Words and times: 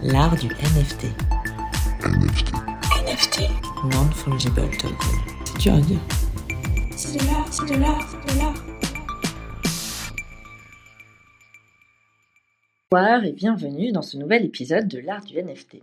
L'art 0.00 0.36
du 0.36 0.46
NFT. 0.46 1.06
NFT. 2.04 2.52
NFT. 3.04 3.40
Non-fungible 3.92 4.70
token. 4.78 4.96
C'est 5.44 5.58
dur 5.58 5.74
à 5.74 5.80
dire. 5.80 5.98
C'est 6.94 7.18
de 7.18 7.26
l'art, 7.26 7.46
c'est 7.50 7.66
de 7.66 7.80
l'art, 7.80 8.08
c'est 8.08 8.32
de 8.32 8.38
l'art. 8.38 8.54
Bonsoir 12.92 13.24
et 13.24 13.32
bienvenue 13.32 13.90
dans 13.90 14.02
ce 14.02 14.16
nouvel 14.16 14.44
épisode 14.44 14.86
de 14.86 15.00
l'art 15.00 15.24
du 15.24 15.36
NFT. 15.36 15.82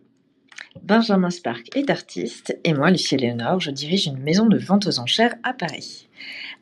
Benjamin 0.81 1.29
Spark 1.29 1.75
est 1.75 1.89
artiste 1.89 2.57
et 2.63 2.73
moi, 2.73 2.91
Lucie 2.91 3.17
Léonore, 3.17 3.59
je 3.59 3.71
dirige 3.71 4.07
une 4.07 4.19
maison 4.19 4.45
de 4.45 4.57
vente 4.57 4.87
aux 4.87 4.99
enchères 4.99 5.35
à 5.43 5.53
Paris. 5.53 6.07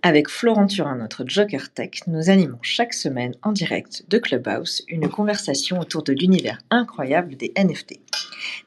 Avec 0.05 0.27
Florent 0.27 0.67
Turin, 0.67 0.97
notre 0.97 1.23
Joker 1.25 1.71
Tech, 1.71 2.01
nous 2.07 2.29
animons 2.29 2.57
chaque 2.61 2.93
semaine 2.93 3.35
en 3.41 3.53
direct 3.53 4.03
de 4.09 4.17
Clubhouse 4.17 4.83
une 4.89 5.07
conversation 5.07 5.79
autour 5.79 6.03
de 6.03 6.11
l'univers 6.11 6.59
incroyable 6.71 7.37
des 7.37 7.53
NFT. 7.57 8.01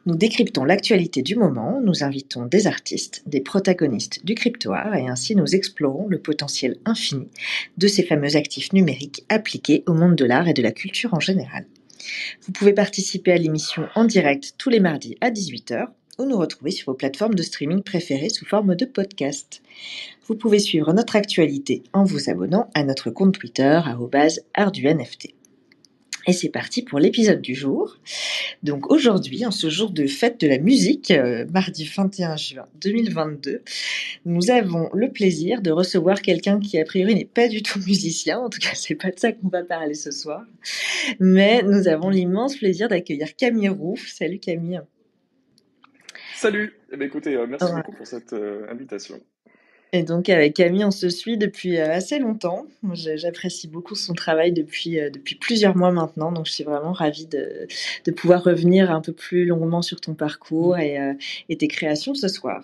Nous 0.07 0.17
décryptons 0.17 0.65
l'actualité 0.65 1.21
du 1.21 1.37
moment, 1.37 1.79
nous 1.85 2.03
invitons 2.03 2.47
des 2.47 2.67
artistes, 2.67 3.23
des 3.27 3.43
protagonistes 3.43 4.25
du 4.25 4.35
cryptoir 4.35 4.95
et 4.95 5.09
ainsi 5.09 5.37
nous 5.37 5.55
explorons 5.55 6.09
le 6.09 6.21
potentiel 6.21 6.79
infini 6.87 7.29
de 7.77 7.87
ces 7.87 8.03
fameux 8.03 8.35
actifs 8.35 8.73
numériques 8.73 9.27
appliqués 9.29 9.85
au 9.87 9.93
monde 9.93 10.17
de 10.17 10.25
l'art 10.25 10.49
et 10.49 10.55
de 10.55 10.63
la 10.63 10.73
culture 10.73 11.13
en 11.13 11.21
général. 11.21 11.67
Vous 12.47 12.53
pouvez 12.53 12.73
participer 12.73 13.33
à 13.33 13.37
l'émission 13.37 13.89
en 13.95 14.07
direct 14.07 14.55
tous 14.57 14.71
les 14.71 14.81
mardis 14.81 15.19
à 15.21 15.31
18h 15.31 15.89
ou 16.19 16.25
nous 16.25 16.39
retrouver 16.39 16.71
sur 16.71 16.93
vos 16.93 16.97
plateformes 16.97 17.35
de 17.35 17.43
streaming 17.43 17.83
préférées 17.83 18.31
sous 18.31 18.47
forme 18.47 18.75
de 18.75 18.85
podcast. 18.85 19.63
Vous 20.27 20.35
pouvez 20.35 20.59
suivre 20.59 20.93
notre 20.93 21.17
actualité 21.17 21.83
en 21.93 22.05
vous 22.05 22.31
abonnant 22.31 22.71
à 22.75 22.85
notre 22.85 23.11
compte 23.11 23.39
Twitter 23.39 23.81
@arduNFT. 24.55 25.35
Et 26.29 26.33
c'est 26.33 26.49
parti 26.49 26.83
pour 26.83 26.99
l'épisode 26.99 27.41
du 27.41 27.55
jour. 27.55 27.99
Donc 28.65 28.91
aujourd'hui, 28.91 29.47
en 29.47 29.53
ce 29.53 29.71
jour 29.71 29.91
de 29.91 30.09
fête 30.09 30.41
de 30.41 30.49
la 30.49 30.59
musique, 30.59 31.13
euh, 31.13 31.47
mardi 31.53 31.85
21 31.85 32.37
juin 32.37 32.67
2022, 32.81 33.63
nous 34.25 34.51
avons 34.51 34.91
le 34.93 35.13
plaisir 35.13 35.63
de 35.63 35.71
recevoir 35.71 36.21
quelqu'un 36.23 36.59
qui 36.59 36.81
a 36.81 36.85
priori 36.85 37.15
n'est 37.15 37.25
pas 37.27 37.47
du 37.47 37.63
tout 37.63 37.79
musicien, 37.87 38.41
en 38.41 38.49
tout 38.49 38.59
cas 38.59 38.75
c'est 38.75 38.97
pas 38.97 39.11
de 39.11 39.19
ça 39.21 39.31
qu'on 39.31 39.49
va 39.49 39.63
parler 39.63 39.95
ce 39.95 40.11
soir, 40.11 40.43
mais 41.21 41.63
nous 41.63 41.87
avons 41.87 42.11
l'immense 42.11 42.57
plaisir 42.57 42.89
d'accueillir 42.89 43.37
Camille 43.37 43.69
Roux. 43.69 43.97
Salut 43.97 44.41
Camille. 44.41 44.81
Salut 46.37 46.75
eh 46.93 46.97
bien, 46.99 47.07
écoutez, 47.07 47.35
euh, 47.35 47.47
merci 47.49 47.73
beaucoup 47.75 47.93
pour 47.93 48.07
cette 48.07 48.35
euh, 48.35 48.67
invitation. 48.71 49.19
Et 49.93 50.03
donc 50.03 50.29
avec 50.29 50.55
Camille, 50.55 50.85
on 50.85 50.91
se 50.91 51.09
suit 51.09 51.39
depuis 51.39 51.79
euh, 51.79 51.91
assez 51.91 52.19
longtemps. 52.19 52.67
J'apprécie 52.93 53.69
beaucoup 53.69 53.95
son 53.95 54.13
travail 54.13 54.53
depuis, 54.53 54.99
depuis 55.11 55.37
plusieurs 55.37 55.77
mois 55.77 55.93
maintenant, 55.93 56.33
donc 56.33 56.47
je 56.47 56.53
suis 56.53 56.65
vraiment 56.65 56.93
ravie 56.93 57.27
de, 57.27 57.67
de 58.05 58.13
pouvoir 58.13 58.45
revenir 58.45 58.91
un 58.91 59.01
peu 59.01 59.13
plus 59.13 59.47
longuement 59.47 59.81
sur 59.81 60.01
ton 60.01 60.15
parcours 60.15 60.79
et, 60.79 60.99
et 61.49 61.57
tes 61.57 61.69
créations 61.69 62.15
ce 62.15 62.29
soir. 62.29 62.63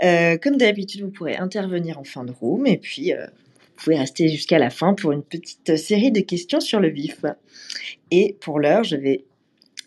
Comme 0.00 0.56
d'habitude, 0.58 1.02
vous 1.02 1.10
pourrez 1.10 1.36
intervenir 1.36 1.98
en 1.98 2.04
fin 2.04 2.24
de 2.24 2.32
room 2.32 2.66
et 2.66 2.76
puis 2.76 3.12
vous 3.12 3.84
pouvez 3.84 3.98
rester 3.98 4.28
jusqu'à 4.28 4.58
la 4.58 4.70
fin 4.70 4.94
pour 4.94 5.12
une 5.12 5.22
petite 5.22 5.76
série 5.76 6.12
de 6.12 6.20
questions 6.20 6.60
sur 6.60 6.80
le 6.80 6.88
vif. 6.88 7.24
Et 8.10 8.36
pour 8.40 8.60
l'heure, 8.60 8.84
je 8.84 8.96
vais 8.96 9.24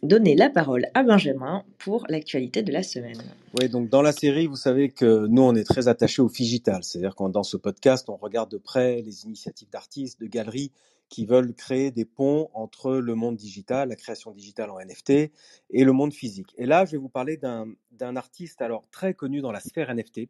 donner 0.06 0.36
la 0.36 0.50
parole 0.50 0.88
à 0.94 1.03
Benjamin 1.03 1.64
pour 1.78 2.06
l'actualité 2.09 2.64
de 2.64 2.72
la 2.72 2.84
semaine. 2.84 3.22
Oui, 3.59 3.70
donc 3.70 3.89
dans 3.89 4.02
la 4.02 4.11
série, 4.11 4.48
vous 4.48 4.56
savez 4.56 4.89
que 4.89 5.28
nous, 5.28 5.42
on 5.42 5.56
est 5.56 5.64
très 5.64 5.88
attachés 5.88 6.22
au 6.22 6.30
digital. 6.30 6.84
C'est-à-dire 6.84 7.16
que 7.16 7.28
dans 7.30 7.44
ce 7.44 7.58
podcast, 7.58 8.09
on 8.09 8.16
regarde 8.16 8.52
de 8.52 8.58
près 8.58 9.02
les 9.02 9.26
initiatives 9.26 9.70
d'artistes, 9.70 10.20
de 10.20 10.28
galeries 10.28 10.72
qui 11.09 11.26
veulent 11.26 11.53
créer 11.53 11.92
des 11.92 12.06
ponts 12.06 12.50
entre 12.53 12.94
le 12.95 13.16
monde 13.16 13.36
digital, 13.36 13.89
la 13.89 13.95
création 13.95 14.31
digitale 14.31 14.72
en 14.72 14.80
NFT, 14.80 15.31
et 15.70 15.83
le 15.83 15.92
monde 15.92 16.14
physique. 16.14 16.53
Et 16.58 16.66
là, 16.66 16.86
je 16.86 16.94
vais 16.94 16.98
vous 16.98 17.09
parler 17.09 17.38
d'un 17.38 17.67
d'un 17.92 18.16
artiste 18.16 18.61
alors 18.61 18.89
très 18.89 19.14
connu 19.14 19.42
dans 19.42 19.52
la 19.52 19.59
sphère 19.59 19.94
NFT, 19.94 20.28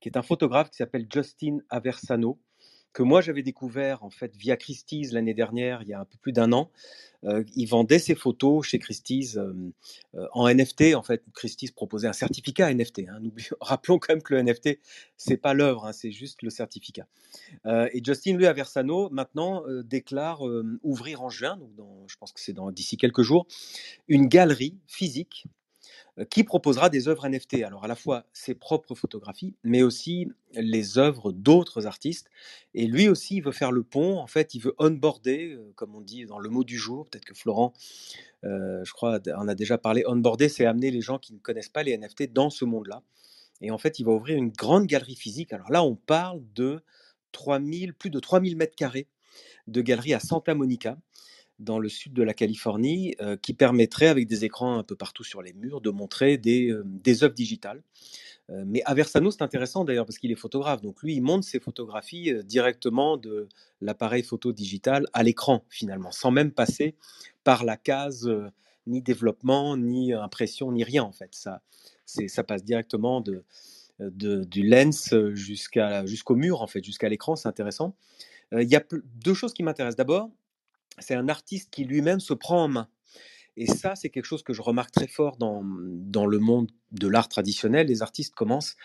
qui 0.00 0.08
est 0.08 0.16
un 0.16 0.22
photographe 0.22 0.70
qui 0.70 0.76
s'appelle 0.76 1.06
Justin 1.12 1.58
Aversano, 1.68 2.38
que 2.92 3.02
moi 3.02 3.20
j'avais 3.20 3.42
découvert 3.42 4.04
en 4.04 4.10
fait 4.10 4.34
via 4.36 4.56
Christie's 4.56 5.12
l'année 5.12 5.34
dernière, 5.34 5.82
il 5.82 5.88
y 5.88 5.94
a 5.94 6.00
un 6.00 6.04
peu 6.04 6.16
plus 6.20 6.32
d'un 6.32 6.52
an. 6.52 6.70
Euh, 7.24 7.44
il 7.54 7.66
vendait 7.66 8.00
ses 8.00 8.16
photos 8.16 8.66
chez 8.66 8.80
Christie's 8.80 9.36
euh, 9.36 9.52
euh, 10.16 10.26
en 10.32 10.52
NFT. 10.52 10.94
En 10.94 11.02
fait, 11.02 11.22
Christie's 11.34 11.70
proposait 11.70 12.08
un 12.08 12.12
certificat 12.12 12.72
NFT. 12.72 13.02
hein. 13.08 13.20
Rappelons 13.60 13.98
quand 13.98 14.12
même 14.12 14.22
que 14.22 14.34
le 14.34 14.42
NFT, 14.42 14.80
c'est 15.16 15.36
pas 15.36 15.54
l'œuvre, 15.54 15.86
hein, 15.86 15.92
c'est 15.92 16.10
juste 16.10 16.42
le 16.42 16.50
certificat. 16.50 17.06
Et 17.64 18.02
Justin 18.04 18.34
Louis 18.34 18.46
Aversano 18.46 19.08
maintenant 19.10 19.64
euh, 19.66 19.82
déclare 19.82 20.42
ouvrir 20.82 21.22
en 21.22 21.30
juin, 21.30 21.58
donc 21.76 22.08
je 22.08 22.16
pense 22.16 22.32
que 22.32 22.40
c'est 22.40 22.54
d'ici 22.72 22.96
quelques 22.96 23.22
jours, 23.22 23.46
une 24.08 24.26
galerie 24.26 24.76
physique 24.86 25.46
qui 26.28 26.44
proposera 26.44 26.90
des 26.90 27.08
œuvres 27.08 27.26
NFT. 27.26 27.62
Alors 27.62 27.84
à 27.84 27.88
la 27.88 27.94
fois 27.94 28.26
ses 28.32 28.54
propres 28.54 28.94
photographies, 28.94 29.54
mais 29.64 29.82
aussi 29.82 30.28
les 30.54 30.98
œuvres 30.98 31.32
d'autres 31.32 31.86
artistes. 31.86 32.28
Et 32.74 32.86
lui 32.86 33.08
aussi, 33.08 33.36
il 33.36 33.42
veut 33.42 33.52
faire 33.52 33.72
le 33.72 33.82
pont. 33.82 34.18
En 34.18 34.26
fait, 34.26 34.54
il 34.54 34.60
veut 34.60 34.74
onboarder, 34.78 35.54
euh, 35.54 35.72
comme 35.74 35.94
on 35.94 36.00
dit 36.00 36.26
dans 36.26 36.38
le 36.38 36.50
mot 36.50 36.64
du 36.64 36.78
jour. 36.78 37.06
Peut-être 37.06 37.24
que 37.24 37.34
Florent, 37.34 37.72
euh, 38.44 38.84
je 38.84 38.92
crois, 38.92 39.20
on 39.36 39.48
a 39.48 39.54
déjà 39.54 39.78
parlé. 39.78 40.04
Onboarder, 40.06 40.48
c'est 40.48 40.66
amener 40.66 40.90
les 40.90 41.00
gens 41.00 41.18
qui 41.18 41.32
ne 41.32 41.38
connaissent 41.38 41.68
pas 41.70 41.82
les 41.82 41.96
NFT 41.96 42.32
dans 42.32 42.50
ce 42.50 42.64
monde-là. 42.64 43.02
Et 43.62 43.70
en 43.70 43.78
fait, 43.78 43.98
il 43.98 44.04
va 44.04 44.12
ouvrir 44.12 44.36
une 44.36 44.50
grande 44.50 44.86
galerie 44.86 45.16
physique. 45.16 45.52
Alors 45.52 45.70
là, 45.70 45.82
on 45.84 45.94
parle 45.94 46.42
de 46.54 46.82
3000, 47.32 47.94
plus 47.94 48.10
de 48.10 48.18
3000 48.18 48.56
mètres 48.56 48.76
carrés 48.76 49.08
de 49.68 49.80
galerie 49.80 50.14
à 50.14 50.20
Santa 50.20 50.54
Monica 50.54 50.98
dans 51.62 51.78
le 51.78 51.88
sud 51.88 52.12
de 52.12 52.22
la 52.22 52.34
Californie, 52.34 53.14
euh, 53.20 53.36
qui 53.36 53.54
permettrait, 53.54 54.08
avec 54.08 54.26
des 54.26 54.44
écrans 54.44 54.78
un 54.78 54.82
peu 54.82 54.96
partout 54.96 55.24
sur 55.24 55.42
les 55.42 55.52
murs, 55.52 55.80
de 55.80 55.90
montrer 55.90 56.36
des, 56.36 56.70
euh, 56.70 56.84
œuvres 57.22 57.34
digitales. 57.34 57.82
Euh, 58.50 58.64
mais 58.66 58.82
Aversano, 58.84 59.30
c'est 59.30 59.42
intéressant 59.42 59.84
d'ailleurs 59.84 60.04
parce 60.04 60.18
qu'il 60.18 60.32
est 60.32 60.36
photographe. 60.36 60.82
Donc 60.82 61.02
lui, 61.02 61.14
il 61.14 61.22
monte 61.22 61.44
ses 61.44 61.60
photographies 61.60 62.32
euh, 62.32 62.42
directement 62.42 63.16
de 63.16 63.48
l'appareil 63.80 64.22
photo 64.22 64.52
digital 64.52 65.06
à 65.12 65.22
l'écran, 65.22 65.64
finalement, 65.68 66.10
sans 66.10 66.30
même 66.30 66.50
passer 66.50 66.96
par 67.44 67.64
la 67.64 67.76
case 67.76 68.30
ni 68.86 69.00
développement, 69.00 69.76
ni 69.76 70.12
impression, 70.12 70.72
ni 70.72 70.84
rien 70.84 71.04
en 71.04 71.12
fait. 71.12 71.30
Ça, 71.32 71.62
ça 72.04 72.44
passe 72.44 72.64
directement 72.64 73.20
de, 73.20 73.44
du 74.00 74.68
lens 74.68 75.14
jusqu'au 75.34 76.34
mur, 76.34 76.62
en 76.62 76.66
fait, 76.66 76.84
jusqu'à 76.84 77.08
l'écran. 77.08 77.36
C'est 77.36 77.48
intéressant. 77.48 77.96
Il 78.52 78.68
y 78.68 78.76
a 78.76 78.84
deux 79.24 79.34
choses 79.34 79.54
qui 79.54 79.62
m'intéressent. 79.62 79.96
D'abord, 79.96 80.30
c'est 80.98 81.14
un 81.14 81.28
artiste 81.28 81.70
qui 81.70 81.84
lui-même 81.84 82.20
se 82.20 82.34
prend 82.34 82.64
en 82.64 82.68
main. 82.68 82.88
Et 83.56 83.66
ça, 83.66 83.94
c'est 83.94 84.08
quelque 84.08 84.24
chose 84.24 84.42
que 84.42 84.52
je 84.52 84.62
remarque 84.62 84.92
très 84.92 85.06
fort 85.06 85.36
dans, 85.36 85.62
dans 85.64 86.26
le 86.26 86.38
monde 86.38 86.70
de 86.90 87.06
l'art 87.06 87.28
traditionnel. 87.28 87.86
Les 87.86 88.02
artistes 88.02 88.34
commencent 88.34 88.76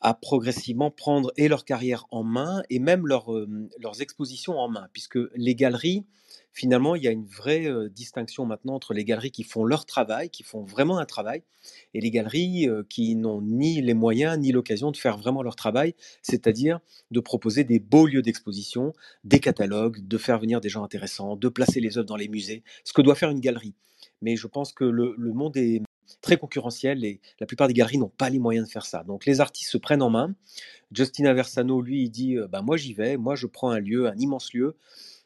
à 0.00 0.14
progressivement 0.14 0.90
prendre 0.90 1.32
et 1.36 1.48
leur 1.48 1.64
carrière 1.64 2.06
en 2.10 2.22
main 2.22 2.62
et 2.70 2.78
même 2.78 3.04
euh, 3.10 3.68
leurs 3.80 4.00
expositions 4.00 4.58
en 4.58 4.68
main, 4.68 4.88
puisque 4.92 5.18
les 5.34 5.56
galeries, 5.56 6.06
finalement, 6.52 6.94
il 6.94 7.02
y 7.02 7.08
a 7.08 7.10
une 7.10 7.26
vraie 7.26 7.68
distinction 7.90 8.46
maintenant 8.46 8.74
entre 8.74 8.94
les 8.94 9.04
galeries 9.04 9.30
qui 9.30 9.44
font 9.44 9.64
leur 9.64 9.86
travail, 9.86 10.30
qui 10.30 10.42
font 10.42 10.62
vraiment 10.62 10.98
un 10.98 11.06
travail, 11.06 11.42
et 11.94 12.00
les 12.00 12.10
galeries 12.10 12.66
qui 12.88 13.14
n'ont 13.14 13.42
ni 13.42 13.80
les 13.80 13.94
moyens 13.94 14.38
ni 14.38 14.52
l'occasion 14.52 14.90
de 14.90 14.96
faire 14.96 15.18
vraiment 15.18 15.42
leur 15.42 15.56
travail, 15.56 15.94
c'est-à-dire 16.22 16.80
de 17.10 17.20
proposer 17.20 17.64
des 17.64 17.78
beaux 17.78 18.06
lieux 18.06 18.22
d'exposition, 18.22 18.92
des 19.24 19.40
catalogues, 19.40 20.06
de 20.06 20.18
faire 20.18 20.38
venir 20.38 20.60
des 20.60 20.68
gens 20.68 20.84
intéressants, 20.84 21.36
de 21.36 21.48
placer 21.48 21.80
les 21.80 21.98
œuvres 21.98 22.06
dans 22.06 22.16
les 22.16 22.28
musées, 22.28 22.62
ce 22.84 22.92
que 22.92 23.02
doit 23.02 23.14
faire 23.14 23.30
une 23.30 23.40
galerie. 23.40 23.74
Mais 24.22 24.36
je 24.36 24.46
pense 24.46 24.72
que 24.72 24.84
le, 24.84 25.14
monde 25.18 25.56
est 25.56 25.82
très 26.22 26.36
concurrentiel 26.36 27.04
et 27.04 27.20
la 27.38 27.46
plupart 27.46 27.68
des 27.68 27.74
galeries 27.74 27.98
n'ont 27.98 28.08
pas 28.08 28.30
les 28.30 28.38
moyens 28.38 28.66
de 28.66 28.72
faire 28.72 28.86
ça. 28.86 29.04
Donc 29.04 29.26
les 29.26 29.40
artistes 29.40 29.70
se 29.70 29.78
prennent 29.78 30.02
en 30.02 30.10
main. 30.10 30.34
Justin 30.92 31.26
Aversano, 31.26 31.80
lui, 31.80 32.04
il 32.04 32.10
dit 32.10 32.36
bah, 32.50 32.62
Moi 32.62 32.76
j'y 32.76 32.94
vais, 32.94 33.16
moi 33.16 33.36
je 33.36 33.46
prends 33.46 33.70
un 33.70 33.80
lieu, 33.80 34.08
un 34.08 34.16
immense 34.16 34.52
lieu, 34.52 34.76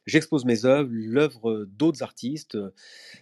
j'expose 0.07 0.45
mes 0.45 0.65
œuvres, 0.65 0.91
l'œuvre 0.91 1.67
d'autres 1.79 2.03
artistes, 2.03 2.57
euh, 2.57 2.73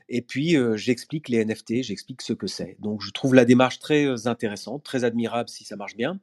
et 0.09 0.23
puis 0.23 0.57
euh, 0.57 0.77
j'explique 0.77 1.29
les 1.29 1.45
NFT, 1.45 1.83
j'explique 1.83 2.23
ce 2.23 2.33
que 2.33 2.47
c'est. 2.47 2.77
Donc 2.81 3.03
je 3.03 3.11
trouve 3.11 3.35
la 3.35 3.45
démarche 3.45 3.79
très 3.79 4.07
euh, 4.07 4.17
intéressante, 4.27 4.83
très 4.83 5.05
admirable 5.05 5.49
si 5.49 5.65
ça 5.65 5.77
marche 5.77 5.97
bien. 5.97 6.21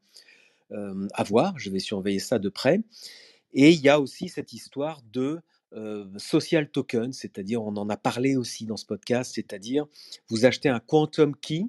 À 1.13 1.23
voir, 1.23 1.57
je 1.57 1.69
vais 1.69 1.79
surveiller 1.79 2.19
ça 2.19 2.39
de 2.39 2.49
près. 2.49 2.81
Et 3.53 3.71
il 3.71 3.79
y 3.79 3.87
a 3.87 4.01
aussi 4.01 4.27
cette 4.27 4.51
histoire 4.51 5.01
de 5.13 5.39
social 6.17 6.69
token, 6.69 7.13
c'est-à-dire, 7.13 7.63
on 7.63 7.77
en 7.77 7.89
a 7.89 7.95
parlé 7.95 8.35
aussi 8.35 8.65
dans 8.65 8.75
ce 8.75 8.85
podcast, 8.85 9.31
c'est-à-dire, 9.33 9.85
vous 10.27 10.43
achetez 10.43 10.67
un 10.67 10.81
quantum 10.81 11.37
key, 11.37 11.67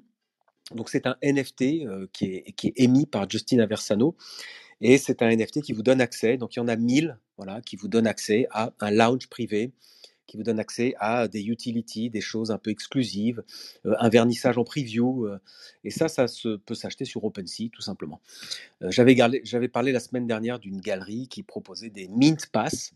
donc 0.75 0.89
c'est 0.89 1.07
un 1.07 1.15
NFT 1.23 1.85
qui, 2.11 2.25
est, 2.25 2.51
qui 2.57 2.67
est 2.67 2.73
émis 2.75 3.05
par 3.05 3.29
Justin 3.29 3.59
Aversano, 3.59 4.17
et 4.81 4.97
c'est 4.97 5.21
un 5.21 5.29
NFT 5.35 5.61
qui 5.61 5.73
vous 5.73 5.83
donne 5.83 6.01
accès, 6.01 6.37
donc 6.37 6.55
il 6.55 6.59
y 6.59 6.61
en 6.61 6.67
a 6.67 6.75
1000, 6.75 7.17
voilà, 7.37 7.61
qui 7.61 7.75
vous 7.75 7.87
donnent 7.87 8.07
accès 8.07 8.47
à 8.51 8.73
un 8.79 8.91
lounge 8.91 9.27
privé, 9.27 9.71
qui 10.29 10.37
vous 10.37 10.43
donne 10.43 10.59
accès 10.59 10.93
à 10.99 11.27
des 11.27 11.47
utilities, 11.47 12.09
des 12.09 12.21
choses 12.21 12.51
un 12.51 12.59
peu 12.59 12.69
exclusives, 12.69 13.43
euh, 13.85 13.95
un 13.99 14.09
vernissage 14.09 14.57
en 14.57 14.63
preview, 14.63 15.25
euh, 15.25 15.39
et 15.83 15.89
ça, 15.89 16.07
ça 16.07 16.27
se, 16.27 16.57
peut 16.57 16.75
s'acheter 16.75 17.03
sur 17.03 17.23
OpenSea, 17.23 17.69
tout 17.71 17.81
simplement. 17.81 18.21
Euh, 18.83 18.91
j'avais 18.91 19.67
parlé 19.67 19.91
la 19.91 19.99
semaine 19.99 20.27
dernière 20.27 20.59
d'une 20.59 20.79
galerie 20.79 21.27
qui 21.27 21.41
proposait 21.41 21.89
des 21.89 22.07
Mint 22.07 22.45
Pass, 22.51 22.93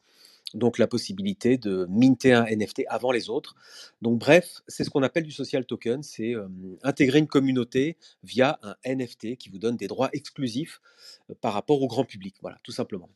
donc 0.54 0.78
la 0.78 0.88
possibilité 0.88 1.58
de 1.58 1.86
minter 1.90 2.34
un 2.34 2.46
NFT 2.46 2.84
avant 2.88 3.12
les 3.12 3.30
autres. 3.30 3.56
Donc 4.02 4.20
bref, 4.20 4.62
c'est 4.68 4.84
ce 4.84 4.90
qu'on 4.90 5.04
appelle 5.04 5.24
du 5.24 5.32
social 5.32 5.66
token, 5.66 6.04
c'est 6.04 6.36
euh, 6.36 6.48
intégrer 6.84 7.20
une 7.20 7.28
communauté 7.28 7.98
via 8.24 8.60
un 8.64 8.76
NFT 8.86 9.38
qui 9.38 9.50
vous 9.50 9.60
donne 9.60 9.78
des 9.78 9.88
droits 9.88 10.10
exclusifs 10.14 10.82
euh, 11.30 11.34
par 11.42 11.54
rapport 11.54 11.82
au 11.82 11.88
grand 11.88 12.06
public, 12.06 12.36
voilà, 12.42 12.58
tout 12.64 12.72
simplement. 12.72 13.10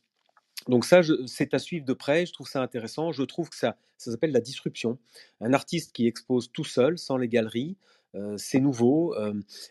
Donc 0.66 0.84
ça, 0.84 1.00
c'est 1.26 1.54
à 1.54 1.58
suivre 1.58 1.84
de 1.84 1.92
près, 1.92 2.26
je 2.26 2.32
trouve 2.32 2.48
ça 2.48 2.60
intéressant, 2.60 3.12
je 3.12 3.22
trouve 3.22 3.48
que 3.48 3.56
ça, 3.56 3.76
ça 3.96 4.10
s'appelle 4.10 4.32
la 4.32 4.40
disruption. 4.40 4.98
Un 5.40 5.54
artiste 5.54 5.92
qui 5.92 6.06
expose 6.06 6.50
tout 6.52 6.64
seul, 6.64 6.98
sans 6.98 7.16
les 7.16 7.28
galeries, 7.28 7.76
euh, 8.14 8.36
c'est 8.36 8.58
nouveau. 8.58 9.14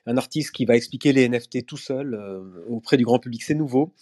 Un 0.06 0.18
artiste 0.18 0.52
qui 0.52 0.66
va 0.66 0.76
expliquer 0.76 1.12
les 1.12 1.28
NFT 1.28 1.66
tout 1.66 1.78
seul 1.78 2.16
auprès 2.68 2.98
du 2.98 3.04
grand 3.04 3.20
public, 3.20 3.44
c'est 3.44 3.54
nouveau. 3.54 3.94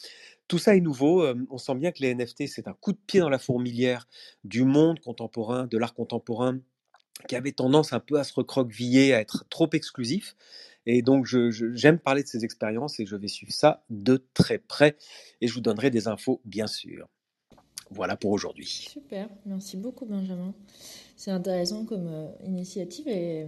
Tout 0.47 0.59
ça 0.59 0.75
est 0.75 0.81
nouveau. 0.81 1.25
on 1.49 1.57
sent 1.57 1.75
bien 1.75 1.91
que 1.91 2.01
les 2.01 2.13
NFT, 2.13 2.47
c'est 2.47 2.67
un 2.67 2.73
coup 2.73 2.91
de 2.91 2.99
pied 3.07 3.19
dans 3.19 3.29
la 3.29 3.39
fourmilière 3.39 4.07
du 4.43 4.63
monde 4.63 4.99
contemporain, 4.99 5.65
de 5.65 5.77
l'art 5.77 5.93
contemporain, 5.93 6.59
qui 7.27 7.35
avait 7.35 7.51
tendance 7.51 7.93
un 7.93 7.99
peu 7.99 8.19
à 8.19 8.23
se 8.23 8.33
recroqueviller, 8.33 9.13
à 9.13 9.21
être 9.21 9.45
trop 9.49 9.69
exclusif. 9.73 10.35
Et 10.85 11.01
donc, 11.01 11.25
j'aime 11.25 11.99
parler 11.99 12.23
de 12.23 12.27
ces 12.27 12.45
expériences 12.45 12.99
et 12.99 13.05
je 13.05 13.15
vais 13.15 13.27
suivre 13.27 13.53
ça 13.53 13.83
de 13.89 14.23
très 14.33 14.59
près. 14.59 14.97
Et 15.41 15.47
je 15.47 15.53
vous 15.53 15.61
donnerai 15.61 15.89
des 15.89 16.07
infos, 16.07 16.41
bien 16.45 16.67
sûr. 16.67 17.07
Voilà 17.91 18.15
pour 18.15 18.31
aujourd'hui. 18.31 18.67
Super, 18.67 19.29
merci 19.45 19.77
beaucoup 19.77 20.05
Benjamin. 20.05 20.53
C'est 21.15 21.31
intéressant 21.31 21.85
comme 21.85 22.31
initiative 22.43 23.07
et 23.07 23.45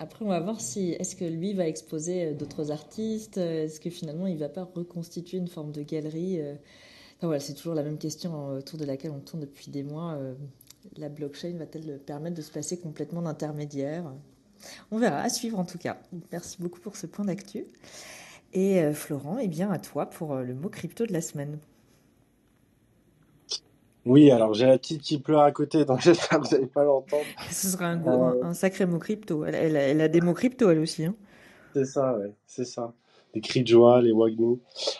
après 0.00 0.24
on 0.24 0.28
va 0.28 0.40
voir 0.40 0.60
si 0.60 0.92
est-ce 0.92 1.14
que 1.14 1.24
lui 1.24 1.52
va 1.52 1.68
exposer 1.68 2.26
euh, 2.28 2.34
d'autres 2.34 2.70
artistes, 2.72 3.38
euh, 3.38 3.64
est-ce 3.64 3.80
que 3.80 3.90
finalement 3.90 4.26
il 4.26 4.38
va 4.38 4.48
pas 4.48 4.64
reconstituer 4.74 5.38
une 5.38 5.46
forme 5.48 5.72
de 5.72 5.82
galerie. 5.82 6.40
euh. 6.40 6.54
Enfin 7.18 7.26
voilà, 7.26 7.40
c'est 7.40 7.54
toujours 7.54 7.74
la 7.74 7.82
même 7.82 7.98
question 7.98 8.50
euh, 8.50 8.58
autour 8.58 8.78
de 8.78 8.84
laquelle 8.86 9.10
on 9.12 9.20
tourne 9.20 9.42
depuis 9.42 9.70
des 9.70 9.82
mois. 9.82 10.18
La 10.96 11.10
blockchain 11.10 11.54
va-t-elle 11.58 11.98
permettre 12.00 12.36
de 12.36 12.42
se 12.42 12.50
passer 12.50 12.78
complètement 12.78 13.22
d'intermédiaire 13.22 14.10
On 14.90 14.98
verra, 14.98 15.20
à 15.20 15.28
suivre 15.28 15.58
en 15.58 15.64
tout 15.66 15.78
cas. 15.78 15.98
Merci 16.32 16.56
beaucoup 16.60 16.80
pour 16.80 16.96
ce 16.96 17.06
point 17.06 17.26
d'actu. 17.26 17.66
Et 18.54 18.92
Florent, 18.94 19.38
eh 19.38 19.48
bien 19.48 19.70
à 19.70 19.78
toi 19.78 20.06
pour 20.06 20.36
le 20.36 20.54
mot 20.54 20.70
crypto 20.70 21.06
de 21.06 21.12
la 21.12 21.20
semaine. 21.20 21.58
Oui, 24.10 24.28
alors 24.32 24.54
j'ai 24.54 24.66
la 24.66 24.76
petite 24.76 25.02
qui 25.02 25.20
pleure 25.20 25.42
à 25.42 25.52
côté, 25.52 25.84
donc 25.84 26.00
j'espère 26.02 26.40
que 26.40 26.48
vous 26.48 26.54
n'allez 26.56 26.66
pas 26.66 26.82
l'entendre. 26.82 27.22
Ce 27.48 27.68
sera 27.68 27.86
un, 27.86 27.96
gros- 27.96 28.10
Euh, 28.10 28.42
un, 28.42 28.54
sacré 28.54 28.84
mot 28.84 28.98
crypto. 28.98 29.44
Elle, 29.44 29.54
elle 29.54 29.76
a- 29.76 29.82
elle 29.82 30.00
a 30.00 30.08
des 30.08 30.20
mots 30.20 30.34
crypto 30.34 30.68
elle 30.68 30.80
aussi. 30.80 31.04
hein. 31.04 31.14
c'est 31.74 31.84
ça, 31.84 32.18
ouais, 32.18 32.32
c'est 32.44 32.64
ça. 32.64 32.92
Les 33.36 33.40
cris 33.40 33.62
de 33.62 33.68
joie, 33.68 34.02
les 34.02 34.10
wagnu. 34.10 34.58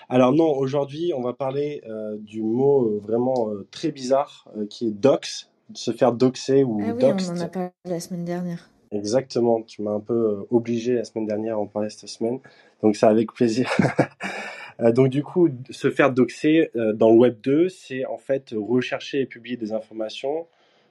Alors 0.08 0.32
non, 0.32 0.56
aujourd'hui, 0.56 1.12
on 1.16 1.22
va 1.22 1.32
parler 1.32 1.82
euh, 1.88 2.16
du 2.20 2.40
mot 2.44 2.86
euh, 2.86 3.00
vraiment 3.02 3.48
très 3.72 3.90
bizarre 3.90 4.46
qui 4.68 4.86
est 4.86 4.92
dox, 4.92 5.50
se 5.74 5.90
faire 5.90 6.12
doxer 6.12 6.62
ou 6.62 6.80
Ah 6.80 6.92
oui, 6.94 7.02
on 7.02 7.30
en 7.32 7.40
a 7.40 7.48
parlé 7.48 7.70
la 7.84 7.98
semaine 7.98 8.24
dernière. 8.24 8.70
Exactement, 8.92 9.60
tu 9.62 9.82
m'as 9.82 9.90
un 9.92 10.00
peu 10.00 10.46
obligé 10.50 10.94
la 10.94 11.02
semaine 11.02 11.26
dernière 11.26 11.56
à 11.56 11.58
en 11.58 11.66
parler 11.66 11.90
cette 11.90 12.08
semaine, 12.08 12.38
donc 12.82 12.94
c'est 12.94 13.06
avec 13.06 13.32
plaisir. 13.32 13.68
Euh, 14.80 14.92
donc 14.92 15.08
du 15.08 15.22
coup, 15.22 15.48
se 15.70 15.90
faire 15.90 16.12
doxer 16.12 16.70
euh, 16.76 16.92
dans 16.92 17.10
le 17.10 17.16
Web 17.16 17.36
2, 17.42 17.68
c'est 17.68 18.04
en 18.06 18.16
fait 18.16 18.54
rechercher 18.56 19.20
et 19.20 19.26
publier 19.26 19.56
des 19.56 19.72
informations 19.72 20.46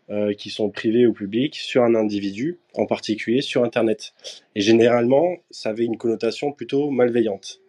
euh, 0.10 0.34
qui 0.34 0.50
sont 0.50 0.70
privées 0.70 1.06
au 1.06 1.14
public 1.14 1.56
sur 1.56 1.84
un 1.84 1.96
individu, 1.96 2.60
en 2.74 2.86
particulier 2.86 3.42
sur 3.42 3.64
Internet. 3.64 4.14
Et 4.56 4.62
généralement, 4.62 5.38
ça 5.52 5.70
avait 5.70 5.86
une 5.86 5.98
connotation 5.98 6.52
plutôt 6.52 6.90
malveillante. 6.90 7.62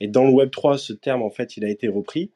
Et 0.00 0.06
dans 0.06 0.24
le 0.24 0.30
Web 0.30 0.50
3, 0.50 0.78
ce 0.78 0.92
terme, 0.92 1.22
en 1.22 1.30
fait, 1.30 1.56
il 1.56 1.64
a 1.64 1.68
été 1.68 1.88
repris 1.88 2.30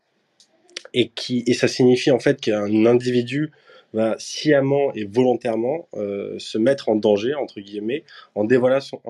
et 0.94 1.08
qui 1.08 1.44
et 1.46 1.54
ça 1.54 1.68
signifie 1.68 2.10
en 2.10 2.18
fait 2.18 2.40
qu'un 2.40 2.86
individu 2.86 3.52
va 3.92 4.16
sciemment 4.18 4.92
et 4.94 5.04
volontairement 5.04 5.88
euh, 5.94 6.38
se 6.38 6.58
mettre 6.58 6.88
en 6.88 6.96
danger 6.96 7.34
entre 7.34 7.60
guillemets 7.60 8.04
en 8.34 8.44
dévoilant 8.44 8.80
son, 8.80 9.00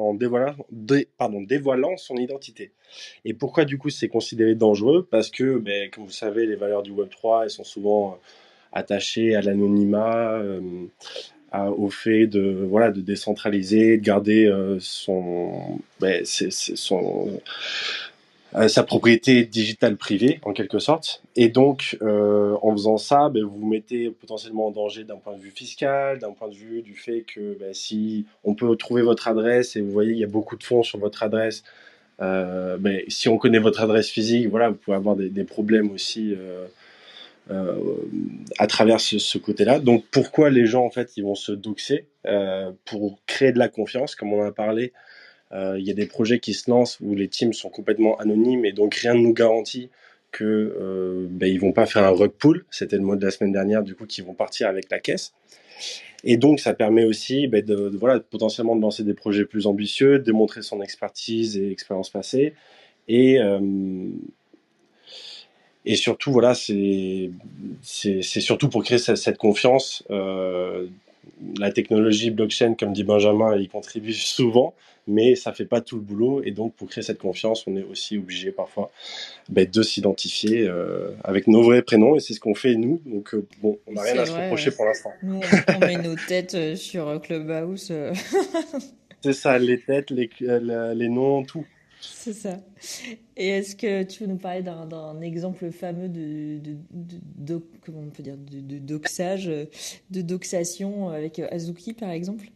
pardon, 1.18 1.40
dévoilant 1.40 1.96
son 1.96 2.16
identité. 2.16 2.72
Et 3.24 3.34
pourquoi 3.34 3.64
du 3.64 3.78
coup 3.78 3.90
c'est 3.90 4.08
considéré 4.08 4.54
dangereux? 4.54 5.06
Parce 5.10 5.30
que, 5.30 5.58
ben, 5.58 5.90
comme 5.90 6.04
vous 6.04 6.10
savez, 6.10 6.46
les 6.46 6.56
valeurs 6.56 6.82
du 6.82 6.90
Web 6.90 7.08
3 7.10 7.44
elles 7.44 7.50
sont 7.50 7.64
souvent 7.64 8.12
euh, 8.12 8.16
attachées 8.72 9.34
à 9.34 9.42
l'anonymat, 9.42 10.38
euh, 10.38 10.60
au 11.52 11.90
fait 11.90 12.26
de 12.26 12.66
voilà 12.66 12.90
de 12.90 13.02
décentraliser, 13.02 13.98
de 13.98 14.02
garder 14.02 14.50
son, 14.80 15.78
ben, 16.00 16.24
sa 18.68 18.82
propriété 18.82 19.44
digitale 19.44 19.96
privée 19.96 20.38
en 20.42 20.52
quelque 20.52 20.78
sorte. 20.78 21.22
Et 21.36 21.48
donc, 21.48 21.96
euh, 22.02 22.54
en 22.62 22.72
faisant 22.72 22.98
ça, 22.98 23.30
ben, 23.30 23.42
vous 23.44 23.58
vous 23.58 23.66
mettez 23.66 24.10
potentiellement 24.10 24.66
en 24.66 24.70
danger 24.70 25.04
d'un 25.04 25.16
point 25.16 25.34
de 25.34 25.40
vue 25.40 25.50
fiscal, 25.50 26.18
d'un 26.18 26.32
point 26.32 26.48
de 26.48 26.54
vue 26.54 26.82
du 26.82 26.94
fait 26.94 27.22
que 27.22 27.56
ben, 27.58 27.72
si 27.72 28.26
on 28.44 28.54
peut 28.54 28.76
trouver 28.76 29.02
votre 29.02 29.28
adresse 29.28 29.76
et 29.76 29.80
vous 29.80 29.90
voyez 29.90 30.12
il 30.12 30.18
y 30.18 30.24
a 30.24 30.28
beaucoup 30.28 30.56
de 30.56 30.64
fonds 30.64 30.82
sur 30.82 30.98
votre 30.98 31.22
adresse, 31.22 31.64
euh, 32.20 32.76
ben, 32.76 33.00
si 33.08 33.28
on 33.28 33.38
connaît 33.38 33.58
votre 33.58 33.80
adresse 33.80 34.10
physique, 34.10 34.48
voilà, 34.48 34.68
vous 34.68 34.76
pouvez 34.76 34.96
avoir 34.96 35.16
des, 35.16 35.44
problèmes 35.44 35.90
aussi. 35.90 36.34
Euh, 36.34 36.66
euh, 37.50 37.74
à 38.58 38.68
travers 38.68 39.00
ce, 39.00 39.18
ce 39.18 39.36
côté-là. 39.36 39.80
Donc 39.80 40.04
pourquoi 40.12 40.48
les 40.48 40.64
gens 40.64 40.84
en 40.84 40.90
fait 40.90 41.16
ils 41.16 41.24
vont 41.24 41.34
se 41.34 41.50
doxer 41.50 42.06
euh, 42.24 42.70
pour 42.84 43.18
créer 43.26 43.50
de 43.50 43.58
la 43.58 43.68
confiance, 43.68 44.14
comme 44.14 44.32
on 44.32 44.42
en 44.42 44.46
a 44.46 44.52
parlé. 44.52 44.92
Euh, 45.52 45.76
Il 45.78 45.86
y 45.86 45.90
a 45.90 45.94
des 45.94 46.06
projets 46.06 46.38
qui 46.38 46.54
se 46.54 46.70
lancent 46.70 46.98
où 47.00 47.14
les 47.14 47.28
teams 47.28 47.52
sont 47.52 47.68
complètement 47.68 48.16
anonymes 48.18 48.64
et 48.64 48.72
donc 48.72 48.94
rien 48.94 49.14
ne 49.14 49.20
nous 49.20 49.34
garantit 49.34 49.90
que 50.30 50.44
euh, 50.44 51.26
ben, 51.30 51.46
ils 51.46 51.60
vont 51.60 51.72
pas 51.72 51.86
faire 51.86 52.04
un 52.04 52.10
rug 52.10 52.32
pull. 52.32 52.64
C'était 52.70 52.96
le 52.96 53.02
mot 53.02 53.16
de 53.16 53.24
la 53.24 53.30
semaine 53.30 53.52
dernière, 53.52 53.82
du 53.82 53.94
coup, 53.94 54.06
qu'ils 54.06 54.24
vont 54.24 54.34
partir 54.34 54.66
avec 54.66 54.90
la 54.90 54.98
caisse. 54.98 55.34
Et 56.24 56.36
donc, 56.36 56.58
ça 56.58 56.72
permet 56.72 57.04
aussi 57.04 57.48
ben, 57.48 57.62
de, 57.64 57.90
voilà, 57.98 58.18
potentiellement 58.20 58.74
de 58.74 58.80
lancer 58.80 59.04
des 59.04 59.14
projets 59.14 59.44
plus 59.44 59.66
ambitieux, 59.66 60.18
démontrer 60.18 60.62
son 60.62 60.80
expertise 60.80 61.58
et 61.58 61.70
expérience 61.70 62.08
passée. 62.08 62.54
Et, 63.08 63.40
euh, 63.40 63.60
surtout, 65.94 66.32
voilà, 66.32 66.54
c'est 66.54 67.30
surtout 68.22 68.70
pour 68.70 68.82
créer 68.84 68.98
cette, 68.98 69.36
confiance. 69.36 70.02
La 71.58 71.70
technologie 71.70 72.30
blockchain, 72.30 72.74
comme 72.74 72.92
dit 72.92 73.04
Benjamin, 73.04 73.56
y 73.56 73.68
contribue 73.68 74.12
souvent, 74.12 74.74
mais 75.06 75.34
ça 75.34 75.52
fait 75.52 75.64
pas 75.64 75.80
tout 75.80 75.96
le 75.96 76.02
boulot. 76.02 76.42
Et 76.44 76.50
donc, 76.50 76.74
pour 76.74 76.88
créer 76.88 77.02
cette 77.02 77.18
confiance, 77.18 77.66
on 77.66 77.76
est 77.76 77.82
aussi 77.82 78.16
obligé 78.16 78.52
parfois 78.52 78.90
ben, 79.48 79.68
de 79.68 79.82
s'identifier 79.82 80.66
euh, 80.66 81.10
avec 81.24 81.46
nos 81.46 81.62
vrais 81.62 81.82
prénoms. 81.82 82.16
Et 82.16 82.20
c'est 82.20 82.34
ce 82.34 82.40
qu'on 82.40 82.54
fait 82.54 82.74
nous. 82.74 83.00
Donc, 83.06 83.34
euh, 83.34 83.46
bon, 83.60 83.78
on 83.86 83.92
n'a 83.92 84.02
rien 84.02 84.18
à 84.18 84.26
se 84.26 84.32
reprocher 84.32 84.70
ouais. 84.70 84.76
pour 84.76 84.84
l'instant. 84.84 85.10
Nous, 85.22 85.40
on, 85.68 85.78
met 85.80 85.96
nos 85.96 86.16
têtes 86.16 86.54
euh, 86.54 86.76
sur 86.76 87.20
Clubhouse. 87.20 87.92
C'est 89.24 89.32
ça, 89.32 89.56
les 89.58 89.80
têtes, 89.80 90.10
les, 90.10 90.30
les 90.40 91.08
noms, 91.08 91.44
tout. 91.44 91.64
C'est 92.04 92.32
ça. 92.32 92.56
Et 93.36 93.48
est-ce 93.48 93.76
que 93.76 94.02
tu 94.02 94.24
veux 94.24 94.28
nous 94.28 94.38
parler 94.38 94.62
d'un 94.62 95.20
exemple 95.20 95.70
fameux 95.70 96.08
de, 96.08 96.58
de, 96.92 97.62
comment 97.84 98.00
on 98.00 98.10
peut 98.10 98.22
dire, 98.22 98.36
de, 98.36 98.78
doxage, 98.78 99.46
de 99.46 100.20
doxation 100.20 101.08
avec 101.10 101.38
Azuki 101.38 101.92
par 101.94 102.10
exemple? 102.10 102.46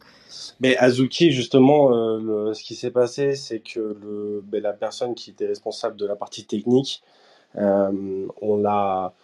Mais 0.61 0.76
Azuki, 0.76 1.31
justement, 1.31 1.95
euh, 1.95 2.53
ce 2.55 2.62
qui 2.62 2.75
s'est 2.75 2.91
passé, 2.91 3.35
c'est 3.35 3.61
que 3.61 4.43
ben, 4.45 4.62
la 4.62 4.73
personne 4.73 5.15
qui 5.15 5.31
était 5.31 5.47
responsable 5.47 5.97
de 5.97 6.07
la 6.07 6.17
partie 6.17 6.45
technique, 6.45 7.03
euh, 7.57 8.26
on 8.43 8.57
l'a, 8.57 9.15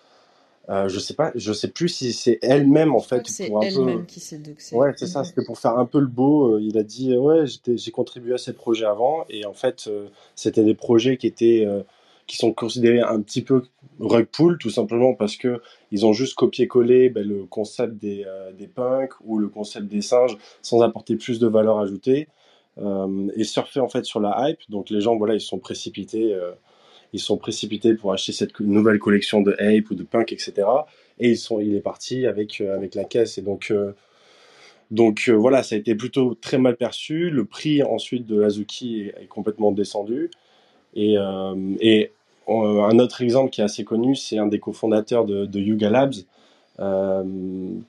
euh, 0.69 0.89
je 0.89 0.99
sais 1.01 1.15
pas, 1.15 1.33
je 1.35 1.53
sais 1.53 1.69
plus 1.69 1.89
si 1.89 2.13
c'est 2.13 2.39
elle-même 2.41 2.95
en 2.95 3.01
fait 3.01 3.27
c'est 3.27 3.49
peu. 3.51 3.55
elle-même 3.63 4.07
qui 4.07 4.21
s'est 4.21 4.39
doxée. 4.39 4.77
Ouais, 4.77 4.93
c'est 4.97 5.07
ça, 5.09 5.21
Mhm. 5.21 5.25
c'était 5.27 5.45
pour 5.45 5.59
faire 5.59 5.77
un 5.79 5.87
peu 5.87 5.99
le 5.99 6.07
beau. 6.07 6.55
euh, 6.55 6.61
Il 6.63 6.79
a 6.79 6.83
dit, 6.85 7.13
euh, 7.13 7.19
ouais, 7.19 7.45
j'ai 7.67 7.91
contribué 7.91 8.35
à 8.35 8.39
ces 8.39 8.53
projets 8.53 8.85
avant, 8.87 9.25
et 9.29 9.45
en 9.45 9.55
fait, 9.55 9.85
euh, 9.89 10.07
c'était 10.37 10.63
des 10.65 10.75
projets 10.75 11.17
qui 11.17 11.27
étaient, 11.27 11.67
qui 12.29 12.37
sont 12.37 12.53
considérés 12.53 13.01
un 13.01 13.21
petit 13.21 13.43
peu 13.43 13.65
rug 13.99 14.27
pull, 14.27 14.57
tout 14.59 14.71
simplement 14.71 15.15
parce 15.15 15.37
que 15.37 15.61
ils 15.91 16.07
ont 16.07 16.13
juste 16.13 16.35
copié-collé 16.37 17.11
ben, 17.11 17.27
le 17.27 17.45
concept 17.45 17.95
des, 17.99 18.25
des 18.57 18.69
punks 18.69 19.15
ou 19.25 19.39
le 19.39 19.49
concept 19.49 19.87
des 19.89 20.01
singes 20.01 20.39
sans 20.63 20.81
apporter 20.83 21.17
plus 21.17 21.39
de 21.41 21.49
valeur 21.49 21.81
ajoutée, 21.81 22.29
et 23.37 23.45
surfer 23.45 23.81
en 23.81 23.89
fait 23.89 24.05
sur 24.05 24.21
la 24.21 24.49
hype. 24.49 24.61
Donc 24.71 24.89
les 24.91 25.01
gens, 25.01 25.17
voilà, 25.17 25.35
ils 25.35 25.41
sont 25.41 25.59
précipités. 25.59 26.35
Ils 27.13 27.21
sont 27.21 27.37
précipités 27.37 27.95
pour 27.95 28.13
acheter 28.13 28.33
cette 28.33 28.59
nouvelle 28.61 28.99
collection 28.99 29.43
de 29.43 29.53
Ape 29.53 29.91
ou 29.91 29.95
de 29.95 30.03
Punk, 30.03 30.33
etc. 30.33 30.67
Et 31.19 31.31
ils 31.31 31.37
sont, 31.37 31.61
il 31.61 31.75
est 31.75 31.81
parti 31.81 32.27
avec, 32.27 32.61
euh, 32.61 32.75
avec 32.75 32.95
la 32.95 33.05
caisse. 33.05 33.39
Et 33.39 33.43
donc, 33.43 33.71
euh, 33.71 33.93
donc 34.91 35.27
euh, 35.29 35.33
voilà, 35.33 35.63
ça 35.63 35.75
a 35.75 35.79
été 35.79 35.95
plutôt 35.95 36.35
très 36.35 36.59
mal 36.59 36.77
perçu. 36.77 37.31
Le 37.31 37.45
prix 37.45 37.83
ensuite 37.83 38.27
de 38.27 38.41
l'Azuki 38.41 39.13
est, 39.17 39.27
complètement 39.27 39.73
descendu. 39.73 40.31
Et, 40.95 41.17
et 41.81 42.13
un 42.49 42.99
autre 42.99 43.23
exemple 43.23 43.51
qui 43.51 43.63
est 43.63 43.65
assez 43.65 43.83
connu, 43.83 44.15
c'est 44.15 44.37
un 44.37 44.47
des 44.47 44.59
cofondateurs 44.59 45.25
de, 45.25 45.59
Yuga 45.59 45.89
Labs, 45.89 46.13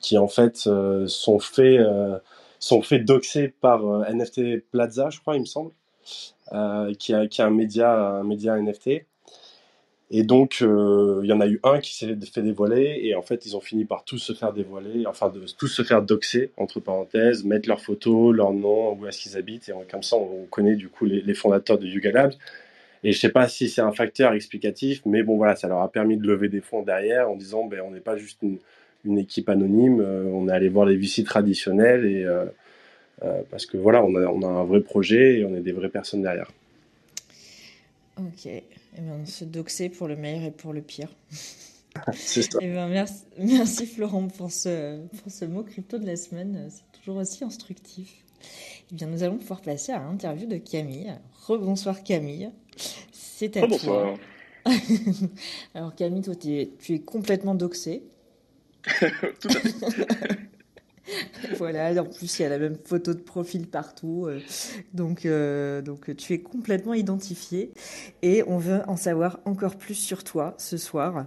qui 0.00 0.16
en 0.16 0.28
fait 0.28 0.56
sont 0.56 1.38
fait 1.38 1.76
euh, 1.78 2.16
sont 2.60 2.80
fait 2.80 3.00
doxer 3.00 3.48
par 3.48 3.84
NFT 4.10 4.62
Plaza, 4.70 5.10
je 5.10 5.20
crois, 5.20 5.36
il 5.36 5.40
me 5.40 5.44
semble, 5.44 5.72
qui 6.98 7.12
a 7.12 7.26
qui 7.26 7.42
a 7.42 7.46
un 7.46 7.50
média 7.50 7.94
un 7.94 8.24
média 8.24 8.56
NFT. 8.58 9.04
Et 10.16 10.22
donc, 10.22 10.58
euh, 10.62 11.22
il 11.24 11.28
y 11.28 11.32
en 11.32 11.40
a 11.40 11.48
eu 11.48 11.58
un 11.64 11.80
qui 11.80 11.92
s'est 11.96 12.16
fait 12.32 12.42
dévoiler, 12.42 13.00
et 13.02 13.16
en 13.16 13.22
fait, 13.22 13.46
ils 13.46 13.56
ont 13.56 13.60
fini 13.60 13.84
par 13.84 14.04
tous 14.04 14.18
se 14.18 14.32
faire 14.32 14.52
dévoiler, 14.52 15.06
enfin, 15.08 15.28
de, 15.28 15.40
tous 15.58 15.66
se 15.66 15.82
faire 15.82 16.02
doxer, 16.02 16.52
entre 16.56 16.78
parenthèses, 16.78 17.42
mettre 17.42 17.68
leurs 17.68 17.80
photos, 17.80 18.32
leur 18.32 18.52
nom, 18.52 18.92
où 18.92 19.08
est-ce 19.08 19.20
qu'ils 19.20 19.36
habitent, 19.36 19.68
et 19.68 19.72
comme 19.90 20.04
ça, 20.04 20.14
on 20.14 20.46
connaît 20.48 20.76
du 20.76 20.88
coup 20.88 21.04
les, 21.04 21.34
fondateurs 21.34 21.78
de 21.78 21.88
Yuga 21.88 22.12
Labs. 22.12 22.34
Et 23.02 23.10
je 23.10 23.18
sais 23.18 23.28
pas 23.28 23.48
si 23.48 23.68
c'est 23.68 23.80
un 23.80 23.90
facteur 23.90 24.34
explicatif, 24.34 25.02
mais 25.04 25.24
bon, 25.24 25.36
voilà, 25.36 25.56
ça 25.56 25.66
leur 25.66 25.80
a 25.80 25.90
permis 25.90 26.16
de 26.16 26.24
lever 26.28 26.48
des 26.48 26.60
fonds 26.60 26.84
derrière 26.84 27.28
en 27.28 27.34
disant, 27.34 27.66
ben, 27.66 27.80
on 27.84 27.90
n'est 27.90 27.98
pas 27.98 28.16
juste 28.16 28.38
une, 28.42 29.18
équipe 29.18 29.48
anonyme, 29.48 30.00
euh, 30.00 30.30
on 30.32 30.48
est 30.48 30.52
allé 30.52 30.68
voir 30.68 30.86
les 30.86 30.96
VC 30.96 31.24
traditionnels, 31.24 32.06
et, 32.06 32.24
euh, 32.24 32.44
parce 33.50 33.66
que 33.66 33.76
voilà, 33.76 34.04
on 34.04 34.14
a, 34.14 34.26
on 34.26 34.42
a 34.42 34.46
un 34.46 34.64
vrai 34.64 34.80
projet 34.80 35.40
et 35.40 35.44
on 35.44 35.56
est 35.56 35.60
des 35.60 35.72
vraies 35.72 35.88
personnes 35.88 36.22
derrière. 36.22 36.52
Ok. 38.16 38.48
Eh 38.96 39.00
bien, 39.00 39.24
se 39.26 39.44
doxer 39.44 39.88
pour 39.88 40.08
le 40.08 40.16
meilleur 40.16 40.42
et 40.44 40.50
pour 40.50 40.72
le 40.72 40.82
pire. 40.82 41.08
C'est 42.14 42.42
ça. 42.42 42.58
Eh 42.60 42.70
bien, 42.70 42.88
merci, 42.88 43.22
merci 43.38 43.86
Florent 43.86 44.26
pour 44.28 44.50
ce, 44.50 44.98
pour 45.06 45.30
ce 45.30 45.44
mot 45.44 45.62
crypto 45.62 45.98
de 45.98 46.06
la 46.06 46.16
semaine. 46.16 46.68
C'est 46.70 47.00
toujours 47.00 47.16
aussi 47.16 47.44
instructif. 47.44 48.24
Eh 48.90 48.94
bien, 48.94 49.06
nous 49.06 49.22
allons 49.22 49.38
pouvoir 49.38 49.60
passer 49.60 49.92
à 49.92 49.98
l'interview 50.00 50.46
de 50.46 50.56
Camille. 50.58 51.14
Rebonsoir 51.46 52.02
Camille. 52.02 52.50
C'est 53.12 53.56
à 53.56 53.66
bonsoir. 53.66 54.16
toi. 54.64 54.72
Alors 55.74 55.94
Camille, 55.94 56.22
toi, 56.22 56.34
tu 56.34 56.60
es, 56.60 56.70
tu 56.78 56.94
es 56.94 57.00
complètement 57.00 57.54
doxée. 57.54 58.02
Tout 59.40 59.48
à 59.48 59.60
fait. 59.60 60.50
Voilà, 61.56 61.90
en 62.00 62.06
plus 62.06 62.38
il 62.38 62.42
y 62.42 62.44
a 62.44 62.48
la 62.48 62.58
même 62.58 62.76
photo 62.84 63.14
de 63.14 63.20
profil 63.20 63.68
partout, 63.68 64.26
euh, 64.26 64.40
donc, 64.92 65.26
euh, 65.26 65.82
donc 65.82 66.14
tu 66.16 66.32
es 66.32 66.40
complètement 66.40 66.94
identifié 66.94 67.72
et 68.22 68.42
on 68.46 68.58
veut 68.58 68.80
en 68.86 68.96
savoir 68.96 69.40
encore 69.44 69.76
plus 69.76 69.94
sur 69.94 70.24
toi 70.24 70.54
ce 70.58 70.76
soir. 70.76 71.26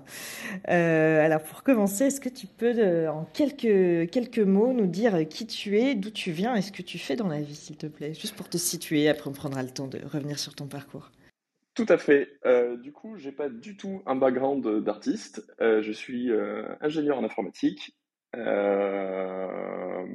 Euh, 0.69 1.23
alors 1.23 1.41
pour 1.43 1.63
commencer, 1.63 2.05
est-ce 2.05 2.21
que 2.21 2.29
tu 2.29 2.47
peux 2.47 2.73
euh, 2.77 3.11
en 3.11 3.25
quelques, 3.25 4.09
quelques 4.09 4.39
mots 4.39 4.73
nous 4.73 4.87
dire 4.87 5.27
qui 5.27 5.45
tu 5.45 5.77
es, 5.79 5.95
d'où 5.95 6.09
tu 6.09 6.31
viens 6.31 6.55
et 6.55 6.61
ce 6.61 6.71
que 6.71 6.81
tu 6.81 6.97
fais 6.97 7.15
dans 7.15 7.27
la 7.27 7.41
vie 7.41 7.55
s'il 7.55 7.77
te 7.77 7.87
plaît, 7.87 8.13
juste 8.13 8.35
pour 8.35 8.49
te 8.49 8.57
situer, 8.57 9.09
après 9.09 9.29
on 9.29 9.33
prendra 9.33 9.63
le 9.63 9.69
temps 9.69 9.87
de 9.87 9.99
revenir 10.11 10.39
sur 10.39 10.55
ton 10.55 10.67
parcours. 10.67 11.11
Tout 11.77 11.85
à 11.89 11.99
fait. 11.99 12.39
Euh, 12.47 12.75
du 12.75 12.91
coup, 12.91 13.17
j'ai 13.17 13.31
pas 13.31 13.49
du 13.49 13.77
tout 13.77 14.01
un 14.07 14.15
background 14.15 14.83
d'artiste. 14.83 15.45
Euh, 15.61 15.83
je 15.83 15.91
suis 15.91 16.31
euh, 16.31 16.63
ingénieur 16.81 17.19
en 17.19 17.23
informatique. 17.23 17.95
Euh, 18.37 20.05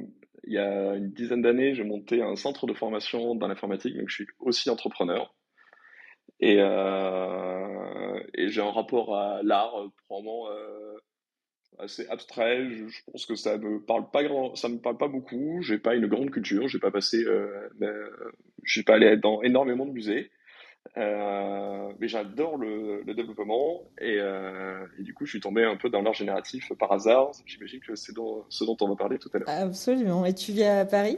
il 0.45 0.53
y 0.53 0.57
a 0.57 0.95
une 0.95 1.11
dizaine 1.11 1.41
d'années, 1.41 1.73
j'ai 1.73 1.83
monté 1.83 2.21
un 2.21 2.35
centre 2.35 2.67
de 2.67 2.73
formation 2.73 3.35
dans 3.35 3.47
l'informatique, 3.47 3.97
donc 3.97 4.09
je 4.09 4.15
suis 4.15 4.27
aussi 4.39 4.69
entrepreneur. 4.69 5.33
Et, 6.39 6.57
euh, 6.59 8.19
j'ai 8.35 8.61
un 8.61 8.71
rapport 8.71 9.15
à 9.15 9.41
l'art 9.43 9.79
euh, 9.79 9.87
probablement 10.07 10.49
assez 11.79 12.07
abstrait. 12.07 12.69
Je, 12.69 13.01
pense 13.11 13.25
que 13.25 13.35
ça 13.35 13.57
me 13.57 13.79
parle 13.79 14.09
pas 14.11 14.23
grand, 14.23 14.55
ça 14.55 14.69
me 14.69 14.77
parle 14.77 14.97
pas 14.97 15.07
beaucoup. 15.07 15.61
J'ai 15.61 15.77
pas 15.77 15.95
une 15.95 16.07
grande 16.07 16.31
culture. 16.31 16.67
J'ai 16.67 16.79
pas 16.79 16.91
passé, 16.91 17.23
euh, 17.23 17.69
j'ai 18.63 18.83
pas 18.83 18.95
allé 18.95 19.17
dans 19.17 19.41
énormément 19.41 19.85
de 19.85 19.91
musées. 19.91 20.31
Euh, 20.95 21.91
mais 21.99 22.07
j'adore 22.07 22.57
le, 22.57 23.01
le 23.01 23.13
développement 23.15 23.81
et, 23.99 24.17
euh, 24.19 24.85
et 24.99 25.01
du 25.01 25.15
coup 25.15 25.25
je 25.25 25.31
suis 25.31 25.39
tombé 25.39 25.63
un 25.63 25.75
peu 25.75 25.89
dans 25.89 26.01
l'art 26.01 26.13
génératif 26.13 26.71
par 26.77 26.91
hasard. 26.91 27.31
J'imagine 27.45 27.79
que 27.79 27.95
c'est 27.95 28.11
ce 28.11 28.63
dont 28.65 28.77
on 28.79 28.87
va 28.89 28.95
parler 28.95 29.17
tout 29.17 29.29
à 29.33 29.39
l'heure. 29.39 29.49
Absolument. 29.49 30.23
Et 30.25 30.35
tu 30.35 30.51
vis 30.51 30.65
à 30.65 30.85
Paris? 30.85 31.17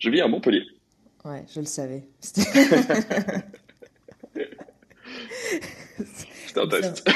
Je 0.00 0.10
vis 0.10 0.20
à 0.20 0.28
Montpellier. 0.28 0.64
Ouais, 1.24 1.44
je 1.54 1.60
le 1.60 1.66
savais. 1.66 2.02
C'était 6.46 6.60
un 6.60 6.68
test. 6.68 7.08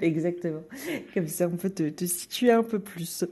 Exactement. 0.00 0.62
Comme 1.12 1.28
ça, 1.28 1.46
on 1.46 1.56
peut 1.56 1.70
te, 1.70 1.88
te 1.90 2.04
situer 2.04 2.52
un 2.52 2.62
peu 2.62 2.78
plus. 2.78 3.24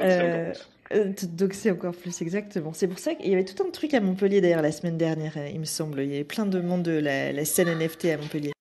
Euh, 0.00 0.52
euh, 0.92 1.12
te 1.12 1.26
doxer 1.26 1.70
encore 1.70 1.94
plus, 1.94 2.20
exactement. 2.22 2.72
C'est 2.72 2.88
pour 2.88 2.98
ça 2.98 3.14
qu'il 3.14 3.30
y 3.30 3.34
avait 3.34 3.44
tout 3.44 3.62
un 3.62 3.70
truc 3.70 3.94
à 3.94 4.00
Montpellier 4.00 4.40
d'ailleurs 4.40 4.62
la 4.62 4.72
semaine 4.72 4.98
dernière, 4.98 5.36
euh, 5.36 5.48
il 5.48 5.60
me 5.60 5.64
semble. 5.64 6.00
Il 6.00 6.10
y 6.10 6.14
avait 6.14 6.24
plein 6.24 6.46
de 6.46 6.60
monde 6.60 6.82
de 6.82 6.98
la, 6.98 7.32
la 7.32 7.44
scène 7.44 7.68
NFT 7.68 8.06
à 8.06 8.16
Montpellier. 8.16 8.52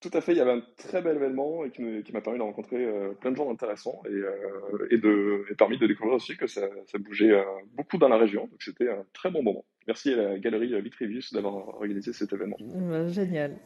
Tout 0.00 0.10
à 0.14 0.22
fait, 0.22 0.32
il 0.32 0.38
y 0.38 0.40
avait 0.40 0.52
un 0.52 0.62
très 0.78 1.02
bel 1.02 1.16
événement 1.16 1.62
et 1.66 1.70
qui 1.70 1.82
m'a 1.82 2.22
permis 2.22 2.38
de 2.38 2.42
rencontrer 2.42 2.82
euh, 2.86 3.12
plein 3.20 3.32
de 3.32 3.36
gens 3.36 3.50
intéressants 3.50 4.00
et, 4.06 4.12
euh, 4.12 4.88
et, 4.90 4.96
de, 4.96 5.44
et 5.50 5.54
permis 5.54 5.76
de 5.76 5.86
découvrir 5.86 6.16
aussi 6.16 6.38
que 6.38 6.46
ça, 6.46 6.62
ça 6.86 6.96
bougeait 6.96 7.32
euh, 7.32 7.42
beaucoup 7.74 7.98
dans 7.98 8.08
la 8.08 8.16
région. 8.16 8.46
Donc 8.46 8.62
c'était 8.62 8.88
un 8.88 9.04
très 9.12 9.30
bon 9.30 9.42
moment. 9.42 9.62
Merci 9.86 10.14
à 10.14 10.16
la 10.16 10.38
galerie 10.38 10.80
Vitruvius 10.80 11.34
d'avoir 11.34 11.68
organisé 11.68 12.14
cet 12.14 12.32
événement. 12.32 12.56
Euh, 12.60 13.08
génial. 13.10 13.58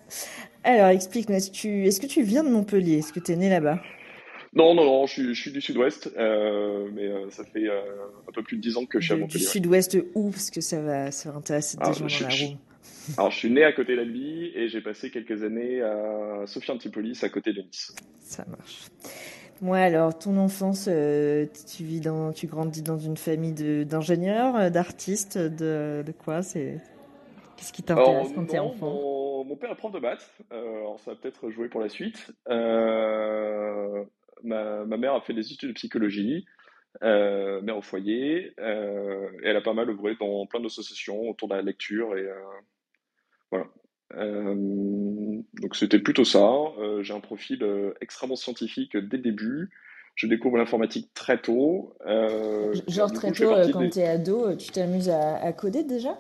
Alors, 0.65 0.89
explique-nous, 0.89 1.37
est-ce 1.37 1.53
que, 1.53 1.57
tu, 1.57 1.87
est-ce 1.87 2.01
que 2.01 2.07
tu 2.07 2.23
viens 2.23 2.43
de 2.43 2.51
Montpellier? 2.51 2.99
Est-ce 2.99 3.13
que 3.13 3.21
tu 3.21 3.31
es 3.31 3.37
né 3.37 3.49
là-bas? 3.49 3.81
Non, 4.55 4.75
non, 4.75 4.85
non, 4.85 5.07
je 5.07 5.13
suis, 5.13 5.35
je 5.35 5.41
suis 5.41 5.51
du 5.53 5.61
sud-ouest, 5.61 6.13
euh, 6.17 6.89
mais 6.95 7.07
euh, 7.09 7.29
ça 7.31 7.45
fait 7.45 7.69
euh, 7.69 7.81
un 8.29 8.33
peu 8.33 8.43
plus 8.43 8.57
de 8.57 8.63
dix 8.63 8.77
ans 8.77 8.87
que 8.87 9.01
je 9.01 9.05
suis 9.07 9.13
à 9.13 9.17
Du 9.17 9.23
Montpellier. 9.23 9.45
ouais. 9.45 9.51
sud-ouest 9.51 9.99
où 10.15 10.31
Parce 10.31 10.51
que 10.51 10.61
ça 10.61 10.81
va, 10.81 11.11
ça 11.11 11.31
va 11.33 11.39
intéresser 11.39 11.77
des 11.77 11.83
Ah, 11.87 11.93
gens 11.93 12.07
dans 12.07 12.29
la 12.29 12.35
room. 12.35 12.57
Alors, 13.19 13.31
je 13.33 13.37
suis 13.39 13.51
né 13.51 13.65
à 13.65 13.73
côté 13.73 13.97
d'Albi 13.97 14.53
et 14.55 14.69
j'ai 14.69 14.81
passé 14.81 15.11
quelques 15.11 15.43
années 15.43 15.83
à 15.83 16.43
Sophia 16.47 16.73
Antipolis, 16.75 17.23
à 17.25 17.29
côté 17.29 17.53
de 17.53 17.63
Nice. 17.63 17.95
Ça 18.21 18.45
marche. 18.49 18.83
Moi, 19.61 19.79
alors, 19.79 20.17
ton 20.19 20.37
enfance, 20.39 20.85
tu 20.85 21.83
vis 21.85 22.01
dans, 22.01 22.33
tu 22.33 22.47
grandis 22.47 22.83
dans 22.83 22.99
une 22.99 23.17
famille 23.17 23.85
d'ingénieurs, 23.85 24.71
d'artistes, 24.71 25.37
de, 25.39 26.03
de 26.07 26.13
quoi 26.13 26.43
C'est 26.43 26.81
qu'est-ce 27.57 27.73
qui 27.73 27.83
t'intéresse 27.83 28.29
quand 28.35 28.47
t'es 28.47 28.59
enfant? 28.59 28.91
mon, 28.93 29.45
mon 29.45 29.57
père 29.57 29.71
est 29.73 29.77
prof 29.77 29.93
de 29.93 29.99
maths, 30.01 30.31
alors 30.51 30.99
ça 31.01 31.13
va 31.13 31.17
peut-être 31.17 31.51
jouer 31.51 31.69
pour 31.69 31.81
la 31.81 31.89
suite. 31.89 32.33
Euh, 32.49 34.03
ma, 34.45 34.85
ma 34.85 34.97
mère 34.97 35.15
a 35.15 35.21
fait 35.21 35.35
des 35.35 35.53
études 35.53 35.71
de 35.71 35.75
psychologie, 35.75 36.45
euh, 37.03 37.61
mère 37.63 37.77
au 37.79 37.83
foyer, 37.83 38.53
euh, 38.61 39.29
et 39.43 39.49
elle 39.49 39.57
a 39.57 39.61
pas 39.61 39.75
mal 39.75 39.91
œuvré 39.91 40.15
dans 40.21 40.47
plein 40.47 40.61
d'associations 40.61 41.29
autour 41.29 41.49
de 41.49 41.55
la 41.55 41.63
lecture, 41.63 42.17
et 42.17 42.23
euh, 42.23 42.35
voilà. 43.51 43.67
Donc 45.55 45.75
c'était 45.75 45.99
plutôt 45.99 46.25
ça. 46.25 46.49
J'ai 47.01 47.15
un 47.15 47.21
profil 47.21 47.67
extrêmement 48.01 48.37
scientifique 48.37 48.97
dès 48.97 49.17
le 49.17 49.23
début. 49.23 49.71
Je 50.15 50.29
découvre 50.29 50.57
l'informatique 50.57 51.13
très 51.15 51.39
tôt. 51.41 51.97
Genre 52.87 53.13
très 53.13 53.33
tôt, 53.33 53.55
quand 53.73 53.81
des- 53.81 53.91
t'es 53.91 54.05
ado, 54.07 54.51
euh, 54.51 54.57
tu 54.57 54.71
t'amuses 54.71 55.09
à, 55.09 55.37
à 55.37 55.53
coder 55.53 55.83
déjà? 55.83 56.17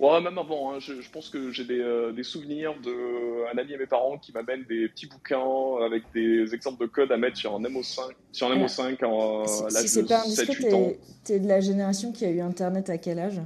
Ouais, 0.00 0.20
même 0.20 0.38
avant, 0.38 0.72
hein, 0.72 0.78
je, 0.80 1.00
je 1.00 1.10
pense 1.10 1.30
que 1.30 1.50
j'ai 1.52 1.64
des, 1.64 1.78
euh, 1.80 2.12
des 2.12 2.24
souvenirs 2.24 2.74
de 2.80 3.46
un 3.52 3.56
ami 3.58 3.72
et 3.72 3.78
mes 3.78 3.86
parents 3.86 4.18
qui 4.18 4.32
m'amènent 4.32 4.64
des 4.64 4.88
petits 4.88 5.06
bouquins 5.06 5.40
avec 5.84 6.02
des 6.12 6.52
exemples 6.54 6.82
de 6.82 6.90
code 6.90 7.12
à 7.12 7.16
mettre 7.16 7.36
sur 7.36 7.54
un 7.54 7.60
MO5, 7.60 8.10
sur 8.32 8.48
un 8.48 8.52
Alors, 8.52 8.66
MO5 8.66 9.04
en, 9.04 9.46
Si, 9.46 9.62
à 9.62 9.68
si 9.68 9.74
l'âge 9.74 9.86
c'est 9.86 10.02
de 10.02 10.08
pas 10.08 10.22
indiscret, 10.22 10.46
7-8 10.46 10.74
ans. 10.74 10.92
t'es, 11.24 11.38
de 11.38 11.48
la 11.48 11.60
génération 11.60 12.12
qui 12.12 12.24
a 12.24 12.30
eu 12.30 12.40
Internet 12.40 12.90
à 12.90 12.98
quel 12.98 13.18
âge? 13.20 13.40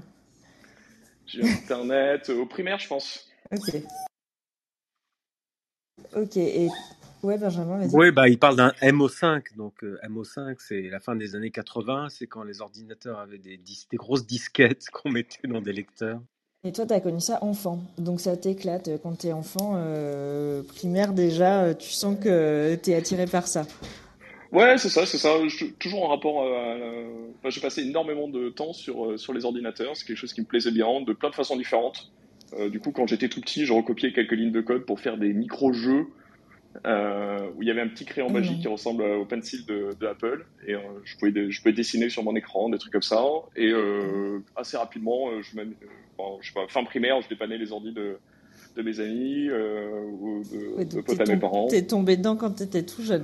J'ai 1.26 1.40
eu 1.40 1.45
Internet 1.45 2.31
euh, 2.31 2.40
au 2.40 2.47
primaire, 2.47 2.78
je 2.78 2.88
pense. 2.88 3.28
Ok. 3.52 3.83
Ok, 6.17 6.37
et... 6.38 6.69
Ouais, 7.23 7.37
Benjamin, 7.37 7.78
vas-y. 7.78 7.95
Oui, 7.95 8.11
bah, 8.12 8.28
il 8.28 8.38
parle 8.38 8.57
d'un 8.57 8.71
MO5. 8.81 9.57
Donc, 9.57 9.83
euh, 9.83 9.99
MO5, 10.09 10.57
c'est 10.61 10.83
la 10.83 11.00
fin 11.00 11.17
des 11.17 11.35
années 11.35 11.50
80. 11.50 12.09
C'est 12.11 12.26
quand 12.28 12.45
les 12.45 12.61
ordinateurs 12.61 13.19
avaient 13.19 13.38
des, 13.38 13.57
dis- 13.57 13.87
des 13.90 13.97
grosses 13.97 14.26
disquettes 14.26 14.88
qu'on 14.93 15.11
mettait 15.11 15.47
dans 15.49 15.61
des 15.61 15.73
lecteurs. 15.73 16.21
Et 16.65 16.73
toi, 16.73 16.87
t'as 16.87 16.99
connu 16.99 17.21
ça 17.21 17.38
enfant, 17.43 17.79
donc 17.99 18.21
ça 18.21 18.37
t'éclate 18.37 18.91
quand 19.00 19.17
t'es 19.17 19.33
enfant, 19.33 19.75
euh, 19.77 20.65
primaire 20.65 21.12
déjà, 21.12 21.62
euh, 21.62 21.75
tu 21.75 21.91
sens 21.91 22.17
que 22.21 22.75
t'es 22.75 22.97
attiré 22.97 23.27
par 23.27 23.47
ça. 23.47 23.65
Ouais, 24.50 24.77
c'est 24.77 24.88
ça, 24.88 25.07
c'est 25.07 25.19
ça. 25.19 25.35
Toujours 25.79 26.05
en 26.05 26.09
rapport 26.09 26.43
à... 26.43 27.50
j'ai 27.50 27.61
passé 27.61 27.83
énormément 27.83 28.27
de 28.27 28.49
temps 28.49 28.73
sur, 28.73 29.05
euh, 29.05 29.17
sur 29.17 29.33
les 29.33 29.45
ordinateurs. 29.45 29.97
C'est 29.97 30.05
quelque 30.05 30.17
chose 30.17 30.33
qui 30.33 30.41
me 30.41 30.47
plaisait 30.47 30.73
bien, 30.73 31.00
de 31.00 31.12
plein 31.12 31.31
de 31.31 31.35
façons 31.37 31.57
différentes. 31.57 32.11
Euh, 32.59 32.69
du 32.69 32.81
coup, 32.81 32.91
quand 32.91 33.07
j'étais 33.07 33.29
tout 33.29 33.41
petit, 33.41 33.65
je 33.65 33.73
recopiais 33.73 34.12
quelques 34.12 34.33
lignes 34.33 34.50
de 34.50 34.61
code 34.61 34.85
pour 34.85 34.99
faire 34.99 35.17
des 35.17 35.33
micro-jeux 35.33 36.07
euh, 36.87 37.38
où 37.56 37.62
il 37.62 37.68
y 37.68 37.70
avait 37.70 37.80
un 37.80 37.88
petit 37.88 38.04
crayon 38.04 38.30
magique 38.30 38.56
Mhm. 38.56 38.62
qui 38.62 38.68
ressemble 38.68 39.02
au 39.02 39.25
pencil 39.25 39.64
de, 39.66 39.90
de 39.99 40.06
Apple. 40.06 40.47
Et 40.66 40.75
euh, 40.75 40.78
je, 41.04 41.16
pouvais, 41.16 41.32
dé- 41.32 41.50
je 41.50 41.61
pouvais 41.61 41.73
dessiner 41.73 42.08
sur 42.08 42.23
mon 42.23 42.35
écran, 42.37 42.68
des 42.68 42.78
trucs 42.78 42.92
comme 42.92 43.02
ça. 43.02 43.23
Et 43.56 43.70
euh, 43.70 44.38
assez 44.56 44.76
rapidement, 44.76 45.30
je, 45.40 45.56
bon, 46.16 46.38
je 46.40 46.49
sais 46.49 46.54
pas, 46.54 46.66
fin 46.68 46.85
primaire, 46.85 47.20
je 47.23 47.28
dépannais 47.28 47.58
les 47.58 47.73
ordis 47.73 47.92
de, 47.92 48.18
de 48.76 48.82
mes 48.82 49.00
amis 49.00 49.49
ou 49.50 50.42
de, 50.52 50.85
de 50.85 51.00
potes 51.00 51.16
t'es, 51.16 51.30
à 51.30 51.35
mes 51.35 51.40
parents. 51.40 51.66
t'es 51.68 51.82
tombé 51.82 52.16
dedans 52.16 52.37
quand 52.37 52.50
t'étais 52.50 52.82
tout 52.85 53.02
jeune. 53.02 53.23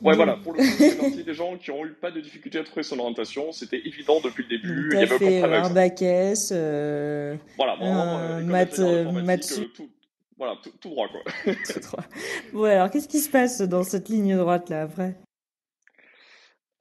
Ouais, 0.00 0.12
Donc- 0.12 0.16
voilà, 0.16 0.36
pour 0.36 0.52
le 0.52 0.58
coup, 0.58 0.64
c'est 0.78 0.98
partie 0.98 1.24
des 1.24 1.34
gens 1.34 1.56
qui 1.56 1.70
ont 1.70 1.84
eu 1.86 1.90
pas 1.92 2.10
de 2.10 2.20
difficulté 2.20 2.58
à 2.58 2.64
trouver 2.64 2.82
son 2.82 2.98
orientation. 2.98 3.52
C'était 3.52 3.80
évident 3.86 4.20
depuis 4.22 4.44
le 4.44 4.48
début. 4.56 4.88
Il 4.92 4.98
y 5.00 5.02
avait 5.02 5.18
fait 5.18 5.42
un 5.42 5.70
bac 5.70 6.02
S, 6.02 6.50
Voilà, 6.52 7.76
vraiment, 7.76 8.40
maths, 8.42 8.78
maths 9.24 9.60
tout, 9.74 9.88
voilà, 10.36 10.56
tout, 10.62 10.72
tout 10.80 10.90
droit, 10.90 11.08
quoi. 11.08 11.22
tout 11.72 11.80
droit. 11.80 12.04
Bon, 12.52 12.64
alors, 12.64 12.90
qu'est-ce 12.90 13.08
qui 13.08 13.20
se 13.20 13.30
passe 13.30 13.60
dans 13.62 13.84
cette 13.84 14.08
ligne 14.08 14.36
droite 14.36 14.68
là 14.68 14.82
après? 14.82 15.16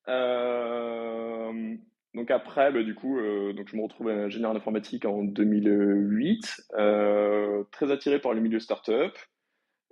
Euh, 0.07 1.75
donc 2.13 2.29
après, 2.29 2.71
bah, 2.71 2.83
du 2.83 2.93
coup, 2.93 3.19
euh, 3.19 3.53
donc 3.53 3.69
je 3.69 3.77
me 3.77 3.83
retrouve 3.83 4.09
ingénieur 4.09 4.51
en 4.51 4.55
informatique 4.55 5.05
en 5.05 5.23
2008, 5.23 6.65
euh, 6.77 7.63
très 7.71 7.91
attiré 7.91 8.19
par 8.19 8.33
le 8.33 8.41
milieu 8.41 8.59
startup. 8.59 9.17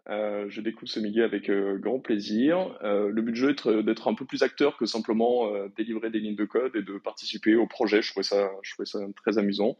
Euh, 0.09 0.45
je 0.49 0.61
découvre 0.61 0.91
ce 0.91 0.99
milieu 0.99 1.23
avec 1.23 1.51
grand 1.51 1.99
plaisir. 1.99 2.77
Le 2.81 3.21
but 3.21 3.31
du 3.33 3.39
jeu 3.39 3.51
est 3.51 3.83
d'être 3.83 4.07
un 4.07 4.15
peu 4.15 4.25
plus 4.25 4.43
acteur 4.43 4.75
que 4.75 4.85
simplement 4.85 5.51
délivrer 5.77 6.09
des 6.09 6.19
lignes 6.19 6.35
de 6.35 6.45
code 6.45 6.75
et 6.75 6.81
de 6.81 6.97
participer 6.97 7.55
au 7.55 7.67
projet. 7.67 8.01
Je 8.01 8.11
trouvais 8.11 8.23
ça, 8.23 8.49
je 8.63 8.73
trouvais 8.73 8.87
ça 8.87 8.99
très 9.15 9.37
amusant. 9.37 9.77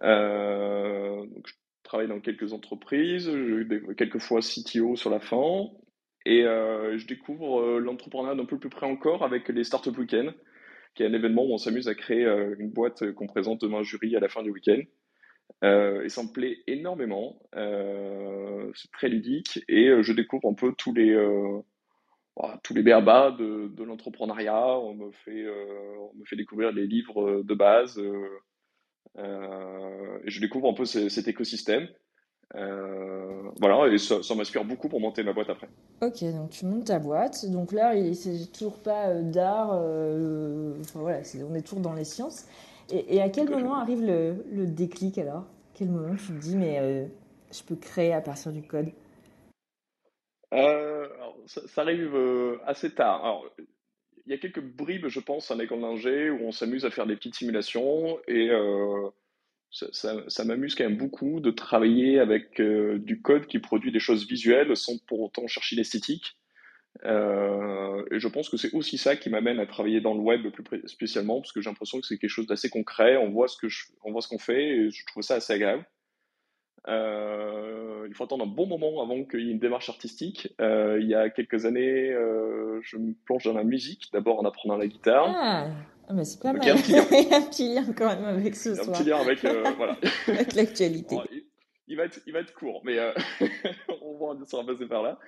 Donc, 0.00 1.46
je 1.46 1.52
travaille 1.90 2.06
dans 2.06 2.20
quelques 2.20 2.52
entreprises, 2.52 3.28
quelquefois 3.96 4.38
CTO 4.42 4.94
sur 4.94 5.10
la 5.10 5.18
fin, 5.18 5.66
et 6.24 6.44
euh, 6.44 6.96
je 6.96 7.04
découvre 7.04 7.60
euh, 7.60 7.80
l'entrepreneuriat 7.80 8.36
d'un 8.36 8.44
peu 8.44 8.60
plus 8.60 8.68
près 8.68 8.86
encore 8.86 9.24
avec 9.24 9.48
les 9.48 9.64
Startup 9.64 9.96
Weekend, 9.98 10.32
qui 10.94 11.02
est 11.02 11.06
un 11.06 11.12
événement 11.12 11.44
où 11.44 11.52
on 11.52 11.58
s'amuse 11.58 11.88
à 11.88 11.96
créer 11.96 12.24
euh, 12.24 12.54
une 12.60 12.70
boîte 12.70 13.10
qu'on 13.14 13.26
présente 13.26 13.60
demain 13.62 13.78
un 13.78 13.82
jury 13.82 14.14
à 14.14 14.20
la 14.20 14.28
fin 14.28 14.44
du 14.44 14.50
week-end. 14.50 14.80
Et 15.64 16.08
ça 16.08 16.22
me 16.22 16.32
plaît 16.32 16.58
énormément. 16.68 17.42
C'est 17.52 18.90
très 18.92 19.08
ludique 19.08 19.58
et 19.68 19.90
je 20.00 20.12
découvre 20.12 20.48
un 20.48 20.54
peu 20.54 20.72
tous 20.78 20.94
les 20.94 21.12
voilà, 22.36 22.60
tous 22.62 22.72
les 22.72 22.82
béabas 22.82 23.32
de, 23.32 23.68
de 23.76 23.82
l'entrepreneuriat. 23.82 24.78
On 24.78 24.94
me 24.94 25.06
on 25.06 26.14
me 26.14 26.24
fait 26.24 26.36
découvrir 26.36 26.70
les 26.70 26.86
livres 26.86 27.42
de 27.42 27.54
base 27.54 28.00
et 29.18 30.30
je 30.30 30.40
découvre 30.40 30.68
un 30.70 30.74
peu 30.74 30.84
cet 30.84 31.28
écosystème. 31.28 31.88
voilà 32.54 33.88
et 33.88 33.98
ça, 33.98 34.22
ça 34.22 34.34
m'inspire 34.34 34.64
beaucoup 34.64 34.88
pour 34.88 35.00
monter 35.00 35.22
ma 35.22 35.32
boîte 35.32 35.50
après. 35.50 35.68
Ok, 36.02 36.24
donc 36.32 36.48
tu 36.48 36.64
montes 36.64 36.86
ta 36.86 36.98
boîte. 36.98 37.44
Donc 37.50 37.72
là, 37.72 37.94
il 37.94 38.16
s'agit 38.16 38.50
toujours 38.50 38.78
pas 38.78 39.14
d'art. 39.14 39.72
Euh, 39.74 40.74
enfin, 40.80 41.00
voilà, 41.00 41.18
est, 41.20 41.42
on 41.42 41.54
est 41.54 41.60
toujours 41.60 41.80
dans 41.80 41.92
les 41.92 42.04
sciences. 42.04 42.46
Et, 42.90 43.16
et 43.16 43.20
à 43.20 43.28
quel 43.28 43.50
moment 43.50 43.74
arrive 43.74 44.02
le, 44.02 44.44
le, 44.50 44.66
déclic 44.66 45.18
alors? 45.18 45.44
Quel 45.74 45.90
moment 45.90 46.16
tu 46.16 46.32
te 46.32 46.40
dis, 46.40 46.56
mais 46.56 46.78
euh, 46.80 47.06
je 47.52 47.62
peux 47.62 47.76
créer 47.76 48.14
à 48.14 48.22
partir 48.22 48.50
du 48.50 48.62
code? 48.62 48.88
Euh, 50.54 51.06
alors, 51.16 51.36
ça, 51.46 51.60
ça, 51.68 51.82
arrive 51.82 52.14
euh, 52.14 52.58
assez 52.64 52.94
tard. 52.94 53.22
Alors, 53.22 53.44
il 54.30 54.34
y 54.34 54.36
a 54.36 54.38
quelques 54.38 54.60
bribes, 54.60 55.08
je 55.08 55.18
pense, 55.18 55.50
en 55.50 55.58
école 55.58 55.80
d'ingé 55.80 56.30
où 56.30 56.42
on 56.42 56.52
s'amuse 56.52 56.84
à 56.84 56.90
faire 56.92 57.04
des 57.04 57.16
petites 57.16 57.34
simulations 57.34 58.16
et 58.28 58.48
euh, 58.50 59.10
ça, 59.70 60.44
m'amuse 60.44 60.76
quand 60.76 60.84
même 60.84 60.96
beaucoup 60.96 61.40
de 61.40 61.50
travailler 61.50 62.20
avec 62.20 62.60
euh, 62.60 63.00
du 63.00 63.22
code 63.22 63.48
qui 63.48 63.58
produit 63.58 63.90
des 63.90 63.98
choses 63.98 64.28
visuelles 64.28 64.76
sans 64.76 64.98
pour 65.08 65.20
autant 65.20 65.48
chercher 65.48 65.74
l'esthétique. 65.74 66.36
Euh, 67.04 68.04
et 68.12 68.20
je 68.20 68.28
pense 68.28 68.48
que 68.48 68.56
c'est 68.56 68.72
aussi 68.72 68.98
ça 68.98 69.16
qui 69.16 69.30
m'amène 69.30 69.58
à 69.58 69.66
travailler 69.66 70.00
dans 70.00 70.14
le 70.14 70.20
web 70.20 70.48
plus 70.50 70.86
spécialement, 70.86 71.40
parce 71.40 71.50
que 71.50 71.60
j'ai 71.60 71.68
l'impression 71.68 72.00
que 72.00 72.06
c'est 72.06 72.16
quelque 72.16 72.30
chose 72.30 72.46
d'assez 72.46 72.70
concret. 72.70 73.16
On 73.16 73.30
voit 73.30 73.48
ce 73.48 73.56
on 74.04 74.12
voit 74.12 74.22
ce 74.22 74.28
qu'on 74.28 74.38
fait, 74.38 74.62
et 74.62 74.90
je 74.92 75.06
trouve 75.06 75.24
ça 75.24 75.34
assez 75.34 75.54
agréable. 75.54 75.84
Euh, 76.88 78.06
il 78.08 78.14
faut 78.14 78.24
attendre 78.24 78.44
un 78.44 78.48
bon 78.48 78.66
moment 78.66 79.02
avant 79.02 79.24
qu'il 79.24 79.40
y 79.40 79.48
ait 79.48 79.52
une 79.52 79.58
démarche 79.58 79.88
artistique. 79.88 80.54
Euh, 80.60 80.98
il 81.00 81.08
y 81.08 81.14
a 81.14 81.28
quelques 81.30 81.66
années, 81.66 82.10
euh, 82.10 82.80
je 82.82 82.96
me 82.96 83.12
plonge 83.24 83.44
dans 83.44 83.52
la 83.52 83.64
musique, 83.64 84.08
d'abord 84.12 84.40
en 84.40 84.44
apprenant 84.44 84.76
la 84.76 84.86
guitare. 84.86 85.28
Ah, 85.28 86.12
mais 86.12 86.24
c'est 86.24 86.40
pas 86.40 86.52
mal. 86.52 86.62
Il 86.64 86.68
y, 86.68 86.88
il 86.88 87.28
y, 87.30 87.34
a 87.34 87.36
un 87.36 87.42
petit 87.42 87.74
lien 87.74 87.84
quand 87.92 88.06
même 88.06 88.24
avec 88.24 88.56
ce 88.56 88.74
soir. 88.74 88.88
Un 88.88 88.92
petit 88.92 89.04
lien 89.04 89.18
avec, 89.18 89.40
voilà. 89.76 89.96
avec 90.26 90.54
l'actualité. 90.54 91.16
Bon, 91.16 91.22
il, 91.30 91.44
il, 91.88 91.96
va 91.96 92.04
être, 92.04 92.20
il 92.26 92.32
va 92.32 92.40
être 92.40 92.54
court, 92.54 92.80
mais 92.84 92.98
on 94.02 94.34
va, 94.34 94.44
ça 94.46 94.62
va 94.62 94.72
passer 94.72 94.86
par 94.86 95.02
là. 95.02 95.18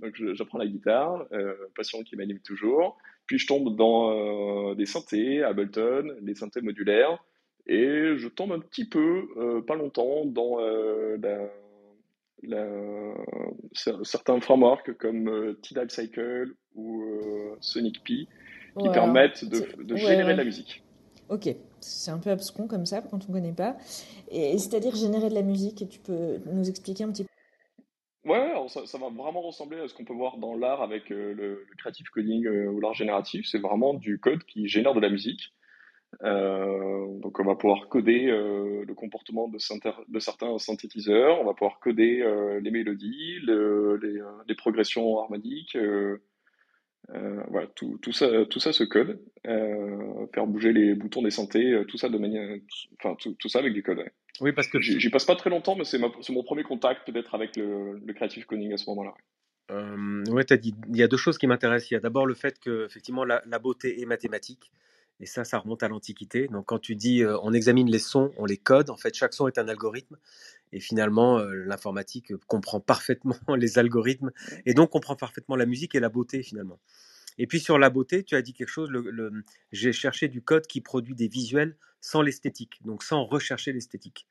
Donc 0.00 0.14
j'apprends 0.34 0.58
la 0.58 0.66
guitare, 0.66 1.26
passion 1.76 2.02
qui 2.02 2.16
m'anime 2.16 2.40
toujours. 2.40 2.96
Puis 3.26 3.38
je 3.38 3.46
tombe 3.46 3.76
dans 3.76 4.74
des 4.74 4.86
synthés, 4.86 5.42
Ableton, 5.42 6.16
les 6.22 6.34
synthés 6.34 6.62
modulaires, 6.62 7.22
et 7.66 8.16
je 8.16 8.28
tombe 8.28 8.52
un 8.52 8.58
petit 8.58 8.88
peu, 8.88 9.28
euh, 9.36 9.60
pas 9.62 9.74
longtemps, 9.74 10.24
dans 10.24 10.60
euh, 10.60 11.16
la, 11.22 11.48
la, 12.42 13.14
certains 14.02 14.40
frameworks 14.40 14.96
comme 14.98 15.28
euh, 15.28 15.58
Tidal 15.62 15.90
Cycle 15.90 16.54
ou 16.74 17.04
Sonic 17.60 18.02
P 18.02 18.26
qui 18.78 18.88
ouais, 18.88 18.92
permettent 18.92 19.44
de, 19.44 19.82
de 19.82 19.96
générer 19.96 20.24
ouais. 20.24 20.32
de 20.32 20.38
la 20.38 20.44
musique. 20.44 20.82
Ok, 21.28 21.48
c'est 21.80 22.10
un 22.10 22.18
peu 22.18 22.30
abscon 22.30 22.66
comme 22.66 22.86
ça 22.86 23.00
quand 23.00 23.24
on 23.24 23.28
ne 23.28 23.38
connaît 23.38 23.52
pas. 23.52 23.76
Et, 24.30 24.58
c'est-à-dire 24.58 24.94
générer 24.94 25.28
de 25.28 25.34
la 25.34 25.42
musique, 25.42 25.88
tu 25.88 25.98
peux 25.98 26.38
nous 26.52 26.68
expliquer 26.68 27.04
un 27.04 27.12
petit 27.12 27.24
peu? 27.24 27.28
Ouais, 28.24 28.52
ça, 28.68 28.86
ça, 28.86 28.98
va 28.98 29.08
vraiment 29.08 29.40
ressembler 29.40 29.80
à 29.80 29.88
ce 29.88 29.94
qu'on 29.94 30.04
peut 30.04 30.14
voir 30.14 30.36
dans 30.38 30.54
l'art 30.54 30.80
avec 30.80 31.10
euh, 31.10 31.32
le, 31.34 31.66
le, 31.68 31.76
creative 31.76 32.08
coding 32.10 32.46
euh, 32.46 32.66
ou 32.68 32.80
l'art 32.80 32.94
génératif. 32.94 33.46
C'est 33.50 33.58
vraiment 33.58 33.94
du 33.94 34.18
code 34.20 34.44
qui 34.44 34.68
génère 34.68 34.94
de 34.94 35.00
la 35.00 35.08
musique. 35.08 35.52
Euh, 36.22 37.18
donc 37.20 37.40
on 37.40 37.44
va 37.44 37.54
pouvoir 37.54 37.88
coder 37.88 38.26
euh, 38.28 38.84
le 38.86 38.94
comportement 38.94 39.48
de, 39.48 39.56
de, 39.56 40.18
certains 40.18 40.58
synthétiseurs, 40.58 41.40
on 41.40 41.44
va 41.44 41.54
pouvoir 41.54 41.80
coder 41.80 42.20
euh, 42.20 42.60
les 42.60 42.70
mélodies, 42.70 43.38
le, 43.40 43.96
les, 43.96 44.20
les, 44.46 44.54
progressions 44.54 45.18
harmoniques. 45.18 45.76
voilà, 47.08 47.66
tout, 47.74 47.98
tout, 48.02 48.12
ça, 48.12 48.44
tout 48.46 48.60
ça 48.60 48.72
se 48.72 48.84
code. 48.84 49.20
faire 49.44 50.46
bouger 50.46 50.72
les 50.72 50.94
boutons 50.94 51.22
des 51.22 51.30
synthés, 51.30 51.82
tout 51.88 51.96
ça 51.96 52.08
de 52.08 52.18
manière, 52.18 52.58
enfin 52.98 53.16
tout, 53.18 53.34
tout 53.38 53.48
ça 53.48 53.60
avec 53.60 53.72
du 53.72 53.82
code. 53.82 53.98
Ouais. 53.98 54.12
Oui, 54.40 54.52
parce 54.52 54.68
que 54.68 54.80
j'y 54.80 55.10
passe 55.10 55.26
pas 55.26 55.36
très 55.36 55.50
longtemps, 55.50 55.76
mais 55.76 55.84
c'est 55.84 55.98
mon 55.98 56.42
premier 56.42 56.62
contact 56.62 57.10
peut-être 57.10 57.34
avec 57.34 57.56
le, 57.56 57.98
le, 58.04 58.14
creative 58.14 58.46
coding 58.46 58.72
à 58.72 58.76
ce 58.76 58.88
moment-là. 58.90 59.14
Euh, 59.70 60.24
ouais, 60.30 60.44
tu 60.44 60.54
as 60.54 60.56
dit, 60.56 60.74
il 60.88 60.96
y 60.96 61.02
a 61.02 61.08
deux 61.08 61.16
choses 61.16 61.38
qui 61.38 61.46
m'intéressent. 61.46 61.90
Il 61.90 61.94
y 61.94 61.96
a 61.96 62.00
d'abord 62.00 62.26
le 62.26 62.34
fait 62.34 62.58
que 62.58 62.86
effectivement 62.86 63.24
la, 63.24 63.42
la, 63.46 63.58
beauté 63.58 64.00
est 64.00 64.06
mathématique, 64.06 64.72
et 65.22 65.26
ça, 65.26 65.44
ça 65.44 65.58
remonte 65.58 65.84
à 65.84 65.88
l'Antiquité. 65.88 66.48
Donc 66.48 66.66
quand 66.66 66.80
tu 66.80 66.96
dis 66.96 67.22
euh, 67.22 67.38
on 67.42 67.52
examine 67.52 67.88
les 67.88 68.00
sons, 68.00 68.32
on 68.36 68.44
les 68.44 68.58
code, 68.58 68.90
en 68.90 68.96
fait 68.96 69.14
chaque 69.14 69.32
son 69.32 69.46
est 69.46 69.56
un 69.56 69.68
algorithme, 69.68 70.18
et 70.72 70.80
finalement 70.80 71.38
euh, 71.38 71.54
l'informatique 71.54 72.36
comprend 72.48 72.80
parfaitement 72.94 73.38
les 73.56 73.78
algorithmes, 73.78 74.32
et 74.66 74.74
donc 74.74 74.90
comprend 74.90 75.16
parfaitement 75.16 75.56
la 75.56 75.64
musique 75.64 75.94
et 75.94 76.00
la 76.00 76.08
beauté 76.08 76.42
finalement. 76.42 76.80
Et 77.38 77.46
puis 77.46 77.60
sur 77.60 77.78
la 77.78 77.88
beauté, 77.88 78.24
tu 78.24 78.34
as 78.34 78.42
dit 78.42 78.52
quelque 78.52 78.68
chose, 78.68 78.90
le, 78.90 79.00
le, 79.10 79.44
j'ai 79.70 79.92
cherché 79.92 80.28
du 80.28 80.42
code 80.42 80.66
qui 80.66 80.80
produit 80.82 81.14
des 81.14 81.28
visuels 81.28 81.76
sans 82.00 82.20
l'esthétique, 82.20 82.80
donc 82.84 83.04
sans 83.04 83.24
rechercher 83.24 83.72
l'esthétique. 83.72 84.26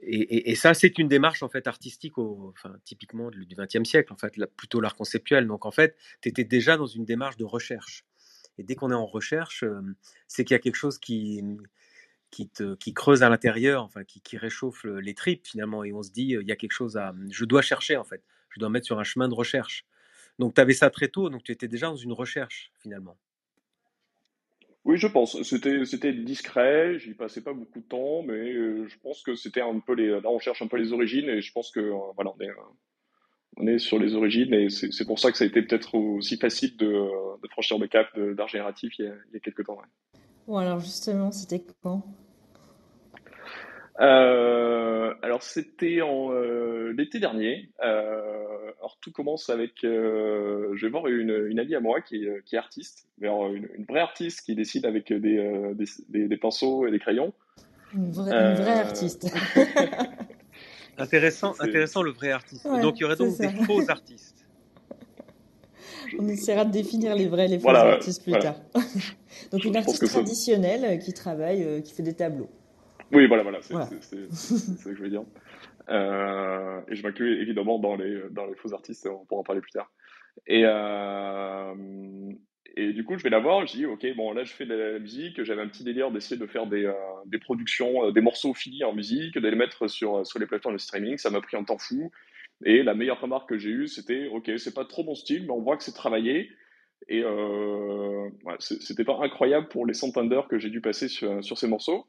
Et, 0.00 0.16
et, 0.16 0.50
et, 0.52 0.54
ça, 0.54 0.74
c'est 0.74 0.98
une 0.98 1.08
démarche 1.08 1.42
en 1.42 1.48
fait 1.48 1.66
artistique, 1.66 2.18
au, 2.18 2.52
enfin 2.56 2.74
typiquement 2.84 3.30
du 3.30 3.46
XXe 3.46 3.88
siècle, 3.88 4.12
en 4.12 4.16
fait, 4.16 4.34
plutôt 4.56 4.80
l'art 4.80 4.96
conceptuel. 4.96 5.46
Donc 5.46 5.66
en 5.66 5.70
fait, 5.70 5.96
tu 6.22 6.28
étais 6.28 6.44
déjà 6.44 6.76
dans 6.76 6.86
une 6.86 7.04
démarche 7.04 7.36
de 7.36 7.44
recherche. 7.44 8.04
Et 8.58 8.62
dès 8.62 8.74
qu'on 8.74 8.90
est 8.90 8.94
en 8.94 9.06
recherche, 9.06 9.64
c'est 10.28 10.44
qu'il 10.44 10.54
y 10.54 10.56
a 10.56 10.60
quelque 10.60 10.76
chose 10.76 10.98
qui 10.98 11.42
te, 12.54 12.74
qui 12.74 12.94
creuse 12.94 13.22
à 13.22 13.28
l'intérieur, 13.28 13.82
enfin 13.82 14.04
qui, 14.04 14.36
réchauffe 14.36 14.84
les 14.84 15.14
tripes 15.14 15.46
finalement, 15.46 15.84
et 15.84 15.92
on 15.92 16.02
se 16.02 16.10
dit 16.10 16.36
il 16.40 16.48
y 16.48 16.52
a 16.52 16.56
quelque 16.56 16.72
chose 16.72 16.96
à, 16.96 17.14
je 17.30 17.44
dois 17.44 17.62
chercher 17.62 17.96
en 17.96 18.04
fait, 18.04 18.22
je 18.50 18.60
dois 18.60 18.68
mettre 18.68 18.86
sur 18.86 18.98
un 18.98 19.04
chemin 19.04 19.28
de 19.28 19.34
recherche. 19.34 19.84
Donc 20.38 20.54
tu 20.54 20.60
avais 20.60 20.74
ça 20.74 20.90
très 20.90 21.08
tôt, 21.08 21.30
donc 21.30 21.42
tu 21.44 21.52
étais 21.52 21.68
déjà 21.68 21.86
dans 21.86 21.96
une 21.96 22.12
recherche 22.12 22.72
finalement. 22.82 23.16
Oui, 24.84 24.98
je 24.98 25.06
pense. 25.06 25.42
C'était 25.42 26.12
discret. 26.12 26.98
J'y 26.98 27.14
passais 27.14 27.42
pas 27.42 27.54
beaucoup 27.54 27.80
de 27.80 27.86
temps, 27.86 28.22
mais 28.22 28.52
je 28.52 28.98
pense 29.02 29.22
que 29.22 29.34
c'était 29.34 29.62
un 29.62 29.78
peu 29.80 29.94
les. 29.94 30.08
Là, 30.08 30.28
on 30.28 30.38
cherche 30.38 30.60
un 30.60 30.66
peu 30.66 30.76
les 30.76 30.92
origines, 30.92 31.28
et 31.28 31.40
je 31.40 31.52
pense 31.52 31.70
que 31.70 31.80
voilà, 32.14 32.32
on 32.36 32.40
est 32.40 32.50
euh, 32.50 32.54
on 33.56 33.66
est 33.66 33.78
sur 33.78 33.98
les 33.98 34.14
origines, 34.14 34.52
et 34.52 34.68
c'est 34.70 35.06
pour 35.06 35.18
ça 35.18 35.30
que 35.30 35.38
ça 35.38 35.44
a 35.44 35.46
été 35.46 35.62
peut-être 35.62 35.94
aussi 35.94 36.36
facile 36.36 36.76
de, 36.76 36.86
de, 36.86 37.48
franchir 37.48 37.78
le 37.78 37.86
cap 37.86 38.18
d'art 38.18 38.48
génératif 38.48 38.98
il 38.98 39.04
y 39.04 39.08
a, 39.08 39.12
il 39.30 39.34
y 39.34 39.36
a 39.36 39.40
quelques 39.40 39.64
temps. 39.64 39.76
Ouais. 39.76 40.20
Bon, 40.46 40.56
alors 40.58 40.80
justement, 40.80 41.30
c'était 41.30 41.62
quand? 41.82 42.02
Euh, 44.00 45.14
alors 45.22 45.42
c'était 45.42 46.02
en 46.02 46.32
euh, 46.32 46.92
l'été 46.96 47.20
dernier. 47.20 47.70
Euh, 47.84 48.72
alors 48.78 48.98
tout 49.00 49.12
commence 49.12 49.50
avec, 49.50 49.72
je 49.82 50.80
vais 50.80 50.90
voir 50.90 51.06
une, 51.06 51.46
une 51.48 51.58
amie 51.58 51.74
à 51.74 51.80
moi 51.80 52.00
qui 52.00 52.24
est, 52.24 52.44
qui 52.44 52.56
est 52.56 52.58
artiste, 52.58 53.06
mais 53.18 53.28
alors 53.28 53.52
une, 53.52 53.68
une, 53.76 53.84
vraie 53.84 54.00
artiste 54.00 54.42
qui 54.44 54.54
décide 54.54 54.84
avec 54.84 55.12
des, 55.12 55.18
des, 55.74 55.84
des, 56.08 56.28
des, 56.28 56.36
pinceaux 56.36 56.86
et 56.86 56.90
des 56.90 56.98
crayons. 56.98 57.32
Une 57.94 58.10
vraie, 58.10 58.34
une 58.34 58.56
vraie 58.56 58.80
artiste. 58.80 59.32
intéressant, 60.98 61.54
intéressant 61.60 62.02
le 62.02 62.12
vrai 62.12 62.30
artiste. 62.30 62.64
Ouais, 62.64 62.80
donc 62.80 62.98
il 62.98 63.02
y 63.02 63.04
aurait 63.04 63.16
donc 63.16 63.32
ça. 63.32 63.46
des 63.46 63.64
faux 63.64 63.82
artistes. 63.88 64.46
On 66.18 66.28
essaiera 66.28 66.64
de 66.64 66.70
définir 66.70 67.14
les 67.14 67.26
vrais, 67.26 67.48
les 67.48 67.58
faux 67.58 67.64
voilà, 67.64 67.94
artistes 67.94 68.22
plus 68.22 68.32
voilà. 68.32 68.52
tard. 68.52 68.60
donc 69.52 69.64
une 69.64 69.76
artiste 69.76 70.06
traditionnelle 70.06 70.82
ça... 70.82 70.96
qui 70.98 71.12
travaille, 71.12 71.82
qui 71.82 71.92
fait 71.92 72.02
des 72.02 72.14
tableaux. 72.14 72.48
Oui, 73.12 73.26
voilà, 73.26 73.42
voilà, 73.42 73.58
c'est 73.62 73.74
voilà. 73.74 73.86
ça 73.86 74.90
que 74.90 74.96
je 74.96 75.02
veux 75.02 75.10
dire. 75.10 75.24
Euh, 75.90 76.80
et 76.88 76.96
je 76.96 77.02
m'inclus 77.02 77.42
évidemment 77.42 77.78
dans 77.78 77.96
les, 77.96 78.22
dans 78.30 78.46
les 78.46 78.54
faux 78.54 78.72
artistes, 78.72 79.06
on 79.06 79.24
pourra 79.26 79.40
en 79.40 79.44
parler 79.44 79.60
plus 79.60 79.72
tard. 79.72 79.90
Et, 80.46 80.62
euh, 80.64 81.74
et 82.76 82.92
du 82.92 83.04
coup, 83.04 83.16
je 83.16 83.22
vais 83.22 83.30
la 83.30 83.38
voir, 83.38 83.64
je 83.66 83.76
dis, 83.76 83.86
ok, 83.86 84.04
bon, 84.16 84.32
là, 84.32 84.42
je 84.42 84.52
fais 84.52 84.66
de 84.66 84.74
la 84.74 84.98
musique, 84.98 85.42
j'avais 85.44 85.62
un 85.62 85.68
petit 85.68 85.84
délire 85.84 86.10
d'essayer 86.10 86.36
de 86.36 86.46
faire 86.46 86.66
des, 86.66 86.84
euh, 86.84 86.92
des 87.26 87.38
productions, 87.38 88.06
euh, 88.08 88.10
des 88.10 88.20
morceaux 88.20 88.52
finis 88.52 88.82
en 88.82 88.92
musique, 88.92 89.38
de 89.38 89.48
les 89.48 89.54
mettre 89.54 89.86
sur, 89.86 90.26
sur 90.26 90.40
les 90.40 90.46
plateformes 90.46 90.74
de 90.74 90.80
streaming, 90.80 91.16
ça 91.16 91.30
m'a 91.30 91.40
pris 91.40 91.56
un 91.56 91.62
temps 91.62 91.78
fou. 91.78 92.10
Et 92.64 92.82
la 92.82 92.94
meilleure 92.94 93.20
remarque 93.20 93.48
que 93.48 93.58
j'ai 93.58 93.70
eue, 93.70 93.86
c'était, 93.86 94.26
ok, 94.26 94.50
c'est 94.58 94.74
pas 94.74 94.84
trop 94.84 95.04
mon 95.04 95.14
style, 95.14 95.44
mais 95.44 95.52
on 95.52 95.60
voit 95.60 95.76
que 95.76 95.84
c'est 95.84 95.94
travaillé. 95.94 96.50
Et 97.08 97.22
euh, 97.22 98.28
c'était 98.58 99.04
pas 99.04 99.18
incroyable 99.20 99.68
pour 99.68 99.86
les 99.86 99.94
centaines 99.94 100.28
d'heures 100.28 100.48
que 100.48 100.58
j'ai 100.58 100.70
dû 100.70 100.80
passer 100.80 101.06
sur, 101.06 101.44
sur 101.44 101.58
ces 101.58 101.68
morceaux. 101.68 102.06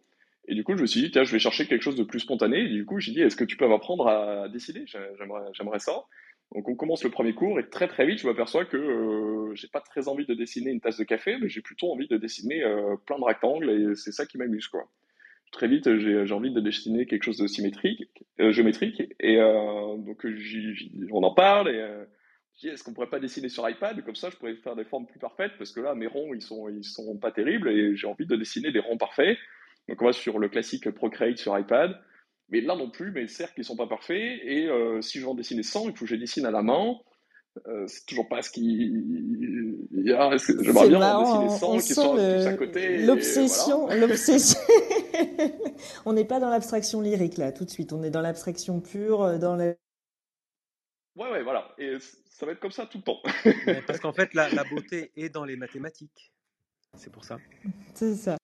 Et 0.47 0.55
du 0.55 0.63
coup, 0.63 0.75
je 0.75 0.81
me 0.81 0.87
suis 0.87 1.01
dit, 1.01 1.11
tiens, 1.11 1.23
je 1.23 1.31
vais 1.31 1.39
chercher 1.39 1.67
quelque 1.67 1.81
chose 1.81 1.95
de 1.95 2.03
plus 2.03 2.21
spontané. 2.21 2.59
Et 2.59 2.69
du 2.69 2.85
coup, 2.85 2.99
j'ai 2.99 3.11
dit, 3.11 3.21
est-ce 3.21 3.35
que 3.35 3.43
tu 3.43 3.57
peux 3.57 3.67
m'apprendre 3.67 4.07
à 4.07 4.47
J'aimerais, 4.55 5.41
j'aimerais 5.53 5.79
ça. 5.79 6.05
Donc, 6.53 6.69
on 6.69 6.75
commence 6.75 7.03
le 7.03 7.09
premier 7.09 7.33
cours 7.33 7.59
et 7.59 7.69
très 7.69 7.87
très 7.87 8.05
vite, 8.05 8.19
je 8.19 8.27
m'aperçois 8.27 8.65
que 8.65 8.77
euh, 8.77 9.53
j'ai 9.55 9.67
pas 9.67 9.81
très 9.81 10.07
envie 10.07 10.25
de 10.25 10.33
dessiner 10.33 10.71
une 10.71 10.79
tasse 10.79 10.97
de 10.97 11.03
café, 11.03 11.37
mais 11.41 11.49
j'ai 11.49 11.61
plutôt 11.61 11.91
envie 11.91 12.07
de 12.07 12.17
dessiner 12.17 12.63
euh, 12.63 12.95
plein 13.05 13.19
de 13.19 13.23
rectangles 13.23 13.69
et 13.69 13.95
c'est 13.95 14.11
ça 14.11 14.25
qui 14.25 14.37
m'amuse, 14.37 14.67
quoi. 14.67 14.89
Très 15.51 15.67
vite, 15.67 15.97
j'ai, 15.99 16.31
envie 16.33 16.51
de 16.51 16.59
dessiner 16.59 17.05
quelque 17.05 17.23
chose 17.23 17.37
de 17.37 17.47
symétrique, 17.47 18.09
euh, 18.39 18.51
géométrique, 18.51 19.01
et 19.19 19.37
euh, 19.39 19.95
donc 19.97 20.25
on 21.11 21.23
en 21.23 21.33
parle 21.33 21.69
et 21.69 21.81
est-ce 22.63 22.83
qu'on 22.83 22.93
pourrait 22.93 23.09
pas 23.09 23.19
dessiner 23.19 23.49
sur 23.49 23.67
iPad? 23.69 24.03
Comme 24.03 24.15
ça, 24.15 24.29
je 24.29 24.37
pourrais 24.37 24.55
faire 24.55 24.75
des 24.75 24.85
formes 24.85 25.05
plus 25.05 25.19
parfaites 25.19 25.51
parce 25.57 25.71
que 25.71 25.81
là, 25.81 25.93
mes 25.93 26.07
ronds, 26.07 26.33
ils 26.33 26.41
sont 26.41 26.69
ils 26.69 26.83
sont 26.83 27.17
pas 27.17 27.31
terribles 27.31 27.69
et 27.69 27.95
j'ai 27.95 28.07
envie 28.07 28.25
de 28.25 28.35
dessiner 28.35 28.71
des 28.71 28.79
ronds 28.79 28.97
parfaits. 28.97 29.37
Donc 29.87 30.01
on 30.01 30.05
va 30.05 30.13
sur 30.13 30.39
le 30.39 30.49
classique 30.49 30.89
Procreate 30.91 31.37
sur 31.37 31.57
iPad. 31.57 31.99
Mais 32.49 32.61
là 32.61 32.75
non 32.75 32.89
plus, 32.91 33.11
mes 33.11 33.27
cercles 33.27 33.61
ils 33.61 33.63
sont 33.65 33.75
pas 33.75 33.87
parfaits. 33.87 34.39
Et 34.43 34.67
euh, 34.67 35.01
si 35.01 35.19
je 35.19 35.23
veux 35.25 35.29
en 35.31 35.35
dessiner 35.35 35.63
100, 35.63 35.89
il 35.89 35.95
faut 35.95 36.05
que 36.05 36.11
je 36.11 36.15
dessine 36.15 36.45
à 36.45 36.51
la 36.51 36.61
main. 36.61 36.95
Euh, 37.67 37.85
c'est 37.87 38.05
toujours 38.05 38.27
pas 38.27 38.41
ce 38.41 38.51
qui. 38.51 38.93
Ah, 40.17 40.37
c'est- 40.37 40.61
J'aimerais 40.61 40.87
bien 40.89 40.97
en 40.97 40.99
marrant, 40.99 41.41
dessiner 41.45 41.45
on, 41.55 41.57
100 41.57 41.71
on 41.71 41.75
qui 41.77 41.81
sent 41.87 41.93
sont 41.93 42.13
le- 42.15 42.35
tous 42.41 42.47
à 42.47 42.53
côté. 42.53 42.97
l'obsession, 43.05 43.87
l'obsession. 43.87 44.59
on 46.05 46.13
n'est 46.13 46.25
pas 46.25 46.39
dans 46.39 46.49
l'abstraction 46.49 47.01
lyrique 47.01 47.37
là, 47.37 47.51
tout 47.51 47.63
de 47.65 47.69
suite. 47.69 47.93
On 47.93 48.03
est 48.03 48.09
dans 48.09 48.21
l'abstraction 48.21 48.81
pure, 48.81 49.21
euh, 49.23 49.37
dans 49.37 49.55
le. 49.55 49.75
voilà. 51.15 51.31
Ouais, 51.31 51.37
ouais, 51.39 51.43
voilà. 51.43 51.73
Et 51.77 51.95
ça 52.29 52.45
va 52.45 52.51
être 52.51 52.59
comme 52.59 52.71
ça 52.71 52.85
tout 52.85 52.97
le 52.97 53.03
temps. 53.03 53.21
Parce 53.87 53.99
qu'en 53.99 54.11
fait, 54.13 54.33
la, 54.33 54.49
la 54.49 54.65
beauté 54.65 55.11
est 55.15 55.29
dans 55.29 55.45
les 55.45 55.55
mathématiques. 55.55 56.33
C'est 56.97 57.11
pour 57.11 57.23
ça. 57.23 57.37
C'est 57.93 58.15
ça. 58.15 58.37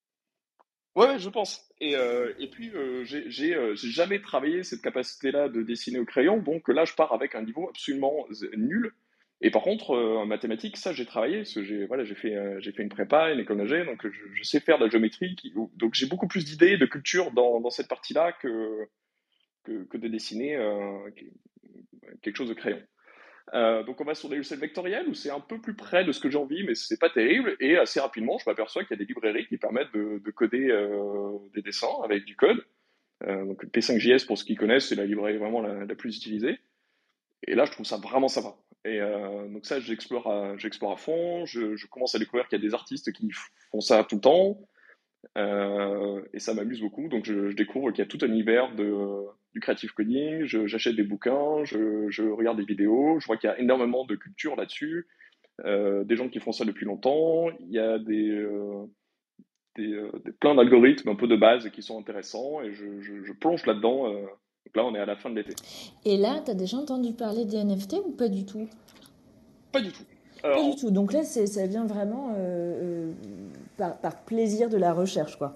Ouais, 0.96 1.20
je 1.20 1.30
pense. 1.30 1.70
Et, 1.80 1.96
euh, 1.96 2.34
et 2.38 2.50
puis, 2.50 2.70
euh, 2.76 3.04
j'ai 3.06 3.56
euh, 3.56 3.76
jamais 3.76 4.22
travaillé 4.22 4.64
cette 4.64 4.82
capacité-là 4.82 5.48
de 5.48 5.62
dessiner 5.62 6.00
au 6.00 6.06
crayon, 6.06 6.38
donc 6.38 6.68
là, 6.68 6.84
je 6.84 6.94
pars 6.94 7.14
avec 7.14 7.34
un 7.34 7.44
niveau 7.44 7.70
absolument 7.70 8.26
z- 8.32 8.50
nul. 8.58 8.92
Et 9.40 9.52
par 9.52 9.64
contre, 9.64 9.92
euh, 9.96 10.18
en 10.18 10.26
mathématiques, 10.26 10.76
ça, 10.78 10.92
j'ai 10.92 11.06
travaillé, 11.06 11.38
parce 11.38 11.54
que 11.54 11.64
j'ai 11.64 11.86
voilà, 11.86 12.04
fait, 12.06 12.36
euh, 12.36 12.60
fait 12.62 12.84
une 12.84 12.90
prépa, 12.90 13.32
une 13.32 13.40
école 13.40 13.58
d'ingé, 13.58 13.86
donc 13.86 14.06
je, 14.06 14.44
sais 14.44 14.60
faire 14.60 14.80
de 14.80 14.84
la 14.86 14.90
géométrie, 14.92 15.36
donc 15.78 15.94
j'ai 15.96 16.08
beaucoup 16.08 16.28
plus 16.28 16.44
d'idées, 16.46 16.78
de 16.78 16.86
culture 16.86 17.32
dans, 17.32 17.62
dans 17.62 17.70
cette 17.70 17.88
partie-là 17.88 18.34
que, 18.34 18.86
que, 19.64 19.84
que 19.86 19.98
de 19.98 20.08
dessiner 20.10 20.56
euh, 20.58 21.00
quelque 22.22 22.36
chose 22.38 22.50
de 22.50 22.54
crayon. 22.54 22.82
Euh, 23.54 23.84
donc 23.84 24.00
on 24.00 24.06
va 24.06 24.16
sur 24.16 24.30
des 24.30 24.38
logiciels 24.38 24.60
vectoriels 24.60 25.08
où 25.10 25.14
c'est 25.14 25.30
un 25.30 25.42
peu 25.42 25.60
plus 25.60 25.74
près 25.74 26.06
de 26.06 26.12
ce 26.12 26.22
que 26.22 26.30
j'ai 26.30 26.38
envie, 26.38 26.64
mais 26.64 26.76
c'est 26.76 27.00
pas 27.00 27.10
terrible. 27.10 27.56
Et 27.60 27.78
assez 27.78 28.00
rapidement, 28.00 28.38
je 28.38 28.50
m'aperçois 28.50 28.84
qu'il 28.84 28.92
y 28.92 29.02
a 29.02 29.04
des 29.04 29.06
librairies 29.06 29.48
qui 29.48 29.58
permettent 29.58 29.94
de, 29.94 30.22
de 30.24 30.32
coder 30.32 30.70
euh, 30.70 31.38
des 31.54 31.62
dessins 31.62 32.02
avec 32.04 32.26
du 32.26 32.36
code. 32.36 32.64
Euh, 33.28 33.46
donc 33.46 33.66
P5JS, 33.66 34.26
pour 34.26 34.38
ceux 34.38 34.46
qui 34.46 34.56
connaissent, 34.56 34.88
c'est 34.88 34.96
la 34.96 35.06
librairie 35.06 35.38
vraiment 35.38 35.62
la, 35.62 35.86
plus 35.96 36.18
utilisée. 36.18 36.60
Et 37.46 37.56
là, 37.56 37.66
je 37.66 37.72
trouve 37.72 37.86
ça 37.86 37.98
vraiment 37.98 38.30
sympa. 38.30 38.56
Et 38.86 39.00
euh, 39.02 39.48
donc 39.50 39.66
ça, 39.66 39.80
j'explore 39.80 40.28
à, 40.28 40.58
j'explore 40.58 40.94
à 40.94 40.98
fond. 40.98 41.46
Je, 41.46 41.86
commence 41.88 42.16
à 42.16 42.20
découvrir 42.20 42.48
qu'il 42.48 42.58
y 42.58 42.62
a 42.62 42.66
des 42.66 42.74
artistes 42.74 43.12
qui 43.12 43.30
font 43.72 43.82
ça 43.82 44.04
tout 44.06 44.16
le 44.16 44.22
temps. 44.22 44.58
Et 46.34 46.40
ça 46.40 46.54
m'amuse 46.54 46.80
beaucoup. 46.80 47.10
Donc 47.10 47.26
je, 47.26 47.50
je 47.50 47.56
découvre 47.56 47.92
qu'il 47.92 48.00
y 48.00 48.08
a 48.08 48.10
tout 48.10 48.20
un 48.22 48.28
univers 48.28 48.74
de, 48.76 49.28
du 49.54 49.60
creative 49.60 49.94
coding. 49.94 50.46
J'achète 50.46 50.96
des 50.96 51.04
bouquins, 51.04 51.64
je, 51.64 52.10
je 52.10 52.24
regarde 52.24 52.58
des 52.58 52.66
vidéos. 52.66 53.20
Je 53.20 53.26
vois 53.28 53.38
qu'il 53.38 53.50
y 53.50 53.54
a 53.54 53.60
énormément 53.60 54.06
de 54.06 54.16
culture 54.16 54.56
là-dessus. 54.56 55.08
Euh, 55.66 56.04
des 56.04 56.16
gens 56.16 56.30
qui 56.30 56.40
font 56.40 56.52
ça 56.52 56.66
depuis 56.66 56.86
longtemps. 56.86 57.50
Il 57.60 57.72
y 57.72 57.80
a 57.80 58.00
des, 58.00 58.30
euh, 58.30 58.86
des, 59.76 59.92
euh, 59.94 60.12
des- 60.26 60.32
plein 60.32 60.56
d'algorithmes 60.56 61.10
un 61.10 61.16
peu 61.16 61.28
de 61.28 61.36
base 61.36 61.70
qui 61.70 61.82
sont 61.82 62.00
intéressants. 62.00 62.62
Et 62.62 62.74
je, 62.74 63.02
je, 63.02 63.24
je 63.24 63.34
plonge 63.34 63.66
là-dedans. 63.66 64.08
euh. 64.12 64.22
donc 64.22 64.76
là, 64.76 64.86
on 64.86 64.96
est 64.96 65.00
à 65.00 65.06
la 65.06 65.16
fin 65.18 65.30
de 65.30 65.36
l'été. 65.36 65.54
Et 66.06 66.18
là, 66.18 66.42
t'as 66.46 66.54
déjà 66.56 66.78
entendu 66.78 67.14
parler 67.14 67.46
des 67.46 67.58
NFT 67.64 67.98
ou 68.06 68.12
pas 68.12 68.30
du 68.30 68.46
tout? 68.46 68.68
Pas 69.72 69.82
du 69.82 69.92
tout. 69.92 70.04
Pas 70.42 70.64
du 70.64 70.76
tout. 70.76 70.90
Donc 70.90 71.14
là, 71.14 71.24
ça 71.24 71.68
vient 71.68 71.86
vraiment 71.86 72.36
par, 73.78 73.98
par 74.00 74.22
plaisir 74.24 74.70
de 74.70 74.78
la 74.78 74.94
recherche, 74.94 75.38
quoi. 75.38 75.56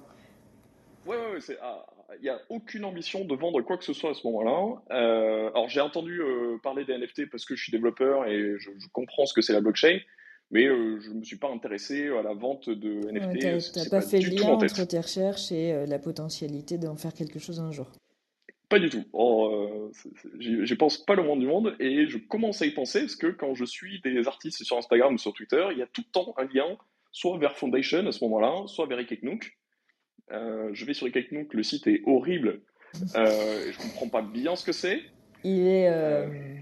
Ouais, 1.07 1.15
ouais, 1.17 1.33
ouais, 1.33 1.41
c'est, 1.41 1.57
ah, 1.61 1.85
il 2.19 2.23
n'y 2.23 2.29
a 2.29 2.39
aucune 2.49 2.85
ambition 2.85 3.25
de 3.25 3.35
vendre 3.35 3.61
quoi 3.61 3.77
que 3.77 3.83
ce 3.83 3.93
soit 3.93 4.11
à 4.11 4.13
ce 4.13 4.25
moment-là. 4.27 4.81
Euh, 4.91 5.49
alors, 5.49 5.69
j'ai 5.69 5.81
entendu 5.81 6.21
euh, 6.21 6.57
parler 6.63 6.85
des 6.85 6.97
NFT 6.97 7.29
parce 7.29 7.45
que 7.45 7.55
je 7.55 7.63
suis 7.63 7.71
développeur 7.71 8.25
et 8.27 8.55
je, 8.57 8.69
je 8.77 8.87
comprends 8.91 9.25
ce 9.25 9.33
que 9.33 9.41
c'est 9.41 9.53
la 9.53 9.61
blockchain, 9.61 9.99
mais 10.51 10.65
euh, 10.65 10.99
je 10.99 11.09
ne 11.09 11.15
me 11.15 11.23
suis 11.23 11.37
pas 11.37 11.49
intéressé 11.49 12.07
à 12.09 12.21
la 12.21 12.33
vente 12.33 12.69
de 12.69 13.09
NFT. 13.11 13.43
Ouais, 13.43 13.57
t'as 13.57 13.59
c'est 13.59 13.89
pas 13.89 14.01
fait 14.01 14.19
le 14.19 14.35
lien 14.35 14.49
entre 14.49 14.85
tes 14.85 14.99
recherches 14.99 15.51
et 15.51 15.85
la 15.85 15.99
potentialité 15.99 16.77
d'en 16.77 16.95
faire 16.95 17.13
quelque 17.13 17.39
chose 17.39 17.59
un 17.59 17.71
jour. 17.71 17.91
Pas 18.67 18.79
du 18.79 18.89
tout. 18.89 19.03
Oh, 19.13 19.91
j'y 20.39 20.75
pense 20.75 20.97
pas 20.97 21.13
le 21.13 21.21
moins 21.21 21.37
du 21.37 21.45
monde 21.45 21.75
et 21.79 22.07
je 22.07 22.17
commence 22.17 22.61
à 22.63 22.65
y 22.65 22.71
penser 22.71 23.01
parce 23.01 23.15
que 23.15 23.27
quand 23.27 23.53
je 23.53 23.63
suis 23.63 24.01
des 24.01 24.27
artistes 24.27 24.63
sur 24.63 24.77
Instagram 24.77 25.13
ou 25.13 25.17
sur 25.19 25.33
Twitter, 25.33 25.63
il 25.71 25.77
y 25.77 25.83
a 25.83 25.87
tout 25.87 26.01
le 26.01 26.11
temps 26.11 26.33
un 26.37 26.45
lien 26.45 26.77
soit 27.11 27.37
vers 27.37 27.55
Foundation 27.55 28.05
à 28.05 28.11
ce 28.11 28.23
moment-là, 28.25 28.67
soit 28.67 28.87
vers 28.87 28.97
Ikeknook. 28.97 29.55
Euh, 30.31 30.69
je 30.73 30.85
vais 30.85 30.93
sur 30.93 31.05
Ikeknook, 31.07 31.53
le 31.53 31.63
site 31.63 31.87
est 31.87 32.01
horrible. 32.05 32.61
Euh, 33.15 33.71
je 33.71 33.77
comprends 33.77 34.07
pas 34.09 34.21
bien 34.21 34.55
ce 34.55 34.63
que 34.65 34.71
c'est. 34.71 35.01
Il 35.43 35.67
est 35.67 35.87
Euh, 35.89 36.25
euh, 36.25 36.55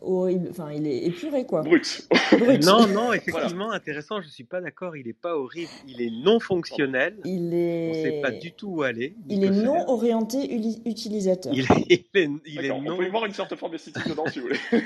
horrible, 0.00 0.48
enfin, 0.50 0.72
il 0.72 0.86
est 0.86 1.04
épuré, 1.04 1.44
quoi. 1.46 1.62
brut. 1.62 2.08
Brut. 2.38 2.64
Non, 2.64 2.86
non, 2.88 3.12
effectivement, 3.12 3.70
intéressant. 3.70 4.20
Je 4.20 4.28
suis 4.28 4.42
pas 4.44 4.60
d'accord. 4.60 4.96
Il 4.96 5.06
est 5.06 5.12
pas 5.12 5.36
horrible. 5.36 5.70
Il 5.86 6.02
est 6.02 6.10
non 6.10 6.40
fonctionnel. 6.40 7.16
Il 7.24 7.46
On 7.52 7.94
sait 8.02 8.20
pas 8.22 8.32
est, 8.32 8.38
du 8.38 8.52
tout 8.52 8.68
où 8.68 8.82
aller. 8.82 9.14
il 9.28 9.44
est 9.44 9.52
faire. 9.52 9.62
non 9.62 9.88
orienté 9.88 10.52
utilisateur. 10.84 11.52
Il 11.54 11.64
est, 11.64 12.06
il 12.14 12.20
est, 12.20 12.30
il 12.46 12.58
est 12.58 12.62
D'accord, 12.62 12.78
on 12.78 12.82
non. 12.82 12.96
peut 12.96 13.06
y 13.06 13.10
voir 13.10 13.26
une 13.26 13.32
certaine 13.32 13.58
forme 13.58 13.72
d'esthétique 13.72 14.08
dedans 14.08 14.26
si 14.26 14.40
vous 14.40 14.46
voulez. 14.48 14.58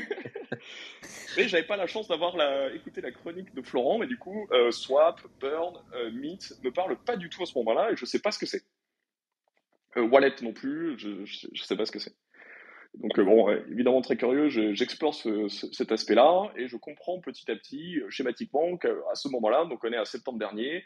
j'avais 1.46 1.66
pas 1.66 1.76
la 1.76 1.86
chance 1.86 2.08
d'avoir 2.08 2.36
la, 2.36 2.72
écouté 2.74 3.00
la 3.00 3.12
chronique 3.12 3.54
de 3.54 3.62
Florent, 3.62 3.98
mais 3.98 4.06
du 4.06 4.18
coup, 4.18 4.48
euh, 4.52 4.72
Swap, 4.72 5.20
Burn, 5.40 5.76
euh, 5.94 6.10
Meet 6.10 6.54
me 6.64 6.72
parlent 6.72 6.98
pas 7.04 7.16
du 7.16 7.28
tout 7.28 7.42
à 7.42 7.46
ce 7.46 7.56
moment-là 7.58 7.92
et 7.92 7.96
je 7.96 8.04
sais 8.04 8.18
pas 8.18 8.32
ce 8.32 8.38
que 8.38 8.46
c'est. 8.46 8.62
Euh, 9.96 10.02
Wallet 10.02 10.34
non 10.42 10.52
plus, 10.52 10.98
je, 10.98 11.24
sais 11.62 11.76
pas 11.76 11.84
ce 11.86 11.92
que 11.92 11.98
c'est. 11.98 12.16
Donc 12.94 13.20
bon, 13.20 13.50
évidemment 13.70 14.00
très 14.00 14.16
curieux, 14.16 14.48
je- 14.48 14.72
j'explore 14.72 15.14
ce- 15.14 15.48
ce- 15.48 15.70
cet 15.72 15.92
aspect-là 15.92 16.50
et 16.56 16.66
je 16.66 16.76
comprends 16.76 17.20
petit 17.20 17.48
à 17.50 17.54
petit, 17.54 18.00
schématiquement, 18.08 18.76
qu'à 18.78 18.88
ce 19.14 19.28
moment-là, 19.28 19.66
donc 19.66 19.84
on 19.84 19.92
est 19.92 19.96
à 19.96 20.06
septembre 20.06 20.38
dernier, 20.38 20.82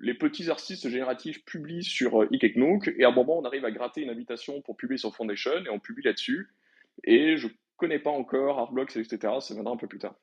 les 0.00 0.14
petits 0.14 0.50
artistes 0.50 0.88
génératifs 0.88 1.44
publient 1.44 1.84
sur 1.84 2.22
Ikeknook 2.32 2.90
et 2.98 3.04
à 3.04 3.08
un 3.08 3.12
moment 3.12 3.38
on 3.38 3.44
arrive 3.44 3.64
à 3.64 3.70
gratter 3.70 4.00
une 4.00 4.10
invitation 4.10 4.60
pour 4.62 4.76
publier 4.76 4.98
sur 4.98 5.14
Foundation 5.14 5.64
et 5.64 5.68
on 5.68 5.78
publie 5.78 6.02
là-dessus. 6.02 6.48
Et 7.04 7.36
je 7.36 7.46
connais 7.82 7.98
pas 7.98 8.10
encore 8.10 8.60
Artblocks, 8.60 8.96
etc. 8.96 9.34
Ça 9.40 9.54
viendra 9.54 9.74
un 9.74 9.76
peu 9.76 9.88
plus 9.88 9.98
tard. 9.98 10.14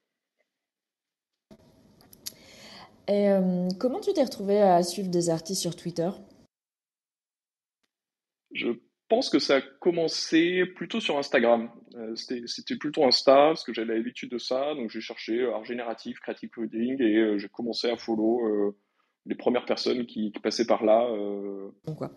Et 3.09 3.27
euh, 3.29 3.67
comment 3.77 3.99
tu 3.99 4.13
t'es 4.13 4.23
retrouvé 4.23 4.61
à 4.61 4.81
suivre 4.81 5.09
des 5.09 5.29
artistes 5.29 5.61
sur 5.61 5.75
Twitter? 5.75 6.09
Je 8.53 8.69
pense 9.09 9.29
que 9.29 9.39
ça 9.39 9.57
a 9.57 9.61
commencé 9.61 10.65
plutôt 10.65 11.01
sur 11.01 11.17
Instagram. 11.17 11.69
Euh, 11.95 12.15
c'était, 12.15 12.77
plutôt 12.77 13.03
Insta, 13.03 13.33
parce 13.47 13.65
que 13.65 13.73
j'avais 13.73 13.95
l'habitude 13.95 14.31
de 14.31 14.37
ça. 14.37 14.73
Donc 14.75 14.89
j'ai 14.89 15.01
cherché 15.01 15.41
euh, 15.41 15.53
art 15.53 15.65
génératif, 15.65 16.19
creative 16.19 16.49
coding, 16.49 17.01
et 17.01 17.17
euh, 17.17 17.37
j'ai 17.37 17.49
commencé 17.49 17.89
à 17.89 17.97
follow 17.97 18.73
les 19.25 19.35
premières 19.35 19.65
personnes 19.65 20.05
qui, 20.05 20.31
qui 20.31 20.39
passaient 20.39 20.65
par 20.65 20.83
là, 20.83 21.05
euh, 21.11 21.69
Donc, 21.85 21.97
quoi. 21.97 22.11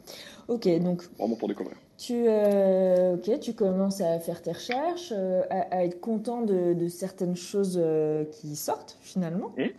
Ok, 0.48 0.66
donc 0.80 1.02
vraiment 1.18 1.36
pour 1.36 1.48
découvrir. 1.48 1.76
tu, 1.98 2.14
euh, 2.26 3.16
tu 3.40 3.54
commences 3.54 4.00
à 4.00 4.18
faire 4.18 4.40
tes 4.40 4.52
recherches, 4.52 5.12
euh, 5.12 5.42
à, 5.50 5.76
à 5.76 5.84
être 5.84 6.00
content 6.00 6.42
de, 6.42 6.74
de 6.74 6.88
certaines 6.88 7.36
choses 7.36 7.78
euh, 7.82 8.24
qui 8.24 8.56
sortent 8.56 8.98
finalement. 9.02 9.52
Mhm. 9.58 9.70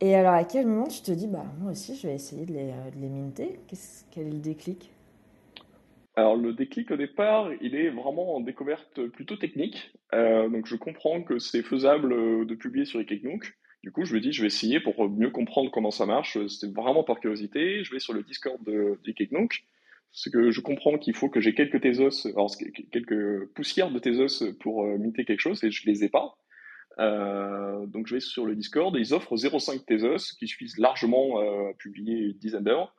Et 0.00 0.14
alors, 0.14 0.34
à 0.34 0.44
quel 0.44 0.66
moment 0.66 0.86
tu 0.88 1.00
te 1.00 1.10
dis, 1.10 1.26
bah 1.26 1.44
moi 1.60 1.72
aussi, 1.72 1.96
je 1.96 2.06
vais 2.06 2.14
essayer 2.14 2.44
de 2.44 2.52
les, 2.52 2.70
euh, 2.70 2.90
de 2.94 3.00
les 3.00 3.08
minter? 3.08 3.60
Quel 4.10 4.26
est 4.26 4.30
le 4.30 4.38
déclic? 4.38 4.90
Alors 6.16 6.36
le 6.36 6.52
déclic 6.52 6.90
au 6.90 6.96
départ, 6.96 7.50
il 7.60 7.76
est 7.76 7.90
vraiment 7.90 8.34
en 8.34 8.40
découverte 8.40 9.06
plutôt 9.08 9.36
technique. 9.36 9.92
Donc 10.12 10.66
je 10.66 10.74
comprends 10.74 11.22
que 11.22 11.38
c'est 11.38 11.62
faisable 11.62 12.44
de 12.44 12.54
publier 12.56 12.84
sur 12.86 12.98
Ikeknook. 12.98 13.56
Du 13.84 13.92
coup, 13.92 14.04
je 14.04 14.14
me 14.14 14.20
dis, 14.20 14.32
je 14.32 14.40
vais 14.42 14.48
essayer 14.48 14.80
pour 14.80 15.08
mieux 15.08 15.30
comprendre 15.30 15.70
comment 15.70 15.90
ça 15.92 16.04
marche. 16.04 16.36
C'était 16.48 16.72
vraiment 16.72 17.04
par 17.04 17.20
curiosité. 17.20 17.84
Je 17.84 17.92
vais 17.92 18.00
sur 18.00 18.12
le 18.12 18.22
Discord 18.22 18.62
de 18.64 18.98
d'Ikeknook. 19.04 19.62
C'est 20.10 20.30
que 20.32 20.50
je 20.50 20.60
comprends 20.60 20.98
qu'il 20.98 21.14
faut 21.14 21.28
que 21.28 21.38
j'ai 21.40 21.54
quelques 21.54 21.80
Tezos, 21.82 22.26
alors 22.28 22.50
quelques 22.90 23.46
poussières 23.54 23.90
de 23.90 23.98
Tezos 23.98 24.52
pour 24.60 24.84
euh, 24.84 24.96
minter 24.98 25.24
quelque 25.24 25.40
chose 25.40 25.62
et 25.62 25.70
je 25.70 25.86
les 25.86 26.02
ai 26.02 26.08
pas. 26.08 26.36
Euh, 26.98 27.86
donc 27.86 28.08
je 28.08 28.14
vais 28.14 28.20
sur 28.20 28.44
le 28.46 28.56
Discord 28.56 28.96
et 28.96 29.00
ils 29.00 29.14
offrent 29.14 29.36
0,5 29.36 29.84
Tezos 29.84 30.34
qui 30.38 30.48
suffisent 30.48 30.78
largement 30.78 31.40
euh, 31.40 31.70
à 31.70 31.74
publier 31.74 32.16
une 32.18 32.38
dizaine 32.38 32.64
d'heures. 32.64 32.94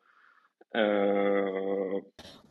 Euh, 0.76 2.00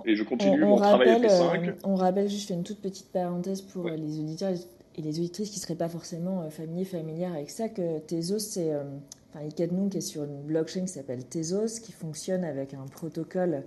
et 0.04 0.16
je 0.16 0.22
continue 0.24 0.64
On, 0.64 0.68
mon 0.68 0.74
on 0.74 0.80
travail 0.80 1.08
avec 1.10 1.22
les 1.22 1.28
5. 1.28 1.68
euh, 1.68 1.72
on 1.84 1.94
rappelle, 1.94 2.28
juste 2.28 2.50
une 2.50 2.64
toute 2.64 2.80
petite 2.80 3.12
parenthèse 3.12 3.62
pour 3.62 3.84
Ouais. 3.84 3.92
euh, 3.92 3.96
les 3.96 4.18
auditeurs 4.20 4.50
et 4.50 4.58
les 5.02 5.18
auditrices 5.18 5.50
qui 5.50 5.58
ne 5.58 5.62
seraient 5.62 5.74
pas 5.74 5.88
forcément 5.88 6.42
euh, 6.42 6.50
familiers, 6.50 6.84
familières 6.84 7.32
avec 7.32 7.50
ça, 7.50 7.68
que 7.68 7.98
Tezos, 8.00 8.38
c'est, 8.38 8.72
euh, 8.72 8.82
enfin, 9.30 9.44
Ikadnook 9.44 9.94
est 9.94 10.00
sur 10.00 10.24
une 10.24 10.42
blockchain 10.42 10.82
qui 10.82 10.88
s'appelle 10.88 11.24
Tezos, 11.24 11.80
qui 11.80 11.92
fonctionne 11.92 12.44
avec 12.44 12.74
un 12.74 12.86
protocole 12.86 13.62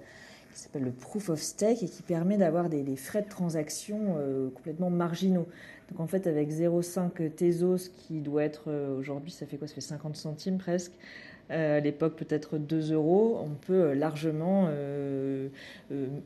qui 0.54 0.60
s'appelle 0.60 0.84
le 0.84 0.92
proof 0.92 1.30
of 1.30 1.40
stake 1.40 1.84
et 1.84 1.88
qui 1.88 2.02
permet 2.04 2.38
d'avoir 2.38 2.70
des, 2.70 2.84
frais 2.98 3.22
de 3.22 3.30
transaction 3.30 4.18
euh, 4.18 4.50
complètement 4.50 4.90
marginaux. 4.90 5.48
Donc 5.90 6.02
en 6.02 6.08
fait, 6.08 6.28
avec 6.28 6.52
0,5 6.52 7.32
Tezos, 7.32 7.90
qui 7.96 8.20
doit 8.20 8.44
être 8.44 8.72
aujourd'hui, 8.98 9.32
ça 9.32 9.46
fait 9.46 9.58
quoi? 9.58 9.68
Ça 9.68 9.76
fait 9.76 9.82
50 9.82 10.16
centimes 10.16 10.58
presque. 10.58 10.94
À 11.50 11.82
l'époque, 11.82 12.16
peut-être 12.16 12.58
2 12.58 12.94
euros. 12.94 13.38
On 13.44 13.56
peut 13.56 13.92
largement 13.92 14.70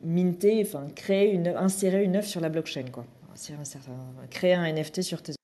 minter, 0.04 0.62
enfin 0.64 0.86
créer 0.94 1.32
une, 1.32 1.48
insérer 1.48 2.04
une 2.04 2.14
œuvre 2.14 2.26
sur 2.26 2.40
la 2.40 2.48
blockchain, 2.48 2.84
quoi. 2.92 3.04
Un 3.36 4.26
Créer 4.28 4.54
un 4.54 4.72
NFT 4.72 5.02
sur 5.02 5.22
Tezos. 5.22 5.36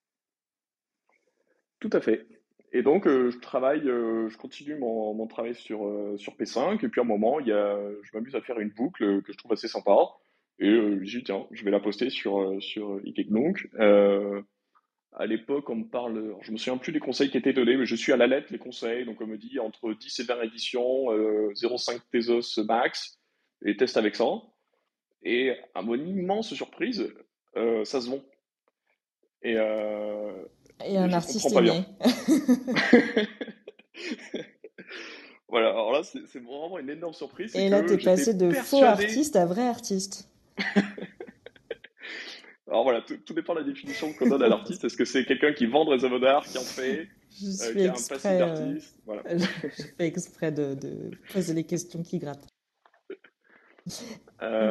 Tout 1.81 1.91
à 1.93 2.01
fait. 2.01 2.27
Et 2.73 2.83
donc, 2.83 3.07
euh, 3.07 3.31
je 3.31 3.39
travaille, 3.39 3.87
euh, 3.87 4.31
je 4.31 4.39
continue 4.39 4.77
mon, 4.77 5.27
travail 5.27 5.55
sur, 5.55 5.87
euh, 5.87 6.17
sur 6.17 6.35
P5, 6.35 6.83
et 6.83 6.89
puis 6.89 7.01
à 7.01 7.05
un 7.05 7.07
moment, 7.07 7.39
y 7.41 7.53
a, 7.53 7.79
je 8.03 8.11
m'amuse 8.15 8.35
à 8.35 8.41
faire 8.41 8.59
une 8.61 8.71
boucle 8.71 9.23
que 9.23 9.33
je 9.33 9.37
trouve 9.37 9.53
assez 9.53 9.69
sympa, 9.69 9.97
et 10.59 10.71
je 10.71 11.19
dis, 11.19 11.25
tiens, 11.25 11.47
je 11.51 11.65
vais 11.65 11.71
la 11.71 11.81
poster 11.81 12.09
sur, 12.09 12.57
sur 12.63 12.99
Ikegnunk. 13.05 13.69
Euh, 13.79 14.41
à 15.13 15.27
l'époque, 15.27 15.69
on 15.69 15.77
me 15.77 15.85
parle, 15.85 16.17
alors, 16.17 16.43
je 16.43 16.53
me 16.53 16.57
souviens 16.57 16.79
plus 16.79 16.93
des 16.93 17.01
conseils 17.01 17.31
qui 17.31 17.37
étaient 17.37 17.53
donnés, 17.53 17.77
mais 17.77 17.85
je 17.85 17.97
suis 17.97 18.13
à 18.13 18.17
la 18.17 18.27
lettre 18.27 18.49
les 18.51 18.59
conseils, 18.59 19.05
donc 19.05 19.21
on 19.21 19.27
me 19.27 19.37
dit 19.37 19.59
entre 19.59 19.93
10 19.93 20.21
et 20.21 20.25
20 20.25 20.43
éditions, 20.43 21.13
euh, 21.13 21.53
0,5 21.55 22.01
Tezos 22.11 22.65
max, 22.65 23.19
et 23.65 23.77
teste 23.77 23.99
avec 23.99 24.17
ça. 24.17 24.25
Et 25.23 25.55
à 25.75 25.83
mon 25.83 25.97
immense 25.97 26.55
surprise, 26.55 27.13
euh, 27.57 27.85
ça 27.85 28.01
se 28.01 28.09
vend. 28.09 28.21
Et, 29.43 29.57
euh, 29.57 30.45
Et 30.85 30.97
un 30.97 31.13
artiste 31.13 31.53
pas 31.53 31.61
bien. 31.61 31.85
Voilà, 35.49 35.69
alors 35.69 35.93
là, 35.93 36.01
c'est 36.03 36.39
vraiment 36.39 36.79
une 36.79 36.89
énorme 36.89 37.13
surprise. 37.13 37.55
Et 37.55 37.69
là, 37.69 37.83
t'es 37.83 37.89
j'étais 37.99 38.05
passé 38.05 38.33
de 38.33 38.53
faux 38.53 38.83
artiste 38.83 39.37
à 39.37 39.45
vrai 39.45 39.69
artiste. 39.69 40.31
Alors 42.67 42.85
voilà, 42.85 43.03
tout, 43.03 43.19
tout 43.19 43.35
dépend 43.35 43.53
de 43.53 43.59
la 43.59 43.67
définition 43.67 44.15
qu'on 44.15 44.31
donne 44.31 44.43
à 44.43 44.49
l'artiste. 44.49 44.83
Est-ce 44.85 44.97
que 44.97 45.05
c'est 45.05 45.27
quelqu'un 45.27 45.53
qui 45.53 45.67
vend 45.67 45.85
des 45.85 46.07
œuvres 46.07 46.19
d'art, 46.21 46.47
qui 46.47 46.57
en 46.57 46.63
fait, 46.63 47.07
Je 47.39 47.49
euh, 47.49 47.51
suis 47.51 47.75
qui 47.75 47.87
a 47.87 47.91
un 47.91 47.93
passif 47.93 48.13
exprès, 48.13 48.39
d'artiste? 48.39 48.97
Voilà. 49.05 49.23
je 49.37 49.83
fais 49.99 50.07
exprès 50.07 50.53
de, 50.53 50.75
de 50.75 51.11
poser 51.35 51.53
les 51.53 51.65
questions 51.65 52.03
qui 52.03 52.19
grattent. 52.19 52.49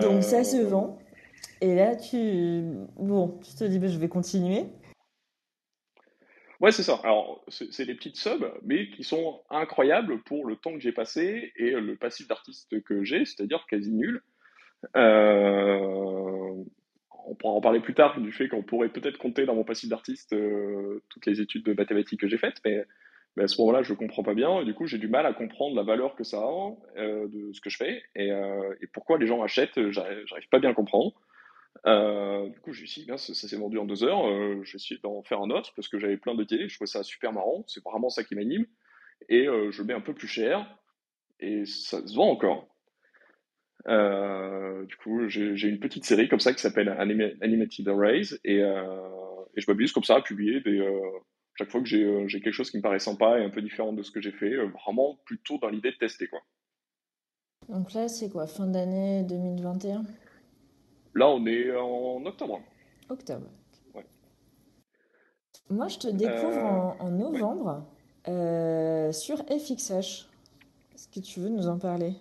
Donc 0.02 0.24
ça 0.24 0.44
se 0.44 0.58
vend. 0.64 0.98
Et 1.62 1.76
là, 1.76 1.96
tu, 1.96 2.64
bon, 2.98 3.40
tu 3.44 3.54
te 3.56 3.64
dis, 3.64 3.80
bah, 3.80 3.88
je 3.88 3.98
vais 4.00 4.10
continuer. 4.10 4.66
Ouais, 6.62 6.72
c'est 6.72 6.84
ça. 6.84 7.00
Alors, 7.04 7.44
c'est 7.48 7.86
des 7.86 7.96
petites 7.96 8.18
subs, 8.18 8.46
mais 8.64 8.90
qui 8.90 9.04
sont 9.04 9.42
incroyables 9.50 10.22
pour 10.22 10.46
le 10.46 10.56
temps 10.56 10.74
que 10.74 10.80
j'ai 10.80 10.92
passé 10.92 11.52
et 11.56 11.72
le 11.72 11.96
passif 11.96 12.28
d'artiste 12.28 12.84
que 12.84 13.04
j'ai, 13.04 13.26
c'est-à-dire 13.26 13.66
quasi 13.68 13.92
nul. 13.92 14.22
Euh, 14.96 16.64
on 17.26 17.36
pourra 17.36 17.54
en 17.54 17.62
parler 17.62 17.80
plus 17.80 17.96
tard 17.96 18.20
du 18.20 18.32
fait 18.32 18.48
qu'on 18.48 18.62
pourrait 18.62 18.90
peut-être 18.90 19.18
compter 19.18 19.46
dans 19.46 19.56
mon 19.56 19.64
passif 19.64 19.90
d'artiste 19.90 20.34
euh, 20.34 21.02
toutes 21.10 21.26
les 21.26 21.42
études 21.42 21.64
de 21.64 21.74
mathématiques 21.74 22.22
que 22.22 22.28
j'ai 22.28 22.38
faites, 22.38 22.62
mais, 22.64 22.86
à 23.42 23.48
ce 23.48 23.60
moment-là, 23.62 23.82
je 23.82 23.94
comprends 23.94 24.24
pas 24.24 24.36
bien. 24.36 24.64
Du 24.64 24.76
coup, 24.76 24.86
j'ai 24.86 25.00
du 25.00 25.08
mal 25.08 25.26
à 25.26 25.34
comprendre 25.34 25.76
la 25.76 25.84
valeur 25.84 26.16
que 26.16 26.24
ça 26.24 26.38
a 26.38 26.76
euh, 26.98 27.28
de 27.28 27.54
ce 27.54 27.62
que 27.62 27.72
je 27.72 27.78
fais 27.78 28.04
et, 28.14 28.28
et 28.28 28.88
pourquoi 28.94 29.18
les 29.18 29.26
gens 29.26 29.42
achètent. 29.42 29.80
J'arrive 29.90 30.50
pas 30.52 30.60
bien 30.60 30.72
à 30.72 30.74
comprendre. 30.74 31.14
Euh, 31.88 32.48
du 32.50 32.60
coup, 32.60 32.74
j'ai 32.74 32.86
dit, 32.86 33.06
bien, 33.06 33.18
ça, 33.18 33.34
ça 33.34 33.48
s'est 33.48 33.58
vendu 33.58 33.78
en 33.78 33.86
deux 33.86 34.04
heures. 34.04 34.28
Euh, 34.28 34.62
j'ai 34.64 34.76
essayé 34.76 35.00
d'en 35.04 35.24
faire 35.24 35.42
un 35.42 35.50
autre 35.50 35.74
parce 35.76 35.88
que 35.88 36.00
j'avais 36.00 36.18
plein 36.18 36.36
d'idées. 36.36 36.68
Je 36.68 36.76
trouvais 36.76 36.88
ça 36.88 37.04
super 37.04 37.34
marrant. 37.34 37.64
C'est 37.68 37.84
vraiment 37.84 38.10
ça 38.10 38.24
qui 38.24 38.36
m'anime. 38.36 38.66
Et 39.30 39.48
euh, 39.48 39.72
je 39.72 39.84
mets 39.84 39.94
un 39.94 40.02
peu 40.02 40.14
plus 40.14 40.28
cher 40.28 40.66
et 41.40 41.66
ça 41.66 42.06
se 42.06 42.16
vend 42.16 42.30
encore. 42.30 42.68
Euh, 43.88 44.86
du 44.86 44.96
coup, 44.98 45.28
j'ai 45.28 45.68
une 45.68 45.80
petite 45.80 46.06
série 46.06 46.30
comme 46.30 46.40
ça 46.40 46.54
qui 46.54 46.62
s'appelle 46.62 46.90
Anima- 46.90 47.34
Animated 47.42 47.88
Arrays 47.88 48.38
et, 48.44 48.62
euh, 48.62 48.86
et 49.56 49.62
je 49.62 49.70
m'amuse 49.70 49.92
comme 49.92 50.04
ça 50.04 50.18
à 50.18 50.22
publier 50.22 50.62
des, 50.62 50.86
chaque 51.56 51.72
fois 51.72 51.82
que 51.82 51.88
j'ai 51.88 52.42
quelque 52.42 52.52
chose 52.52 52.70
qui 52.70 52.78
me 52.78 52.82
paraît 52.84 53.00
sympa 53.00 53.40
et 53.40 53.44
un 53.44 53.50
peu 53.50 53.62
différent 53.62 53.94
de 53.94 54.04
ce 54.04 54.12
que 54.12 54.22
j'ai 54.22 54.32
fait, 54.32 54.56
vraiment 54.56 55.20
plutôt 55.26 55.58
dans 55.58 55.70
l'idée 55.70 55.92
de 55.92 55.98
tester 55.98 56.28
quoi. 56.28 56.42
Donc 57.70 57.94
là, 57.94 58.08
c'est 58.08 58.30
quoi, 58.30 58.48
fin 58.48 58.68
d'année 58.68 59.24
2021? 59.24 60.04
Là, 61.16 61.28
on 61.30 61.46
est 61.46 61.76
en 61.76 62.26
octobre. 62.26 62.62
Octobre. 63.10 63.48
Ouais. 63.94 64.06
Moi, 65.70 65.88
je 65.88 65.98
te 66.00 66.08
découvre 66.08 66.58
Euh, 66.58 66.62
en, 66.62 66.98
en 67.00 67.10
novembre 67.12 67.86
euh, 68.28 69.12
sur 69.12 69.38
FXH. 69.48 70.28
Est-ce 70.94 71.08
que 71.14 71.20
tu 71.20 71.40
veux 71.40 71.50
nous 71.50 71.68
en 71.68 71.78
parler? 71.80 72.14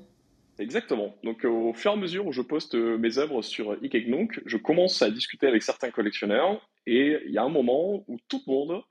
Exactement. 0.59 1.15
Donc, 1.25 1.45
euh, 1.45 1.49
au 1.49 1.73
fur 1.73 1.91
et 1.93 1.95
à 1.95 1.97
mesure 1.97 2.27
où 2.27 2.33
je 2.33 2.43
poste 2.43 2.75
mes 2.75 3.19
œuvres 3.19 3.43
sur 3.43 3.73
Ikegnunk, 3.83 4.41
je 4.45 4.57
commence 4.57 5.01
à 5.03 5.11
discuter 5.11 5.47
avec 5.47 5.63
certains 5.63 5.91
collectionneurs 5.91 6.69
et 6.87 7.17
il 7.27 7.33
y 7.33 7.39
a 7.39 7.43
un 7.45 7.49
moment 7.49 8.05
où 8.09 8.17
tout 8.29 8.41
le 8.47 8.53
monde 8.53 8.83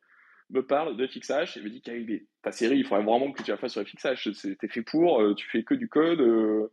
me 0.51 0.65
parle 0.65 0.97
de 0.97 1.05
FXH 1.05 1.57
et 1.57 1.62
me 1.62 1.69
dit 1.69 1.81
Kyle, 1.81 2.25
ta 2.41 2.51
série, 2.51 2.77
il 2.79 2.85
faudrait 2.85 3.03
vraiment 3.03 3.31
que 3.31 3.43
tu 3.43 3.51
la 3.51 3.57
fasses 3.57 3.73
sur 3.73 3.83
FXH. 3.88 4.29
T'es 4.59 4.67
fait 4.67 4.81
pour, 4.81 5.21
tu 5.35 5.47
fais 5.49 5.63
que 5.63 5.75
du 5.75 5.88
code. 5.89 6.21
euh, 6.21 6.71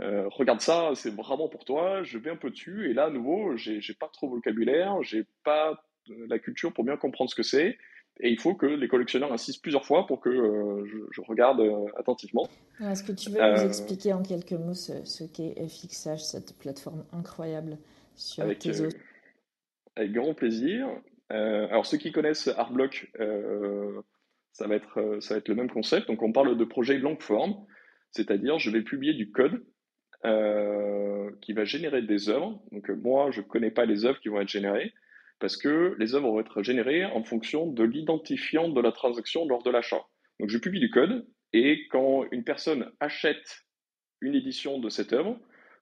euh, 0.00 0.28
regarde 0.28 0.60
ça, 0.60 0.90
c'est 0.94 1.14
vraiment 1.14 1.48
pour 1.48 1.64
toi. 1.64 2.02
Je 2.02 2.18
vais 2.18 2.30
un 2.30 2.36
peu 2.36 2.50
dessus 2.50 2.90
et 2.90 2.94
là, 2.94 3.06
à 3.06 3.10
nouveau, 3.10 3.56
j'ai 3.56 3.80
pas 3.98 4.08
trop 4.12 4.28
de 4.28 4.32
vocabulaire, 4.32 5.02
j'ai 5.02 5.24
pas 5.44 5.82
euh, 6.10 6.26
la 6.28 6.38
culture 6.38 6.72
pour 6.72 6.84
bien 6.84 6.96
comprendre 6.96 7.30
ce 7.30 7.34
que 7.34 7.42
c'est. 7.42 7.78
Et 8.20 8.30
il 8.30 8.40
faut 8.40 8.54
que 8.54 8.66
les 8.66 8.88
collectionneurs 8.88 9.32
insistent 9.32 9.62
plusieurs 9.62 9.84
fois 9.84 10.06
pour 10.06 10.20
que 10.20 10.28
euh, 10.28 10.84
je, 10.86 10.98
je 11.12 11.20
regarde 11.22 11.60
euh, 11.60 11.86
attentivement. 11.96 12.48
Est-ce 12.80 13.04
que 13.04 13.12
tu 13.12 13.30
veux 13.30 13.38
nous 13.38 13.62
expliquer 13.64 14.12
en 14.12 14.22
quelques 14.22 14.52
mots 14.52 14.74
ce, 14.74 15.04
ce 15.04 15.24
qu'est 15.24 15.54
FXH, 15.68 16.22
cette 16.22 16.58
plateforme 16.58 17.04
incroyable 17.12 17.78
sur 18.16 18.42
Avec, 18.42 18.58
tes 18.58 18.72
avec 19.94 20.12
grand 20.12 20.34
plaisir. 20.34 20.88
Alors, 21.30 21.86
ceux 21.86 21.98
qui 21.98 22.10
connaissent 22.10 22.48
Artblock, 22.48 23.12
ça 24.52 24.66
va 24.66 24.74
être, 24.74 25.18
ça 25.20 25.34
va 25.34 25.38
être 25.38 25.48
le 25.48 25.54
même 25.54 25.70
concept. 25.70 26.08
Donc, 26.08 26.22
on 26.22 26.32
parle 26.32 26.56
de 26.56 26.64
projet 26.64 26.98
long 26.98 27.18
form, 27.18 27.54
c'est-à-dire 28.10 28.58
je 28.58 28.70
vais 28.70 28.82
publier 28.82 29.14
du 29.14 29.30
code 29.30 29.64
euh, 30.24 31.30
qui 31.40 31.52
va 31.52 31.64
générer 31.64 32.02
des 32.02 32.28
œuvres. 32.28 32.60
Donc, 32.72 32.90
euh, 32.90 32.96
moi, 32.96 33.30
je 33.30 33.40
ne 33.40 33.46
connais 33.46 33.70
pas 33.70 33.84
les 33.84 34.04
œuvres 34.04 34.20
qui 34.20 34.28
vont 34.28 34.40
être 34.40 34.48
générées 34.48 34.92
parce 35.38 35.56
que 35.56 35.94
les 35.98 36.14
œuvres 36.14 36.30
vont 36.30 36.40
être 36.40 36.62
générées 36.62 37.04
en 37.04 37.22
fonction 37.22 37.66
de 37.66 37.84
l'identifiant 37.84 38.68
de 38.68 38.80
la 38.80 38.90
transaction 38.90 39.46
lors 39.46 39.62
de 39.62 39.70
l'achat. 39.70 40.04
Donc, 40.40 40.50
je 40.50 40.58
publie 40.58 40.80
du 40.80 40.90
code 40.90 41.26
et 41.52 41.86
quand 41.88 42.24
une 42.32 42.44
personne 42.44 42.90
achète 43.00 43.64
une 44.20 44.34
édition 44.34 44.78
de 44.78 44.88
cette 44.88 45.12
œuvre, 45.12 45.38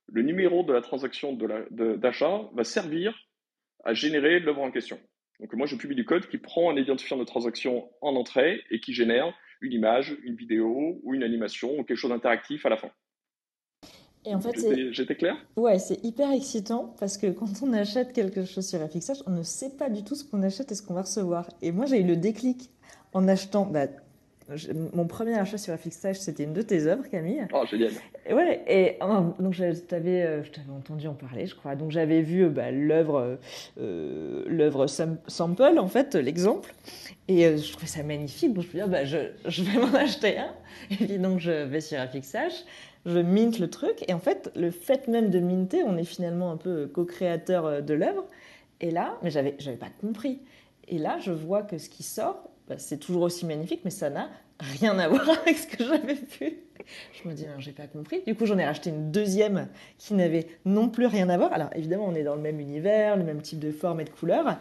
le 0.09 0.23
numéro 0.23 0.63
de 0.63 0.73
la 0.73 0.83
transaction 0.83 1.33
d'achat 1.71 2.43
va 2.55 2.65
servir 2.65 3.19
à 3.85 3.95
générer 3.95 4.41
l'œuvre 4.41 4.63
en 4.63 4.71
question. 4.71 5.01
Donc 5.41 5.53
moi, 5.55 5.67
je 5.67 5.77
publie 5.77 5.97
du 5.97 6.05
code 6.05 6.27
qui 6.29 6.39
prend 6.39 6.71
un 6.71 6.77
identifiant 6.77 7.17
de 7.17 7.25
transaction 7.25 7.91
en 8.01 8.17
entrée 8.17 8.63
et 8.71 8.81
qui 8.81 8.95
génère 8.95 9.35
une 9.61 9.73
image, 9.73 10.17
une 10.23 10.37
vidéo 10.37 11.01
ou 11.03 11.15
une 11.15 11.23
animation 11.23 11.79
ou 11.79 11.85
quelque 11.85 11.99
chose 11.99 12.11
d'interactif 12.11 12.65
à 12.67 12.71
la 12.71 12.77
fin. 12.77 12.91
Et 14.27 14.35
en 14.35 14.41
fait, 14.41 14.55
J'étais 14.93 15.15
clair? 15.15 15.37
ouais, 15.57 15.79
c'est 15.79 16.05
hyper 16.05 16.31
excitant 16.33 16.95
parce 16.99 17.17
que 17.17 17.29
quand 17.29 17.47
on 17.63 17.73
achète 17.73 18.13
quelque 18.13 18.45
chose 18.45 18.67
sur 18.67 18.81
FXH, 18.81 19.23
on 19.27 19.31
ne 19.31 19.43
sait 19.43 19.71
pas 19.71 19.89
du 19.89 20.03
tout 20.03 20.15
ce 20.17 20.25
qu'on 20.25 20.43
achète 20.43 20.73
et 20.73 20.75
ce 20.75 20.83
qu'on 20.83 20.95
va 20.95 21.03
recevoir. 21.03 21.49
Et 21.63 21.71
moi, 21.73 21.87
j'ai 21.87 22.01
eu 22.01 22.05
le 22.07 22.17
déclic 22.17 22.71
en 23.13 23.29
achetant. 23.29 23.65
Bah, 23.67 23.87
mon 24.95 25.07
premier 25.09 25.35
achat 25.35 25.59
sur 25.59 25.75
FXH, 25.77 26.19
c'était 26.19 26.45
une 26.45 26.53
de 26.53 26.63
tes 26.63 26.87
œuvres, 26.87 27.09
Camille. 27.11 27.47
Oh, 27.53 27.65
génial. 27.69 27.91
Et 28.29 28.33
ouais, 28.33 28.63
et 28.69 28.97
euh, 29.03 29.21
donc 29.41 29.55
je 29.55 29.73
t'avais, 29.73 30.23
euh, 30.23 30.45
je 30.45 30.51
t'avais 30.53 30.71
entendu 30.71 31.09
en 31.09 31.15
parler, 31.15 31.47
je 31.47 31.55
crois. 31.57 31.75
Donc 31.75 31.91
j'avais 31.91 32.23
vu 32.23 32.45
euh, 32.45 32.49
bah, 32.49 32.71
l'œuvre, 32.71 33.39
euh, 33.81 34.45
l'œuvre 34.47 34.87
Sam- 34.87 35.19
Sample, 35.27 35.79
en 35.79 35.89
fait, 35.89 36.15
l'exemple. 36.15 36.73
Et 37.27 37.45
euh, 37.47 37.57
je 37.57 37.73
trouvais 37.73 37.89
ça 37.89 38.05
magnifique. 38.05 38.55
Donc 38.55 38.63
je 38.65 38.69
me 38.69 38.71
suis 38.71 38.79
dit, 38.79 38.83
ah, 38.85 38.87
bah, 38.89 39.05
je, 39.05 39.19
je 39.47 39.63
vais 39.65 39.79
m'en 39.81 39.93
acheter 39.95 40.39
un. 40.39 40.51
Et 40.93 40.95
puis 40.97 41.19
donc 41.19 41.41
je 41.41 41.51
vais 41.65 41.81
sur 41.81 41.99
FXH, 41.99 42.65
je 43.07 43.19
mint 43.19 43.59
le 43.59 43.71
truc. 43.71 44.05
Et 44.09 44.13
en 44.13 44.19
fait, 44.19 44.51
le 44.55 44.71
fait 44.71 45.09
même 45.09 45.31
de 45.31 45.39
minter, 45.39 45.83
on 45.85 45.97
est 45.97 46.05
finalement 46.05 46.51
un 46.51 46.57
peu 46.57 46.87
co-créateur 46.87 47.67
euh, 47.67 47.81
de 47.81 47.95
l'œuvre. 47.95 48.27
Et 48.81 48.91
là, 48.91 49.17
mais 49.23 49.31
j'avais, 49.31 49.55
j'avais 49.59 49.77
pas 49.77 49.91
compris. 50.01 50.41
Et 50.89 50.99
là, 50.99 51.19
je 51.21 51.33
vois 51.33 51.63
que 51.63 51.79
ce 51.79 51.89
qui 51.89 52.03
sort, 52.03 52.51
bah, 52.69 52.75
c'est 52.79 52.99
toujours 52.99 53.23
aussi 53.23 53.47
magnifique, 53.47 53.81
mais 53.85 53.91
ça 53.91 54.11
n'a 54.11 54.29
rien 54.61 54.99
à 54.99 55.09
voir 55.09 55.29
avec 55.29 55.57
ce 55.57 55.67
que 55.67 55.85
j'avais 55.85 56.15
vu. 56.15 56.59
Je 57.13 57.29
me 57.29 57.35
dis, 57.35 57.45
non, 57.47 57.59
j'ai 57.59 57.73
pas 57.73 57.87
compris. 57.87 58.23
Du 58.27 58.35
coup, 58.35 58.47
j'en 58.47 58.59
ai 58.59 58.65
racheté 58.65 58.91
une 58.91 59.11
deuxième 59.11 59.69
qui 59.99 60.15
n'avait 60.15 60.47
non 60.65 60.89
plus 60.89 61.07
rien 61.07 61.29
à 61.29 61.37
voir. 61.37 61.53
Alors, 61.53 61.71
évidemment, 61.75 62.07
on 62.07 62.15
est 62.15 62.23
dans 62.23 62.37
le 62.37 62.43
même 62.43 62.61
univers, 62.61 63.17
le 63.17 63.25
même 63.25 63.41
type 63.41 63.59
de 63.59 63.73
forme 63.73 64.01
et 64.01 64.05
de 64.05 64.11
couleur, 64.11 64.59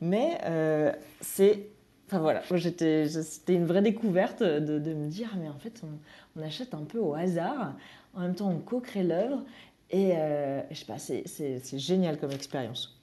mais 0.00 0.38
euh, 0.44 0.92
c'est. 1.20 1.68
Enfin 2.08 2.20
voilà, 2.20 2.42
c'était 2.42 3.04
une 3.48 3.66
vraie 3.66 3.82
découverte 3.82 4.42
de, 4.42 4.78
de 4.78 4.94
me 4.94 5.08
dire, 5.08 5.28
mais 5.38 5.50
en 5.50 5.58
fait, 5.58 5.82
on, 5.84 6.40
on 6.40 6.42
achète 6.42 6.72
un 6.72 6.84
peu 6.84 6.98
au 6.98 7.12
hasard. 7.12 7.74
En 8.14 8.22
même 8.22 8.34
temps, 8.34 8.48
on 8.50 8.58
co-crée 8.60 9.02
l'œuvre. 9.02 9.44
Et 9.90 10.16
euh, 10.16 10.62
je 10.70 10.74
sais 10.74 10.86
pas, 10.86 10.98
c'est, 10.98 11.78
génial 11.78 12.18
comme 12.18 12.30
expérience. 12.30 12.98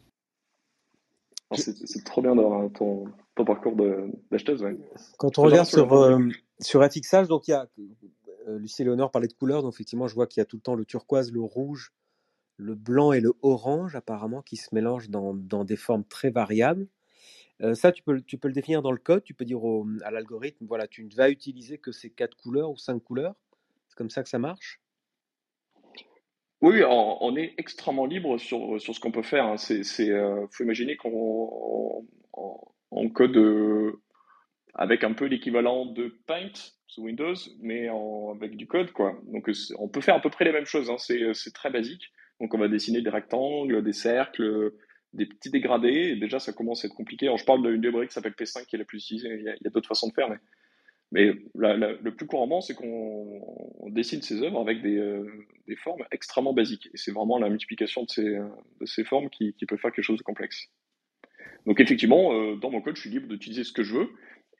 Oh, 1.51 1.55
C'est 1.55 2.03
trop 2.03 2.23
bien 2.23 2.35
d'avoir 2.35 2.71
ton, 2.71 3.05
ton 3.35 3.45
parcours 3.45 3.75
d'acheteuse. 4.31 4.63
Ouais. 4.63 4.77
Quand 5.17 5.37
on 5.37 5.43
regarde 5.43 5.67
sur 5.67 5.93
euh, 5.93 6.19
sur 6.59 6.83
FXH, 6.83 7.27
donc 7.27 7.47
il 7.47 7.51
y 7.51 7.53
a 7.53 7.67
euh, 8.47 8.57
Lucie 8.57 8.83
Léonore 8.83 9.11
parlait 9.11 9.27
de 9.27 9.33
couleurs, 9.33 9.61
donc 9.61 9.73
effectivement, 9.73 10.07
je 10.07 10.15
vois 10.15 10.27
qu'il 10.27 10.41
y 10.41 10.43
a 10.43 10.45
tout 10.45 10.57
le 10.57 10.61
temps 10.61 10.75
le 10.75 10.85
turquoise, 10.85 11.31
le 11.31 11.41
rouge, 11.41 11.93
le 12.57 12.75
blanc 12.75 13.11
et 13.11 13.19
le 13.19 13.33
orange, 13.41 13.95
apparemment, 13.95 14.41
qui 14.41 14.57
se 14.57 14.73
mélangent 14.73 15.09
dans, 15.09 15.33
dans 15.33 15.63
des 15.63 15.75
formes 15.75 16.03
très 16.03 16.29
variables. 16.29 16.87
Euh, 17.61 17.73
ça, 17.73 17.91
tu 17.91 18.03
peux, 18.03 18.13
le 18.13 18.51
définir 18.51 18.81
dans 18.81 18.91
le 18.91 18.97
code, 18.97 19.23
tu 19.23 19.33
peux 19.33 19.45
dire 19.45 19.63
au- 19.63 19.87
à 20.03 20.11
l'algorithme, 20.11 20.65
voilà, 20.65 20.87
tu 20.87 21.03
ne 21.03 21.13
vas 21.15 21.29
utiliser 21.29 21.77
que 21.77 21.91
ces 21.91 22.09
quatre 22.09 22.35
couleurs 22.35 22.69
ou 22.69 22.77
cinq 22.77 22.99
couleurs. 22.99 23.35
C'est 23.87 23.97
comme 23.97 24.09
ça 24.09 24.23
que 24.23 24.29
ça 24.29 24.39
marche? 24.39 24.81
Oui, 26.61 26.81
on, 26.83 27.35
est 27.35 27.53
extrêmement 27.57 28.05
libre 28.05 28.37
sur, 28.37 28.81
sur 28.81 28.95
ce 28.95 28.99
qu'on 28.99 29.11
peut 29.11 29.21
faire. 29.21 29.45
hein. 29.45 29.55
Euh, 29.69 30.47
faut 30.51 30.63
imaginer 30.63 30.95
qu'on 30.97 32.03
on, 32.33 32.57
on 32.91 33.09
code 33.09 33.37
euh, 33.37 34.01
avec 34.73 35.03
un 35.03 35.13
peu 35.13 35.25
l'équivalent 35.25 35.85
de 35.85 36.07
Paint 36.25 36.53
sous 36.87 37.03
Windows, 37.03 37.35
mais 37.59 37.87
avec 38.31 38.55
du 38.57 38.67
code, 38.67 38.91
quoi. 38.91 39.17
Donc, 39.27 39.49
on 39.77 39.87
peut 39.87 40.01
faire 40.01 40.15
à 40.15 40.21
peu 40.21 40.29
près 40.29 40.45
les 40.45 40.51
mêmes 40.51 40.65
choses. 40.65 40.89
hein. 40.89 40.97
C'est, 40.97 41.33
c'est 41.33 41.53
très 41.53 41.69
basique. 41.69 42.11
Donc, 42.41 42.53
on 42.53 42.57
va 42.57 42.67
dessiner 42.67 43.01
des 43.01 43.09
rectangles, 43.09 43.83
des 43.83 43.93
cercles, 43.93 44.73
des 45.15 45.25
petits 45.25 45.49
dégradés. 45.49 46.11
Et 46.11 46.15
déjà, 46.15 46.39
ça 46.39 46.53
commence 46.53 46.83
à 46.83 46.87
être 46.87 46.95
compliqué. 46.95 47.33
Je 47.35 47.45
parle 47.45 47.61
d'une 47.63 47.81
librairie 47.81 48.07
qui 48.07 48.13
s'appelle 48.13 48.33
P5 48.33 48.65
qui 48.65 48.75
est 48.75 48.79
la 48.79 48.85
plus 48.85 48.99
utilisée. 48.99 49.37
Il 49.39 49.43
y 49.43 49.49
a, 49.49 49.69
d'autres 49.69 49.87
façons 49.87 50.07
de 50.07 50.13
faire, 50.13 50.29
mais 51.11 51.31
le 51.55 52.09
plus 52.09 52.27
couramment, 52.27 52.61
c'est 52.61 52.73
qu'on 52.73 53.41
on 53.79 53.89
dessine 53.89 54.21
ses 54.21 54.41
œuvres 54.41 54.59
avec 54.59 54.81
des, 54.81 54.97
euh, 54.97 55.25
des 55.67 55.75
formes 55.75 56.03
extrêmement 56.11 56.53
basiques. 56.53 56.87
Et 56.93 56.97
c'est 56.97 57.11
vraiment 57.11 57.37
la 57.37 57.49
multiplication 57.49 58.03
de 58.03 58.85
ces, 58.85 59.03
formes 59.03 59.29
qui, 59.29 59.53
peut 59.67 59.77
faire 59.77 59.91
quelque 59.91 60.05
chose 60.05 60.17
de 60.17 60.23
complexe. 60.23 60.67
Donc 61.65 61.79
effectivement, 61.79 62.33
euh, 62.33 62.55
dans 62.55 62.69
mon 62.69 62.81
code, 62.81 62.95
je 62.95 63.01
suis 63.01 63.09
libre 63.09 63.27
d'utiliser 63.27 63.63
ce 63.63 63.71
que 63.71 63.83
je 63.83 63.95
veux. 63.95 64.09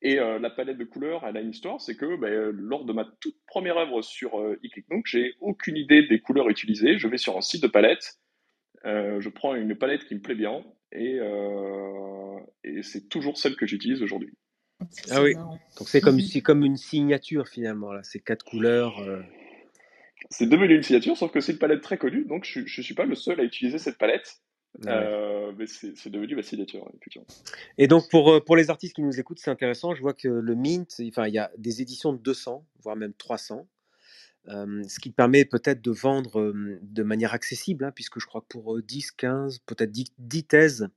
Et 0.02 0.20
euh, 0.20 0.40
la 0.40 0.50
palette 0.50 0.78
de 0.78 0.84
couleurs, 0.84 1.26
elle 1.26 1.38
a 1.38 1.42
une 1.42 1.50
histoire, 1.50 1.82
c'est 1.82 1.96
que 1.96 2.16
ben, 2.18 2.52
lors 2.52 2.86
de 2.86 2.94
ma 2.94 3.06
toute 3.22 3.38
première 3.48 3.78
œuvre 3.78 4.02
sur 4.02 4.40
euh, 4.40 4.60
j'ai 5.06 5.34
aucune 5.40 5.78
idée 5.78 6.06
des 6.08 6.20
couleurs 6.20 6.50
utilisées. 6.50 7.00
Je 7.00 7.08
vais 7.08 7.18
sur 7.18 7.38
un 7.38 7.42
site 7.42 7.64
de 7.64 7.68
palette, 7.68 8.20
euh, 8.86 9.20
je 9.20 9.30
prends 9.30 9.56
une 9.56 9.76
palette 9.76 10.06
qui 10.06 10.16
me 10.16 10.22
plaît 10.22 10.36
bien, 10.36 10.64
et, 10.92 11.18
euh, 11.20 12.40
et 12.64 12.84
c'est 12.84 13.10
toujours 13.10 13.38
celle 13.38 13.56
que 13.56 13.66
j'utilise 13.66 14.02
aujourd'hui. 14.02 14.34
Ah 15.10 15.22
oui. 15.24 15.36
marrant. 15.36 15.60
Donc 15.78 15.88
c'est 15.90 16.02
comme, 16.02 16.20
c'est 16.20 16.42
comme 16.42 16.64
une 16.64 16.78
signature 16.78 17.48
finalement, 17.48 17.92
là, 17.94 18.04
ces 18.04 18.20
quatre 18.20 18.44
couleurs. 18.46 19.00
euh. 19.00 19.22
C'est 20.30 20.48
devenu 20.48 20.76
une 20.76 20.84
signature, 20.84 21.16
sauf 21.18 21.32
que 21.32 21.40
c'est 21.40 21.54
une 21.54 21.60
palette 21.60 21.82
très 21.82 21.98
connue, 21.98 22.26
donc 22.26 22.46
je 22.46 22.62
ne 22.62 22.66
suis 22.84 22.94
pas 22.96 23.06
le 23.06 23.16
seul 23.16 23.40
à 23.40 23.44
utiliser 23.44 23.78
cette 23.78 23.98
palette. 23.98 24.42
Ah 24.86 24.88
ouais. 24.88 25.06
Euh, 25.08 25.52
mais 25.58 25.68
c'est 25.68 26.10
devenu 26.10 26.36
ma 26.36 26.44
signature, 26.44 26.86
effectivement. 26.98 27.26
Et 27.78 27.88
donc 27.88 28.10
pour, 28.10 28.44
pour 28.44 28.56
les 28.58 28.70
artistes 28.70 28.96
qui 28.96 29.04
nous 29.04 29.20
écoutent, 29.20 29.40
c'est 29.40 29.52
intéressant. 29.52 29.96
Je 29.96 30.02
vois 30.02 30.14
que 30.14 30.28
le 30.28 30.56
Mint, 30.56 31.00
enfin, 31.08 31.28
il 31.28 31.34
y 31.34 31.38
a 31.40 31.50
des 31.58 31.82
éditions 31.82 32.12
de 32.12 32.18
200, 32.18 32.66
voire 32.84 32.96
même 32.98 33.14
300. 33.14 33.68
Euh, 34.50 34.84
ce 34.88 35.00
qui 35.00 35.12
te 35.12 35.16
permet 35.16 35.46
peut-être 35.46 35.82
de 35.82 35.92
vendre 35.92 36.40
euh, 36.40 36.80
de 36.82 37.04
manière 37.04 37.34
accessible, 37.34 37.86
hein, 37.86 37.92
puisque 37.94 38.20
je 38.20 38.26
crois 38.26 38.42
que 38.42 38.48
pour 38.48 38.76
euh, 38.78 38.82
10, 38.82 39.12
15, 39.12 39.60
peut-être 39.66 39.92
10, 39.92 40.14
10 40.20 40.44
thèses, 40.44 40.88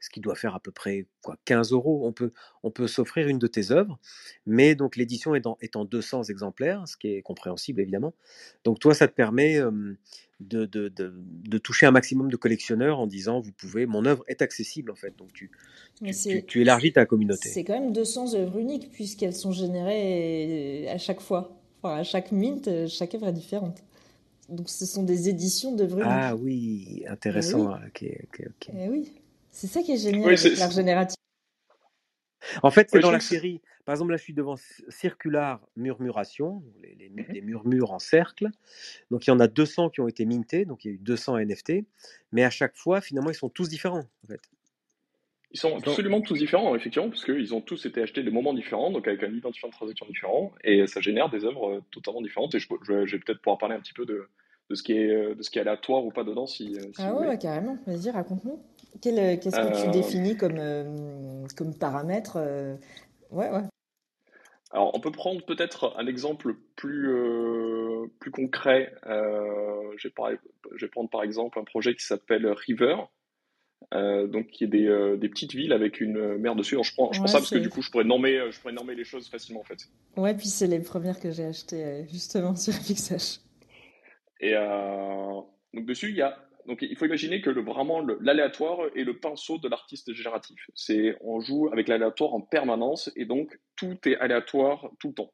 ce 0.00 0.08
qui 0.08 0.20
doit 0.20 0.34
faire 0.34 0.54
à 0.54 0.60
peu 0.60 0.70
près 0.72 1.06
quoi, 1.22 1.36
15 1.44 1.72
euros, 1.72 2.06
on 2.06 2.12
peut, 2.12 2.30
on 2.62 2.70
peut 2.70 2.86
s'offrir 2.88 3.28
une 3.28 3.38
de 3.38 3.46
tes 3.46 3.70
œuvres, 3.70 3.98
mais 4.46 4.74
donc 4.74 4.96
l'édition 4.96 5.34
est, 5.34 5.46
en- 5.46 5.58
est 5.60 5.76
en 5.76 5.84
200 5.84 6.24
exemplaires, 6.24 6.88
ce 6.88 6.96
qui 6.96 7.08
est 7.08 7.22
compréhensible 7.22 7.80
évidemment. 7.82 8.14
Donc 8.64 8.78
toi, 8.78 8.94
ça 8.94 9.08
te 9.08 9.12
permet 9.12 9.60
de, 10.40 10.64
de, 10.64 10.88
de, 10.88 11.12
de 11.14 11.58
toucher 11.58 11.84
un 11.84 11.90
maximum 11.90 12.30
de 12.30 12.36
collectionneurs 12.36 12.98
en 12.98 13.06
disant, 13.06 13.40
vous 13.40 13.52
pouvez, 13.52 13.84
mon 13.84 14.06
œuvre 14.06 14.24
est 14.26 14.40
accessible 14.40 14.90
en 14.90 14.94
fait, 14.96 15.14
donc 15.18 15.32
tu, 15.34 15.50
tu, 15.96 16.12
tu, 16.30 16.46
tu 16.46 16.62
élargis 16.62 16.94
ta 16.94 17.04
communauté. 17.04 17.50
c'est 17.50 17.64
quand 17.64 17.78
même 17.78 17.92
200 17.92 18.34
œuvres 18.34 18.58
uniques 18.58 18.90
puisqu'elles 18.90 19.34
sont 19.36 19.52
générées 19.52 20.88
à 20.88 20.96
chaque 20.96 21.20
fois. 21.20 21.59
Enfin, 21.82 21.96
à 21.96 22.02
chaque 22.02 22.30
mint, 22.32 22.68
euh, 22.68 22.86
chaque 22.88 23.14
œuvre 23.14 23.28
est 23.28 23.32
différente. 23.32 23.82
Donc 24.48 24.68
ce 24.68 24.84
sont 24.84 25.02
des 25.02 25.28
éditions 25.28 25.74
d'œuvres 25.74 25.98
uniques. 25.98 26.10
Ah 26.10 26.36
oui, 26.36 27.04
intéressant. 27.08 27.72
hein, 27.72 27.80
ok, 27.86 28.04
ok, 28.24 28.46
ok. 28.46 28.74
Eh 28.74 28.88
oui, 28.88 29.12
c'est 29.50 29.66
ça 29.66 29.82
qui 29.82 29.92
est 29.92 29.96
génial 29.96 30.28
Oui, 30.28 30.38
avec 30.38 30.58
l'art 30.58 30.72
génératif. 30.72 31.16
En 32.62 32.70
fait, 32.70 32.88
c'est 32.90 33.00
dans 33.00 33.10
la 33.10 33.20
série. 33.20 33.60
Par 33.84 33.94
exemple, 33.94 34.12
là, 34.12 34.16
je 34.16 34.22
suis 34.22 34.34
devant 34.34 34.56
Circular 34.88 35.60
Murmuration, 35.76 36.62
les, 36.82 37.40
murmures 37.40 37.92
en 37.92 37.98
cercle. 37.98 38.48
Donc, 39.10 39.26
il 39.26 39.30
y 39.30 39.32
en 39.32 39.40
a 39.40 39.48
200 39.48 39.90
qui 39.90 40.00
ont 40.00 40.08
été 40.08 40.24
mintés, 40.26 40.64
donc 40.64 40.84
il 40.84 40.88
y 40.88 40.90
a 40.90 40.94
eu 40.94 40.98
200 40.98 41.38
NFT. 41.38 41.84
Mais 42.32 42.44
à 42.44 42.50
chaque 42.50 42.76
fois, 42.76 43.00
finalement, 43.00 43.30
ils 43.30 43.36
sont 43.36 43.48
tous 43.48 43.68
différents, 43.68 44.04
en 44.24 44.26
fait. 44.26 44.40
Ils 45.52 45.58
sont 45.58 45.70
Donc, 45.70 45.88
absolument 45.88 46.20
tous 46.20 46.34
différents, 46.38 46.74
effectivement, 46.76 47.08
parce 47.08 47.24
qu'ils 47.24 47.54
ont 47.54 47.60
tous 47.60 47.84
été 47.84 48.00
achetés 48.02 48.22
des 48.22 48.30
moments 48.30 48.54
différents, 48.54 48.90
donc 48.92 49.08
avec 49.08 49.22
un 49.24 49.32
identifiant 49.32 49.68
de 49.68 49.72
transaction 49.74 50.06
différent, 50.06 50.52
et 50.62 50.86
ça 50.86 51.00
génère 51.00 51.28
des 51.28 51.44
œuvres 51.44 51.70
euh, 51.70 51.80
totalement 51.90 52.22
différentes. 52.22 52.54
Et 52.54 52.60
je, 52.60 52.68
je, 52.82 53.06
je 53.06 53.16
vais 53.16 53.22
peut-être 53.22 53.40
pouvoir 53.42 53.58
parler 53.58 53.74
un 53.74 53.80
petit 53.80 53.92
peu 53.92 54.06
de, 54.06 54.28
de, 54.68 54.74
ce 54.76 54.82
qui 54.84 54.92
est, 54.92 55.10
euh, 55.10 55.34
de 55.34 55.42
ce 55.42 55.50
qui 55.50 55.58
est 55.58 55.62
aléatoire 55.62 56.04
ou 56.04 56.12
pas 56.12 56.22
dedans, 56.22 56.46
si, 56.46 56.76
euh, 56.76 56.82
si 56.94 57.02
Ah 57.02 57.12
vous 57.12 57.18
ouais, 57.24 57.36
carrément. 57.38 57.76
Vas-y, 57.86 58.10
raconte-nous. 58.10 58.62
Quel, 59.02 59.40
Qu'est-ce 59.40 59.56
que 59.56 59.84
tu 59.84 59.90
définis 59.90 60.36
comme, 60.36 60.58
euh, 60.58 61.44
comme 61.56 61.76
paramètre 61.76 62.36
euh, 62.36 62.76
Ouais, 63.32 63.50
ouais. 63.50 63.62
Alors, 64.72 64.94
on 64.94 65.00
peut 65.00 65.10
prendre 65.10 65.44
peut-être 65.44 65.94
un 65.96 66.06
exemple 66.06 66.54
plus, 66.76 67.08
euh, 67.08 68.06
plus 68.20 68.30
concret. 68.30 68.94
Euh, 69.06 69.92
je, 69.96 70.06
vais 70.06 70.14
parler- 70.14 70.38
je 70.76 70.86
vais 70.86 70.90
prendre 70.90 71.10
par 71.10 71.24
exemple 71.24 71.58
un 71.58 71.64
projet 71.64 71.94
qui 71.96 72.04
s'appelle 72.04 72.46
River, 72.46 72.96
euh, 73.94 74.26
donc 74.26 74.48
qui 74.48 74.64
est 74.64 74.68
des, 74.68 74.86
euh, 74.86 75.16
des 75.16 75.28
petites 75.28 75.54
villes 75.54 75.72
avec 75.72 76.00
une 76.00 76.36
mer 76.36 76.54
dessus. 76.54 76.74
Alors, 76.74 76.84
je 76.84 76.94
prends, 76.94 77.12
je 77.12 77.18
prends 77.18 77.26
Ouais, 77.26 77.32
ça 77.32 77.38
parce 77.38 77.50
que 77.50 77.58
du 77.58 77.68
coup, 77.68 77.82
je 77.82 77.90
pourrais 77.90 78.04
nommer, 78.04 78.38
euh, 78.38 78.50
je 78.50 78.60
pourrais 78.60 78.72
nommer 78.72 78.94
les 78.94 79.04
choses 79.04 79.28
facilement 79.28 79.60
en 79.60 79.64
fait. 79.64 79.88
Ouais, 80.16 80.34
puis 80.34 80.46
c'est 80.46 80.66
les 80.66 80.80
premières 80.80 81.18
que 81.18 81.30
j'ai 81.30 81.44
achetées 81.44 81.84
euh, 81.84 82.06
justement 82.06 82.54
sur 82.56 82.72
FXH. 82.72 83.40
Et 84.40 84.54
euh, 84.54 85.40
donc 85.74 85.86
dessus, 85.86 86.10
il 86.10 86.16
y 86.16 86.22
a 86.22 86.36
donc 86.66 86.82
il 86.82 86.96
faut 86.96 87.06
imaginer 87.06 87.40
que 87.40 87.50
le, 87.50 87.62
vraiment 87.62 88.00
l'aléatoire 88.20 88.78
est 88.94 89.04
le 89.04 89.18
pinceau 89.18 89.58
de 89.58 89.68
l'artiste 89.68 90.12
génératif. 90.12 90.58
C'est 90.74 91.16
on 91.20 91.40
joue 91.40 91.68
avec 91.72 91.88
l'aléatoire 91.88 92.34
en 92.34 92.40
permanence 92.40 93.10
et 93.16 93.24
donc 93.24 93.58
tout 93.76 93.96
est 94.06 94.16
aléatoire 94.16 94.88
tout 95.00 95.08
le 95.08 95.14
temps. 95.14 95.32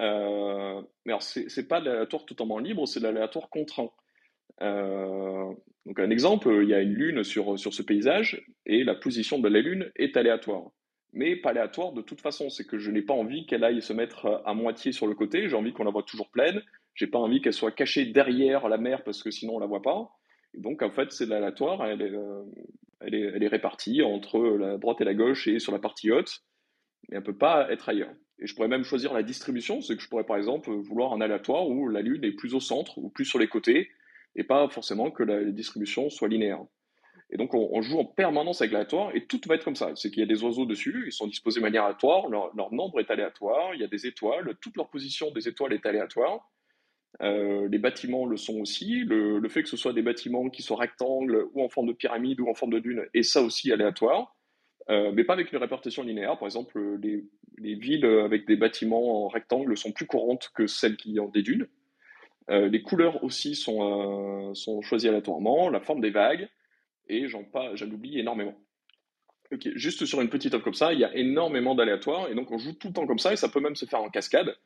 Euh, 0.00 0.82
mais 1.04 1.12
alors 1.12 1.22
c'est 1.22 1.48
c'est 1.48 1.68
pas 1.68 1.80
de 1.80 1.86
l'aléatoire 1.86 2.24
totalement 2.24 2.58
libre, 2.58 2.86
c'est 2.86 3.00
de 3.00 3.04
l'aléatoire 3.04 3.50
contraint. 3.50 3.90
Euh, 4.62 5.52
donc 5.86 5.98
un 6.00 6.10
exemple, 6.10 6.60
il 6.62 6.68
y 6.68 6.74
a 6.74 6.80
une 6.80 6.94
lune 6.94 7.24
sur 7.24 7.58
sur 7.58 7.72
ce 7.72 7.82
paysage 7.82 8.44
et 8.66 8.84
la 8.84 8.94
position 8.94 9.38
de 9.38 9.48
la 9.48 9.60
lune 9.60 9.90
est 9.96 10.16
aléatoire. 10.16 10.70
Mais 11.12 11.36
pas 11.36 11.50
aléatoire 11.50 11.92
de 11.92 12.02
toute 12.02 12.20
façon, 12.20 12.50
c'est 12.50 12.66
que 12.66 12.78
je 12.78 12.90
n'ai 12.90 13.02
pas 13.02 13.14
envie 13.14 13.46
qu'elle 13.46 13.64
aille 13.64 13.80
se 13.80 13.92
mettre 13.92 14.42
à 14.44 14.54
moitié 14.54 14.92
sur 14.92 15.06
le 15.06 15.14
côté, 15.14 15.48
j'ai 15.48 15.56
envie 15.56 15.72
qu'on 15.72 15.84
la 15.84 15.90
voit 15.90 16.02
toujours 16.02 16.30
pleine. 16.30 16.62
J'ai 16.94 17.06
pas 17.06 17.18
envie 17.18 17.40
qu'elle 17.40 17.52
soit 17.52 17.70
cachée 17.70 18.06
derrière 18.06 18.68
la 18.68 18.76
mer 18.76 19.04
parce 19.04 19.22
que 19.22 19.30
sinon 19.30 19.56
on 19.56 19.58
la 19.60 19.66
voit 19.66 19.82
pas. 19.82 20.10
Et 20.54 20.60
donc 20.60 20.82
en 20.82 20.90
fait 20.90 21.12
c'est 21.12 21.26
de 21.26 21.30
l'aléatoire, 21.30 21.86
elle 21.86 22.02
est, 22.02 22.12
euh, 22.12 22.42
elle 23.00 23.14
est, 23.14 23.32
elle 23.34 23.42
est 23.42 23.48
répartie 23.48 24.02
entre 24.02 24.40
la 24.40 24.78
droite 24.78 25.00
et 25.00 25.04
la 25.04 25.14
gauche 25.14 25.46
et 25.46 25.58
sur 25.60 25.72
la 25.72 25.78
partie 25.78 26.10
haute, 26.10 26.42
mais 27.08 27.16
elle 27.16 27.22
peut 27.22 27.36
pas 27.36 27.70
être 27.70 27.88
ailleurs. 27.88 28.14
Et 28.40 28.46
je 28.46 28.54
pourrais 28.54 28.68
même 28.68 28.84
choisir 28.84 29.12
la 29.12 29.22
distribution, 29.22 29.80
c'est 29.80 29.96
que 29.96 30.02
je 30.02 30.08
pourrais 30.08 30.24
par 30.24 30.36
exemple 30.36 30.70
vouloir 30.70 31.12
un 31.12 31.20
aléatoire 31.20 31.68
où 31.68 31.88
la 31.88 32.02
lune 32.02 32.24
est 32.24 32.32
plus 32.32 32.54
au 32.54 32.60
centre 32.60 32.98
ou 32.98 33.10
plus 33.10 33.24
sur 33.24 33.38
les 33.38 33.48
côtés, 33.48 33.88
et 34.36 34.44
pas 34.44 34.68
forcément 34.68 35.10
que 35.10 35.22
la 35.22 35.44
distribution 35.44 36.10
soit 36.10 36.28
linéaire. 36.28 36.64
Et 37.30 37.36
donc 37.36 37.52
on, 37.52 37.82
joue 37.82 37.98
en 37.98 38.04
permanence 38.04 38.62
avec 38.62 38.72
l'aléatoire 38.72 39.14
et 39.14 39.26
tout 39.26 39.40
va 39.46 39.56
être 39.56 39.64
comme 39.64 39.76
ça. 39.76 39.92
C'est 39.96 40.10
qu'il 40.10 40.20
y 40.20 40.22
a 40.22 40.26
des 40.26 40.42
oiseaux 40.42 40.64
dessus, 40.64 41.04
ils 41.06 41.12
sont 41.12 41.26
disposés 41.26 41.60
de 41.60 41.64
manière 41.64 41.84
aléatoire, 41.84 42.28
leur, 42.28 42.72
nombre 42.72 43.00
est 43.00 43.10
aléatoire, 43.10 43.74
il 43.74 43.80
y 43.80 43.84
a 43.84 43.86
des 43.86 44.06
étoiles, 44.06 44.56
toute 44.62 44.76
leur 44.76 44.88
position 44.88 45.30
des 45.30 45.46
étoiles 45.46 45.74
est 45.74 45.84
aléatoire. 45.84 46.50
Euh, 47.20 47.68
les 47.68 47.78
bâtiments 47.78 48.26
le 48.26 48.36
sont 48.36 48.60
aussi. 48.60 49.00
Le, 49.00 49.40
le 49.40 49.48
fait 49.48 49.62
que 49.62 49.68
ce 49.68 49.76
soit 49.76 49.92
des 49.92 50.02
bâtiments 50.02 50.48
qui 50.48 50.62
soient 50.62 50.78
rectangles 50.78 51.48
ou 51.52 51.62
en 51.62 51.68
forme 51.68 51.88
de 51.88 51.92
pyramide 51.92 52.40
ou 52.40 52.48
en 52.48 52.54
forme 52.54 52.72
de 52.72 52.78
dune 52.78 53.04
est 53.12 53.22
ça 53.22 53.42
aussi 53.42 53.72
aléatoire, 53.72 54.34
euh, 54.88 55.12
mais 55.12 55.24
pas 55.24 55.34
avec 55.34 55.52
une 55.52 55.58
répartition 55.58 56.02
linéaire. 56.02 56.38
Par 56.38 56.46
exemple, 56.46 56.80
les, 57.02 57.26
les 57.58 57.74
villes 57.74 58.06
avec 58.06 58.46
des 58.46 58.56
bâtiments 58.56 59.26
en 59.26 59.28
rectangle 59.28 59.76
sont 59.76 59.92
plus 59.92 60.06
courantes 60.06 60.50
que 60.54 60.66
celles 60.66 60.96
qui 60.96 61.18
ont 61.20 61.28
des 61.28 61.42
dunes. 61.42 61.66
Euh, 62.50 62.68
les 62.68 62.82
couleurs 62.82 63.22
aussi 63.22 63.54
sont, 63.54 64.50
euh, 64.50 64.54
sont 64.54 64.80
choisies 64.80 65.08
aléatoirement, 65.08 65.68
la 65.68 65.80
forme 65.80 66.00
des 66.00 66.10
vagues, 66.10 66.48
et 67.08 67.28
j'en 67.28 67.44
j'en 67.74 67.90
oublie 67.90 68.18
énormément. 68.18 68.54
Juste 69.74 70.04
sur 70.04 70.20
une 70.20 70.28
petite 70.28 70.54
œuvre 70.54 70.64
comme 70.64 70.74
ça, 70.74 70.92
il 70.92 71.00
y 71.00 71.04
a 71.04 71.14
énormément 71.16 71.74
d'aléatoires, 71.74 72.30
et 72.30 72.34
donc 72.34 72.50
on 72.50 72.58
joue 72.58 72.72
tout 72.74 72.88
le 72.88 72.94
temps 72.94 73.06
comme 73.06 73.18
ça, 73.18 73.32
et 73.32 73.36
ça 73.36 73.48
peut 73.48 73.60
même 73.60 73.76
se 73.76 73.86
faire 73.86 74.02
en 74.02 74.10
cascade. 74.10 74.56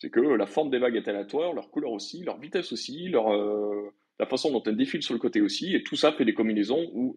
C'est 0.00 0.10
que 0.10 0.20
la 0.20 0.46
forme 0.46 0.70
des 0.70 0.78
vagues 0.78 0.96
est 0.96 1.08
aléatoire, 1.08 1.52
leur 1.52 1.70
couleur 1.70 1.90
aussi, 1.92 2.22
leur 2.22 2.38
vitesse 2.38 2.72
aussi, 2.72 3.08
leur, 3.08 3.32
euh, 3.32 3.92
la 4.20 4.26
façon 4.26 4.52
dont 4.52 4.62
elles 4.62 4.76
défilent 4.76 5.02
sur 5.02 5.14
le 5.14 5.20
côté 5.20 5.40
aussi, 5.40 5.74
et 5.74 5.82
tout 5.82 5.96
ça 5.96 6.12
fait 6.12 6.24
des 6.24 6.34
combinaisons 6.34 6.88
où 6.92 7.16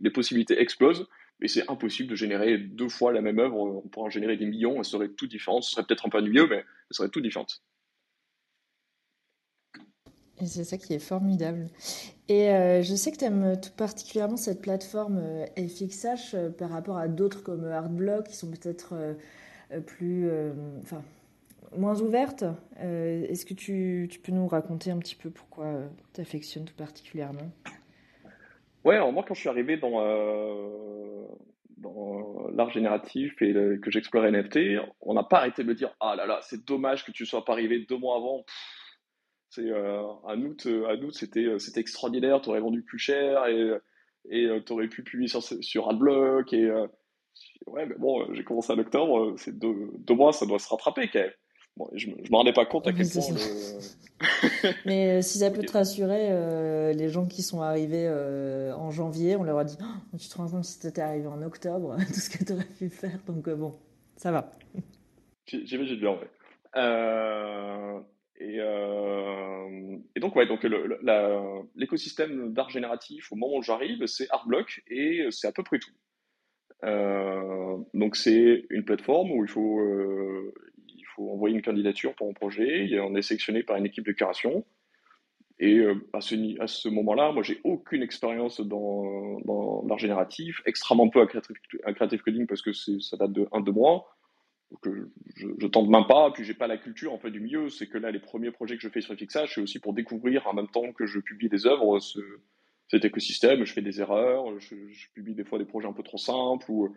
les 0.00 0.10
possibilités 0.10 0.60
explosent, 0.60 1.08
mais 1.40 1.48
c'est 1.48 1.68
impossible 1.68 2.08
de 2.08 2.14
générer 2.14 2.56
deux 2.56 2.88
fois 2.88 3.12
la 3.12 3.20
même 3.20 3.40
œuvre, 3.40 3.56
on 3.56 3.88
pourrait 3.88 4.06
en 4.06 4.10
générer 4.10 4.36
des 4.36 4.46
millions, 4.46 4.76
elles 4.76 4.84
seraient 4.84 5.08
toutes 5.08 5.30
différentes, 5.30 5.64
ce 5.64 5.72
serait 5.72 5.84
peut-être 5.84 6.06
un 6.06 6.08
peu 6.08 6.18
ennuyeux, 6.18 6.46
mais 6.46 6.58
elles 6.58 6.64
seraient 6.92 7.08
toutes 7.08 7.24
différentes. 7.24 7.62
C'est 10.46 10.64
ça 10.64 10.78
qui 10.78 10.94
est 10.94 10.98
formidable. 10.98 11.68
Et 12.28 12.48
euh, 12.50 12.82
je 12.82 12.94
sais 12.94 13.12
que 13.12 13.18
tu 13.18 13.24
aimes 13.24 13.60
tout 13.60 13.72
particulièrement 13.76 14.36
cette 14.36 14.62
plateforme 14.62 15.18
euh, 15.22 15.46
FXH 15.56 16.34
euh, 16.34 16.50
par 16.50 16.70
rapport 16.70 16.96
à 16.96 17.08
d'autres 17.08 17.42
comme 17.42 17.64
Artblock 17.64 18.28
qui 18.28 18.36
sont 18.36 18.50
peut-être 18.50 18.94
euh, 18.94 19.80
plus, 19.80 20.30
enfin, 20.82 21.02
moins 21.76 22.00
ouverte. 22.00 22.44
Euh, 22.80 23.26
Est-ce 23.28 23.44
que 23.44 23.54
tu, 23.54 24.08
tu 24.10 24.18
peux 24.18 24.32
nous 24.32 24.46
raconter 24.46 24.90
un 24.90 24.98
petit 24.98 25.14
peu 25.14 25.30
pourquoi 25.30 25.80
tu 26.14 26.20
affectionnes 26.20 26.64
tout 26.64 26.74
particulièrement? 26.74 27.50
Ouais, 28.84 28.96
alors 28.96 29.12
moi 29.12 29.24
quand 29.26 29.34
je 29.34 29.40
suis 29.40 29.48
arrivé 29.48 29.76
dans, 29.76 30.00
l'art 32.54 32.70
génératif 32.70 33.40
et 33.40 33.52
que 33.52 33.90
j'explorais 33.90 34.30
NFT, 34.30 34.80
on 35.00 35.14
n'a 35.14 35.22
pas 35.22 35.38
arrêté 35.38 35.62
de 35.62 35.68
me 35.68 35.74
dire, 35.74 35.94
ah 36.00 36.14
là 36.16 36.26
là, 36.26 36.40
c'est 36.42 36.66
dommage 36.66 37.04
que 37.04 37.12
tu 37.12 37.26
sois 37.26 37.44
pas 37.44 37.52
arrivé 37.52 37.84
deux 37.88 37.96
mois 37.96 38.16
avant. 38.16 38.44
C'est 39.54 39.70
euh, 39.70 40.02
un 40.26 40.40
août, 40.42 40.64
euh, 40.66 40.88
un 40.88 40.98
août, 41.02 41.12
c'était 41.14 41.44
euh, 41.44 41.58
c'était 41.58 41.80
extraordinaire, 41.80 42.40
t'aurais 42.40 42.60
vendu 42.60 42.82
plus 42.82 42.98
cher 42.98 43.46
et 43.46 43.70
et 44.30 44.46
euh, 44.46 44.60
t'aurais 44.60 44.88
pu 44.88 45.02
publier 45.02 45.28
sur 45.28 45.42
sur 45.42 45.90
Adblock 45.90 46.54
et 46.54 46.64
euh, 46.64 46.86
ouais, 47.66 47.84
mais 47.84 47.94
bon, 47.98 48.22
euh, 48.22 48.34
j'ai 48.34 48.44
commencé 48.44 48.72
en 48.72 48.78
octobre, 48.78 49.18
euh, 49.20 49.34
c'est 49.36 49.58
deux, 49.58 49.90
deux 49.98 50.14
mois, 50.14 50.32
ça 50.32 50.46
doit 50.46 50.58
se 50.58 50.68
rattraper 50.68 51.08
quand 51.12 51.20
même. 51.20 51.32
Bon, 51.76 51.90
je 51.92 52.06
je 52.06 52.30
me 52.30 52.36
rendais 52.36 52.54
pas 52.54 52.64
compte 52.64 52.86
à 52.86 52.92
Oui, 52.92 52.96
quel 52.98 53.10
point 53.10 53.28
le 53.30 54.82
Mais 54.86 55.18
euh, 55.18 55.22
si 55.22 55.38
ça 55.38 55.50
peut 55.50 55.62
te 55.62 55.72
rassurer, 55.72 56.28
euh, 56.30 56.92
les 56.94 57.08
gens 57.10 57.26
qui 57.26 57.42
sont 57.42 57.60
arrivés 57.60 58.06
euh, 58.08 58.74
en 58.76 58.90
janvier, 58.90 59.36
on 59.36 59.42
leur 59.42 59.58
a 59.58 59.64
dit, 59.64 59.76
Oh, 59.82 60.16
tu 60.18 60.28
te 60.28 60.36
rends 60.36 60.48
compte 60.48 60.64
si 60.64 60.78
t'étais 60.80 61.02
arrivé 61.02 61.26
en 61.26 61.42
octobre, 61.42 61.96
tout 62.06 62.20
ce 62.20 62.30
que 62.30 62.42
t'aurais 62.44 62.64
pu 62.78 62.88
faire. 62.88 63.18
Donc 63.26 63.48
euh, 63.48 63.54
bon, 63.56 63.74
ça 64.16 64.30
va. 64.32 64.50
J'ai- 65.46 65.66
J'imagine 65.66 65.98
bien, 65.98 66.10
ouais. 66.12 66.30
Euh, 68.40 69.98
et, 70.16 70.20
donc, 70.20 70.34
ouais, 70.36 70.48
l'écosystème 71.76 72.52
d'art 72.52 72.70
génératif, 72.70 73.30
au 73.32 73.36
moment 73.36 73.56
où 73.56 73.62
j'arrive, 73.62 74.06
c'est 74.06 74.30
Artblock 74.30 74.82
et 74.88 75.26
c'est 75.30 75.46
à 75.46 75.52
peu 75.52 75.62
près 75.62 75.78
tout. 75.78 75.92
Euh, 76.84 77.78
donc, 77.94 78.16
c'est 78.16 78.64
une 78.70 78.84
plateforme 78.84 79.30
où 79.30 79.44
il 79.44 79.50
faut, 79.50 79.80
euh, 79.80 80.52
il 80.88 81.04
faut 81.14 81.30
envoyer 81.30 81.54
une 81.54 81.62
candidature 81.62 82.14
pour 82.14 82.28
un 82.28 82.32
projet, 82.32 82.88
et 82.88 83.00
on 83.00 83.14
est 83.14 83.22
sélectionné 83.22 83.62
par 83.62 83.76
une 83.76 83.86
équipe 83.86 84.06
de 84.06 84.12
curation. 84.12 84.64
Et 85.58 85.80
à 86.12 86.20
ce, 86.20 86.88
moment-là, 86.88 87.30
moi, 87.30 87.44
j'ai 87.44 87.60
aucune 87.62 88.02
expérience 88.02 88.60
dans, 88.60 89.84
l'art 89.86 89.98
génératif, 89.98 90.60
extrêmement 90.66 91.08
peu 91.08 91.20
à 91.20 91.26
Creative, 91.26 91.54
à 91.84 91.92
Creative 91.92 92.20
Coding 92.20 92.46
parce 92.46 92.62
que 92.62 92.72
ça 92.72 93.16
date 93.16 93.32
de 93.32 93.46
un, 93.52 93.60
deux 93.60 93.70
mois. 93.70 94.16
Euh, 94.86 95.10
je, 95.36 95.48
je 95.58 95.66
tente 95.66 95.88
même 95.88 96.06
pas, 96.06 96.30
puis 96.32 96.44
j'ai 96.44 96.54
pas 96.54 96.66
la 96.66 96.78
culture 96.78 97.12
en 97.12 97.18
fait 97.18 97.30
du 97.30 97.40
milieu. 97.40 97.68
C'est 97.68 97.86
que 97.86 97.98
là, 97.98 98.10
les 98.10 98.20
premiers 98.20 98.50
projets 98.50 98.76
que 98.76 98.82
je 98.82 98.88
fais 98.88 99.00
sur 99.00 99.14
Fixage, 99.14 99.54
c'est 99.54 99.60
aussi 99.60 99.78
pour 99.78 99.92
découvrir 99.92 100.46
en 100.46 100.54
même 100.54 100.68
temps 100.68 100.92
que 100.92 101.06
je 101.06 101.18
publie 101.18 101.48
des 101.48 101.66
œuvres 101.66 102.00
ce, 102.00 102.20
cet 102.88 103.04
écosystème. 103.04 103.64
Je 103.64 103.72
fais 103.72 103.82
des 103.82 104.00
erreurs, 104.00 104.58
je, 104.60 104.74
publie 105.14 105.34
des 105.34 105.44
fois 105.44 105.58
des 105.58 105.64
projets 105.64 105.88
un 105.88 105.92
peu 105.92 106.02
trop 106.02 106.18
simples 106.18 106.70
ou, 106.70 106.94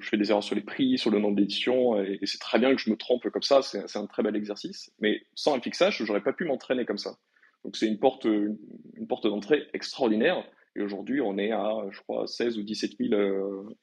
je 0.00 0.08
fais 0.08 0.16
des 0.16 0.30
erreurs 0.30 0.42
sur 0.42 0.54
les 0.54 0.62
prix, 0.62 0.96
sur 0.96 1.10
le 1.10 1.18
nombre 1.18 1.36
d'éditions, 1.36 2.00
et, 2.02 2.18
c'est 2.24 2.38
très 2.38 2.58
bien 2.58 2.74
que 2.74 2.80
je 2.80 2.90
me 2.90 2.96
trompe 2.96 3.28
comme 3.28 3.42
ça. 3.42 3.60
C'est 3.60 3.96
un 3.96 4.06
très 4.06 4.22
bel 4.22 4.34
exercice. 4.34 4.90
Mais 4.98 5.20
sans 5.34 5.54
un 5.54 5.60
Fixage, 5.60 6.02
j'aurais 6.04 6.22
pas 6.22 6.32
pu 6.32 6.44
m'entraîner 6.44 6.86
comme 6.86 6.96
ça. 6.96 7.18
Donc 7.62 7.76
c'est 7.76 7.86
une 7.86 7.98
porte, 7.98 8.24
une 8.24 9.06
porte 9.06 9.26
d'entrée 9.26 9.66
extraordinaire. 9.74 10.42
Et 10.74 10.82
aujourd'hui, 10.82 11.20
on 11.20 11.36
est 11.36 11.52
à, 11.52 11.70
je 11.90 12.00
crois, 12.00 12.26
16 12.26 12.58
ou 12.58 12.62
17 12.62 12.92
000 12.98 13.14
euh, 13.14 13.76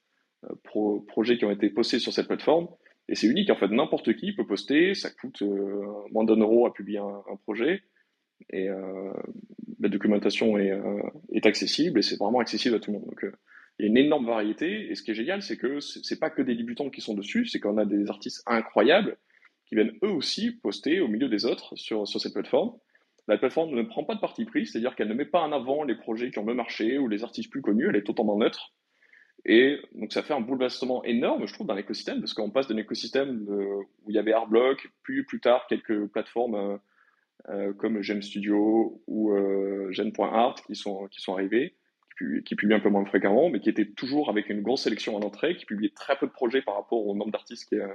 pro- 0.63 1.01
projets 1.01 1.37
qui 1.37 1.45
ont 1.45 1.51
été 1.51 1.69
postés 1.69 1.99
sur 1.99 2.13
cette 2.13 2.27
plateforme. 2.27 2.67
Et 3.09 3.15
c'est 3.15 3.27
unique, 3.27 3.49
en 3.49 3.55
fait, 3.55 3.67
n'importe 3.67 4.15
qui 4.15 4.33
peut 4.33 4.47
poster, 4.47 4.93
ça 4.93 5.09
coûte 5.09 5.41
euh, 5.41 5.83
moins 6.11 6.23
d'un 6.23 6.37
euro 6.37 6.65
à 6.65 6.73
publier 6.73 6.99
un, 6.99 7.35
projet, 7.43 7.83
et 8.49 8.69
euh, 8.69 9.11
la 9.79 9.89
documentation 9.89 10.57
est, 10.57 10.71
euh, 10.71 11.01
accessible, 11.43 11.99
et 11.99 12.01
c'est 12.01 12.17
vraiment 12.17 12.39
accessible 12.39 12.75
à 12.75 12.79
tout 12.79 12.91
le 12.91 12.99
monde. 12.99 13.09
Donc, 13.09 13.23
euh, 13.25 13.31
il 13.77 13.83
y 13.83 13.87
a 13.87 13.89
une 13.89 13.97
énorme 13.97 14.25
variété, 14.25 14.89
et 14.89 14.95
ce 14.95 15.03
qui 15.03 15.11
est 15.11 15.15
génial, 15.15 15.41
c'est 15.41 15.57
que 15.57 15.79
c'est 15.81 16.19
pas 16.19 16.29
que 16.29 16.41
des 16.41 16.55
débutants 16.55 16.89
qui 16.89 17.01
sont 17.01 17.13
dessus, 17.13 17.45
c'est 17.45 17.59
qu'on 17.59 17.77
a 17.77 17.85
des 17.85 18.09
artistes 18.09 18.41
incroyables 18.45 19.17
qui 19.65 19.75
viennent 19.75 19.97
eux 20.03 20.11
aussi 20.11 20.51
poster 20.51 21.01
au 21.01 21.07
milieu 21.07 21.27
des 21.27 21.45
autres 21.45 21.75
sur, 21.75 22.07
sur 22.07 22.21
cette 22.21 22.33
plateforme. 22.33 22.71
La 23.27 23.37
plateforme 23.37 23.75
ne 23.75 23.83
prend 23.83 24.03
pas 24.03 24.15
de 24.15 24.19
parti 24.19 24.45
pris, 24.45 24.65
c'est-à-dire 24.65 24.95
qu'elle 24.95 25.07
ne 25.07 25.13
met 25.13 25.25
pas 25.25 25.41
en 25.41 25.51
avant 25.51 25.83
les 25.83 25.95
projets 25.95 26.29
qui 26.29 26.39
ont 26.39 26.45
mieux 26.45 26.53
marché 26.53 26.97
ou 26.99 27.07
les 27.07 27.23
artistes 27.23 27.49
plus 27.49 27.61
connus, 27.61 27.87
elle 27.89 27.95
est 27.95 28.03
totalement 28.03 28.37
neutre. 28.37 28.73
Et 29.45 29.77
donc 29.95 30.13
ça 30.13 30.23
fait 30.23 30.33
un 30.33 30.39
bouleversement 30.39 31.03
énorme, 31.03 31.45
je 31.47 31.53
trouve, 31.53 31.67
dans 31.67 31.75
l'écosystème, 31.75 32.19
parce 32.19 32.33
qu'on 32.33 32.49
passe 32.49 32.67
d'un 32.67 32.77
écosystème 32.77 33.43
de- 33.45 33.79
où 34.03 34.09
il 34.09 34.15
y 34.15 34.19
avait 34.19 34.31
Artblock, 34.33 34.87
puis 35.03 35.23
plus 35.23 35.41
tard 35.41 35.67
quelques 35.67 36.05
plateformes 36.07 36.55
euh, 36.55 36.77
euh, 37.49 37.73
comme 37.73 38.01
Gem 38.01 38.21
Studio 38.21 39.01
ou 39.07 39.31
euh, 39.33 39.91
Gen.art 39.91 40.55
qui 40.65 40.75
sont, 40.75 41.07
qui 41.07 41.19
sont 41.19 41.33
arrivées, 41.33 41.75
qui, 42.09 42.15
pu- 42.15 42.43
qui 42.45 42.55
publient 42.55 42.75
un 42.75 42.79
peu 42.79 42.89
moins 42.89 43.03
fréquemment, 43.05 43.49
mais 43.49 43.59
qui 43.59 43.69
étaient 43.69 43.85
toujours 43.91 44.29
avec 44.29 44.49
une 44.49 44.61
grosse 44.61 44.83
sélection 44.83 45.15
en 45.17 45.21
entrée, 45.21 45.57
qui 45.57 45.65
publiaient 45.65 45.93
très 45.93 46.15
peu 46.17 46.25
de 46.25 46.31
projets 46.31 46.61
par 46.61 46.75
rapport 46.75 47.05
au 47.05 47.13
nombre 47.13 47.31
d'artistes 47.31 47.67
qui, 47.67 47.75
euh, 47.75 47.87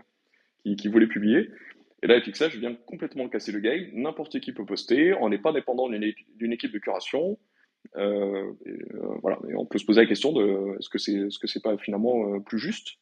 qui, 0.77 0.89
voulaient 0.89 1.07
publier. 1.07 1.49
Et 2.03 2.07
là, 2.07 2.21
Fixage 2.21 2.57
vient 2.57 2.75
complètement 2.75 3.27
casser 3.29 3.53
le 3.53 3.61
game. 3.61 3.87
N'importe 3.95 4.39
qui 4.41 4.53
peut 4.53 4.67
poster. 4.67 5.15
On 5.15 5.31
n'est 5.31 5.39
pas 5.39 5.53
dépendant 5.53 5.89
d'une 5.89 6.53
équipe 6.53 6.73
de 6.73 6.79
curation. 6.79 7.39
Euh, 7.97 8.53
et, 8.67 8.71
euh, 8.71 9.19
voilà. 9.23 9.39
Et 9.49 9.55
on 9.57 9.67
peut 9.67 9.79
se 9.79 9.85
poser 9.85 10.01
la 10.03 10.07
question 10.07 10.33
de 10.33 10.77
est-ce 10.79 10.89
que 10.89 10.99
c'est 10.99 11.15
est-ce 11.15 11.39
que 11.39 11.47
c'est 11.47 11.63
pas 11.63 11.77
finalement 11.79 12.35
euh, 12.35 12.41
plus 12.41 12.59
juste 12.59 12.99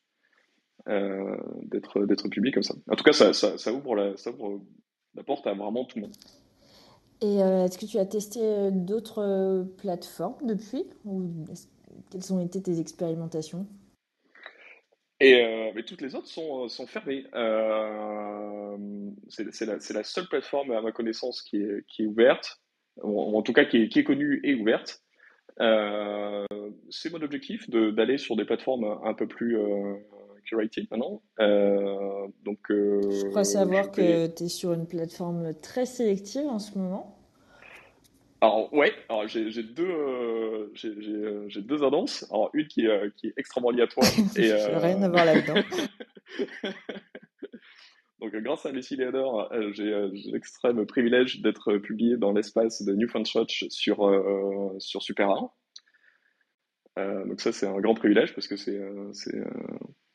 d'être 0.86 2.04
d'être 2.06 2.28
public 2.28 2.54
comme 2.54 2.62
ça? 2.62 2.74
En 2.90 2.94
tout 2.94 3.04
cas, 3.04 3.12
ça, 3.12 3.32
ça, 3.32 3.58
ça 3.58 3.72
ouvre 3.72 3.96
la 3.96 4.16
ça 4.16 4.30
ouvre 4.30 4.62
la 5.14 5.24
porte 5.24 5.46
à 5.46 5.54
vraiment 5.54 5.84
tout 5.84 5.98
le 5.98 6.02
monde. 6.06 6.16
Et 7.22 7.36
est-ce 7.36 7.78
que 7.78 7.86
tu 7.86 7.98
as 7.98 8.06
testé 8.06 8.70
d'autres 8.70 9.66
plateformes 9.78 10.36
depuis? 10.46 10.84
Ou 11.04 11.44
quelles 12.10 12.32
ont 12.32 12.40
été 12.40 12.62
tes 12.62 12.78
expérimentations? 12.78 13.66
Et 15.18 15.42
euh, 15.42 15.72
mais 15.74 15.82
toutes 15.82 16.02
les 16.02 16.14
autres 16.14 16.28
sont, 16.28 16.68
sont 16.68 16.86
fermées. 16.86 17.24
Euh, 17.34 18.76
c'est 19.28 19.64
la, 19.64 19.78
la 19.94 20.04
seule 20.04 20.28
plateforme 20.28 20.72
à 20.72 20.82
ma 20.82 20.92
connaissance 20.92 21.40
qui 21.40 21.56
est, 21.56 21.86
qui 21.86 22.02
est 22.02 22.06
ouverte, 22.06 22.60
ou 23.02 23.36
en 23.36 23.42
tout 23.42 23.52
cas 23.52 23.64
qui 23.64 23.82
est, 23.82 23.88
qui 23.88 23.98
est 24.00 24.04
connue 24.04 24.40
et 24.44 24.54
ouverte. 24.54 25.02
Euh, 25.60 26.44
c'est 26.90 27.10
mon 27.12 27.22
objectif 27.22 27.68
de- 27.70 27.90
d'aller 27.90 28.18
sur 28.18 28.36
des 28.36 28.44
plateformes 28.44 28.98
un 29.04 29.14
peu 29.14 29.26
plus 29.26 29.58
euh, 29.58 29.94
curated 30.44 30.86
maintenant. 30.90 31.22
Euh, 31.40 32.26
donc, 32.44 32.58
Je 32.68 33.28
crois 33.30 33.44
savoir 33.44 33.84
je 33.96 34.00
vais- 34.02 34.28
que 34.28 34.34
tu 34.34 34.44
es 34.44 34.48
sur 34.48 34.72
une 34.74 34.86
plateforme 34.86 35.54
très 35.62 35.86
sélective 35.86 36.46
en 36.46 36.58
ce 36.58 36.76
moment. 36.78 37.12
Alors 38.42 38.72
ouais, 38.74 38.92
alors 39.08 39.26
j'ai 39.26 39.62
deux 39.62 40.70
j'ai 40.74 41.62
deux 41.62 41.82
annonces. 41.82 42.26
Alors 42.30 42.50
une 42.52 42.66
qui 42.68 42.84
est 42.84 43.10
qui 43.16 43.28
est 43.28 43.34
extrêmement 43.38 43.70
liée 43.70 43.82
à 43.82 43.86
toi 43.86 44.04
et 44.36 44.52
Rien 44.52 45.02
à 45.02 45.08
voir 45.08 45.24
là-dedans. 45.24 45.54
Donc, 48.20 48.34
grâce 48.34 48.64
à 48.64 48.72
Lucie 48.72 48.96
Leonor, 48.96 49.52
euh, 49.52 49.72
j'ai 49.72 49.92
euh, 49.92 50.10
j'ai 50.14 50.30
l'extrême 50.30 50.86
privilège 50.86 51.42
d'être 51.42 51.76
publié 51.78 52.16
dans 52.16 52.32
l'espace 52.32 52.82
de 52.82 52.94
New 52.94 53.08
Church 53.24 53.66
sur, 53.68 54.06
euh, 54.06 54.74
sur 54.78 55.02
Super 55.02 55.28
donc 56.98 57.42
ça, 57.42 57.52
c'est 57.52 57.66
un 57.66 57.78
grand 57.78 57.92
privilège 57.92 58.34
parce 58.34 58.48
que 58.48 58.56
c'est, 58.56 58.80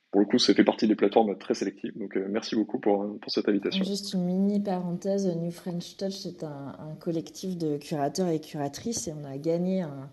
pour 0.09 0.19
le 0.19 0.25
coup, 0.25 0.39
ça 0.39 0.51
fait 0.55 0.63
partie 0.63 0.87
des 0.87 0.95
plateformes 0.95 1.37
très 1.37 1.53
sélectives. 1.53 1.95
Donc, 1.95 2.15
merci 2.15 2.55
beaucoup 2.55 2.79
pour, 2.79 3.19
pour 3.19 3.31
cette 3.31 3.47
invitation. 3.47 3.83
Juste 3.83 4.13
une 4.13 4.25
mini 4.25 4.59
parenthèse, 4.59 5.27
New 5.27 5.51
French 5.51 5.95
Touch, 5.97 6.13
c'est 6.13 6.43
un, 6.43 6.95
collectif 6.99 7.55
de 7.55 7.77
curateurs 7.77 8.29
et 8.29 8.41
curatrices 8.41 9.07
et 9.07 9.13
on 9.13 9.23
a 9.25 9.37
gagné 9.37 9.81
un, 9.81 10.09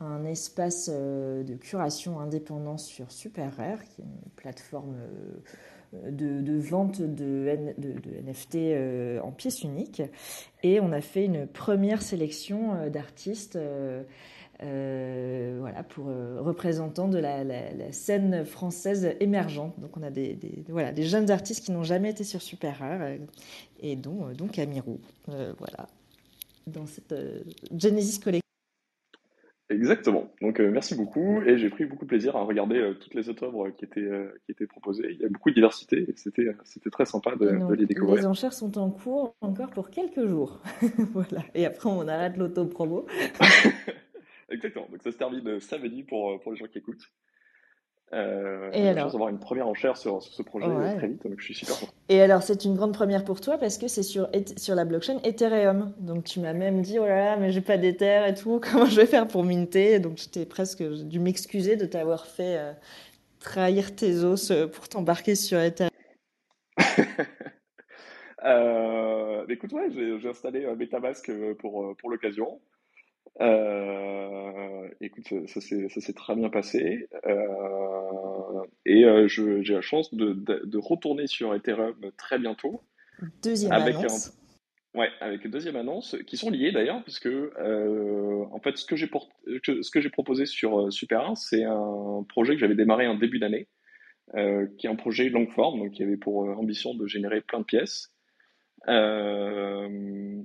un 0.00 0.22
espace 0.26 0.90
de 0.90 1.54
curation 1.54 2.20
indépendant 2.20 2.76
sur 2.76 3.10
Super 3.10 3.56
qui 3.56 4.02
est 4.02 4.04
une 4.04 4.30
plateforme 4.36 4.96
de, 5.92 6.58
vente 6.58 7.02
de, 7.02 7.46
NFT 8.24 8.54
euh, 8.56 9.20
en 9.20 9.30
pièces 9.30 9.62
uniques. 9.62 10.02
Et 10.62 10.80
on 10.80 10.92
a 10.92 11.00
fait 11.00 11.24
une 11.24 11.46
première 11.46 12.02
sélection 12.02 12.74
euh, 12.74 12.90
d'artistes. 12.90 13.58
euh, 14.62 15.56
voilà, 15.60 15.82
pour 15.82 16.06
représentants 16.06 17.08
de 17.08 17.18
la, 17.18 17.42
scène 17.92 18.44
française 18.44 19.16
émergente. 19.20 19.78
Donc 19.80 19.96
on 19.96 20.02
a 20.02 20.10
des, 20.10 20.38
voilà, 20.68 20.92
des 20.92 21.04
jeunes 21.04 21.30
artistes 21.30 21.64
qui 21.64 21.72
n'ont 21.72 21.82
jamais 21.82 22.10
été 22.10 22.24
sur 22.24 22.40
Super 22.40 22.78
Rare, 22.78 23.00
euh, 23.02 23.18
et 23.80 23.96
dont 23.96 24.32
donc 24.32 24.58
Amirou, 24.58 25.00
voilà, 25.26 25.88
dans 26.66 26.86
cette 26.86 27.14
Genesis 27.76 28.20
Collection. 28.20 28.41
Exactement. 29.72 30.30
Donc, 30.40 30.60
euh, 30.60 30.70
merci 30.70 30.94
beaucoup. 30.94 31.40
Et 31.42 31.58
j'ai 31.58 31.70
pris 31.70 31.84
beaucoup 31.84 32.04
de 32.04 32.08
plaisir 32.08 32.36
à 32.36 32.42
regarder 32.42 32.76
euh, 32.76 32.94
toutes 32.94 33.14
les 33.14 33.28
autres 33.28 33.44
œuvres 33.44 33.70
qui 33.70 33.84
étaient, 33.84 34.00
euh, 34.00 34.32
qui 34.44 34.52
étaient 34.52 34.66
proposées. 34.66 35.08
Il 35.10 35.20
y 35.20 35.24
a 35.24 35.28
beaucoup 35.28 35.50
de 35.50 35.54
diversité 35.54 36.04
et 36.08 36.14
c'était, 36.16 36.54
c'était 36.64 36.90
très 36.90 37.06
sympa 37.06 37.34
de, 37.36 37.48
les 37.70 37.76
les 37.76 37.86
découvrir. 37.86 38.28
enchères 38.28 38.52
sont 38.52 38.78
en 38.78 38.90
cours 38.90 39.34
encore 39.40 39.70
pour 39.70 39.90
quelques 39.90 40.26
jours. 40.26 40.60
voilà. 41.12 41.42
Et 41.54 41.64
après, 41.66 41.88
on 41.88 42.06
arrête 42.06 42.36
l'auto-promo. 42.36 43.06
Exactement. 44.50 44.86
Donc, 44.90 45.02
ça 45.02 45.12
se 45.12 45.16
termine 45.16 45.60
samedi 45.60 46.02
pour, 46.02 46.38
pour 46.40 46.52
les 46.52 46.58
gens 46.58 46.66
qui 46.66 46.78
écoutent. 46.78 47.10
Euh, 48.14 48.70
Et 48.74 48.88
alors 48.88 49.10
d'avoir 49.10 49.30
une 49.30 49.38
première 49.38 49.66
enchère 49.66 49.96
sur, 49.96 50.22
sur 50.22 50.34
ce 50.34 50.42
projet 50.42 50.66
euh, 50.66 50.78
Ouais. 50.78 50.96
très 50.96 51.08
vite, 51.08 51.22
donc 51.26 51.38
je 51.38 51.44
suis 51.44 51.54
super 51.54 51.78
content. 51.78 51.92
Et 52.10 52.20
alors, 52.20 52.42
c'est 52.42 52.64
une 52.66 52.74
grande 52.76 52.92
première 52.92 53.24
pour 53.24 53.40
toi 53.40 53.56
parce 53.56 53.78
que 53.78 53.88
c'est 53.88 54.02
sur, 54.02 54.28
sur 54.58 54.74
la 54.74 54.84
blockchain 54.84 55.18
Ethereum. 55.24 55.94
Donc, 55.98 56.24
tu 56.24 56.40
m'as 56.40 56.52
même 56.52 56.82
dit, 56.82 56.98
oh 56.98 57.06
là 57.06 57.16
là, 57.16 57.36
mais 57.38 57.52
j'ai 57.52 57.62
pas 57.62 57.78
d'Ether 57.78 58.24
et 58.28 58.34
tout, 58.34 58.60
comment 58.70 58.84
je 58.84 58.96
vais 58.96 59.06
faire 59.06 59.26
pour 59.26 59.44
minter? 59.44 59.98
Donc, 59.98 60.18
j'étais 60.18 60.44
presque, 60.44 60.82
dû 60.82 61.20
m'excuser 61.20 61.76
de 61.76 61.86
t'avoir 61.86 62.26
fait 62.26 62.58
euh, 62.58 62.72
trahir 63.40 63.96
tes 63.96 64.24
os 64.24 64.50
euh, 64.50 64.66
pour 64.66 64.88
t'embarquer 64.88 65.34
sur 65.34 65.58
Ethereum. 65.58 65.90
Euh, 68.44 69.46
écoute, 69.48 69.72
ouais, 69.72 69.88
j'ai 69.92 70.28
installé 70.28 70.66
MetaMask 70.66 71.30
pour, 71.58 71.96
pour 71.96 72.10
l'occasion. 72.10 72.60
Euh, 73.40 74.88
écoute, 75.00 75.26
ça, 75.46 75.60
ça 75.60 76.00
s'est 76.00 76.12
très 76.12 76.34
bien 76.34 76.50
passé. 76.50 77.08
Euh, 77.26 78.64
et 78.84 79.04
euh, 79.04 79.28
j'ai 79.28 79.74
la 79.74 79.80
chance 79.80 80.12
de, 80.14 80.32
de, 80.32 80.62
de 80.64 80.78
retourner 80.78 81.26
sur 81.26 81.54
Ethereum 81.54 81.96
très 82.16 82.38
bientôt 82.38 82.82
Deuxième 83.42 83.72
avec 83.72 83.94
un, 83.96 84.00
annonce. 84.00 84.38
ouais, 84.94 85.08
avec 85.20 85.44
une 85.44 85.50
deuxième 85.50 85.76
annonce 85.76 86.16
qui 86.26 86.36
sont 86.36 86.50
liées 86.50 86.72
d'ailleurs, 86.72 87.02
puisque 87.04 87.28
en 87.28 88.60
fait, 88.60 88.76
ce 88.76 88.84
que 88.84 88.96
j'ai 90.00 90.10
proposé 90.10 90.46
sur 90.46 90.92
Super 90.92 91.28
1, 91.30 91.34
c'est 91.36 91.64
un 91.64 92.24
projet 92.28 92.54
que 92.54 92.60
j'avais 92.60 92.74
démarré 92.74 93.06
en 93.06 93.14
début 93.14 93.38
d'année, 93.38 93.68
qui 94.34 94.86
est 94.86 94.90
un 94.90 94.96
projet 94.96 95.28
long 95.28 95.46
forme, 95.46 95.80
donc 95.80 95.92
qui 95.92 96.02
avait 96.02 96.16
pour 96.16 96.40
ambition 96.58 96.94
de 96.94 97.06
générer 97.06 97.40
plein 97.40 97.60
de 97.60 97.64
pièces. 97.64 98.12
Euh, 98.88 100.42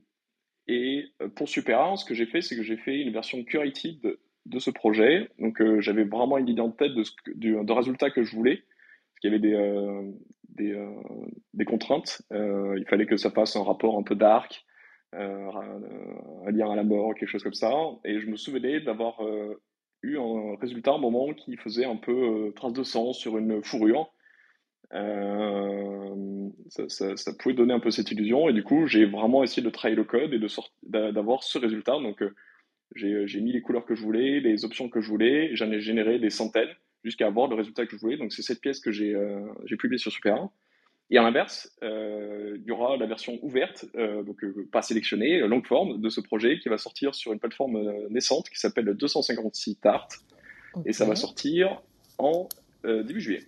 et 0.67 1.05
euh, 1.21 1.29
pour 1.29 1.47
Super 1.47 1.81
1, 1.81 1.97
ce 1.97 2.05
que 2.05 2.13
j'ai 2.13 2.25
fait, 2.25 2.41
c'est 2.41 2.55
que 2.55 2.63
j'ai 2.63 2.77
fait 2.77 2.99
une 2.99 3.11
version 3.11 3.43
curated 3.43 4.17
de, 4.45 4.59
ce 4.59 4.69
projet. 4.69 5.29
Donc 5.39 5.61
euh, 5.61 5.81
j'avais 5.81 6.03
vraiment 6.03 6.37
une 6.37 6.47
idée 6.47 6.61
en 6.61 6.71
tête 6.71 6.93
de, 6.93 7.03
ce 7.03 7.11
du, 7.35 7.55
de 7.63 7.71
résultat 7.71 8.09
que 8.09 8.23
je 8.23 8.35
voulais, 8.35 8.57
parce 8.57 9.19
qu'il 9.21 9.31
y 9.31 9.33
avait 9.33 9.41
des, 9.41 9.53
euh, 9.53 10.11
des, 10.49 10.87
des 11.53 11.65
contraintes. 11.65 12.21
Il 12.31 12.85
fallait 12.87 13.05
que 13.05 13.17
ça 13.17 13.31
fasse 13.31 13.55
un 13.55 13.63
rapport 13.63 13.97
un 13.97 14.03
peu 14.03 14.15
dark, 14.15 14.65
un 15.13 16.51
lien 16.51 16.71
à 16.71 16.75
la 16.75 16.83
mort, 16.83 17.15
quelque 17.15 17.29
chose 17.29 17.43
comme 17.43 17.53
ça. 17.53 17.71
Et 18.03 18.19
je 18.19 18.27
me 18.27 18.35
souvenais 18.35 18.81
d'avoir 18.81 19.21
eu 20.01 20.17
un 20.17 20.55
résultat, 20.59 20.93
un 20.93 20.97
moment 20.97 21.33
qui 21.33 21.55
faisait 21.57 21.85
un 21.85 21.95
peu 21.95 22.51
trace 22.55 22.73
de 22.73 22.83
sang 22.83 23.13
sur 23.13 23.37
une 23.37 23.63
fourrure. 23.63 24.11
Euh, 24.93 26.49
ça, 26.69 26.87
ça- 26.89 27.17
ça 27.17 27.33
pouvait 27.33 27.55
donner 27.55 27.73
un 27.73 27.79
peu 27.79 27.91
cette 27.91 28.11
illusion 28.11 28.47
et 28.49 28.53
du 28.53 28.63
coup 28.63 28.87
j'ai 28.87 29.05
vraiment 29.05 29.43
essayé 29.43 29.61
de 29.61 29.69
travailler 29.69 29.95
le 29.97 30.03
code 30.05 30.33
et 30.33 30.39
de 30.39 31.11
d'avoir 31.11 31.43
ce 31.43 31.57
résultat. 31.57 31.93
Donc 31.93 32.21
euh, 32.21 32.33
j'ai 32.95 33.27
j'ai 33.27 33.41
mis 33.41 33.51
les 33.51 33.61
couleurs 33.61 33.85
que 33.85 33.95
je 33.95 34.01
voulais, 34.01 34.39
les 34.39 34.63
options 34.65 34.89
que 34.89 35.01
je 35.01 35.09
voulais, 35.09 35.55
j'en 35.55 35.71
ai 35.71 35.79
généré 35.81 36.19
des 36.19 36.29
centaines 36.29 36.69
jusqu'à 37.03 37.27
avoir 37.27 37.47
le 37.47 37.55
résultat 37.55 37.85
que 37.85 37.91
je 37.95 38.01
voulais. 38.01 38.17
Donc 38.17 38.31
c'est 38.33 38.41
cette 38.41 38.61
pièce 38.61 38.79
que 38.79 38.91
j'ai 38.91 39.13
euh, 39.13 39.41
publiée 39.77 39.97
sur 39.97 40.11
Super 40.11 40.35
1. 40.35 40.51
Et 41.09 41.17
à 41.17 41.21
l'inverse, 41.23 41.71
euh, 41.83 42.57
il 42.59 42.65
y 42.65 42.71
aura 42.71 42.97
la 42.97 43.05
version 43.05 43.39
ouverte, 43.41 43.85
euh, 43.95 44.23
donc 44.23 44.43
euh, 44.43 44.67
pas 44.73 44.81
sélectionnée, 44.81 45.41
euh, 45.41 45.47
longue 45.47 45.65
forme 45.65 46.01
de 46.01 46.09
ce 46.09 46.19
projet 46.19 46.59
qui 46.59 46.67
va 46.67 46.77
sortir 46.77 47.15
sur 47.15 47.31
une 47.31 47.39
plateforme 47.39 47.77
euh, 47.77 48.07
naissante 48.09 48.49
qui 48.49 48.59
s'appelle 48.59 48.85
256 48.93 49.75
Tart 49.79 50.07
et 50.85 50.91
ça 50.91 51.05
va 51.05 51.15
sortir 51.15 51.81
en 52.17 52.49
euh, 52.83 53.03
début 53.03 53.21
juillet. 53.21 53.43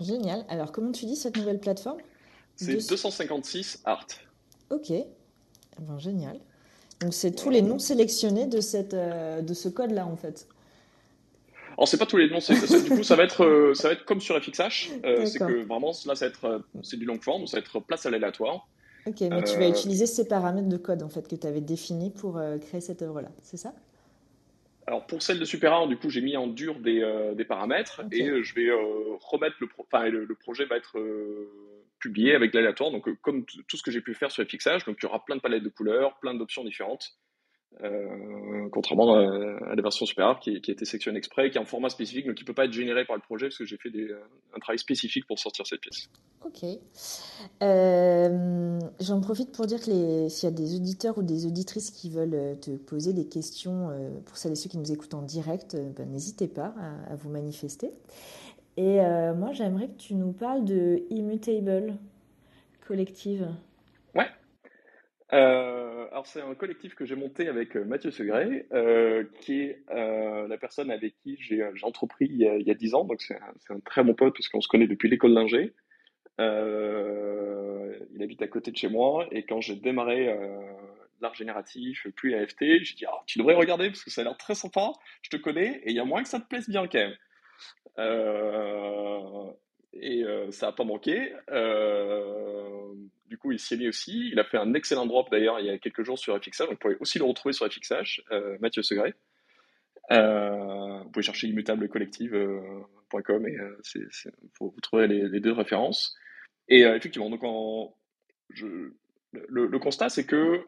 Génial. 0.00 0.44
Alors, 0.48 0.72
comment 0.72 0.92
tu 0.92 1.06
dis 1.06 1.16
cette 1.16 1.36
nouvelle 1.36 1.60
plateforme? 1.60 1.98
C'est 2.56 2.66
Deux- 2.74 2.86
256 2.88 3.80
Art. 3.84 4.06
Ok. 4.70 4.90
Eh 4.90 5.04
Ben, 5.78 5.98
génial. 5.98 6.38
Donc, 7.00 7.12
c'est 7.14 7.32
tous 7.32 7.50
les 7.50 7.62
noms 7.62 7.78
sélectionnés 7.78 8.46
de, 8.46 8.60
cette, 8.60 8.94
euh, 8.94 9.42
de 9.42 9.54
ce 9.54 9.68
code-là, 9.68 10.06
en 10.06 10.16
fait. 10.16 10.46
Alors 11.76 11.88
c'est 11.88 11.96
pas 11.98 12.06
tous 12.06 12.18
les 12.18 12.30
noms, 12.30 12.38
c'est, 12.38 12.54
c'est- 12.54 12.82
du 12.84 12.90
coup 12.90 13.02
ça 13.02 13.16
va 13.16 13.24
être 13.24 13.44
euh, 13.44 13.74
ça 13.74 13.88
va 13.88 13.94
être 13.94 14.04
comme 14.04 14.20
sur 14.20 14.36
FXH, 14.40 14.92
euh, 15.04 15.26
c'est 15.26 15.40
que 15.40 15.64
vraiment 15.64 15.90
là 16.06 16.14
ça 16.14 16.26
va 16.26 16.28
être 16.28 16.44
euh, 16.44 16.58
c'est 16.84 16.96
du 16.96 17.04
long 17.04 17.18
form, 17.20 17.48
ça 17.48 17.56
va 17.56 17.62
être 17.62 17.80
place 17.80 18.06
à 18.06 18.10
l'aléatoire. 18.10 18.68
Ok, 19.08 19.20
mais 19.22 19.42
tu 19.42 19.58
vas 19.58 19.66
utiliser 19.68 20.06
ces 20.06 20.28
paramètres 20.28 20.68
de 20.68 20.76
code, 20.76 21.02
en 21.02 21.08
fait, 21.08 21.26
que 21.26 21.34
tu 21.34 21.46
avais 21.48 21.60
définis 21.60 22.10
pour 22.10 22.40
créer 22.68 22.80
cette 22.80 23.02
œuvre-là. 23.02 23.28
C'est 23.42 23.56
ça? 23.56 23.74
Alors 24.86 25.06
pour 25.06 25.22
celle 25.22 25.38
de 25.38 25.44
Super 25.44 25.72
1, 25.72 25.86
du 25.86 25.96
coup 25.96 26.10
j'ai 26.10 26.20
mis 26.20 26.36
en 26.36 26.46
dur 26.46 26.78
des, 26.78 27.02
euh, 27.02 27.34
des 27.34 27.44
paramètres 27.44 28.02
et 28.12 28.28
euh, 28.28 28.42
je 28.42 28.54
vais 28.54 28.68
euh, 28.68 29.16
remettre 29.20 29.56
le 29.60 29.66
pro- 29.66 29.86
enfin 29.90 30.08
le, 30.08 30.24
le 30.24 30.34
projet 30.34 30.66
va 30.66 30.76
être 30.76 30.98
euh, 30.98 31.48
publié 31.98 32.34
avec 32.34 32.52
l'aléatoire, 32.52 32.90
donc 32.90 33.08
comme 33.22 33.46
tout 33.46 33.76
ce 33.78 33.82
que 33.82 33.90
j'ai 33.90 34.02
pu 34.02 34.14
faire 34.14 34.30
sur 34.30 34.44
FXH, 34.44 34.84
donc 34.84 34.98
il 35.00 35.04
y 35.04 35.06
aura 35.06 35.24
plein 35.24 35.36
de 35.36 35.40
palettes 35.40 35.62
de 35.62 35.70
couleurs, 35.70 36.18
plein 36.20 36.34
d'options 36.34 36.64
différentes. 36.64 37.16
Euh, 37.82 38.68
contrairement 38.70 39.14
à, 39.14 39.70
à 39.70 39.74
la 39.74 39.82
version 39.82 40.06
Super 40.06 40.28
1 40.28 40.34
qui, 40.36 40.50
a 40.50 40.54
été 40.56 40.84
sélectionnée 40.84 41.18
exprès, 41.18 41.50
qui 41.50 41.58
est 41.58 41.60
en 41.60 41.64
format 41.64 41.88
spécifique, 41.88 42.26
donc 42.26 42.36
qui 42.36 42.44
peut 42.44 42.54
pas 42.54 42.66
être 42.66 42.72
généré 42.72 43.04
par 43.04 43.16
le 43.16 43.22
projet 43.22 43.46
parce 43.46 43.58
que 43.58 43.64
j'ai 43.64 43.76
fait 43.76 43.90
euh, 43.94 44.20
un 44.54 44.60
travail 44.60 44.78
spécifique 44.78 45.26
pour 45.26 45.38
sortir 45.38 45.66
cette 45.66 45.80
pièce. 45.80 46.08
Ok. 46.44 46.64
Euh, 47.62 48.78
j'en 49.00 49.20
profite 49.20 49.52
pour 49.52 49.66
dire 49.66 49.80
que 49.80 50.28
s'il 50.28 50.48
y 50.48 50.52
a 50.52 50.54
des 50.54 50.76
auditeurs 50.76 51.18
ou 51.18 51.22
des 51.22 51.46
auditrices 51.46 51.90
qui 51.90 52.10
veulent 52.10 52.34
euh, 52.34 52.54
te 52.54 52.70
poser 52.70 53.12
des 53.12 53.26
questions, 53.26 53.90
euh, 53.90 54.10
pour 54.24 54.36
celles 54.36 54.52
et 54.52 54.56
ceux 54.56 54.68
qui 54.68 54.78
nous 54.78 54.92
écoutent 54.92 55.14
en 55.14 55.22
direct, 55.22 55.74
euh, 55.74 55.90
ben, 55.96 56.08
n'hésitez 56.10 56.48
pas 56.48 56.74
à, 57.08 57.16
vous 57.16 57.30
manifester. 57.30 57.90
Et 58.76 59.00
euh, 59.00 59.34
moi, 59.34 59.52
j'aimerais 59.52 59.88
que 59.88 59.96
tu 59.98 60.14
nous 60.14 60.32
parles 60.32 60.64
de 60.64 61.02
Immutable 61.10 61.96
Collective. 62.86 63.48
Euh, 65.34 66.06
alors 66.12 66.26
c'est 66.26 66.40
un 66.42 66.54
collectif 66.54 66.94
que 66.94 67.04
j'ai 67.04 67.16
monté 67.16 67.48
avec 67.48 67.76
euh, 67.76 67.84
Mathieu 67.84 68.12
Segret, 68.12 68.66
euh, 68.72 69.24
qui 69.40 69.62
est 69.62 69.84
la 69.90 70.56
personne 70.58 70.90
avec 70.90 71.16
qui 71.22 71.36
j'ai 71.40 71.66
entrepris 71.82 72.26
il 72.26 72.36
y 72.36 72.46
a, 72.46 72.56
il 72.56 72.66
y 72.66 72.70
a 72.70 72.74
10 72.74 72.94
ans, 72.94 73.04
donc 73.04 73.20
c'est 73.20 73.34
un, 73.34 73.74
un 73.74 73.80
très 73.80 74.04
bon 74.04 74.14
pote 74.14 74.34
puisqu'on 74.34 74.60
se 74.60 74.68
connaît 74.68 74.86
depuis 74.86 75.08
l'école 75.08 75.34
d'ingé. 75.34 75.74
Il 76.38 78.22
habite 78.22 78.42
à 78.42 78.48
côté 78.48 78.70
de 78.70 78.76
chez 78.76 78.88
moi 78.88 79.26
et 79.32 79.44
quand 79.44 79.60
j'ai 79.60 79.74
démarré 79.74 80.32
l'art 81.20 81.34
génératif, 81.34 82.06
puis 82.14 82.32
l'AFT, 82.32 82.82
j'ai 82.82 82.94
dit 82.94 83.04
ah, 83.08 83.22
tu 83.26 83.38
devrais 83.38 83.54
regarder 83.54 83.88
parce 83.88 84.04
que 84.04 84.10
ça 84.10 84.20
a 84.20 84.24
l'air 84.24 84.36
très 84.36 84.54
sympa, 84.54 84.92
je 85.22 85.30
te 85.30 85.36
connais 85.36 85.80
et 85.84 85.90
il 85.90 85.96
y 85.96 86.00
a 86.00 86.04
moyen 86.04 86.22
que 86.22 86.28
ça 86.28 86.38
te 86.38 86.46
plaise 86.46 86.68
bien 86.68 86.86
quand 86.86 86.98
même. 86.98 87.14
Et 90.00 90.24
euh, 90.24 90.50
ça 90.50 90.66
n'a 90.66 90.72
pas 90.72 90.84
manqué. 90.84 91.32
Euh, 91.50 92.94
du 93.26 93.38
coup, 93.38 93.52
il 93.52 93.58
s'y 93.58 93.74
est 93.74 93.76
mis 93.76 93.88
aussi. 93.88 94.30
Il 94.30 94.40
a 94.40 94.44
fait 94.44 94.58
un 94.58 94.74
excellent 94.74 95.06
drop 95.06 95.30
d'ailleurs 95.30 95.60
il 95.60 95.66
y 95.66 95.70
a 95.70 95.78
quelques 95.78 96.02
jours 96.02 96.18
sur 96.18 96.36
FXH. 96.36 96.68
Vous 96.70 96.76
pouvez 96.76 96.96
aussi 97.00 97.18
le 97.18 97.24
retrouver 97.24 97.52
sur 97.52 97.70
FXH, 97.70 98.22
euh, 98.30 98.56
Mathieu 98.60 98.82
Segret. 98.82 99.14
Vous 100.10 101.10
pouvez 101.10 101.22
chercher 101.22 101.48
immutablecollective.com 101.48 103.48
et 103.48 103.56
vous, 104.60 104.74
trouverez 104.82 105.08
les, 105.08 105.40
deux 105.40 105.52
références. 105.52 106.14
Et 106.68 106.82
effectivement, 106.82 107.30
donc 107.30 107.42
en, 107.42 107.96
le, 108.50 109.78
constat, 109.78 110.08
c'est 110.08 110.26
que 110.26 110.66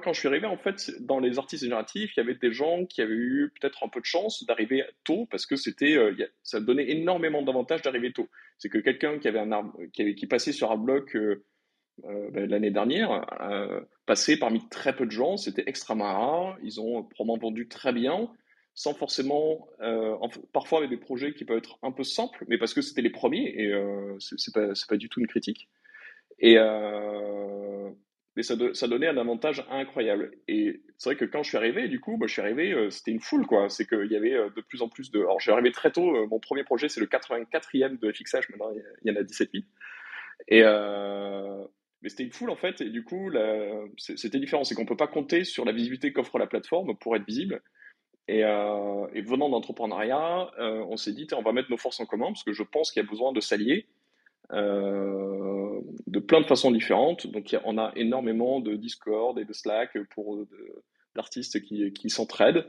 quand 0.00 0.12
je 0.12 0.20
suis 0.20 0.28
arrivé, 0.28 0.46
en 0.46 0.56
fait, 0.56 0.90
dans 1.00 1.18
les 1.18 1.38
artistes 1.38 1.64
génératifs, 1.64 2.16
il 2.16 2.20
y 2.20 2.22
avait 2.22 2.34
des 2.34 2.52
gens 2.52 2.86
qui 2.86 3.02
avaient 3.02 3.14
eu 3.14 3.52
peut-être 3.60 3.84
un 3.84 3.88
peu 3.88 4.00
de 4.00 4.04
chance 4.04 4.44
d'arriver 4.44 4.84
tôt 5.04 5.26
parce 5.30 5.46
que 5.46 5.56
c'était, 5.56 5.96
euh, 5.96 6.14
ça 6.42 6.60
donnait 6.60 6.90
énormément 6.90 7.42
d'avantages 7.42 7.82
d'arriver 7.82 8.12
tôt. 8.12 8.28
C'est 8.58 8.68
que 8.68 8.78
quelqu'un 8.78 9.18
qui 9.18 9.28
avait 9.28 9.38
un 9.38 9.72
qui, 9.92 10.26
passait 10.26 10.52
sur 10.52 10.72
un 10.72 10.76
bloc 10.76 11.14
euh, 11.16 11.44
euh, 12.04 12.30
ben, 12.30 12.48
l'année 12.48 12.70
dernière, 12.70 13.26
euh, 13.40 13.80
passait 14.06 14.38
parmi 14.38 14.68
très 14.68 14.94
peu 14.94 15.06
de 15.06 15.10
gens, 15.10 15.36
c'était 15.36 15.64
extrêmement 15.66 16.04
rare. 16.04 16.58
Ils 16.62 16.80
ont 16.80 17.04
probablement 17.04 17.38
vendu 17.38 17.68
très 17.68 17.92
bien, 17.92 18.30
sans 18.74 18.94
forcément, 18.94 19.68
en- 19.80 20.28
parfois 20.52 20.78
avec 20.78 20.90
des 20.90 20.96
projets 20.96 21.34
qui 21.34 21.44
peuvent 21.44 21.58
être 21.58 21.78
un 21.82 21.92
peu 21.92 22.04
simples, 22.04 22.44
mais 22.48 22.58
parce 22.58 22.74
que 22.74 22.80
c'était 22.80 23.02
les 23.02 23.10
premiers 23.10 23.52
et 23.56 23.72
c'est 24.18 24.54
pas, 24.54 24.68
pas 24.88 24.96
du 24.96 25.08
tout 25.08 25.20
une 25.20 25.26
critique. 25.26 25.68
Et 26.38 26.56
mais 28.38 28.44
ça, 28.44 28.54
do- 28.54 28.72
ça 28.72 28.86
donnait 28.86 29.08
un 29.08 29.16
avantage 29.16 29.66
incroyable. 29.68 30.30
Et 30.46 30.80
c'est 30.96 31.08
vrai 31.10 31.16
que 31.16 31.24
quand 31.24 31.42
je 31.42 31.48
suis 31.48 31.56
arrivé, 31.56 31.88
du 31.88 31.98
coup, 31.98 32.16
bah, 32.18 32.28
je 32.28 32.34
suis 32.34 32.40
arrivé, 32.40 32.72
euh, 32.72 32.88
c'était 32.88 33.10
une 33.10 33.18
foule, 33.18 33.44
quoi. 33.46 33.68
C'est 33.68 33.84
qu'il 33.84 34.12
y 34.12 34.14
avait 34.14 34.32
euh, 34.32 34.48
de 34.54 34.60
plus 34.60 34.80
en 34.80 34.88
plus 34.88 35.10
de. 35.10 35.18
Alors, 35.18 35.40
je 35.40 35.50
arrivé 35.50 35.72
très 35.72 35.90
tôt. 35.90 36.14
euh, 36.14 36.28
mon 36.28 36.38
premier 36.38 36.62
projet, 36.62 36.88
c'est 36.88 37.00
le 37.00 37.06
84e 37.06 37.98
de 37.98 38.12
FXH. 38.12 38.48
Maintenant, 38.50 38.70
il 39.02 39.10
y 39.12 39.12
en 39.12 39.18
a 39.20 39.24
17 39.24 39.50
000. 39.52 39.64
Et 40.46 40.62
euh, 40.62 41.64
mais 42.00 42.10
c'était 42.10 42.22
une 42.22 42.30
foule, 42.30 42.50
en 42.50 42.56
fait. 42.56 42.80
Et 42.80 42.90
du 42.90 43.02
coup, 43.02 43.28
c'était 43.96 44.38
différent. 44.38 44.62
C'est 44.62 44.76
qu'on 44.76 44.86
peut 44.86 44.96
pas 44.96 45.08
compter 45.08 45.42
sur 45.42 45.64
la 45.64 45.72
visibilité 45.72 46.12
qu'offre 46.12 46.38
la 46.38 46.46
plateforme 46.46 46.96
pour 46.96 47.16
être 47.16 47.26
visible. 47.26 47.60
Et, 48.28 48.42
venant 48.42 49.48
d'entrepreneuriat, 49.48 50.52
on 50.60 50.96
s'est 50.96 51.12
dit, 51.12 51.26
on 51.36 51.42
va 51.42 51.50
mettre 51.52 51.72
nos 51.72 51.76
forces 51.76 51.98
en 51.98 52.06
commun 52.06 52.26
parce 52.26 52.44
que 52.44 52.52
je 52.52 52.62
pense 52.62 52.92
qu'il 52.92 53.02
y 53.02 53.04
a 53.04 53.08
besoin 53.10 53.32
de 53.32 53.40
s'allier 53.40 53.88
euh, 54.52 55.80
de 56.06 56.18
plein 56.18 56.40
de 56.40 56.46
façons 56.46 56.70
différentes. 56.70 57.26
Donc, 57.26 57.54
on 57.64 57.78
a 57.78 57.92
énormément 57.96 58.60
de 58.60 58.74
Discord 58.74 59.38
et 59.38 59.44
de 59.44 59.52
Slack 59.52 59.96
pour 60.14 60.38
de- 60.38 60.82
d'artistes 61.14 61.60
qui, 61.62 62.10
s'entraident. 62.10 62.66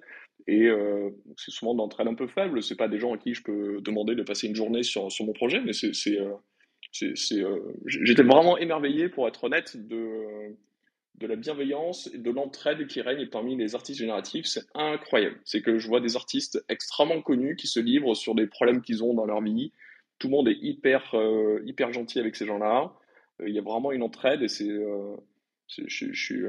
Et 0.47 0.65
euh, 0.65 1.09
c'est 1.37 1.51
souvent 1.51 1.75
d'entraide 1.75 2.07
un 2.07 2.15
peu 2.15 2.27
faible. 2.27 2.63
C'est 2.63 2.75
pas 2.75 2.87
des 2.87 2.99
gens 2.99 3.13
à 3.13 3.17
qui 3.17 3.33
je 3.33 3.43
peux 3.43 3.79
demander 3.81 4.15
de 4.15 4.23
passer 4.23 4.47
une 4.47 4.55
journée 4.55 4.83
sur, 4.83 5.07
mon 5.21 5.33
projet, 5.33 5.61
mais 5.61 5.73
c'est, 5.73 6.19
euh, 6.19 6.33
euh, 7.03 7.73
j'étais 7.85 8.23
vraiment 8.23 8.57
émerveillé, 8.57 9.09
pour 9.09 9.27
être 9.27 9.43
honnête, 9.43 9.77
de, 9.77 10.55
de 11.15 11.27
la 11.27 11.35
bienveillance 11.35 12.09
et 12.13 12.17
de 12.17 12.31
l'entraide 12.31 12.87
qui 12.87 13.01
règne 13.01 13.27
parmi 13.27 13.55
les 13.55 13.75
artistes 13.75 13.99
génératifs. 13.99 14.45
C'est 14.45 14.65
incroyable. 14.73 15.39
C'est 15.43 15.61
que 15.61 15.77
je 15.77 15.87
vois 15.87 16.01
des 16.01 16.15
artistes 16.15 16.63
extrêmement 16.69 17.21
connus 17.21 17.55
qui 17.55 17.67
se 17.67 17.79
livrent 17.79 18.15
sur 18.15 18.35
des 18.35 18.47
problèmes 18.47 18.81
qu'ils 18.81 19.03
ont 19.03 19.13
dans 19.13 19.25
leur 19.25 19.41
vie. 19.41 19.71
Tout 20.19 20.27
le 20.27 20.31
monde 20.31 20.47
est 20.49 20.57
hyper, 20.61 21.11
euh, 21.15 21.61
hyper 21.65 21.91
gentil 21.93 22.19
avec 22.19 22.35
ces 22.35 22.45
gens-là. 22.45 22.91
Euh, 23.41 23.47
Il 23.49 23.55
y 23.55 23.59
a 23.59 23.61
vraiment 23.61 23.91
une 23.91 24.03
entraide 24.03 24.41
et 24.41 24.47
c'est, 24.49 24.69
euh, 24.69 25.15
je, 25.67 25.83
suis, 25.87 26.45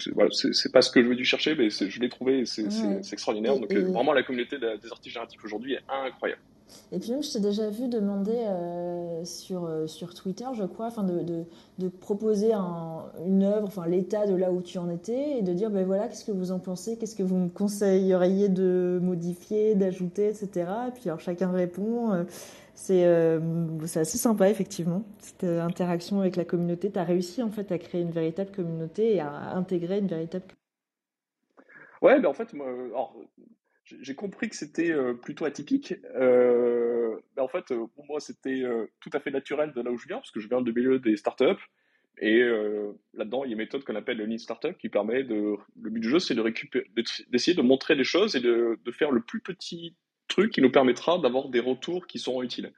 c'est, 0.00 0.12
voilà, 0.12 0.28
pas 0.72 0.82
ce 0.82 0.90
que 0.90 1.02
je 1.02 1.08
veux 1.08 1.14
dû 1.16 1.24
chercher, 1.24 1.54
mais 1.54 1.70
je 1.70 2.00
l'ai 2.00 2.08
trouvé 2.08 2.40
et 2.40 2.44
c'est, 2.46 2.64
Ouais. 2.64 3.00
extraordinaire. 3.12 3.58
Donc 3.58 3.72
et- 3.72 3.80
vraiment 3.80 4.12
la 4.12 4.22
communauté 4.22 4.58
de- 4.58 4.76
des 4.80 4.88
artistes 4.92 5.14
génératifs 5.14 5.42
aujourd'hui 5.44 5.74
est 5.74 5.80
incroyable. 5.88 6.40
Et 6.90 6.98
puis 6.98 7.12
même, 7.12 7.22
je 7.22 7.32
t'ai 7.32 7.38
déjà 7.40 7.70
vu 7.70 7.86
demander 7.86 8.34
euh, 8.34 9.24
sur, 9.24 9.64
euh, 9.66 9.86
sur 9.86 10.12
Twitter, 10.14 10.46
je 10.54 10.64
crois, 10.64 10.86
enfin 10.86 11.04
de, 11.04 11.20
de, 11.22 11.44
de 11.78 11.88
proposer 11.88 12.52
un- 12.52 13.04
une 13.24 13.44
œuvre, 13.44 13.68
enfin 13.68 13.86
l'état 13.86 14.26
de 14.26 14.34
là 14.34 14.50
où 14.50 14.60
tu 14.62 14.76
en 14.78 14.90
étais, 14.90 15.38
et 15.38 15.42
de 15.42 15.52
dire, 15.52 15.70
ben 15.70 15.86
voilà, 15.86 16.08
qu'est-ce 16.08 16.24
que 16.24 16.32
vous 16.32 16.50
en 16.50 16.58
pensez, 16.58 16.98
qu'est-ce 16.98 17.14
que 17.14 17.22
vous 17.22 17.36
me 17.36 17.48
conseilleriez 17.48 18.48
de 18.48 18.98
modifier, 19.00 19.76
d'ajouter, 19.76 20.26
etc. 20.26 20.48
Et 20.88 20.90
puis 20.90 21.02
alors 21.08 21.20
chacun 21.20 21.52
répond. 21.52 22.12
euh, 22.12 22.24
c'est 22.76 23.06
euh, 23.06 23.40
c'est 23.86 24.00
assez 24.00 24.18
sympa, 24.18 24.50
effectivement, 24.50 25.02
cette 25.18 25.44
euh, 25.44 25.62
interaction 25.62 26.20
avec 26.20 26.36
la 26.36 26.44
communauté. 26.44 26.92
Tu 26.92 26.98
as 26.98 27.04
réussi 27.04 27.42
en 27.42 27.50
fait 27.50 27.72
à 27.72 27.78
créer 27.78 28.02
une 28.02 28.10
véritable 28.10 28.50
communauté 28.52 29.14
et 29.14 29.20
à 29.20 29.56
intégrer 29.56 29.98
une 29.98 30.08
véritable 30.08 30.44
Ouais, 32.02 32.20
ben 32.20 32.28
en 32.28 32.34
fait, 32.34 32.52
alors, 32.52 33.16
j'ai 33.86 34.14
compris 34.14 34.50
que 34.50 34.56
c'était 34.56 34.90
euh, 34.90 35.14
plutôt 35.14 35.46
atypique. 35.46 35.94
Euh, 36.16 37.16
ben 37.34 37.42
en 37.42 37.48
fait, 37.48 37.70
euh, 37.70 37.86
pour 37.94 38.04
moi, 38.04 38.20
c'était 38.20 38.62
euh, 38.62 38.86
tout 39.00 39.10
à 39.14 39.20
fait 39.20 39.30
naturel 39.30 39.72
de 39.72 39.80
là 39.80 39.90
où 39.90 39.96
je 39.96 40.06
viens, 40.06 40.18
parce 40.18 40.30
que 40.30 40.40
je 40.40 40.48
viens 40.48 40.60
du 40.60 40.74
milieu 40.74 40.98
des 40.98 41.16
startups. 41.16 41.62
Et 42.18 42.42
euh, 42.42 42.92
là-dedans, 43.14 43.44
il 43.44 43.48
y 43.48 43.52
a 43.52 43.54
une 43.54 43.58
méthode 43.58 43.84
qu'on 43.84 43.96
appelle 43.96 44.18
le 44.18 44.26
Lean 44.26 44.38
Startup 44.38 44.76
qui 44.76 44.90
permet 44.90 45.22
de. 45.22 45.56
Le 45.80 45.90
but 45.90 46.00
du 46.00 46.10
jeu, 46.10 46.18
c'est 46.18 46.34
d'essayer 47.30 47.56
de 47.56 47.62
montrer 47.62 47.96
des 47.96 48.04
choses 48.04 48.36
et 48.36 48.40
de 48.40 48.78
faire 48.92 49.10
le 49.12 49.22
plus 49.22 49.40
petit 49.40 49.94
truc 50.28 50.52
qui 50.52 50.60
nous 50.60 50.70
permettra 50.70 51.18
d'avoir 51.18 51.48
des 51.48 51.60
retours 51.60 52.06
qui 52.06 52.18
seront 52.18 52.42
utiles. 52.42 52.72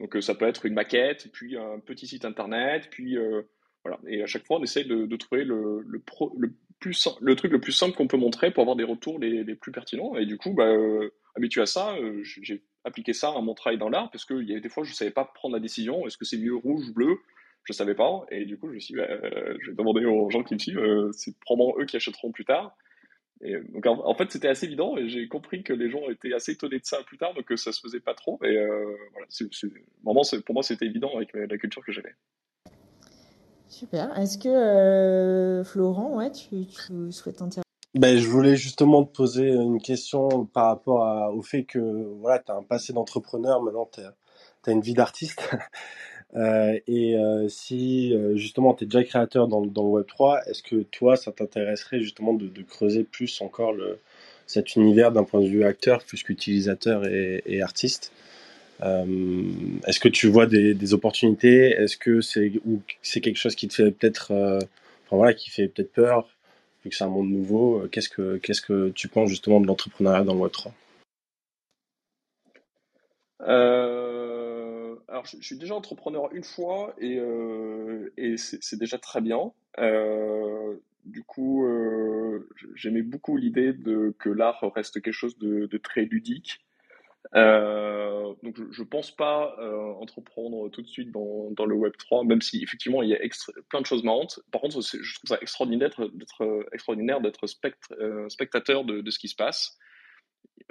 Donc, 0.00 0.16
euh, 0.16 0.20
ça 0.20 0.34
peut 0.34 0.46
être 0.46 0.66
une 0.66 0.74
maquette, 0.74 1.28
puis 1.32 1.56
un 1.56 1.78
petit 1.78 2.06
site 2.06 2.24
internet, 2.24 2.88
puis 2.90 3.16
euh, 3.16 3.42
voilà. 3.84 4.00
Et 4.08 4.22
à 4.22 4.26
chaque 4.26 4.44
fois, 4.44 4.58
on 4.58 4.62
essaye 4.62 4.84
de, 4.84 5.16
trouver 5.16 5.44
le, 5.44 5.84
plus, 6.80 7.08
le 7.20 7.36
truc 7.36 7.52
le 7.52 7.60
plus 7.60 7.72
simple 7.72 7.96
qu'on 7.96 8.08
peut 8.08 8.16
montrer 8.16 8.50
pour 8.50 8.62
avoir 8.62 8.76
des 8.76 8.84
retours 8.84 9.18
les, 9.18 9.54
plus 9.54 9.72
pertinents. 9.72 10.16
Et 10.16 10.26
du 10.26 10.38
coup, 10.38 10.54
bah, 10.54 10.66
euh, 10.66 11.10
habitué 11.36 11.62
à 11.62 11.66
ça, 11.66 11.96
j'ai 12.22 12.64
appliqué 12.84 13.12
ça 13.12 13.28
à 13.30 13.40
mon 13.40 13.54
travail 13.54 13.78
dans 13.78 13.88
l'art, 13.88 14.10
parce 14.10 14.24
qu'il 14.24 14.48
y 14.48 14.52
avait 14.52 14.60
des 14.60 14.68
fois, 14.68 14.82
je 14.82 14.90
ne 14.90 14.94
savais 14.94 15.10
pas 15.10 15.24
prendre 15.24 15.54
la 15.54 15.60
décision. 15.60 16.06
Est-ce 16.06 16.18
que 16.18 16.24
c'est 16.24 16.38
mieux 16.38 16.56
rouge 16.56 16.88
ou 16.88 16.94
bleu? 16.94 17.18
Je 17.64 17.72
ne 17.72 17.76
savais 17.76 17.94
pas. 17.94 18.26
Et 18.32 18.44
du 18.44 18.58
coup, 18.58 18.68
je 18.68 18.74
me 18.74 18.80
suis 18.80 18.94
dit, 18.94 19.00
bah, 19.00 19.06
je 19.60 19.70
vais 19.70 19.76
demander 19.76 20.04
aux 20.04 20.30
gens 20.30 20.42
qui 20.42 20.54
me 20.54 20.58
suivent, 20.58 21.10
c'est 21.12 21.38
probablement 21.38 21.78
eux 21.80 21.86
qui 21.86 21.96
achèteront 21.96 22.32
plus 22.32 22.44
tard. 22.44 22.76
Et 23.42 23.56
donc 23.58 23.84
en, 23.86 24.06
en 24.06 24.14
fait, 24.14 24.30
c'était 24.30 24.48
assez 24.48 24.66
évident 24.66 24.96
et 24.96 25.08
j'ai 25.08 25.26
compris 25.28 25.62
que 25.62 25.72
les 25.72 25.90
gens 25.90 26.08
étaient 26.08 26.32
assez 26.32 26.52
étonnés 26.52 26.78
de 26.78 26.84
ça 26.84 27.02
plus 27.04 27.18
tard, 27.18 27.34
donc 27.34 27.50
euh, 27.50 27.56
ça 27.56 27.72
se 27.72 27.80
faisait 27.80 28.00
pas 28.00 28.14
trop. 28.14 28.38
Et 28.44 28.56
euh, 28.56 28.96
voilà, 29.12 29.26
vraiment, 30.04 30.22
pour 30.44 30.54
moi, 30.54 30.62
c'était 30.62 30.86
évident 30.86 31.10
avec 31.16 31.32
la 31.34 31.58
culture 31.58 31.84
que 31.84 31.92
j'avais. 31.92 32.14
Super. 33.68 34.16
Est-ce 34.18 34.38
que 34.38 34.48
euh, 34.48 35.64
Florent, 35.64 36.16
ouais, 36.16 36.30
tu, 36.30 36.66
tu 36.66 37.10
souhaites 37.10 37.40
intervenir? 37.40 37.62
Ben, 37.94 38.18
je 38.18 38.28
voulais 38.28 38.56
justement 38.56 39.04
te 39.04 39.14
poser 39.14 39.48
une 39.48 39.80
question 39.80 40.46
par 40.46 40.66
rapport 40.66 41.04
à- 41.04 41.32
au 41.32 41.42
fait 41.42 41.64
que 41.64 41.78
voilà, 42.20 42.38
tu 42.38 42.52
as 42.52 42.54
un 42.54 42.62
passé 42.62 42.92
d'entrepreneur, 42.92 43.62
maintenant 43.62 43.88
tu 43.92 44.00
as, 44.00 44.72
une 44.72 44.80
vie 44.80 44.94
d'artiste. 44.94 45.50
Euh, 46.34 46.78
et 46.86 47.16
euh, 47.16 47.48
si 47.48 48.14
euh, 48.14 48.36
justement 48.36 48.72
tu 48.74 48.84
es 48.84 48.86
déjà 48.86 49.04
créateur 49.04 49.48
dans, 49.48 49.60
dans 49.66 49.82
le 49.82 50.02
Web3, 50.02 50.48
est-ce 50.48 50.62
que 50.62 50.76
toi, 50.76 51.16
ça 51.16 51.32
t'intéresserait 51.32 52.00
justement 52.00 52.32
de, 52.32 52.46
de 52.46 52.62
creuser 52.62 53.04
plus 53.04 53.40
encore 53.42 53.72
le, 53.72 53.98
cet 54.46 54.76
univers 54.76 55.12
d'un 55.12 55.24
point 55.24 55.40
de 55.40 55.48
vue 55.48 55.64
acteur 55.64 56.02
plus 56.04 56.22
qu'utilisateur 56.22 57.06
et, 57.06 57.42
et 57.46 57.62
artiste? 57.62 58.12
Euh, 58.82 59.06
est-ce 59.86 60.00
que 60.00 60.08
tu 60.08 60.28
vois 60.28 60.46
des, 60.46 60.74
des 60.74 60.94
opportunités? 60.94 61.70
Est-ce 61.70 61.96
que 61.96 62.20
c'est 62.20 62.52
ou 62.66 62.80
c'est 63.02 63.20
quelque 63.20 63.38
chose 63.38 63.54
qui 63.54 63.68
te 63.68 63.74
fait 63.74 63.90
peut-être, 63.90 64.32
euh, 64.32 64.58
enfin 65.06 65.16
voilà, 65.16 65.34
qui 65.34 65.50
fait 65.50 65.68
peut-être 65.68 65.92
peur? 65.92 66.28
vu 66.84 66.90
que 66.90 66.96
c'est 66.96 67.04
un 67.04 67.08
monde 67.08 67.30
nouveau, 67.30 67.82
euh, 67.82 67.88
qu'est-ce 67.88 68.08
que 68.08 68.38
qu'est-ce 68.38 68.60
que 68.60 68.90
tu 68.90 69.06
penses 69.08 69.28
justement 69.28 69.60
de 69.60 69.66
l'entrepreneuriat 69.66 70.24
dans 70.24 70.34
le 70.34 70.40
Web3? 70.40 70.72
Alors, 75.12 75.26
je, 75.26 75.36
suis 75.42 75.58
déjà 75.58 75.74
entrepreneur 75.74 76.32
une 76.32 76.42
fois 76.42 76.94
et, 76.98 77.18
euh, 77.18 78.10
c'est 78.38 78.78
déjà 78.78 78.96
très 78.96 79.20
bien. 79.20 79.52
Euh, 79.78 80.74
du 81.04 81.22
coup, 81.22 81.66
euh, 81.66 82.48
j'aimais 82.74 83.02
beaucoup 83.02 83.36
l'idée 83.36 83.76
que 84.18 84.30
l'art 84.30 84.64
reste 84.74 85.02
quelque 85.02 85.12
chose 85.12 85.36
de, 85.36 85.68
très 85.76 86.06
ludique. 86.06 86.60
Donc, 87.34 88.56
je, 88.56 88.64
je 88.70 88.82
pense 88.82 89.14
pas 89.14 89.54
entreprendre 90.00 90.70
tout 90.70 90.80
de 90.80 90.88
suite 90.88 91.10
dans, 91.10 91.66
le 91.66 91.74
Web 91.74 91.92
3, 91.98 92.24
même 92.24 92.40
si 92.40 92.62
effectivement 92.62 93.02
il 93.02 93.10
y 93.10 93.14
a 93.14 93.18
plein 93.68 93.82
de 93.82 93.86
choses 93.86 94.04
marrantes. 94.04 94.40
Par 94.50 94.62
contre, 94.62 94.80
je 94.80 95.14
trouve 95.14 95.28
ça 95.28 95.36
extraordinaire 95.42 95.90
d'être 97.20 97.46
spectateur 98.28 98.84
de 98.86 99.10
ce 99.10 99.18
qui 99.18 99.28
se 99.28 99.36
passe. 99.36 99.78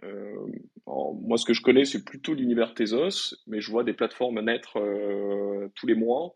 Euh, 0.03 0.47
alors, 0.88 1.13
moi, 1.13 1.38
ce 1.38 1.45
que 1.45 1.53
je 1.53 1.61
connais, 1.61 1.86
c'est 1.86 2.03
plutôt 2.03 2.34
l'univers 2.34 2.74
Tezos, 2.74 3.36
mais 3.47 3.61
je 3.61 3.69
vois 3.69 3.84
des 3.84 3.93
plateformes 3.93 4.41
naître 4.41 4.80
euh, 4.80 5.69
tous 5.76 5.86
les 5.88 5.95
mois. 5.95 6.36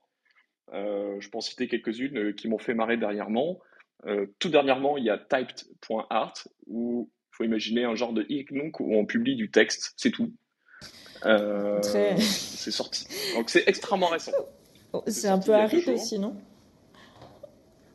Euh, 0.74 1.20
je 1.20 1.30
peux 1.30 1.38
en 1.38 1.42
citer 1.42 1.68
quelques-unes 1.68 2.34
qui 2.36 2.48
m'ont 2.48 2.60
fait 2.60 2.74
marrer 2.74 2.98
dernièrement. 2.98 3.60
Tout 4.38 4.50
dernièrement, 4.50 4.98
il 4.98 5.06
y 5.06 5.10
a 5.10 5.18
typed.art, 5.18 6.34
où 6.68 7.10
il 7.12 7.36
faut 7.36 7.44
imaginer 7.44 7.86
un 7.86 7.96
genre 7.96 8.14
de 8.14 8.22
e-nook 8.24 8.80
où 8.80 8.94
on 8.94 9.06
publie 9.06 9.36
du 9.36 9.50
texte, 9.50 9.94
c'est 9.98 10.12
tout. 10.12 10.32
Très. 11.22 12.16
c'est 12.20 12.70
sorti. 12.70 13.08
Donc 13.34 13.50
c'est 13.50 13.64
extrêmement 13.68 14.08
récent. 14.10 14.32
Oh, 14.94 15.02
C'est 15.08 15.12
C'est 15.22 15.28
un 15.28 15.40
peu 15.40 15.54
aride 15.54 15.90
aussi, 15.90 16.20
non? 16.20 16.36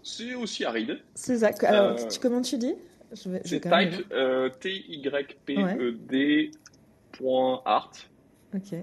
C'est 0.03 0.34
aussi 0.34 0.64
aride. 0.64 1.01
C'est 1.14 1.38
ça. 1.38 1.53
Alors, 1.62 2.09
tu- 2.09 2.18
comment 2.18 2.43
tu 2.43 2.59
dis? 2.59 2.74
Je 3.12 3.28
vais, 3.30 3.40
C'est 3.44 3.61
type 3.61 4.06
euh, 4.12 4.48
T-Y-P-E-D 4.48 6.50
point 7.12 7.62
art. 7.64 7.92
Ok. 8.54 8.74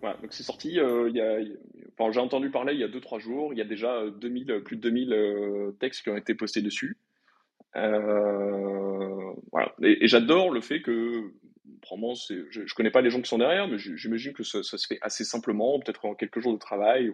Voilà, 0.00 0.16
donc 0.22 0.32
c'est 0.32 0.42
sorti, 0.42 0.80
euh, 0.80 1.10
y 1.10 1.20
a, 1.20 1.40
il 1.40 1.48
y 1.48 1.52
a- 1.52 1.56
enfin, 1.98 2.10
j'ai 2.10 2.20
entendu 2.20 2.50
parler 2.50 2.72
il 2.74 2.80
y 2.80 2.84
a 2.84 2.88
2-3 2.88 3.18
jours, 3.18 3.52
il 3.52 3.58
y 3.58 3.62
a 3.62 3.66
déjà 3.66 3.94
euh, 3.96 4.10
2000, 4.10 4.50
euh, 4.50 4.60
plus 4.60 4.76
de 4.76 4.82
2000 4.82 5.12
euh, 5.12 5.72
textes 5.78 6.02
qui 6.02 6.08
ont 6.10 6.16
été 6.16 6.34
postés 6.34 6.62
dessus. 6.62 6.96
Euh, 7.76 9.32
voilà. 9.52 9.74
Et, 9.82 10.04
et 10.04 10.08
j'adore 10.08 10.50
le 10.50 10.60
fait 10.60 10.80
que, 10.82 11.30
probablement, 11.82 12.14
c'est, 12.14 12.38
je, 12.50 12.66
je 12.66 12.74
connais 12.74 12.90
pas 12.90 13.02
les 13.02 13.10
gens 13.10 13.20
qui 13.20 13.28
sont 13.28 13.38
derrière, 13.38 13.68
mais 13.68 13.78
j'imagine 13.78 14.32
que 14.32 14.42
ça, 14.42 14.62
ça 14.62 14.78
se 14.78 14.86
fait 14.86 14.98
assez 15.02 15.24
simplement, 15.24 15.78
peut-être 15.78 16.04
en 16.06 16.14
quelques 16.14 16.40
jours 16.40 16.54
de 16.54 16.58
travail, 16.58 17.12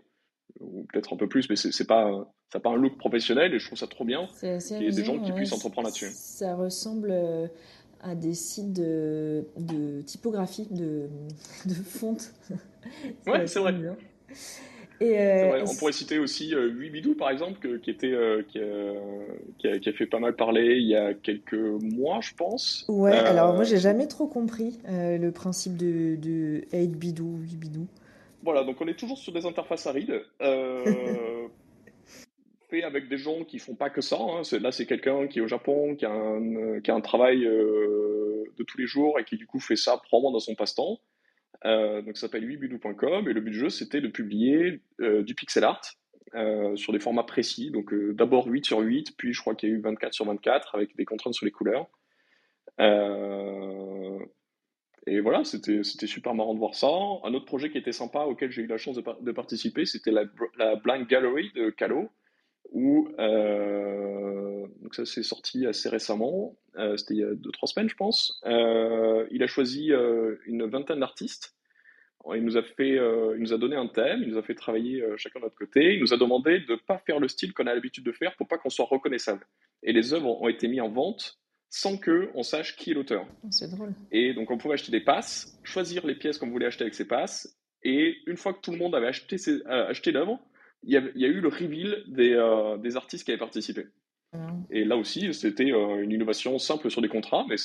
ou, 0.61 0.87
peut-être 0.93 1.13
un 1.13 1.17
peu 1.17 1.29
plus, 1.29 1.49
mais 1.51 1.57
c'est, 1.57 1.87
pas, 1.87 2.29
ça 2.53 2.59
n'a 2.59 2.61
pas 2.63 2.71
un 2.71 2.77
look 2.77 2.97
professionnel, 2.99 3.55
et 3.55 3.59
je 3.59 3.67
trouve 3.67 3.79
ça 3.79 3.87
trop 3.87 4.05
bien 4.05 4.27
qu'il 4.41 4.83
y 4.83 4.87
ait 4.87 4.91
des 4.91 5.05
gens 5.05 5.19
qui 5.19 5.31
ouais. 5.31 5.37
puissent 5.37 5.53
entreprendre 5.53 5.89
là-dessus. 5.89 6.11
Ça 6.13 6.55
ressemble 6.55 7.11
euh, 7.13 7.47
à 8.03 8.15
des 8.15 8.35
sites 8.35 8.73
de, 8.73 9.47
de 9.59 10.03
typographie, 10.03 10.69
de, 10.71 11.09
de 11.67 11.75
fonte. 11.75 12.33
Ouais, 13.27 13.41
assez 13.41 13.55
c'est 13.55 13.59
vrai. 13.59 13.75
Et 15.01 15.19
euh. 15.19 15.65
On 15.67 15.75
pourrait 15.75 15.93
citer 15.93 16.19
aussi 16.19 16.55
euh, 16.55 16.69
8 16.71 16.91
Bidou, 16.91 17.15
par 17.15 17.31
exemple, 17.31 17.59
que- 17.59 17.77
qui 17.77 17.91
était, 17.91 18.13
euh, 18.13 18.43
qui, 18.49 18.59
a, 18.59 18.93
qui, 19.59 19.69
a, 19.69 19.79
qui 19.79 19.89
a 19.89 19.93
fait 19.93 20.07
pas 20.07 20.19
mal 20.21 20.35
parler 20.37 20.77
il 20.77 20.87
y 20.87 20.97
a 20.97 21.13
quelques 21.13 21.53
mois, 21.55 22.21
je 22.23 22.33
pense. 22.35 22.85
Ouais, 22.89 23.13
alors 23.13 23.53
moi 23.53 23.63
Euh, 23.63 23.65
j'ai 23.65 23.79
jamais 23.79 24.07
trop 24.07 24.27
compris 24.27 24.79
euh, 24.89 25.19
le 25.19 25.33
principe 25.33 25.77
de, 25.77 26.17
de 26.17 26.65
8 26.73 26.87
bidou, 26.97 27.39
8 27.43 27.57
bidou. 27.57 27.87
Voilà, 28.47 28.63
donc 28.63 28.81
on 28.81 28.87
est 28.87 28.95
toujours 28.95 29.19
sur 29.19 29.33
des 29.33 29.45
interfaces 29.45 29.89
arides, 29.89 30.25
euh, 30.41 31.49
fait 32.71 32.85
avec 32.85 33.09
des 33.09 33.19
gens 33.19 33.43
qui 33.43 33.59
font 33.59 33.75
pas 33.75 33.91
que 33.91 34.01
ça. 34.01 34.17
hein. 34.21 34.43
Là, 34.61 34.71
c'est 34.71 34.87
quelqu'un 34.87 35.27
qui 35.27 35.41
est 35.41 35.43
au 35.43 35.49
Japon, 35.49 35.97
qui 35.97 36.07
a 36.07 36.13
un, 36.13 36.81
qui 36.81 36.93
a 36.93 36.95
un 36.95 37.01
travail 37.01 37.45
euh, 37.45 38.45
de 38.57 38.63
tous 38.63 38.79
les 38.79 38.87
jours 38.87 39.19
et 39.19 39.25
qui 39.25 39.37
du 39.37 39.49
coup 39.49 39.59
fait 39.59 39.75
ça 39.75 39.97
probablement 39.97 40.31
dans 40.31 40.39
son 40.39 40.55
passe-temps. 40.55 41.01
Euh, 41.65 42.03
donc 42.03 42.17
ça 42.17 42.29
s'appelle 42.29 42.47
8bidou.com 42.49 43.29
et 43.29 43.33
le 43.33 43.41
but 43.41 43.51
du 43.51 43.59
jeu 43.59 43.69
c'était 43.69 44.01
de 44.01 44.07
publier 44.07 44.81
euh, 45.01 45.25
du 45.25 45.35
pixel 45.35 45.65
art 45.65 45.83
sur 46.77 46.93
des 46.93 47.01
formats 47.01 47.25
précis. 47.25 47.73
Donc 47.73 47.93
d'abord 48.15 48.47
8 48.47 48.65
sur 48.65 48.79
8, 48.79 49.17
puis 49.19 49.33
je 49.33 49.41
crois 49.41 49.57
qu'il 49.57 49.71
y 49.71 49.73
a 49.73 49.75
eu 49.75 49.81
24 49.81 50.15
sur 50.15 50.25
24 50.25 50.77
avec 50.77 50.95
des 50.95 51.05
contraintes 51.05 51.35
sur 51.35 51.47
les 51.47 51.51
couleurs. 51.51 51.89
Euh, 52.81 54.19
et 55.07 55.21
voilà, 55.21 55.45
c'était 55.45 55.83
super 56.07 56.35
marrant 56.35 56.55
de 56.55 56.59
voir 56.59 56.75
ça. 56.75 56.89
Un 57.25 57.35
autre 57.35 57.45
projet 57.47 57.71
qui 57.71 57.79
était 57.79 57.93
sympa 57.93 58.21
auquel 58.21 58.51
j'ai 58.51 58.63
eu 58.63 58.67
la 58.67 58.79
chance 58.79 58.97
de, 58.97 59.03
par- 59.03 59.21
de 59.21 59.33
participer, 59.33 59.85
c'était 59.87 60.11
la, 60.11 60.25
la 60.59 60.77
Blind 60.77 61.07
Gallery 61.07 61.51
de 61.55 61.71
Calo, 61.71 62.11
où 62.73 63.09
euh, 63.19 64.67
donc 64.83 64.95
ça 64.95 65.07
s'est 65.07 65.23
sorti 65.23 65.67
assez 65.67 65.89
récemment, 65.89 66.57
euh, 66.77 66.97
c'était 66.97 67.15
il 67.15 67.21
y 67.21 67.25
a 67.25 67.35
deux 67.35 67.53
trois 67.53 67.69
semaines 67.69 67.89
je 67.89 67.95
pense. 67.95 68.41
Euh, 68.47 69.27
il 69.31 69.43
a 69.43 69.47
choisi 69.47 69.93
une 70.47 70.67
vingtaine 70.67 71.01
d'artistes. 71.01 71.53
Il 72.35 72.43
nous 72.43 72.59
a 72.59 72.63
il 72.81 73.39
nous 73.39 73.53
a 73.53 73.59
donné 73.59 73.77
un 73.77 73.87
thème, 73.87 74.21
il 74.25 74.31
nous 74.31 74.37
a 74.37 74.43
fait 74.43 74.57
travailler 74.57 75.01
chacun 75.17 75.39
de 75.39 75.45
notre 75.45 75.55
côté. 75.55 75.95
Il 75.95 76.01
nous 76.01 76.13
a 76.13 76.17
demandé 76.17 76.59
de 76.59 76.75
pas 76.75 76.99
faire 76.99 77.21
le 77.21 77.29
style 77.29 77.55
qu'on 77.55 77.69
a 77.69 77.75
l'habitude 77.75 78.03
de 78.03 78.11
faire 78.11 78.35
pour 78.35 78.49
pas 78.49 78.59
qu'on 78.59 78.69
soit 78.69 78.87
reconnaissable. 78.87 79.47
Et 79.85 79.93
les 79.93 80.13
œuvres 80.13 80.43
ont 80.43 80.49
été 80.49 80.67
mises 80.67 80.81
en 80.81 80.89
vente 80.89 81.39
sans 81.69 81.97
que 81.97 82.31
on 82.35 82.43
sache 82.43 82.77
qui 82.77 82.91
est 82.91 82.95
l'auteur. 82.95 83.27
Oh, 83.45 83.49
C'est 83.51 83.71
drôle. 83.71 83.93
Et 84.11 84.35
donc, 84.35 84.51
on 84.51 84.59
pouvait 84.59 84.75
acheter 84.75 84.93
des 84.93 85.01
passes, 85.01 85.59
choisir 85.63 86.07
les 86.07 86.15
pièces 86.15 86.39
qu'on 86.39 86.49
voulait 86.51 86.67
acheter 86.67 86.83
avec 86.85 86.95
ces 86.95 87.07
passes. 87.07 87.57
Et 87.83 88.17
une 88.27 88.37
fois 88.37 88.53
que 88.55 88.61
tout 88.61 88.71
le 88.73 88.79
monde 88.79 88.95
avait 88.95 89.09
acheté, 89.09 89.39
ses- 89.39 89.63
euh, 89.67 89.89
acheté 89.89 90.11
l'œuvre, 90.13 90.41
il 90.83 90.93
y, 90.93 91.25
a 91.25 91.29
eu 91.29 91.41
le 91.41 91.49
reveal 91.49 92.05
des, 92.07 92.33
euh, 92.33 92.77
des 92.79 92.97
artistes 92.97 93.25
qui 93.25 93.33
avaient 93.33 93.39
participé. 93.39 93.87
Voilà. 94.33 94.53
Et 94.71 94.85
là 94.85 94.97
aussi, 94.97 95.33
c'était 95.35 95.73
euh, 95.73 96.03
une 96.03 96.13
innovation 96.13 96.59
simple 96.59 96.91
sur 96.91 97.03
des 97.03 97.09
contrats, 97.09 97.45
mais 97.49 97.57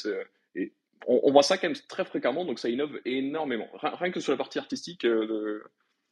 et 0.55 0.73
on, 1.07 1.19
on 1.23 1.31
voit 1.31 1.43
ça 1.43 1.57
quand 1.57 1.67
même 1.67 1.77
très 1.87 2.05
fréquemment, 2.05 2.45
donc 2.45 2.59
ça 2.59 2.69
innove 2.69 2.99
énormément. 3.05 3.67
Rien, 3.73 3.91
rien 3.95 4.11
que 4.11 4.19
sur 4.19 4.31
la 4.31 4.37
partie 4.37 4.59
artistique 4.59 5.03
de, 5.05 5.63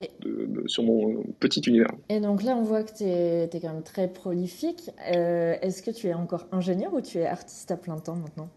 de- 0.01 0.45
de- 0.45 0.67
sur 0.67 0.83
mon 0.83 1.23
petit 1.39 1.61
univers. 1.61 1.91
Et 2.09 2.19
donc 2.19 2.43
là, 2.43 2.55
on 2.55 2.63
voit 2.63 2.83
que 2.83 2.95
tu 2.95 3.03
es, 3.03 3.49
quand 3.61 3.73
même 3.73 3.83
très 3.83 4.07
prolifique. 4.07 4.89
Euh, 5.13 5.55
Est-ce 5.61 5.83
que 5.83 5.91
tu 5.91 6.07
es 6.07 6.13
encore 6.13 6.47
ingénieur 6.51 6.93
ou 6.93 7.01
tu 7.01 7.17
es 7.17 7.25
artiste 7.25 7.69
à 7.71 7.77
plein 7.77 7.97
temps 7.97 8.15
maintenant? 8.15 8.49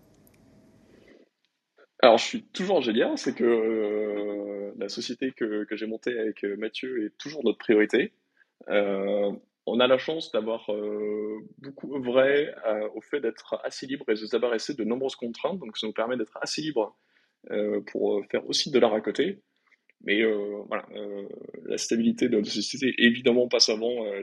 Alors, 2.01 2.19
je 2.19 2.25
suis 2.25 2.43
toujours 2.43 2.79
ingénieur, 2.79 3.17
c'est 3.17 3.35
que 3.35 3.45
euh, 3.45 4.73
la 4.77 4.89
société 4.89 5.33
que, 5.33 5.65
que 5.65 5.77
j'ai 5.77 5.87
montée 5.87 6.19
avec 6.19 6.45
Mathieu 6.59 7.07
est 7.07 7.17
toujours 7.19 7.45
notre 7.45 7.59
priorité. 7.59 8.13
Euh, 8.69 9.31
on 9.67 9.79
a 9.79 9.87
la 9.87 9.99
chance 9.99 10.33
d'avoir 10.33 10.73
euh, 10.73 11.39
beaucoup 11.59 11.95
œuvré 11.95 12.49
au 12.95 13.01
fait 13.01 13.21
d'être 13.21 13.61
assez 13.65 13.87
libre 13.87 14.05
et 14.09 14.15
de 14.15 14.17
se 14.17 14.31
débarrasser 14.31 14.75
de 14.75 14.83
nombreuses 14.83 15.15
contraintes, 15.15 15.61
donc 15.61 15.77
ça 15.77 15.87
nous 15.87 15.93
permet 15.93 16.17
d'être 16.17 16.37
assez 16.41 16.63
libre 16.63 16.97
pour 17.87 18.25
faire 18.31 18.49
aussi 18.49 18.71
de 18.73 18.79
l'art 18.81 18.95
à 18.95 19.01
côté. 19.01 19.41
Mais 20.05 20.23
euh, 20.23 20.63
voilà, 20.67 20.85
euh, 20.95 21.29
la 21.65 21.79
stabilité 21.79 22.29
de 22.29 22.37
notre 22.37 22.51
société 22.51 22.95
évidemment 22.99 23.49
passe 23.49 23.69
avant. 23.69 24.05
euh, 24.07 24.23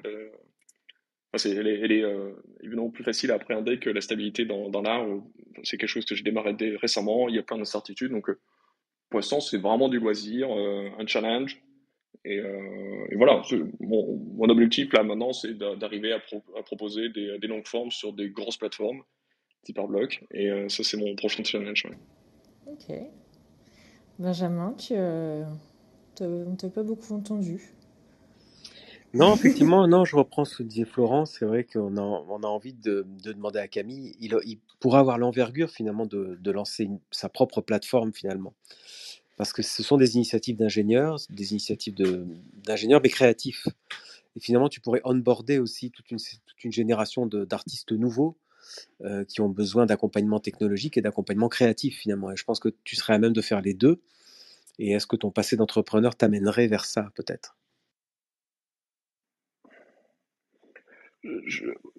elle 1.45 1.67
est, 1.67 2.03
évidemment 2.63 2.89
plus 2.89 3.03
facile 3.03 3.31
à 3.31 3.35
appréhender 3.35 3.79
que 3.79 3.89
la 3.89 4.01
stabilité 4.01 4.45
dans, 4.45 4.69
dans 4.69 4.81
l'art. 4.81 5.05
C'est 5.63 5.77
quelque 5.77 5.89
chose 5.89 6.05
que 6.05 6.15
j'ai 6.15 6.23
démarré 6.23 6.55
récemment. 6.81 7.29
Il 7.29 7.35
y 7.35 7.39
a 7.39 7.43
plein 7.43 7.57
d'incertitudes. 7.57 8.11
Donc, 8.11 8.31
pour 9.09 9.19
l'instant, 9.19 9.39
c'est 9.39 9.59
vraiment 9.59 9.89
du 9.89 9.99
loisir, 9.99 10.49
un 10.49 11.05
challenge. 11.05 11.61
Et, 12.25 12.37
et 12.37 13.15
voilà, 13.15 13.43
mon, 13.79 14.49
objectif 14.49 14.91
là 14.93 15.03
maintenant, 15.03 15.31
c'est 15.31 15.53
d'a- 15.53 15.75
d'arriver 15.75 16.11
à, 16.11 16.19
pro- 16.19 16.43
à 16.57 16.63
proposer 16.63 17.09
des, 17.09 17.37
longues 17.47 17.67
formes 17.67 17.91
sur 17.91 18.13
des 18.13 18.29
grosses 18.29 18.57
plateformes, 18.57 19.03
type 19.63 19.77
Arblock. 19.77 20.23
Et 20.33 20.49
euh, 20.49 20.67
ça, 20.69 20.83
c'est 20.83 20.97
mon 20.97 21.15
prochain 21.15 21.43
challenge. 21.43 21.85
Ok. 22.65 22.95
Benjamin, 24.17 24.73
tu 24.73 24.93
on 26.27 26.55
t'a 26.55 26.69
pas 26.69 26.83
beaucoup 26.83 27.13
entendu. 27.13 27.73
Non, 29.13 29.33
effectivement, 29.35 29.87
non, 29.87 30.05
je 30.05 30.15
reprends 30.15 30.45
ce 30.45 30.57
que 30.57 30.63
disait 30.63 30.85
Florent. 30.85 31.25
C'est 31.25 31.45
vrai 31.45 31.63
qu'on 31.63 31.97
a, 31.97 32.01
on 32.01 32.43
a 32.43 32.47
envie 32.47 32.73
de, 32.73 33.05
de 33.23 33.33
demander 33.33 33.59
à 33.59 33.67
Camille. 33.67 34.15
Il, 34.19 34.37
il 34.45 34.59
pourra 34.79 34.99
avoir 34.99 35.17
l'envergure 35.17 35.69
finalement 35.71 36.05
de, 36.05 36.37
de 36.39 36.51
lancer 36.51 36.83
une- 36.83 36.99
sa 37.11 37.29
propre 37.29 37.61
plateforme 37.61 38.13
finalement. 38.13 38.53
Parce 39.37 39.53
que 39.53 39.61
ce 39.61 39.83
sont 39.83 39.97
des 39.97 40.15
initiatives 40.15 40.57
d'ingénieurs, 40.57 41.17
des 41.29 41.51
initiatives 41.51 41.95
de- 41.95 42.27
d'ingénieurs, 42.65 43.01
mais 43.01 43.09
créatifs. 43.09 43.67
Et 44.35 44.39
finalement, 44.39 44.69
tu 44.69 44.81
pourrais 44.81 45.01
onboarder 45.05 45.59
aussi 45.59 45.91
toute 45.91 46.11
une, 46.11 46.17
toute 46.19 46.63
une 46.63 46.71
génération 46.71 47.25
d'artistes 47.25 47.91
nouveaux 47.93 48.37
euh, 49.01 49.23
qui 49.25 49.41
ont 49.41 49.49
besoin 49.49 49.85
d'accompagnement 49.85 50.39
technologique 50.39 50.97
et 50.97 51.01
d'accompagnement 51.01 51.49
créatif 51.49 51.97
finalement. 51.99 52.31
Et 52.31 52.37
je 52.37 52.43
pense 52.43 52.59
que 52.59 52.69
tu 52.83 52.95
serais 52.95 53.13
à 53.13 53.19
même 53.19 53.33
de 53.33 53.41
faire 53.41 53.61
les 53.61 53.73
deux. 53.73 54.01
Et 54.79 54.93
est-ce 54.93 55.05
que 55.05 55.15
ton 55.15 55.29
passé 55.29 55.57
d'entrepreneur 55.57 56.15
t'amènerait 56.15 56.67
vers 56.67 56.85
ça 56.85 57.11
peut-être? 57.15 57.55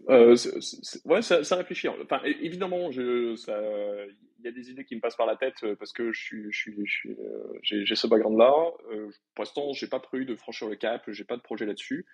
Euh, 0.08 0.34
c'est- 0.34 1.04
ouais, 1.06 1.20
ça, 1.22 1.44
ça 1.44 1.56
réfléchit. 1.56 1.88
Enfin, 1.88 2.22
évidemment, 2.24 2.90
il 2.90 3.36
y 4.42 4.48
a 4.48 4.52
des 4.52 4.70
idées 4.70 4.84
qui 4.84 4.96
me 4.96 5.00
passent 5.00 5.16
par 5.16 5.26
la 5.26 5.36
tête 5.36 5.56
euh, 5.62 5.76
parce 5.76 5.92
que 5.92 6.10
je 6.12 6.36
euh, 6.36 7.58
j'ai, 7.62 7.94
ce 7.94 8.06
background-là. 8.06 8.54
Euh, 8.92 9.10
pour 9.34 9.42
l'instant, 9.44 9.72
j'ai 9.74 9.88
pas 9.88 10.00
prévu 10.00 10.24
de 10.24 10.34
franchir 10.34 10.68
le 10.68 10.76
cap, 10.76 11.04
j'ai 11.08 11.24
pas 11.24 11.36
de 11.36 11.42
projet 11.42 11.66
là-dessus. 11.66 12.06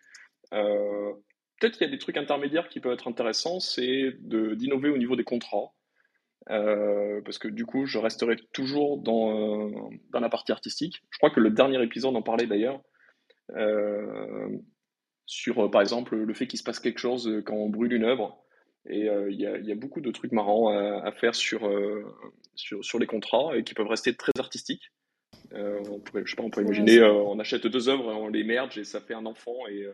Euh, 0.52 1.12
peut-être 1.60 1.78
qu'il 1.78 1.86
y 1.86 1.90
a 1.90 1.92
des 1.92 1.98
trucs 1.98 2.16
intermédiaires 2.16 2.68
qui 2.68 2.80
peuvent 2.80 2.94
être 2.94 3.08
intéressants, 3.08 3.60
c'est 3.60 4.12
d'innover 4.20 4.90
au 4.90 4.98
niveau 4.98 5.14
des 5.14 5.24
contrats. 5.24 5.75
Euh, 6.50 7.20
parce 7.24 7.38
que 7.38 7.48
du 7.48 7.66
coup, 7.66 7.86
je 7.86 7.98
resterai 7.98 8.36
toujours 8.52 8.98
dans, 8.98 9.68
euh, 9.68 9.70
dans 10.10 10.20
la 10.20 10.28
partie 10.28 10.52
artistique. 10.52 11.02
Je 11.10 11.18
crois 11.18 11.30
que 11.30 11.40
le 11.40 11.50
dernier 11.50 11.82
épisode 11.82 12.14
en 12.14 12.22
parlait 12.22 12.46
d'ailleurs. 12.46 12.80
Euh, 13.56 14.48
sur, 15.26 15.70
par 15.70 15.80
exemple, 15.80 16.14
le 16.14 16.34
fait 16.34 16.46
qu'il 16.46 16.58
se 16.58 16.64
passe 16.64 16.78
quelque 16.78 17.00
chose 17.00 17.42
quand 17.44 17.56
on 17.56 17.68
brûle 17.68 17.92
une 17.92 18.04
œuvre. 18.04 18.44
Et 18.88 19.06
il 19.06 19.40
y 19.40 19.46
a, 19.46 19.56
il 19.58 19.66
y 19.66 19.72
a 19.72 19.74
beaucoup 19.74 20.00
de 20.00 20.12
trucs 20.12 20.30
marrants 20.30 20.68
à, 20.68 21.04
à 21.04 21.10
faire 21.10 21.34
sur, 21.34 21.68
sur, 22.54 22.84
sur 22.84 23.00
les 23.00 23.06
contrats 23.08 23.56
et 23.56 23.64
qui 23.64 23.74
peuvent 23.74 23.88
rester 23.88 24.14
très 24.14 24.30
artistiques. 24.38 24.92
On 25.52 25.98
pourrait, 25.98 26.22
je 26.24 26.30
sais 26.30 26.36
pas, 26.36 26.44
on 26.44 26.50
pourrait 26.50 26.66
imaginer, 26.66 27.02
on 27.02 27.40
achète 27.40 27.66
deux 27.66 27.88
œuvres, 27.88 28.06
on 28.14 28.28
les 28.28 28.44
merge 28.44 28.78
et 28.78 28.84
ça 28.84 29.00
fait 29.00 29.14
un 29.14 29.26
enfant. 29.26 29.66
Et 29.68 29.84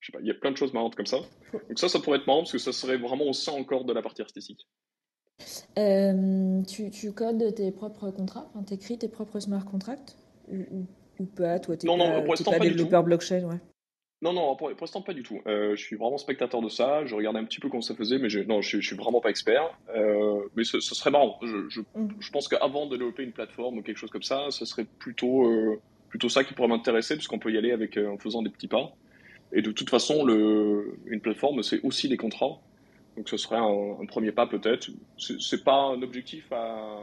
je 0.00 0.06
sais 0.06 0.12
pas, 0.12 0.18
il 0.20 0.26
y 0.26 0.32
a 0.32 0.34
plein 0.34 0.50
de 0.50 0.56
choses 0.56 0.72
marrantes 0.72 0.96
comme 0.96 1.06
ça. 1.06 1.18
Donc 1.52 1.78
ça, 1.78 1.88
ça 1.88 2.00
pourrait 2.00 2.18
être 2.18 2.26
marrant 2.26 2.40
parce 2.40 2.50
que 2.50 2.58
ça 2.58 2.72
serait 2.72 2.96
vraiment 2.96 3.28
au 3.28 3.32
sein 3.32 3.52
encore 3.52 3.84
de 3.84 3.92
la 3.92 4.02
partie 4.02 4.22
artistique. 4.22 4.66
Euh, 5.78 6.62
tu, 6.62 6.90
tu 6.90 7.12
codes 7.12 7.54
tes 7.54 7.70
propres 7.72 8.10
contrats, 8.10 8.46
enfin, 8.54 8.62
t'écris 8.62 8.98
tes 8.98 9.08
propres 9.08 9.40
smart 9.40 9.64
contracts 9.64 10.16
ou, 10.48 10.56
ou- 10.70 10.86
ou 11.20 11.24
pas? 11.24 11.58
Toi, 11.58 11.76
Non, 11.84 11.96
non, 11.96 12.04
pas, 12.06 12.20
pour 12.22 12.32
l'instant, 12.34 12.50
pas 12.52 12.58
pas 12.58 12.64
développeur 12.64 13.02
blockchain, 13.02 13.44
ouais. 13.44 13.56
Non, 14.20 14.32
non, 14.32 14.54
pour, 14.54 14.68
pour 14.70 14.82
l'instant, 14.82 15.02
pas 15.02 15.14
du 15.14 15.24
tout. 15.24 15.40
Euh, 15.48 15.74
je 15.74 15.82
suis 15.82 15.96
vraiment 15.96 16.16
spectateur 16.18 16.62
de 16.62 16.68
ça. 16.68 17.04
Je 17.06 17.14
regardais 17.16 17.40
un 17.40 17.44
petit 17.44 17.58
peu 17.58 17.68
comment 17.68 17.82
ça 17.82 17.96
faisait, 17.96 18.18
mais 18.18 18.28
je, 18.28 18.38
non, 18.40 18.60
je, 18.62 18.78
je 18.80 18.86
suis 18.86 18.94
vraiment 18.96 19.20
pas 19.20 19.30
expert. 19.30 19.76
Euh, 19.96 20.42
mais 20.54 20.62
ce, 20.62 20.78
ce 20.78 20.94
serait 20.94 21.10
marrant. 21.10 21.40
Je, 21.42 21.68
je, 21.68 21.80
Mm. 21.96 22.08
je 22.20 22.30
pense 22.30 22.46
qu'avant 22.46 22.86
de 22.86 22.96
développer 22.96 23.24
une 23.24 23.32
plateforme 23.32 23.78
ou 23.78 23.82
quelque 23.82 23.96
chose 23.96 24.10
comme 24.10 24.22
ça, 24.22 24.46
ce 24.50 24.64
serait 24.64 24.84
plutôt, 25.00 25.50
plutôt 26.08 26.28
ça 26.28 26.44
qui 26.44 26.54
pourrait 26.54 26.68
m'intéresser, 26.68 27.16
puisqu'on 27.16 27.40
peut 27.40 27.50
y 27.52 27.58
aller 27.58 27.72
avec, 27.72 27.96
en 27.98 28.16
faisant 28.16 28.42
des 28.42 28.50
petits 28.50 28.68
pas. 28.68 28.92
Et 29.52 29.60
de 29.60 29.72
toute 29.72 29.90
façon, 29.90 30.24
le, 30.24 30.96
une 31.06 31.20
plateforme, 31.20 31.62
c'est 31.64 31.80
aussi 31.82 32.06
les 32.06 32.16
contrats. 32.16 32.60
Donc 33.16 33.28
ce 33.28 33.36
serait 33.36 33.56
un, 33.56 34.00
un 34.00 34.06
premier 34.06 34.32
pas 34.32 34.46
peut-être. 34.46 34.88
C'est 35.18 35.64
pas 35.64 35.76
un 35.76 36.02
objectif 36.02 36.50
à, 36.52 36.98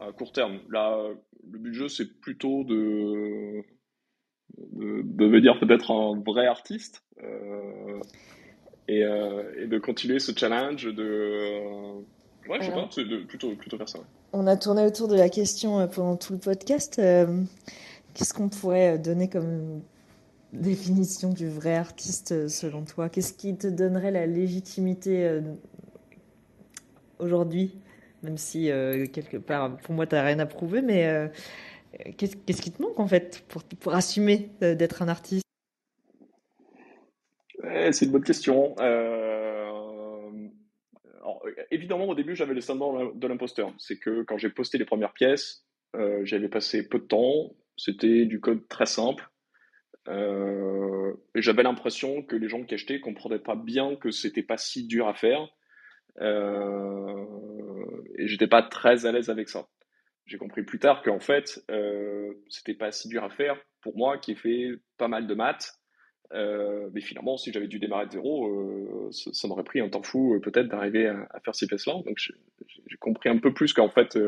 à 0.00 0.12
court 0.12 0.32
terme. 0.32 0.60
Là, 0.70 1.08
le 1.50 1.58
but 1.58 1.70
du 1.70 1.74
jeu, 1.74 1.88
c'est 1.88 2.20
plutôt 2.20 2.64
de, 2.64 3.62
de 4.58 5.02
devenir 5.04 5.58
peut-être 5.58 5.90
un 5.90 6.20
vrai 6.24 6.46
artiste 6.46 7.02
euh, 7.22 8.00
et, 8.88 9.04
euh, 9.04 9.62
et 9.62 9.66
de 9.66 9.78
continuer 9.78 10.18
ce 10.18 10.32
challenge 10.36 10.84
de 10.84 11.02
euh, 11.02 11.94
ouais 12.48 12.58
je 12.60 12.66
sais 12.66 12.72
pas 12.72 12.88
de 12.96 13.24
plutôt 13.24 13.54
plutôt 13.54 13.76
faire 13.76 13.88
ça 13.88 13.98
ouais. 13.98 14.04
On 14.32 14.46
a 14.46 14.56
tourné 14.56 14.84
autour 14.84 15.08
de 15.08 15.16
la 15.16 15.28
question 15.28 15.80
euh, 15.80 15.86
pendant 15.86 16.16
tout 16.16 16.32
le 16.32 16.38
podcast. 16.38 17.00
Qu'est-ce 18.14 18.34
qu'on 18.34 18.48
pourrait 18.48 18.98
donner 18.98 19.28
comme 19.28 19.82
définition 20.52 21.30
du 21.30 21.48
vrai 21.48 21.74
artiste 21.74 22.32
euh, 22.32 22.48
selon 22.48 22.84
toi? 22.84 23.08
Qu'est-ce 23.08 23.32
qui 23.32 23.56
te 23.56 23.66
donnerait 23.66 24.10
la 24.10 24.26
légitimité 24.26 25.26
euh, 25.26 25.40
aujourd'hui? 27.18 27.78
Même 28.22 28.36
si 28.36 28.70
euh, 28.70 29.06
quelque 29.06 29.38
part, 29.38 29.76
pour 29.78 29.94
moi, 29.94 30.06
tu 30.06 30.14
n'as 30.14 30.22
rien 30.22 30.38
à 30.38 30.46
prouver, 30.46 30.80
mais 30.80 31.30
qu'est-ce 32.16 32.62
qui 32.62 32.70
te 32.70 32.80
manque 32.80 33.00
en 33.00 33.08
fait 33.08 33.44
pour, 33.48 33.64
pour 33.64 33.94
assumer 33.94 34.50
d'être 34.60 35.02
un 35.02 35.08
artiste? 35.08 35.42
C'est 37.90 38.04
une 38.04 38.12
bonne 38.12 38.22
question. 38.22 38.76
Évidemment 41.72 42.04
au 42.04 42.14
début 42.14 42.36
j'avais 42.36 42.54
le 42.54 42.60
syndrome 42.60 43.18
de 43.18 43.26
l'imposteur. 43.26 43.72
C'est 43.78 43.98
que 43.98 44.22
quand 44.22 44.38
j'ai 44.38 44.50
posté 44.50 44.78
les 44.78 44.84
premières 44.84 45.14
pièces 45.14 45.66
j'avais 46.22 46.48
passé 46.48 46.88
peu 46.88 47.00
de 47.00 47.04
temps. 47.04 47.56
C'était 47.76 48.26
du 48.26 48.38
code 48.38 48.68
très 48.68 48.86
simple 48.86 49.31
Euh, 50.08 51.14
j'avais 51.34 51.62
l'impression 51.62 52.22
que 52.22 52.36
les 52.36 52.48
gens 52.48 52.64
qui 52.64 52.74
achetaient 52.74 53.00
comprenaient 53.00 53.38
pas 53.38 53.54
bien 53.56 53.96
que 53.96 54.10
c'était 54.10 54.42
pas 54.42 54.56
si 54.56 54.86
dur 54.86 55.08
à 55.08 55.14
faire 55.14 55.48
Euh, 56.20 57.24
et 58.18 58.26
j'étais 58.28 58.46
pas 58.48 58.62
très 58.62 59.06
à 59.06 59.12
l'aise 59.12 59.30
avec 59.30 59.48
ça. 59.48 59.66
J'ai 60.26 60.38
compris 60.38 60.62
plus 60.62 60.78
tard 60.78 61.02
qu'en 61.02 61.20
fait, 61.20 61.64
euh, 61.70 62.34
c'était 62.48 62.74
pas 62.74 62.92
si 62.92 63.08
dur 63.08 63.24
à 63.24 63.30
faire 63.30 63.56
pour 63.80 63.96
moi 63.96 64.18
qui 64.18 64.32
ai 64.32 64.34
fait 64.34 64.72
pas 64.98 65.08
mal 65.08 65.26
de 65.26 65.34
maths. 65.34 65.72
Euh, 66.34 66.88
mais 66.92 67.00
finalement, 67.00 67.36
si 67.36 67.52
j'avais 67.52 67.68
dû 67.68 67.78
démarrer 67.78 68.06
de 68.06 68.12
zéro, 68.12 69.10
ça, 69.10 69.48
m'aurait 69.48 69.64
pris 69.64 69.80
un 69.80 69.88
temps 69.88 70.02
fou 70.02 70.38
peut-être 70.42 70.68
d'arriver 70.68 71.06
à, 71.08 71.26
à 71.30 71.40
faire 71.40 71.54
ces 71.54 71.66
pièces-là. 71.66 71.94
Donc 72.06 72.18
j'ai 72.18 72.96
compris 73.00 73.28
un 73.30 73.38
peu 73.38 73.52
plus 73.52 73.72
qu'en 73.72 73.90
fait, 73.90 74.18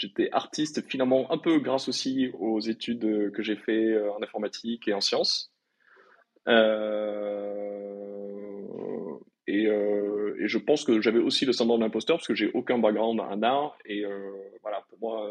j'étais 0.00 0.28
artiste 0.32 0.82
finalement 0.88 1.30
un 1.30 1.38
peu 1.38 1.58
grâce 1.60 1.88
aussi 1.88 2.30
aux 2.38 2.58
études 2.60 3.30
que 3.32 3.42
j'ai 3.42 3.56
fait 3.56 3.92
euh, 3.92 4.10
en 4.12 4.22
informatique 4.22 4.88
et 4.88 4.94
en 4.94 5.00
sciences. 5.00 5.52
Euh, 7.40 9.16
et, 9.46 9.66
euh, 9.66 10.36
et 10.40 10.48
je 10.48 10.58
pense 10.58 10.84
que 10.84 11.00
j'avais 11.00 11.18
aussi 11.18 11.44
le 11.44 11.52
syndrome 11.52 11.80
de 11.80 11.84
l'imposteur 11.84 12.16
parce 12.18 12.26
que 12.28 12.34
j'ai 12.34 12.50
aucun 12.52 12.78
background 12.78 13.20
en 13.20 13.42
art 13.42 13.76
et 13.84 14.04
euh, 14.04 14.30
voilà 14.62 14.84
pour 14.88 14.98
moi 15.00 15.30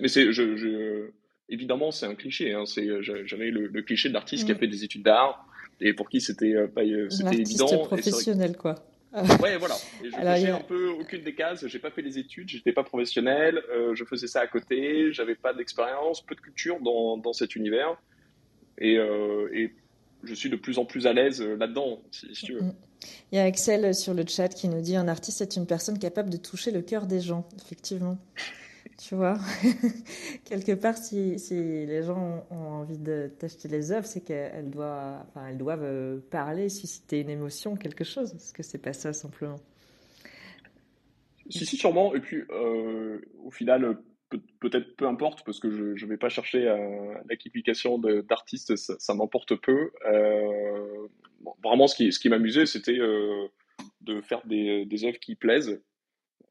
mais 0.00 0.08
c'est 0.08 0.32
je, 0.32 0.56
je- 0.56 1.10
évidemment 1.48 1.90
c'est 1.90 2.06
un 2.06 2.14
cliché 2.14 2.52
hein, 2.52 2.64
c'est 2.66 2.86
j'avais 3.02 3.50
le, 3.50 3.66
le 3.66 3.82
cliché 3.82 4.08
de 4.08 4.14
l'artiste 4.14 4.46
qui 4.46 4.52
a 4.52 4.54
Mm. 4.54 4.58
fait 4.58 4.66
des 4.68 4.84
études 4.84 5.02
d'art 5.02 5.46
et 5.80 5.92
pour 5.94 6.08
qui 6.08 6.20
c'était 6.20 6.68
pas 6.68 6.82
c'était 7.10 7.36
évident 7.40 7.66
et 7.68 7.82
professionnel, 7.86 8.56
quoi. 8.56 8.76
Ouais, 9.14 9.58
voilà. 9.58 9.74
Et 10.02 10.10
je 10.10 10.16
Alors, 10.16 10.32
a- 10.32 10.56
un 10.56 10.60
peu 10.60 10.88
aucune 10.88 11.22
des 11.22 11.34
cases. 11.34 11.66
J'ai 11.66 11.78
pas 11.78 11.90
fait 11.90 12.02
les 12.02 12.18
études, 12.18 12.48
j'étais 12.48 12.72
pas 12.72 12.82
professionnel, 12.84 13.62
euh, 13.70 13.94
je 13.94 14.04
faisais 14.04 14.26
ça 14.26 14.40
à 14.40 14.46
côté, 14.46 15.12
j'avais 15.12 15.34
pas 15.34 15.52
d'expérience, 15.52 16.24
peu 16.24 16.34
de 16.34 16.40
culture 16.40 16.80
dans, 16.80 17.18
dans 17.18 17.32
cet 17.32 17.54
univers. 17.54 17.96
Et, 18.78 18.96
euh, 18.96 19.48
et 19.52 19.74
je 20.24 20.34
suis 20.34 20.48
de 20.48 20.56
plus 20.56 20.78
en 20.78 20.84
plus 20.86 21.06
à 21.06 21.12
l'aise 21.12 21.42
euh, 21.42 21.56
là-dedans, 21.56 22.00
si, 22.10 22.34
si 22.34 22.46
tu 22.46 22.54
veux. 22.54 22.62
Mm. 22.62 22.74
Il 23.32 23.36
y 23.36 23.38
a 23.40 23.44
Axel 23.44 23.94
sur 23.94 24.14
le 24.14 24.24
chat 24.26 24.48
qui 24.48 24.68
nous 24.68 24.80
dit 24.80 24.94
un 24.96 25.08
artiste 25.08 25.40
est 25.40 25.56
une 25.56 25.66
personne 25.66 25.98
capable 25.98 26.30
de 26.30 26.36
toucher 26.36 26.70
le 26.70 26.82
cœur 26.82 27.06
des 27.06 27.20
gens. 27.20 27.46
Effectivement. 27.64 28.16
Tu 29.08 29.16
vois, 29.16 29.36
quelque 30.44 30.72
part, 30.72 30.96
si, 30.96 31.36
les 31.50 32.04
gens 32.04 32.46
ont 32.50 32.82
envie 32.82 32.98
de 32.98 33.32
t'acheter 33.36 33.66
les 33.66 33.90
œuvres, 33.90 34.06
c'est 34.06 34.20
qu'elles 34.20 34.70
doivent, 34.70 35.26
euh, 35.82 36.20
parler, 36.30 36.68
susciter 36.68 37.20
une 37.20 37.30
émotion, 37.30 37.74
quelque 37.74 38.04
chose. 38.04 38.30
Parce 38.30 38.52
que 38.52 38.62
c'est 38.62 38.78
pas 38.78 38.92
ça 38.92 39.12
simplement. 39.12 39.58
Si, 41.50 41.66
si, 41.66 41.76
sûrement. 41.76 42.14
Et 42.14 42.20
puis, 42.20 42.44
euh, 42.50 43.18
au 43.42 43.50
final, 43.50 43.98
peut- 44.28 44.40
peut-être 44.60 44.94
peu 44.94 45.08
importe, 45.08 45.44
parce 45.44 45.58
que 45.58 45.96
je 45.96 46.04
ne 46.04 46.08
vais 46.08 46.16
pas 46.16 46.28
chercher 46.28 46.68
euh, 46.68 47.14
la 47.28 47.36
qualification 47.36 48.00
ça, 48.76 49.14
m'importe 49.14 49.56
peu. 49.56 49.90
Euh, 50.06 51.08
vraiment, 51.64 51.88
ce 51.88 51.96
qui, 51.96 52.28
m'amusait, 52.28 52.66
c'était 52.66 52.98
de 52.98 54.20
faire 54.20 54.46
des 54.46 55.04
œuvres 55.04 55.18
qui 55.18 55.34
plaisent, 55.34 55.82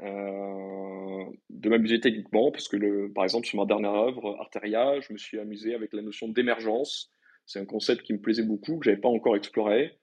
euh, 0.01 1.25
de 1.49 1.69
m'amuser 1.69 1.99
techniquement, 1.99 2.51
parce 2.51 2.67
que, 2.67 2.77
le, 2.77 3.11
par 3.13 3.23
exemple, 3.23 3.45
sur 3.47 3.59
ma 3.59 3.65
dernière 3.65 3.93
œuvre, 3.93 4.37
Arteria, 4.39 4.99
je 5.01 5.13
me 5.13 5.17
suis 5.17 5.39
amusé 5.39 5.75
avec 5.75 5.93
la 5.93 6.01
notion 6.01 6.27
d'émergence. 6.27 7.11
C'est 7.45 7.59
un 7.59 7.65
concept 7.65 8.03
qui 8.03 8.13
me 8.13 8.19
plaisait 8.19 8.43
beaucoup, 8.43 8.77
que 8.77 8.85
j'avais 8.85 9.01
pas 9.01 9.09
encore 9.09 9.35
exploré. 9.35 9.99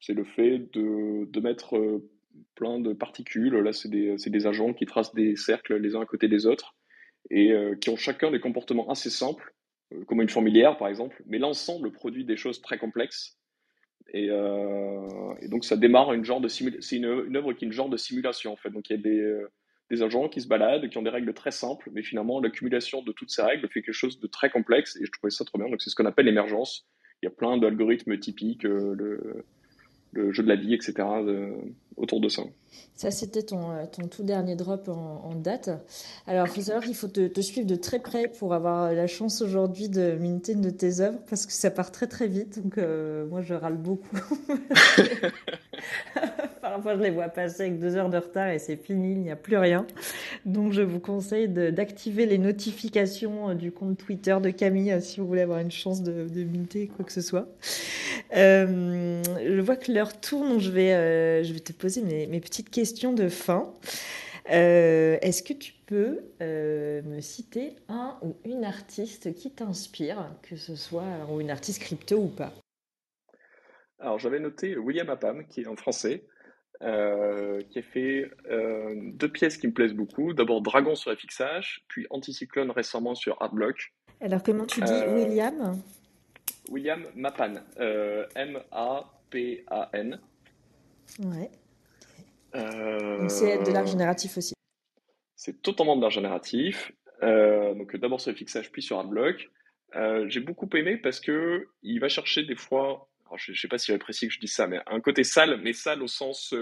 C'est 0.00 0.14
le 0.14 0.24
fait 0.24 0.58
de, 0.72 1.26
de 1.30 1.40
mettre 1.40 1.76
euh, 1.76 2.10
plein 2.54 2.80
de 2.80 2.92
particules. 2.92 3.54
Là, 3.54 3.72
c'est 3.72 3.90
des, 3.90 4.16
des 4.16 4.46
agents 4.46 4.72
qui 4.72 4.86
tracent 4.86 5.14
des 5.14 5.36
cercles 5.36 5.76
les 5.76 5.94
uns 5.94 6.00
à 6.00 6.06
côté 6.06 6.28
des 6.28 6.46
autres 6.46 6.74
et 7.30 7.52
euh, 7.52 7.76
qui 7.76 7.90
ont 7.90 7.96
chacun 7.96 8.30
des 8.30 8.40
comportements 8.40 8.88
assez 8.90 9.10
simples, 9.10 9.54
comme 10.06 10.22
une 10.22 10.28
fourmilière 10.28 10.76
par 10.78 10.88
exemple, 10.88 11.22
mais 11.26 11.38
l'ensemble 11.38 11.92
produit 11.92 12.24
des 12.24 12.36
choses 12.36 12.60
très 12.62 12.78
complexes. 12.78 13.38
Et, 14.12 14.28
euh, 14.30 15.34
et 15.40 15.48
donc 15.48 15.64
ça 15.64 15.76
démarre 15.76 16.12
une 16.12 16.24
genre 16.24 16.40
de 16.40 16.48
c'est 16.48 16.96
une, 16.96 17.06
œuvre 17.06 17.52
qui 17.54 17.64
est 17.64 17.68
une 17.68 17.72
genre 17.72 17.88
de 17.88 17.96
simulation 17.96 18.52
en 18.52 18.56
fait. 18.56 18.70
Donc 18.70 18.90
il 18.90 18.96
y 18.96 18.98
a 18.98 19.02
des, 19.02 19.18
euh, 19.18 19.50
des 19.90 20.02
agents 20.02 20.28
qui 20.28 20.42
se 20.42 20.48
baladent, 20.48 20.88
qui 20.90 20.98
ont 20.98 21.02
des 21.02 21.10
règles 21.10 21.32
très 21.32 21.50
simples, 21.50 21.90
mais 21.92 22.02
finalement 22.02 22.38
l'accumulation 22.40 23.02
de 23.02 23.12
toutes 23.12 23.30
ces 23.30 23.42
règles 23.42 23.68
fait 23.68 23.82
quelque 23.82 23.94
chose 23.94 24.20
de 24.20 24.26
très 24.26 24.50
complexe 24.50 24.96
et 24.96 25.06
je 25.06 25.10
trouvais 25.10 25.30
ça 25.30 25.44
trop 25.44 25.58
bien. 25.58 25.68
Donc 25.70 25.80
c'est 25.80 25.88
ce 25.88 25.94
qu'on 25.94 26.06
appelle 26.06 26.26
l'émergence. 26.26 26.86
Il 27.22 27.26
y 27.26 27.28
a 27.28 27.30
plein 27.30 27.56
d'algorithmes 27.56 28.18
typiques, 28.18 28.66
euh, 28.66 29.44
le 30.12 30.32
jeu 30.32 30.42
de 30.42 30.48
la 30.48 30.56
vie, 30.56 30.74
etc. 30.74 30.94
autour 31.96 32.20
de 32.20 32.28
ça. 32.28 32.42
Ça, 32.94 33.10
c'était 33.10 33.42
ton, 33.42 33.72
euh, 33.72 33.84
tout 34.10 34.22
dernier 34.22 34.54
drop 34.54 34.88
en, 34.88 35.34
date. 35.34 35.70
Alors, 36.26 36.46
il 36.46 36.50
faut 36.50 36.60
savoir 36.60 36.84
qu'il 36.84 36.94
faut 36.94 37.08
te, 37.08 37.40
suivre 37.40 37.66
de 37.66 37.74
très 37.74 37.98
près 37.98 38.28
pour 38.28 38.54
avoir 38.54 38.92
la 38.92 39.06
chance 39.06 39.42
aujourd'hui 39.42 39.88
de 39.88 40.12
minter 40.12 40.52
une 40.52 40.60
de 40.60 40.70
tes 40.70 41.00
œuvres 41.00 41.18
parce 41.28 41.46
que 41.46 41.52
ça 41.52 41.70
part 41.70 41.90
très 41.90 42.06
très 42.06 42.28
vite. 42.28 42.62
Donc, 42.62 42.78
euh, 42.78 43.26
moi, 43.26 43.40
je 43.40 43.54
râle 43.54 43.76
beaucoup. 43.76 44.16
Parfois, 46.60 46.96
je 46.96 47.02
les 47.02 47.10
vois 47.10 47.28
passer 47.28 47.62
avec 47.62 47.80
deux 47.80 47.96
heures 47.96 48.10
de 48.10 48.18
retard 48.18 48.50
et 48.50 48.58
c'est 48.58 48.76
fini, 48.76 49.12
il 49.12 49.20
n'y 49.20 49.30
a 49.30 49.36
plus 49.36 49.56
rien. 49.56 49.86
Donc, 50.44 50.72
je 50.72 50.82
vous 50.82 51.00
conseille 51.00 51.48
d'activer 51.48 52.26
les 52.26 52.38
notifications 52.38 53.50
euh, 53.50 53.54
du 53.54 53.72
compte 53.72 53.98
Twitter 53.98 54.36
de 54.40 54.50
Camille 54.50 54.92
euh, 54.92 55.00
si 55.00 55.18
vous 55.18 55.26
voulez 55.26 55.42
avoir 55.42 55.58
une 55.58 55.72
chance 55.72 56.02
de 56.02 56.44
minter 56.44 56.88
quoi 56.88 57.04
que 57.04 57.12
ce 57.12 57.20
soit. 57.20 57.48
Euh, 58.34 59.22
je 59.44 59.60
vois 59.60 59.76
que 59.76 59.92
l'heure 59.92 60.18
tourne, 60.20 60.48
donc 60.48 60.60
je 60.60 60.70
vais, 60.70 60.92
euh, 60.94 61.42
je 61.44 61.52
vais 61.52 61.60
te 61.60 61.72
poser 61.72 62.02
mes, 62.02 62.26
mes 62.26 62.40
petites 62.40 62.70
questions 62.70 63.12
de 63.12 63.28
fin. 63.28 63.72
Euh, 64.50 65.18
Est-ce 65.22 65.42
que 65.42 65.52
tu 65.52 65.72
peux 65.86 66.20
me 66.40 67.20
citer 67.20 67.76
un 67.88 68.18
ou 68.22 68.36
une 68.44 68.64
artiste 68.64 69.34
qui 69.34 69.50
t'inspire, 69.50 70.34
que 70.42 70.56
ce 70.56 70.74
soit 70.74 71.04
ou 71.30 71.40
une 71.40 71.50
artiste 71.50 71.82
crypto 71.82 72.16
ou 72.16 72.28
pas? 72.28 72.52
Alors, 73.98 74.18
j'avais 74.18 74.40
noté 74.40 74.76
William 74.76 75.08
Appam, 75.10 75.46
qui 75.46 75.60
est 75.60 75.68
un 75.68 75.76
Français, 75.76 76.24
euh, 76.82 77.62
qui 77.70 77.78
a 77.78 77.82
fait 77.82 78.28
euh, 78.50 78.94
deux 79.12 79.30
pièces 79.30 79.56
qui 79.56 79.68
me 79.68 79.72
plaisent 79.72 79.94
beaucoup. 79.94 80.32
D'abord 80.34 80.60
Dragon 80.62 80.96
sur 80.96 81.12
FXH, 81.12 81.84
puis 81.86 82.06
Anticyclone 82.10 82.72
récemment 82.72 83.14
sur 83.14 83.40
Artblock. 83.40 83.92
Alors, 84.20 84.42
comment 84.42 84.66
tu 84.66 84.80
dis 84.80 84.90
Euh, 84.92 85.14
William? 85.14 85.80
William 86.72 87.04
Mapan, 87.14 87.54
euh, 87.78 88.26
M-A-P-A-N. 88.34 90.20
Ouais. 91.20 91.50
Euh, 92.54 93.18
Donc, 93.20 93.30
c'est 93.30 93.62
de 93.62 93.70
l'art 93.70 93.86
génératif 93.86 94.38
aussi. 94.38 94.54
C'est 95.36 95.60
totalement 95.62 95.96
de 95.96 96.02
l'art 96.02 96.10
génératif. 96.10 96.92
Euh, 97.22 97.74
donc 97.74 97.94
d'abord 97.96 98.20
sur 98.20 98.32
FXH, 98.34 98.70
puis 98.72 98.82
sur 98.82 98.98
Adblock. 98.98 99.50
Euh, 99.94 100.24
j'ai 100.28 100.40
beaucoup 100.40 100.68
aimé 100.74 100.96
parce 100.96 101.20
que 101.20 101.68
il 101.82 102.00
va 102.00 102.08
chercher 102.08 102.44
des 102.44 102.56
fois, 102.56 103.08
alors 103.26 103.38
je, 103.38 103.52
je 103.52 103.60
sais 103.60 103.68
pas 103.68 103.78
si 103.78 103.92
j'apprécie 103.92 104.26
que 104.26 104.32
je 104.32 104.40
dise 104.40 104.52
ça, 104.52 104.66
mais 104.66 104.80
un 104.86 105.00
côté 105.00 105.22
sale, 105.22 105.60
mais 105.62 105.72
sale 105.74 106.02
au 106.02 106.08
sens 106.08 106.54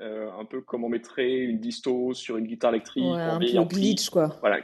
un 0.00 0.44
peu 0.46 0.62
comme 0.62 0.84
on 0.84 0.88
mettrait 0.88 1.36
une 1.38 1.60
disto 1.60 2.14
sur 2.14 2.38
une 2.38 2.46
guitare 2.46 2.70
électrique 2.70 3.04
Ouais, 3.04 3.20
un 3.20 3.38
peu 3.38 3.76
glitch, 3.76 4.08
quoi. 4.10 4.36
Voilà. 4.40 4.60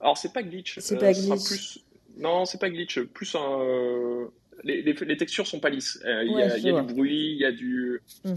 Alors 0.00 0.18
c'est 0.18 0.32
pas 0.32 0.42
glitch, 0.42 0.78
C'est 0.80 0.96
euh, 0.96 1.00
pas 1.00 1.14
sera 1.14 1.36
glitch. 1.36 1.46
plus. 1.48 1.83
Non, 2.16 2.44
c'est 2.44 2.58
pas 2.60 2.70
glitch, 2.70 3.00
plus 3.00 3.34
un. 3.34 3.60
euh, 3.60 4.26
Les, 4.62 4.82
les, 4.82 4.92
les 4.92 5.16
textures 5.16 5.46
sont 5.46 5.60
pas 5.60 5.70
lisses. 5.70 6.00
Euh, 6.04 6.22
Il 6.24 6.30
y 6.32 6.34
Ouais, 6.34 6.42
a, 6.42 6.56
y 6.58 6.62
du 6.62 6.94
bruit, 6.94 7.32
il 7.32 7.38
y 7.38 7.44
a 7.44 7.52
du. 7.52 8.00
Mm. 8.24 8.34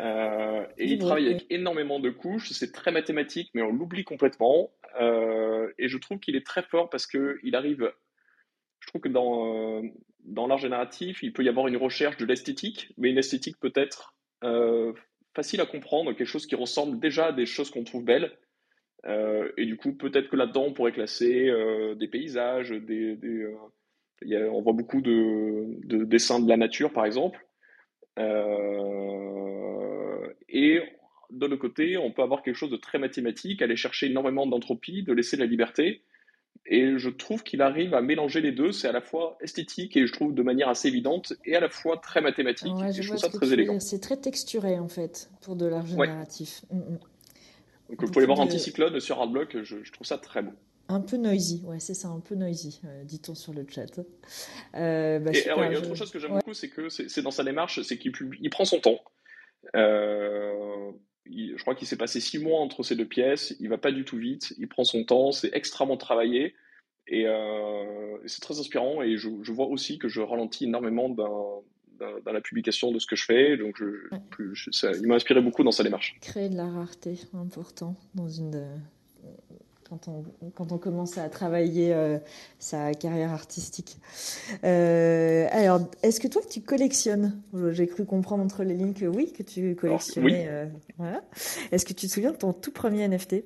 Euh, 0.00 0.64
et 0.78 0.86
Du 0.86 0.92
il 0.92 0.96
bruit, 0.98 1.06
travaille 1.06 1.24
oui. 1.26 1.30
avec 1.30 1.46
énormément 1.50 2.00
de 2.00 2.10
couches, 2.10 2.50
c'est 2.52 2.72
très 2.72 2.90
mathématique, 2.90 3.50
mais 3.54 3.62
on 3.62 3.70
l'oublie 3.72 4.04
complètement. 4.04 4.70
Euh, 5.00 5.70
et 5.78 5.88
je 5.88 5.98
trouve 5.98 6.18
qu'il 6.18 6.34
est 6.36 6.44
très 6.46 6.62
fort 6.62 6.90
parce 6.90 7.06
que 7.06 7.38
il 7.42 7.54
arrive. 7.54 7.92
Je 8.80 8.86
trouve 8.88 9.02
que 9.02 9.08
dans, 9.10 9.82
dans 10.24 10.46
l'art 10.46 10.58
génératif, 10.58 11.22
il 11.22 11.32
peut 11.34 11.44
y 11.44 11.48
avoir 11.50 11.68
une 11.68 11.76
recherche 11.76 12.16
de 12.16 12.24
l'esthétique, 12.24 12.92
mais 12.96 13.10
une 13.10 13.18
esthétique 13.18 13.58
peut-être 13.60 14.14
facile 15.34 15.60
à 15.60 15.66
comprendre, 15.66 16.12
quelque 16.14 16.26
chose 16.26 16.46
qui 16.46 16.54
ressemble 16.54 16.98
déjà 16.98 17.26
à 17.26 17.32
des 17.32 17.44
choses 17.46 17.70
qu'on 17.70 17.84
trouve 17.84 18.04
belles. 18.04 18.32
Euh, 19.06 19.50
et 19.56 19.64
du 19.66 19.76
coup, 19.76 19.92
peut-être 19.92 20.28
que 20.28 20.36
là-dedans, 20.36 20.64
on 20.66 20.72
pourrait 20.74 20.92
classer 20.92 21.48
euh, 21.48 21.94
des 21.94 22.08
paysages, 22.08 22.70
des, 22.70 23.16
des, 23.16 23.42
euh, 23.44 23.54
il 24.22 24.28
y 24.28 24.36
a- 24.36 24.50
on 24.50 24.60
voit 24.60 24.74
beaucoup 24.74 25.00
de, 25.00 25.64
de 25.86 26.04
dessins 26.04 26.40
de 26.40 26.48
la 26.48 26.56
nature, 26.58 26.92
par 26.92 27.06
exemple. 27.06 27.44
Et 30.48 30.80
de 31.30 31.46
l'autre 31.46 31.56
côté, 31.60 31.96
on 31.96 32.10
peut 32.12 32.22
avoir 32.22 32.42
quelque 32.42 32.56
chose 32.56 32.70
de 32.70 32.76
très 32.76 32.98
mathématique, 32.98 33.62
aller 33.62 33.76
chercher 33.76 34.06
énormément 34.06 34.46
d'entropie, 34.46 35.02
de 35.02 35.12
laisser 35.12 35.36
de 35.36 35.42
la 35.42 35.46
liberté. 35.46 36.02
Et 36.66 36.98
je 36.98 37.08
trouve 37.08 37.42
qu'il 37.42 37.62
arrive 37.62 37.94
à 37.94 38.02
mélanger 38.02 38.40
les 38.40 38.52
deux. 38.52 38.72
C'est 38.72 38.88
à 38.88 38.92
la 38.92 39.00
fois 39.00 39.38
esthétique 39.40 39.96
et 39.96 40.06
je 40.06 40.12
trouve 40.12 40.34
de 40.34 40.42
manière 40.42 40.68
assez 40.68 40.88
évidente, 40.88 41.32
et 41.44 41.56
à 41.56 41.60
la 41.60 41.68
fois 41.70 41.96
très 41.96 42.20
mathématique. 42.20 42.74
Ouais, 42.74 42.90
et 42.90 43.02
je 43.02 43.08
trouve 43.08 43.18
ça 43.18 43.30
très 43.30 43.52
élégant. 43.52 43.80
C'est 43.80 44.00
très 44.00 44.16
texturé, 44.18 44.78
en 44.78 44.88
fait, 44.88 45.30
pour 45.40 45.56
de 45.56 45.66
l'art 45.66 45.86
génératif. 45.86 46.62
Mm, 46.70 46.78
mm. 46.78 46.98
Donc 47.90 48.00
vous 48.06 48.10
pouvez 48.12 48.26
voir 48.26 48.38
de- 48.38 48.42
Anticyclone 48.44 48.98
sur 49.00 49.18
Hardblock, 49.20 49.62
je, 49.62 49.82
je 49.84 49.92
trouve 49.92 50.06
ça 50.06 50.18
très 50.18 50.42
beau. 50.42 50.52
Un 50.88 51.00
peu 51.00 51.16
noisy, 51.16 51.62
ouais, 51.66 51.78
c'est 51.78 51.94
ça, 51.94 52.08
un 52.08 52.18
peu 52.20 52.34
noisy, 52.34 52.80
euh, 52.84 53.04
dit-on 53.04 53.34
sur 53.36 53.52
le 53.52 53.64
chat. 53.68 54.00
Euh, 54.74 55.18
bah, 55.20 55.30
Et, 55.30 55.34
super, 55.34 55.58
autre 55.58 55.94
chose 55.94 56.10
que 56.10 56.18
j'aime 56.18 56.32
ouais. 56.32 56.38
beaucoup, 56.38 56.54
c'est 56.54 56.68
que 56.68 56.88
c'est 56.88 57.22
dans 57.22 57.30
sa 57.30 57.44
démarche, 57.44 57.82
c'est 57.82 57.96
qu'il 57.98 58.12
il 58.40 58.50
prend 58.50 58.64
son 58.64 58.80
temps. 58.80 58.98
Euh, 59.76 60.90
il- 61.26 61.54
je 61.56 61.62
crois 61.62 61.74
qu'il 61.74 61.86
s'est 61.86 61.96
passé 61.96 62.20
six 62.20 62.38
mois 62.38 62.60
entre 62.60 62.82
ces 62.82 62.96
deux 62.96 63.06
pièces. 63.06 63.54
Il 63.60 63.68
va 63.68 63.78
pas 63.78 63.92
du 63.92 64.04
tout 64.04 64.16
vite. 64.16 64.54
Il 64.58 64.68
prend 64.68 64.84
son 64.84 65.04
temps. 65.04 65.32
C'est 65.32 65.50
extrêmement 65.54 65.96
travaillé 65.96 66.54
et, 67.06 67.24
euh, 67.26 68.16
et 68.24 68.28
c'est 68.28 68.40
très 68.40 68.58
inspirant. 68.58 69.02
Et 69.02 69.16
je, 69.16 69.28
je 69.42 69.52
vois 69.52 69.66
aussi 69.66 69.98
que 69.98 70.08
je 70.08 70.20
ralentis 70.20 70.64
énormément 70.64 71.08
dans, 72.24 72.32
la 72.32 72.40
publication 72.40 72.90
de 72.92 72.98
ce 72.98 73.06
que 73.06 73.16
je 73.16 73.24
fais. 73.24 73.56
Donc, 73.56 73.76
je, 73.78 73.84
Ouais. 74.12 74.20
plus- 74.30 74.54
je- 74.54 74.70
ça- 74.72 74.92
il 74.92 75.06
m'a 75.06 75.14
inspiré 75.16 75.40
beaucoup 75.40 75.62
dans 75.62 75.72
sa 75.72 75.82
démarche. 75.84 76.16
Créer 76.20 76.48
de 76.48 76.56
la 76.56 76.66
rareté, 76.68 77.18
important 77.34 77.94
dans 78.14 78.28
une. 78.28 78.54
euh, 78.56 78.76
Quand 79.88 80.06
on, 80.06 80.24
quand 80.54 80.70
on 80.70 80.78
commence 80.78 81.18
à 81.18 81.28
travailler 81.28 81.92
euh, 81.92 82.18
sa 82.60 82.94
carrière 82.94 83.32
artistique. 83.32 83.96
Euh, 84.62 85.48
alors, 85.50 85.80
est-ce 86.04 86.20
que 86.20 86.28
toi, 86.28 86.40
tu 86.48 86.60
collectionnes? 86.60 87.42
J'ai 87.72 87.88
cru 87.88 88.04
comprendre 88.04 88.44
entre 88.44 88.62
les 88.62 88.74
lignes 88.74 88.94
que 88.94 89.06
oui, 89.06 89.32
que 89.32 89.42
tu 89.42 89.74
collectionnais. 89.74 90.46
euh, 90.48 90.66
voilà. 90.96 91.24
Est-ce 91.72 91.84
que 91.84 91.92
tu 91.92 92.06
te 92.06 92.12
souviens 92.12 92.30
de 92.30 92.36
ton 92.36 92.52
tout 92.52 92.70
premier 92.70 93.02
NFT? 93.08 93.42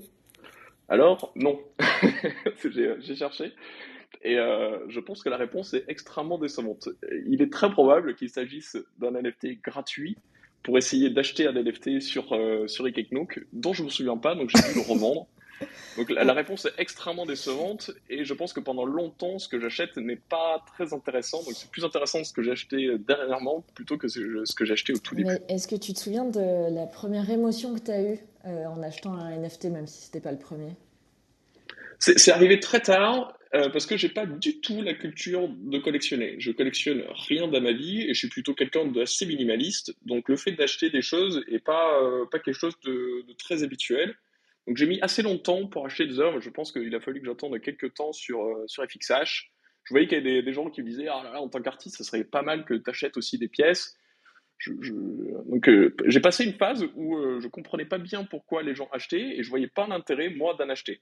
Alors, 0.91 1.33
non. 1.35 1.59
J'ai 3.01 3.17
cherché. 3.17 3.53
Et 4.25 4.39
euh, 4.39 4.79
je 4.89 5.01
pense 5.01 5.23
que 5.23 5.29
la 5.29 5.37
réponse 5.37 5.75
est 5.75 5.85
extrêmement 5.89 6.39
décevante. 6.39 6.89
Il 7.27 7.43
est 7.43 7.53
très 7.53 7.71
probable 7.71 8.15
qu'il 8.15 8.31
s'agisse 8.31 8.79
d'un 8.99 9.13
NFT 9.13 9.61
gratuit 9.63 10.17
pour 10.63 10.79
essayer 10.79 11.11
d'acheter 11.11 11.47
un 11.47 11.53
NFT 11.53 12.01
sur, 12.01 12.33
euh, 12.33 12.67
sur 12.67 12.87
Ikeknook, 12.87 13.41
dont 13.53 13.75
je 13.75 13.83
ne 13.83 13.87
me 13.87 13.91
souviens 13.91 14.17
pas, 14.17 14.35
donc 14.35 14.49
j'ai 14.49 14.73
dû 14.73 14.79
le 14.79 14.81
revendre. 14.93 15.27
Donc 15.97 16.11
la, 16.11 16.25
la 16.25 16.33
réponse 16.33 16.65
est 16.65 16.73
extrêmement 16.79 17.27
décevante 17.27 17.93
et 18.09 18.25
je 18.25 18.35
pense 18.35 18.53
que 18.53 18.61
pendant 18.61 18.87
longtemps, 18.87 19.39
ce 19.39 19.47
que 19.47 19.61
j'achète 19.61 19.97
n'est 19.99 20.17
pas 20.17 20.65
très 20.67 20.95
intéressant. 20.95 21.43
Donc 21.45 21.53
c'est 21.53 21.71
plus 21.71 21.85
intéressant 21.85 22.25
ce 22.25 22.33
que 22.33 22.43
j'ai 22.43 22.51
acheté 22.51 22.99
dernièrement 22.99 23.65
plutôt 23.75 23.99
que 23.99 24.09
ce, 24.09 24.45
ce 24.45 24.55
que 24.55 24.65
j'ai 24.65 24.73
acheté 24.73 24.95
au 24.95 24.99
tout 24.99 25.15
début. 25.15 25.37
Est-ce 25.49 25.69
que 25.69 25.77
tu 25.77 25.93
te 25.93 26.01
souviens 26.01 26.25
de 26.25 26.75
la 26.75 26.87
première 26.87 27.31
émotion 27.31 27.75
que 27.75 27.81
tu 27.81 27.91
as 27.91 28.03
eue 28.03 28.19
euh, 28.47 28.67
en 28.67 28.83
achetant 28.83 29.13
un 29.13 29.37
NFT, 29.37 29.67
même 29.67 29.87
si 29.87 30.03
c'était 30.03 30.21
pas 30.21 30.33
le 30.33 30.39
premier? 30.39 30.75
C'est 32.01 32.33
arrivé 32.33 32.61
très 32.61 32.81
tard. 32.81 33.33
Euh, 33.55 33.69
parce 33.69 33.87
que 33.87 33.97
j'ai 33.97 34.09
pas 34.09 34.27
du 34.27 34.61
tout 34.61 34.83
la 34.83 34.95
culture 34.95 35.49
de 35.49 35.79
collectionner. 35.79 36.37
Je 36.39 36.51
collectionne 36.51 37.05
rien 37.29 37.47
dans 37.47 37.61
ma 37.61 37.73
vie 37.73 38.03
et 38.03 38.09
je 38.09 38.19
suis 38.19 38.29
plutôt 38.29 38.53
quelqu'un 38.53 38.85
d'assez 38.87 39.27
minimaliste. 39.27 39.95
Donc 40.05 40.29
le 40.29 40.37
fait 40.37 40.53
d'acheter 40.53 40.91
des 40.91 41.03
choses 41.03 41.45
est 41.49 41.61
pas 41.61 42.03
euh, 42.03 42.27
pas 42.27 42.41
quelque 42.41 42.59
chose 42.59 42.75
de, 42.85 43.25
très 43.39 43.63
habituel. 43.63 44.15
Donc 44.67 44.77
j'ai 44.77 44.87
mis 44.87 45.01
assez 45.03 45.23
longtemps 45.23 45.67
pour 45.69 45.87
acheter 45.87 46.07
des 46.07 46.19
œuvres. 46.19 46.41
Je 46.41 46.51
pense 46.51 46.73
qu'il 46.73 46.95
a 46.95 47.01
fallu 47.01 47.21
que 47.21 47.27
j'attende 47.27 47.61
quelques 47.61 47.95
temps 47.95 48.13
sur 48.13 48.43
euh, 48.43 48.65
sur 48.67 48.83
FXH. 48.83 49.53
Je 49.85 49.93
voyais 49.93 50.09
qu'il 50.09 50.19
y 50.19 50.21
avait 50.21 50.43
des, 50.43 50.53
gens 50.53 50.71
qui 50.71 50.83
me 50.83 50.89
disaient 50.89 51.09
ah 51.09 51.41
en 51.41 51.49
tant 51.49 51.61
qu'artiste, 51.61 51.99
ce 51.99 52.05
serait 52.05 52.25
pas 52.25 52.43
mal 52.43 52.65
que 52.65 52.75
tu 52.75 52.91
achètes 52.91 53.17
aussi 53.17 53.39
des 53.39 53.49
pièces. 53.49 53.97
Donc 54.67 55.71
j'ai 56.07 56.21
passé 56.21 56.45
une 56.45 56.55
phase 56.55 56.87
où 56.95 57.17
euh, 57.17 57.41
je 57.41 57.49
comprenais 57.49 57.85
pas 57.85 57.99
bien 57.99 58.25
pourquoi 58.25 58.63
les 58.63 58.75
gens 58.75 58.89
achetaient 58.93 59.37
et 59.39 59.43
je 59.43 59.51
voyais 59.51 59.69
pas 59.69 59.87
l'intérêt 59.87 60.31
moi 60.31 60.55
d'en 60.55 60.69
acheter. 60.69 61.01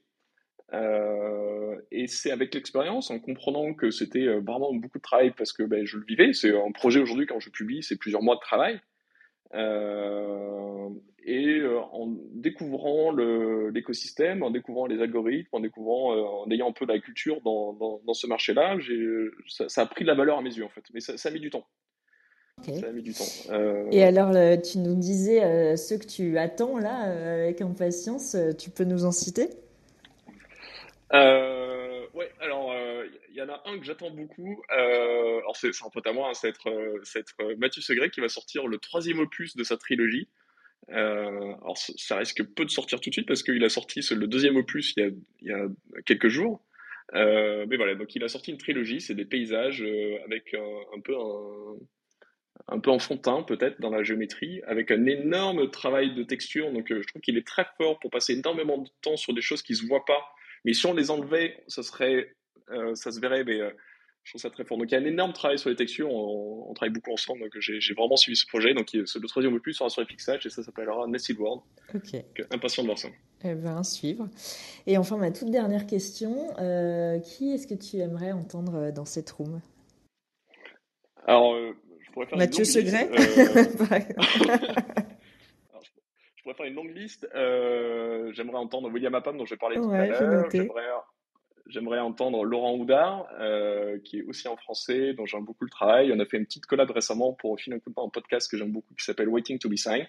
Euh, 0.73 1.75
et 1.91 2.07
c'est 2.07 2.31
avec 2.31 2.53
l'expérience, 2.53 3.11
en 3.11 3.19
comprenant 3.19 3.73
que 3.73 3.91
c'était 3.91 4.25
euh, 4.27 4.39
vraiment 4.39 4.73
beaucoup 4.73 4.97
de 4.97 5.03
travail 5.03 5.31
parce 5.37 5.53
que 5.53 5.63
ben, 5.63 5.85
je 5.85 5.97
le 5.97 6.05
vivais. 6.05 6.33
C'est 6.33 6.55
un 6.55 6.71
projet 6.71 6.99
aujourd'hui, 6.99 7.27
quand 7.27 7.39
je 7.39 7.49
publie, 7.49 7.83
c'est 7.83 7.97
plusieurs 7.97 8.23
mois 8.23 8.35
de 8.35 8.41
travail. 8.41 8.79
Euh, 9.53 10.89
et 11.25 11.61
en 11.93 12.07
découvrant 12.33 13.11
l'écosystème, 13.71 14.43
en 14.43 14.49
découvrant 14.49 14.87
les 14.87 15.01
algorithmes, 15.01 15.47
en 15.53 15.59
découvrant, 15.61 16.41
en 16.41 16.51
ayant 16.51 16.69
un 16.69 16.73
peu 16.73 16.85
de 16.85 16.91
la 16.91 16.99
culture 16.99 17.39
dans, 17.41 17.73
dans, 17.73 18.01
dans 18.05 18.13
ce 18.13 18.27
marché-là, 18.27 18.77
ça, 19.47 19.69
ça 19.69 19.81
a 19.83 19.85
pris 19.85 20.03
de 20.03 20.09
la 20.09 20.15
valeur 20.15 20.39
à 20.39 20.41
mes 20.41 20.53
yeux 20.53 20.65
en 20.65 20.69
fait. 20.69 20.83
Mais 20.93 20.99
ça, 20.99 21.17
ça 21.17 21.29
a 21.29 21.31
mis 21.31 21.39
du 21.39 21.49
temps. 21.49 21.65
Ça 22.61 22.87
a 22.87 22.91
mis 22.91 23.03
du 23.03 23.13
temps. 23.13 23.23
Euh, 23.51 23.87
Et 23.91 24.03
alors, 24.03 24.31
tu 24.61 24.79
nous 24.79 24.95
disais 24.95 25.43
euh, 25.43 25.75
ceux 25.77 25.97
que 25.97 26.07
tu 26.07 26.37
attends 26.37 26.77
là 26.77 27.43
avec 27.43 27.61
impatience, 27.61 28.35
tu 28.57 28.69
peux 28.69 28.83
nous 28.83 29.05
en 29.05 29.11
citer? 29.11 29.49
Euh, 31.13 32.05
ouais, 32.13 32.31
alors 32.39 32.71
euh, 32.71 33.05
il 33.29 33.35
y 33.35 33.41
en 33.41 33.49
a 33.49 33.61
un 33.65 33.77
que 33.77 33.85
j'attends 33.85 34.09
beaucoup. 34.09 34.61
Euh, 34.75 35.37
alors 35.39 35.55
c'est 35.55 35.69
un 35.85 35.89
pote 35.89 36.07
à 36.07 36.13
moi, 36.13 36.29
hein, 36.29 36.33
c'est 36.33 36.49
être, 36.49 36.69
euh, 36.69 37.01
euh, 37.41 37.55
Mathieu 37.57 37.81
Segret 37.81 38.09
qui 38.09 38.21
va 38.21 38.29
sortir 38.29 38.67
le 38.67 38.77
troisième 38.79 39.19
opus 39.19 39.55
de 39.55 39.63
sa 39.63 39.77
trilogie. 39.77 40.27
Euh, 40.89 41.53
alors 41.61 41.77
ça 41.77 42.17
risque 42.17 42.43
peu 42.55 42.65
de 42.65 42.69
sortir 42.69 42.99
tout 42.99 43.09
de 43.09 43.13
suite 43.13 43.27
parce 43.27 43.43
qu'il 43.43 43.63
a 43.63 43.69
sorti 43.69 44.01
le 44.13 44.27
deuxième 44.27 44.57
opus 44.57 44.93
il 44.97 45.15
y 45.41 45.51
a, 45.51 45.67
quelques 46.05 46.29
jours. 46.29 46.61
Euh, 47.15 47.65
mais 47.69 47.77
voilà, 47.77 47.95
donc 47.95 48.15
il 48.15 48.23
a 48.23 48.27
sorti 48.27 48.51
une 48.51 48.57
trilogie, 48.57 49.01
c'est 49.01 49.13
des 49.13 49.25
paysages 49.25 49.83
euh, 49.83 50.17
avec 50.25 50.55
un, 50.55 50.99
peu 51.01 51.15
un, 51.15 51.77
un 52.67 52.79
peu 52.79 52.89
enfantin 52.91 53.43
peut-être 53.43 53.79
dans 53.81 53.89
la 53.89 54.03
géométrie, 54.03 54.61
avec 54.65 54.91
un 54.91 55.05
énorme 55.05 55.69
travail 55.69 56.15
de 56.15 56.23
texture. 56.23 56.71
Donc 56.71 56.91
euh, 56.91 57.01
je 57.01 57.07
trouve 57.07 57.21
qu'il 57.21 57.37
est 57.37 57.45
très 57.47 57.65
fort 57.77 57.99
pour 57.99 58.09
passer 58.09 58.33
énormément 58.33 58.77
de 58.79 58.89
temps 59.01 59.17
sur 59.17 59.33
des 59.33 59.41
choses 59.41 59.61
qui 59.61 59.75
se 59.75 59.85
voient 59.85 60.05
pas. 60.05 60.33
Mais 60.65 60.73
si 60.73 60.85
on 60.85 60.93
les 60.93 61.11
enlevait, 61.11 61.63
ça 61.67 61.83
serait, 61.83 62.33
euh, 62.69 62.95
ça 62.95 63.11
se 63.11 63.19
verrait. 63.19 63.43
Mais 63.43 63.59
euh, 63.59 63.71
je 64.23 64.31
trouve 64.31 64.41
ça 64.41 64.49
très 64.49 64.63
fort. 64.63 64.77
Donc 64.77 64.91
il 64.91 64.93
y 64.93 64.97
a 64.97 65.01
un 65.01 65.05
énorme 65.05 65.33
travail 65.33 65.59
sur 65.59 65.69
les 65.69 65.75
textures. 65.75 66.09
On, 66.11 66.69
on 66.69 66.73
travaille 66.73 66.93
beaucoup 66.93 67.11
ensemble. 67.11 67.41
Donc 67.41 67.51
j'ai 67.59 67.93
vraiment 67.93 68.15
suivi 68.15 68.35
ce 68.35 68.47
projet. 68.47 68.73
Donc 68.73 68.93
le 68.93 69.27
troisième 69.27 69.53
opus 69.53 69.77
sera 69.77 69.89
sur 69.89 70.03
FXH 70.03 70.45
et 70.45 70.49
ça 70.49 70.63
s'appellera 70.63 71.07
Nested 71.07 71.37
World. 71.37 71.61
Ok. 71.93 72.11
Donc, 72.13 72.47
impatient 72.51 72.83
de 72.83 72.87
voir 72.87 72.97
ça. 72.97 73.09
Eh 73.45 73.67
à 73.67 73.83
suivre. 73.83 74.29
Et 74.87 74.97
enfin, 74.97 75.17
ma 75.17 75.29
toute 75.31 75.51
dernière 75.51 75.85
question, 75.85 76.57
euh, 76.59 77.19
qui 77.19 77.51
est-ce 77.53 77.67
que 77.67 77.73
tu 77.73 77.97
aimerais 77.97 78.31
entendre 78.31 78.75
euh, 78.75 78.91
dans 78.91 79.03
cette 79.03 79.29
room? 79.31 79.59
Alors 81.27 81.53
euh, 81.53 81.73
je 81.99 82.11
pourrais 82.11 82.27
faire 82.27 82.37
Mathieu 82.37 82.63
Segret? 82.63 83.09
liste. 83.17 83.37
Euh, 83.37 83.85
Par 83.85 83.93
exemple. 83.93 84.49
Alors, 85.71 85.83
je, 85.83 85.89
je 86.43 86.49
pourrais 86.51 86.55
faire 86.55 86.65
une 86.65 86.75
longue 86.75 86.93
liste. 86.93 87.25
Euh, 87.35 88.33
j'aimerais 88.33 88.57
entendre 88.57 88.89
William 88.91 89.15
Appam, 89.15 89.37
dont 89.37 89.45
j'ai 89.45 89.55
parlé 89.55 89.77
tout 89.77 89.83
à 89.83 89.87
Ouais, 89.87 90.09
l'heure. 90.09 90.49
J'aimerais, 90.51 90.89
j'aimerais 91.67 91.99
entendre 91.99 92.43
Laurent 92.43 92.75
Houdard, 92.75 93.29
euh, 93.39 93.97
qui 94.03 94.19
est 94.19 94.23
aussi 94.23 94.49
en 94.49 94.57
français, 94.57 95.13
dont 95.13 95.25
j'aime 95.25 95.45
beaucoup 95.45 95.63
le 95.63 95.69
travail. 95.69 96.11
On 96.13 96.19
a 96.19 96.25
fait 96.25 96.35
une 96.35 96.45
petite 96.45 96.65
collab 96.65 96.91
récemment 96.91 97.31
pour 97.31 97.57
filer 97.57 97.77
un 97.77 97.79
coup 97.79 97.91
de 97.91 97.95
main 97.95 98.03
un 98.05 98.09
podcast 98.09 98.51
que 98.51 98.57
j'aime 98.57 98.73
beaucoup, 98.73 98.93
qui 98.93 99.05
s'appelle 99.05 99.29
Waiting 99.29 99.57
to 99.57 99.69
be 99.69 99.77
Signed, 99.77 100.05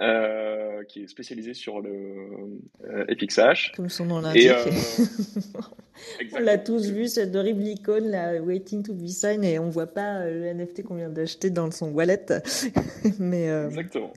euh, 0.00 0.84
qui 0.84 1.02
est 1.02 1.06
spécialisé 1.08 1.54
sur 1.54 1.80
le 1.80 2.60
FXH. 3.08 3.72
Comme 3.74 3.88
son 3.88 4.04
nom 4.04 4.20
l'indique. 4.20 4.48
On 6.36 6.38
l'a 6.38 6.58
tous 6.58 6.88
vu, 6.88 7.08
cette 7.08 7.34
horrible 7.34 7.64
icône, 7.64 8.08
là, 8.08 8.40
Waiting 8.40 8.84
to 8.84 8.94
be 8.94 9.08
signed, 9.08 9.42
et 9.42 9.58
on 9.58 9.70
voit 9.70 9.88
pas 9.88 10.24
le 10.24 10.54
NFT 10.54 10.84
qu'on 10.84 10.94
vient 10.94 11.10
d'acheter 11.10 11.50
dans 11.50 11.72
son 11.72 11.90
wallet. 11.90 12.26
Mais 13.18 13.48
Exactement. 13.48 14.12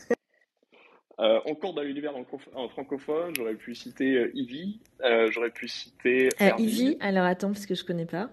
Euh, 1.20 1.40
encore 1.46 1.74
dans 1.74 1.82
l'univers 1.82 2.14
en 2.56 2.68
francophone, 2.68 3.34
j'aurais 3.38 3.56
pu 3.56 3.74
citer 3.74 4.18
euh, 4.18 4.32
Ivy, 4.34 4.80
euh, 5.02 5.32
j'aurais 5.32 5.50
pu 5.50 5.68
citer 5.68 6.30
euh. 6.42 6.50
Ivy, 6.58 6.98
alors 7.00 7.24
attends, 7.24 7.54
parce 7.54 7.66
que 7.66 7.74
je 7.76 7.86
connais 7.86 8.06
pas. 8.06 8.30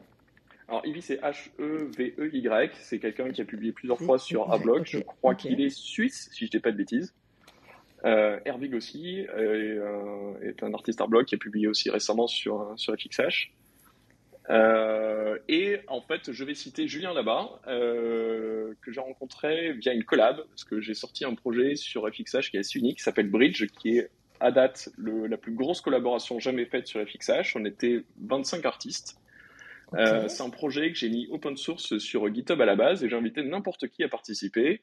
Alors, 0.69 0.85
Ivy, 0.87 1.03
c'est 1.03 1.21
H-E-V-E-Y. 1.21 2.71
C'est 2.81 2.99
quelqu'un 2.99 3.31
qui 3.31 3.41
a 3.43 3.45
publié 3.45 3.73
plusieurs 3.73 3.99
fois 3.99 4.19
sur 4.19 4.51
Ablog. 4.53 4.85
Je 4.87 4.99
crois 5.01 5.35
qu'il 5.35 5.61
est 5.61 5.71
suisse, 5.71 6.31
si 6.33 6.47
je 6.47 6.51
dis 6.51 6.61
pas 6.61 6.73
de 6.73 6.77
bêtises. 6.77 7.15
Euh, 8.05 8.41
Hervig 8.45 8.75
aussi 8.75 9.27
euh, 9.29 9.55
est, 9.55 9.79
euh, 9.79 10.51
est 10.51 10.63
un 10.63 10.75
artiste 10.75 11.01
Ablog 11.01 11.25
qui 11.25 11.37
a 11.37 11.39
publié 11.39 11.69
aussi 11.69 11.89
récemment 11.91 12.27
sur, 12.27 12.61
euh, 12.61 12.73
sur 12.77 12.95
FXH. 12.95 13.53
Euh, 14.51 15.39
et 15.49 15.79
en 15.89 16.01
fait, 16.01 16.33
je 16.33 16.45
vais 16.45 16.55
citer 16.55 16.89
Julien 16.89 17.15
Labat, 17.15 17.61
euh, 17.69 18.75
que 18.83 18.91
j'ai 18.93 19.01
rencontré 19.01 19.73
via 19.75 19.93
une 19.93 20.05
collab, 20.05 20.39
parce 20.49 20.65
que 20.65 20.81
j'ai 20.81 20.95
sorti 20.95 21.25
un 21.25 21.35
projet 21.35 21.77
sur 21.77 22.09
FXH 22.09 22.51
qui 22.51 22.57
est 22.57 22.61
assez 22.61 22.79
unique, 22.79 22.99
qui 22.99 23.03
s'appelle 23.05 23.31
Bridge, 23.31 23.67
qui 23.81 23.99
est 23.99 24.11
à 24.41 24.51
date 24.51 24.89
le- 24.99 25.27
la 25.29 25.37
plus 25.37 25.53
grosse 25.53 25.81
collaboration 25.81 26.41
jamais 26.41 26.65
faite 26.67 26.89
sur 26.89 27.01
FXH. 27.01 27.55
On 27.57 27.65
était 27.65 28.03
25 28.21 28.65
artistes. 28.67 29.17
Euh, 29.95 30.27
c'est 30.29 30.43
un 30.43 30.51
projet 30.51 30.91
que 30.91 30.99
j'ai 30.99 31.11
mis 31.11 31.29
open 31.31 31.57
source 31.57 31.99
sur 31.99 32.33
GitHub 32.35 32.61
à 32.61 32.65
la 32.65 32.75
base 32.77 33.05
et 33.05 33.09
j'ai 33.09 33.17
invité 33.17 33.43
n'importe 33.45 33.89
qui 33.89 34.03
à 34.03 34.09
participer. 34.09 34.81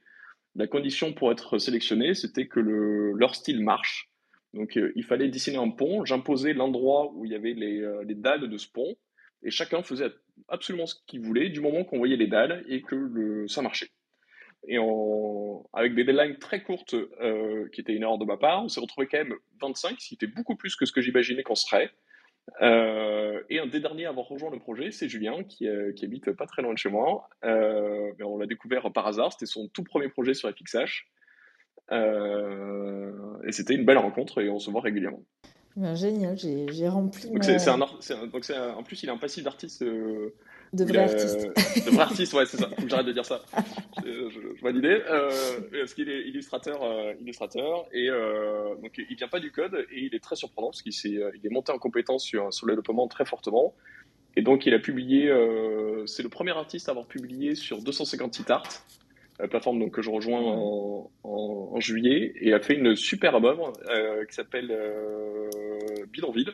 La 0.56 0.68
condition 0.68 1.14
pour 1.14 1.32
être 1.32 1.58
sélectionné, 1.58 2.14
c'était 2.14 2.48
que 2.48 2.60
le, 2.60 3.12
leur 3.14 3.36
style 3.36 3.62
marche. 3.62 4.10
Donc 4.54 4.78
euh, 4.78 4.94
il 4.96 5.04
fallait 5.04 5.28
dessiner 5.28 5.58
un 5.58 5.70
pont, 5.70 6.06
j'imposais 6.06 6.54
l'endroit 6.54 7.12
où 7.14 7.26
il 7.26 7.32
y 7.32 7.36
avait 7.36 7.54
les, 7.54 7.86
les 8.06 8.16
dalles 8.16 8.50
de 8.50 8.58
ce 8.58 8.68
pont 8.68 8.96
et 9.44 9.52
chacun 9.52 9.84
faisait 9.84 10.12
absolument 10.48 10.86
ce 10.86 10.96
qu'il 11.08 11.22
voulait 11.22 11.50
du 11.50 11.62
moment 11.62 11.84
qu'on 11.84 11.98
voyait 11.98 12.18
les 12.18 12.28
dalles 12.28 12.64
et 12.68 12.82
que 12.82 13.46
ça 13.48 13.62
marchait. 13.62 13.90
Et 14.68 14.78
avec 15.74 15.96
des 15.96 16.04
deadlines 16.04 16.38
très 16.38 16.62
courtes, 16.62 16.94
euh, 16.94 17.68
qui 17.70 17.82
étaient 17.82 17.94
une 17.94 18.04
erreur 18.04 18.18
de 18.18 18.26
ma 18.26 18.38
part, 18.38 18.64
on 18.64 18.68
s'est 18.68 18.82
retrouvé 18.82 19.08
quand 19.08 19.18
même 19.18 19.34
25, 19.62 20.00
ce 20.00 20.08
qui 20.10 20.16
était 20.16 20.28
beaucoup 20.28 20.56
plus 20.56 20.76
que 20.76 20.86
ce 20.86 20.92
que 20.92 21.02
j'imaginais 21.02 21.44
qu'on 21.44 21.56
serait. 21.56 21.92
Euh, 22.62 23.42
et 23.50 23.60
un 23.60 23.68
des 23.68 23.80
derniers 23.80 24.06
à 24.06 24.10
avoir 24.10 24.28
rejoint 24.28 24.52
le 24.52 24.60
projet, 24.60 24.92
c'est 24.92 25.08
Julien, 25.08 25.44
qui, 25.44 25.68
euh, 25.68 25.94
habite 26.02 26.32
pas 26.32 26.46
très 26.46 26.62
loin 26.62 26.74
de 26.74 26.78
chez 26.78 26.90
moi. 26.90 27.30
On 27.44 28.38
l'a 28.38 28.46
découvert 28.48 28.92
par 28.92 29.08
hasard, 29.08 29.32
c'était 29.32 29.46
son 29.46 29.70
tout 29.70 29.84
premier 29.84 30.10
projet 30.10 30.34
sur 30.34 30.50
FXH. 30.50 31.08
Et 31.92 33.52
c'était 33.52 33.76
une 33.76 33.86
belle 33.86 33.98
rencontre 33.98 34.42
et 34.42 34.50
on 34.50 34.60
se 34.60 34.70
voit 34.70 34.82
régulièrement. 34.82 35.24
Ben, 35.80 35.96
génial, 35.96 36.38
j'ai 36.38 36.90
rempli 36.90 37.30
Donc 37.30 37.42
un, 37.46 38.28
donc 38.28 38.44
en 38.78 38.84
plus 38.84 39.02
il 39.04 39.10
a 39.10 39.14
un 39.14 39.18
passif 39.18 39.46
d'artiste. 39.46 39.82
euh, 39.82 40.34
de 40.74 40.84
vrai 40.84 40.98
a- 40.98 41.04
artiste. 41.04 41.40
de 41.86 41.90
vrai 41.92 42.02
artiste, 42.04 42.34
ouais, 42.34 42.46
c'est 42.46 42.58
ça. 42.58 42.70
Faut 42.76 42.82
que 42.84 42.90
j'arrête 42.90 43.06
de 43.06 43.14
dire 43.14 43.26
ça. 43.26 43.42
Je, 44.06 44.30
je, 44.30 44.40
je 44.56 44.62
vois 44.62 44.72
l'idée. 44.72 45.02
Euh, 45.10 45.30
parce 45.72 45.94
qu'il 45.94 46.10
est 46.10 46.28
illustrateur, 46.28 46.84
euh, 46.84 47.14
illustrateur, 47.22 47.86
et 47.94 48.10
euh, 48.10 48.76
donc 48.76 48.92
il 48.98 49.16
vient 49.16 49.30
pas 49.30 49.40
du 49.40 49.52
code 49.54 49.86
et 49.90 50.02
il 50.06 50.14
est 50.14 50.20
très 50.20 50.36
surprenant 50.36 50.68
parce 50.68 50.82
qu'il 50.82 50.92
s'est, 50.94 51.16
euh, 51.16 51.32
il 51.42 51.46
est 51.48 51.50
monté 51.50 51.72
en 51.72 51.78
compétence 51.80 52.24
sur, 52.26 52.54
sur 52.54 52.68
le 52.68 52.74
développement 52.76 53.08
très 53.08 53.24
fortement. 53.26 53.74
Et 54.36 54.42
donc 54.42 54.66
il 54.66 54.74
a 54.74 54.80
publié, 54.80 55.30
euh, 55.30 56.06
c'est 56.08 56.24
le 56.24 56.30
premier 56.30 56.52
artiste 56.52 56.90
à 56.90 56.92
avoir 56.92 57.08
publié 57.08 57.56
sur 57.56 57.82
250 57.82 58.34
sites 58.36 58.52
art, 58.52 58.68
la 59.40 59.48
plateforme 59.48 59.80
donc 59.80 59.92
que 59.92 60.02
je 60.02 60.10
rejoins 60.10 60.42
en, 60.42 61.10
en, 61.24 61.70
en 61.74 61.80
juillet, 61.80 62.34
et 62.42 62.54
a 62.54 62.60
fait 62.60 62.76
une 62.76 62.96
superbe 62.96 63.46
œuvre 63.46 63.74
euh, 63.90 64.26
qui 64.26 64.36
s'appelle 64.36 64.70
euh, 64.70 65.50
Bidonville 66.12 66.52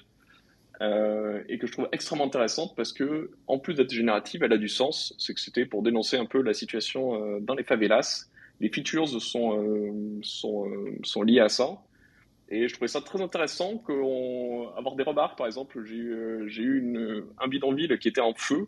euh, 0.81 1.41
et 1.49 1.57
que 1.57 1.65
je 1.65 1.71
trouve 1.71 1.87
extrêmement 1.91 2.25
intéressante 2.25 2.75
parce 2.75 2.93
que, 2.93 3.31
en 3.47 3.57
plus 3.57 3.73
d'être 3.73 3.91
générative, 3.91 4.43
elle 4.43 4.53
a 4.53 4.57
du 4.57 4.69
sens. 4.69 5.15
C'est 5.17 5.33
que 5.33 5.39
c'était 5.39 5.65
pour 5.65 5.81
dénoncer 5.81 6.17
un 6.17 6.25
peu 6.25 6.41
la 6.41 6.53
situation 6.53 7.39
dans 7.39 7.55
les 7.55 7.63
favelas. 7.63 8.27
Les 8.59 8.69
features 8.69 9.07
sont, 9.21 10.19
sont, 10.21 10.71
sont 11.03 11.23
liées 11.23 11.39
à 11.39 11.49
ça. 11.49 11.81
Et 12.49 12.67
je 12.67 12.73
trouvais 12.73 12.89
ça 12.89 13.01
très 13.01 13.21
intéressant 13.21 13.77
qu'on 13.77 14.69
avoir 14.77 14.95
des 14.95 15.03
remarques. 15.03 15.37
Par 15.37 15.47
exemple, 15.47 15.81
j'ai 15.85 15.95
eu, 15.95 16.43
j'ai 16.47 16.61
eu 16.61 16.79
une, 16.79 17.23
un 17.39 17.47
bidonville 17.47 17.97
qui 17.97 18.09
était 18.09 18.21
en 18.21 18.33
feu. 18.33 18.67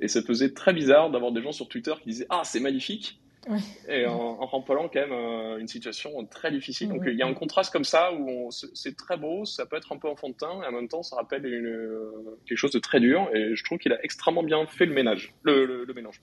Et 0.00 0.06
ça 0.06 0.22
faisait 0.22 0.54
très 0.54 0.72
bizarre 0.72 1.10
d'avoir 1.10 1.32
des 1.32 1.42
gens 1.42 1.52
sur 1.52 1.68
Twitter 1.68 1.92
qui 2.02 2.10
disaient 2.10 2.26
Ah, 2.30 2.42
c'est 2.44 2.60
magnifique 2.60 3.20
Ouais. 3.48 3.58
et 3.88 4.06
en, 4.06 4.38
en 4.40 4.62
quand 4.62 4.94
même 4.94 5.12
euh, 5.12 5.58
une 5.58 5.68
situation 5.68 6.24
très 6.26 6.50
difficile. 6.50 6.88
Donc 6.88 7.02
il 7.06 7.14
y 7.14 7.22
a 7.22 7.26
un 7.26 7.34
contraste 7.34 7.72
comme 7.72 7.84
ça 7.84 8.12
où 8.12 8.50
c'est 8.50 8.96
très 8.96 9.16
beau, 9.16 9.44
ça 9.44 9.64
peut 9.64 9.76
être 9.76 9.92
un 9.92 9.96
peu 9.96 10.08
enfantin, 10.08 10.60
et 10.62 10.66
en 10.66 10.72
même 10.72 10.88
temps 10.88 11.02
ça 11.02 11.16
rappelle 11.16 11.46
une, 11.46 11.66
euh, 11.66 12.38
quelque 12.46 12.58
chose 12.58 12.72
de 12.72 12.78
très 12.78 13.00
dur. 13.00 13.28
Et 13.34 13.54
je 13.54 13.64
trouve 13.64 13.78
qu'il 13.78 13.92
a 13.92 14.02
extrêmement 14.04 14.42
bien 14.42 14.66
fait 14.66 14.86
le 14.86 14.94
ménage, 14.94 15.34
le, 15.42 15.64
le, 15.64 15.84
le 15.84 15.94
mélange. 15.94 16.20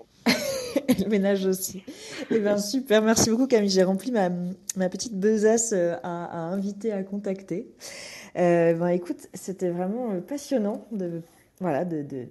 Et 0.88 0.94
le 1.04 1.10
ménage 1.10 1.46
aussi. 1.46 1.84
Eh 2.30 2.40
ben, 2.40 2.58
super, 2.58 3.02
merci 3.02 3.30
beaucoup 3.30 3.48
Camille. 3.48 3.70
J'ai 3.70 3.84
rempli 3.84 4.12
ma, 4.12 4.30
ma 4.76 4.90
petite 4.90 5.18
besace 5.18 5.74
euh, 5.74 5.96
à, 6.04 6.26
à 6.26 6.38
inviter, 6.54 6.92
à 6.92 7.04
contacter. 7.04 7.68
Euh, 8.38 8.74
ben, 8.74 8.90
écoute, 8.90 9.28
c'était 9.34 9.70
vraiment 9.70 10.20
passionnant 10.22 10.86
de 10.92 11.22
voilà, 11.60 11.86
de, 11.86 12.02
de 12.02 12.28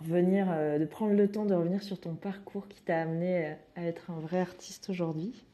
revenir, 0.00 0.46
euh, 0.50 0.78
de 0.78 0.84
prendre 0.84 1.14
le 1.14 1.28
temps 1.30 1.44
de 1.46 1.54
revenir 1.54 1.82
sur 1.82 1.98
ton 2.00 2.14
parcours 2.14 2.68
qui 2.68 2.80
t'a 2.82 3.02
amené 3.02 3.54
à 3.76 3.82
être 3.84 4.10
un 4.10 4.20
vrai 4.20 4.40
artiste 4.40 4.90
aujourd'hui. 4.90 5.44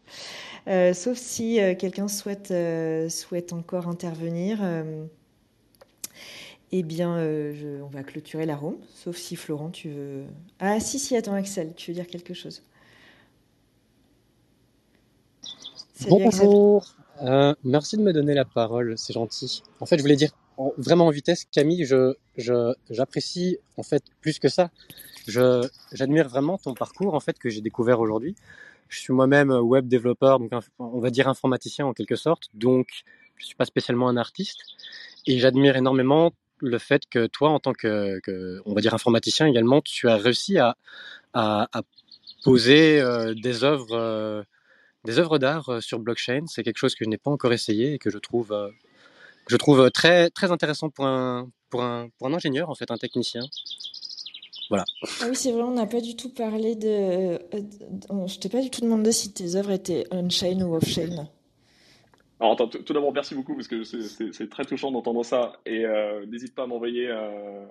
Euh, 0.68 0.94
sauf 0.94 1.18
si 1.18 1.60
euh, 1.60 1.74
quelqu'un 1.74 2.08
souhaite, 2.08 2.50
euh, 2.50 3.08
souhaite 3.08 3.52
encore 3.52 3.88
intervenir. 3.88 4.58
euh, 4.62 5.06
eh 6.72 6.82
bien, 6.82 7.16
euh, 7.16 7.54
je- 7.54 7.82
on 7.82 7.88
va 7.88 8.02
clôturer 8.02 8.46
la 8.46 8.56
room, 8.56 8.76
sauf 8.94 9.16
si 9.16 9.36
Florent, 9.36 9.70
tu 9.70 9.90
veux... 9.90 10.24
Ah 10.58 10.80
si, 10.80 10.98
si, 10.98 11.16
attends 11.16 11.34
Axel, 11.34 11.72
tu 11.76 11.90
veux 11.90 11.94
dire 11.94 12.06
quelque 12.06 12.34
chose 12.34 12.62
Salut. 15.94 16.16
Bonjour, 16.20 16.94
Euh, 17.22 17.54
merci 17.64 17.96
de 17.96 18.02
me 18.02 18.12
donner 18.12 18.34
la 18.34 18.44
parole, 18.44 18.94
c'est 18.98 19.12
gentil. 19.12 19.62
En 19.80 19.86
fait, 19.86 19.96
je 19.96 20.02
voulais 20.02 20.16
dire 20.16 20.30
en- 20.56 20.72
vraiment 20.76 21.06
en 21.06 21.10
vitesse, 21.10 21.44
Camille, 21.50 21.84
je, 21.84 22.14
j'apprécie 22.90 23.58
en 23.76 23.82
fait 23.82 24.02
plus 24.20 24.38
que 24.38 24.48
ça. 24.48 24.70
Je, 25.26 25.66
j'admire 25.92 26.28
vraiment 26.28 26.58
ton 26.58 26.74
parcours 26.74 27.14
en 27.14 27.20
fait 27.20 27.38
que 27.38 27.48
j'ai 27.48 27.60
découvert 27.60 28.00
aujourd'hui. 28.00 28.34
Je 28.88 28.98
suis 29.00 29.12
moi-même 29.12 29.50
web 29.50 29.88
développeur, 29.88 30.38
donc 30.38 30.52
on 30.78 31.00
va 31.00 31.10
dire 31.10 31.28
informaticien 31.28 31.86
en 31.86 31.92
quelque 31.94 32.16
sorte, 32.16 32.48
donc 32.54 32.86
je 33.36 33.46
suis 33.46 33.56
pas 33.56 33.64
spécialement 33.64 34.08
un 34.08 34.16
artiste. 34.16 34.60
Et 35.26 35.38
j'admire 35.38 35.76
énormément 35.76 36.32
le 36.58 36.78
fait 36.78 37.02
que 37.10 37.26
toi, 37.26 37.50
en 37.50 37.60
tant 37.60 37.72
que, 37.72 38.20
on 38.66 38.74
va 38.74 38.80
dire 38.80 38.94
informaticien 38.94 39.46
également, 39.46 39.80
tu 39.82 40.08
as 40.08 40.16
réussi 40.16 40.58
à, 40.58 40.76
à, 41.32 41.68
à 41.72 41.82
poser 42.44 43.00
euh, 43.00 43.34
des 43.34 43.64
œuvres 43.64 43.92
euh, 43.92 44.42
des 45.04 45.18
œuvres 45.18 45.38
d'art 45.38 45.68
euh, 45.70 45.80
sur 45.80 45.98
blockchain. 45.98 46.44
C'est 46.46 46.62
quelque 46.62 46.78
chose 46.78 46.94
que 46.94 47.04
je 47.04 47.10
n'ai 47.10 47.18
pas 47.18 47.30
encore 47.30 47.52
essayé 47.52 47.94
et 47.94 47.98
que 47.98 48.10
je 48.10 48.18
trouve, 48.18 48.52
je 49.48 49.56
trouve 49.56 49.90
très, 49.90 50.30
très 50.30 50.50
intéressant 50.50 50.90
pour 50.90 51.06
un, 51.06 51.48
pour, 51.70 51.82
un, 51.82 52.08
pour 52.18 52.26
un 52.28 52.34
ingénieur, 52.34 52.70
en 52.70 52.74
fait, 52.74 52.90
un 52.90 52.96
technicien. 52.96 53.42
Voilà. 54.70 54.84
Ah 55.20 55.26
oui, 55.28 55.36
c'est 55.36 55.52
vrai, 55.52 55.62
on 55.62 55.72
n'a 55.72 55.86
pas 55.86 56.00
du 56.00 56.16
tout 56.16 56.32
parlé 56.32 56.74
de... 56.74 56.88
euh, 56.88 57.38
Je 58.26 58.38
t'ai 58.38 58.48
pas 58.48 58.60
du 58.62 58.70
tout 58.70 58.80
demandé 58.80 59.12
si 59.12 59.32
tes 59.32 59.56
œuvres 59.56 59.72
étaient 59.72 60.06
on-chain 60.10 60.60
ou 60.62 60.74
off-chain. 60.74 61.28
Alors, 62.40 62.54
attends, 62.54 62.68
tout 62.68 62.78
tout 62.82 62.92
d'abord, 62.92 63.12
merci 63.12 63.34
beaucoup 63.34 63.54
parce 63.54 63.68
que 63.68 63.84
c'est- 63.84 64.48
très 64.50 64.64
touchant 64.64 64.90
d'entendre 64.90 65.24
ça. 65.24 65.60
Et 65.66 65.84
euh, 65.84 66.24
n'hésite 66.26 66.54
pas 66.54 66.64
à 66.64 66.66
m'envoyer 66.66 67.08
euh, 67.08 67.66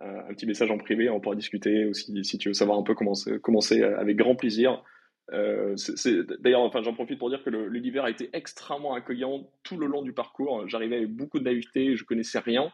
euh, 0.00 0.28
un 0.28 0.34
petit 0.34 0.46
message 0.46 0.70
en 0.70 0.78
privé, 0.78 1.08
on 1.08 1.20
pourra 1.20 1.36
discuter 1.36 1.86
aussi 1.86 2.24
si 2.24 2.36
tu 2.38 2.48
veux 2.48 2.54
savoir 2.54 2.78
un 2.78 2.82
peu 2.82 2.94
comment 2.94 3.12
euh, 3.26 3.98
avec 3.98 4.16
grand 4.16 4.34
plaisir. 4.34 4.82
Euh, 5.32 5.74
D'ailleurs, 6.40 6.60
enfin, 6.60 6.82
j'en 6.82 6.94
profite 6.94 7.18
pour 7.18 7.30
dire 7.30 7.42
que 7.42 7.50
l'univers 7.50 8.04
a 8.04 8.10
été 8.10 8.30
extrêmement 8.32 8.94
accueillant 8.94 9.50
tout 9.62 9.76
le 9.78 9.86
long 9.86 10.02
du 10.02 10.12
parcours. 10.12 10.68
J'arrivais 10.68 10.96
avec 10.96 11.10
beaucoup 11.10 11.38
de 11.38 11.44
naïveté, 11.44 11.96
je 11.96 12.04
connaissais 12.04 12.38
rien. 12.38 12.72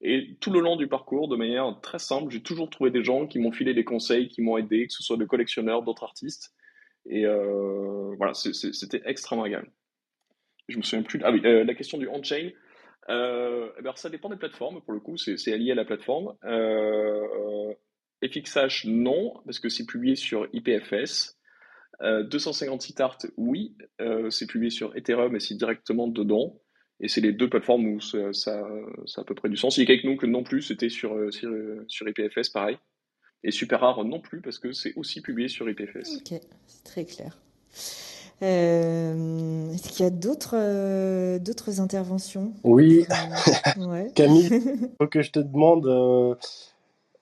Et 0.00 0.36
tout 0.40 0.50
le 0.50 0.58
long 0.60 0.74
du 0.76 0.88
parcours, 0.88 1.28
de 1.28 1.36
manière 1.36 1.78
très 1.80 2.00
simple, 2.00 2.32
j'ai 2.32 2.42
toujours 2.42 2.68
trouvé 2.68 2.90
des 2.90 3.04
gens 3.04 3.26
qui 3.28 3.38
m'ont 3.38 3.52
filé 3.52 3.72
des 3.72 3.84
conseils, 3.84 4.28
qui 4.28 4.42
m'ont 4.42 4.56
aidé, 4.58 4.88
que 4.88 4.92
ce 4.92 5.02
soit 5.02 5.16
de 5.16 5.24
collectionneurs, 5.24 5.82
d'autres 5.82 6.02
artistes. 6.02 6.52
Et 7.06 7.24
euh, 7.24 8.12
voilà, 8.16 8.34
c'était 8.34 9.02
extrêmement 9.04 9.44
agréable. 9.44 9.70
Je 10.68 10.76
me 10.76 10.82
souviens 10.82 11.02
plus. 11.04 11.18
de- 11.20 11.24
Ah 11.24 11.30
oui, 11.30 11.40
euh, 11.44 11.62
la 11.64 11.74
question 11.74 11.98
du 11.98 12.08
on-chain. 12.08 12.50
Euh, 13.10 13.68
ça 13.96 14.10
dépend 14.10 14.28
des 14.28 14.36
plateformes, 14.36 14.80
pour 14.80 14.92
le 14.92 15.00
coup, 15.00 15.16
c'est 15.16 15.36
c'est 15.36 15.56
lié 15.56 15.72
à 15.72 15.74
la 15.76 15.84
plateforme. 15.84 16.34
FXH, 18.22 18.86
non, 18.86 19.34
parce 19.44 19.58
que 19.58 19.68
c'est 19.68 19.86
publié 19.86 20.14
sur 20.16 20.48
IPFS. 20.52 21.36
Euh, 22.00 22.22
256 22.24 22.98
art, 23.00 23.18
oui, 23.36 23.76
euh, 24.00 24.30
c'est 24.30 24.46
publié 24.46 24.70
sur 24.70 24.96
Ethereum 24.96 25.36
et 25.36 25.40
c'est 25.40 25.54
directement 25.54 26.08
dedans. 26.08 26.58
Et 27.00 27.08
c'est 27.08 27.20
les 27.20 27.32
deux 27.32 27.48
plateformes 27.50 27.86
où 27.86 28.00
ça, 28.00 28.32
ça, 28.32 28.62
ça 29.06 29.20
a 29.20 29.22
à 29.22 29.24
peu 29.24 29.34
près 29.34 29.48
du 29.48 29.56
sens. 29.56 29.76
Il 29.76 29.80
y 29.88 29.92
a 29.92 29.96
quelques 29.96 30.24
non 30.24 30.42
plus, 30.44 30.62
c'était 30.62 30.88
sur, 30.88 31.14
euh, 31.14 31.30
sur, 31.32 31.50
euh, 31.50 31.84
sur 31.88 32.08
IPFS, 32.08 32.48
pareil. 32.50 32.78
Et 33.44 33.50
Super 33.50 33.80
Rare 33.80 34.04
non 34.04 34.20
plus, 34.20 34.40
parce 34.40 34.58
que 34.58 34.72
c'est 34.72 34.94
aussi 34.94 35.20
publié 35.20 35.48
sur 35.48 35.68
IPFS. 35.68 36.16
Ok, 36.18 36.40
c'est 36.66 36.84
très 36.84 37.04
clair. 37.04 37.38
Euh, 38.42 39.70
Est-ce 39.72 39.88
qu'il 39.88 40.04
y 40.04 40.06
a 40.06 40.10
d'autres 40.10 40.54
euh, 40.56 41.38
d'autres 41.38 41.80
interventions? 41.80 42.52
Oui, 42.64 43.04
Euh, 43.78 43.84
Ouais. 43.86 44.10
Camille, 44.16 44.48
faut 45.00 45.06
que 45.06 45.22
je 45.22 45.30
te 45.30 45.38
demande. 45.40 45.86
euh, 45.86 46.34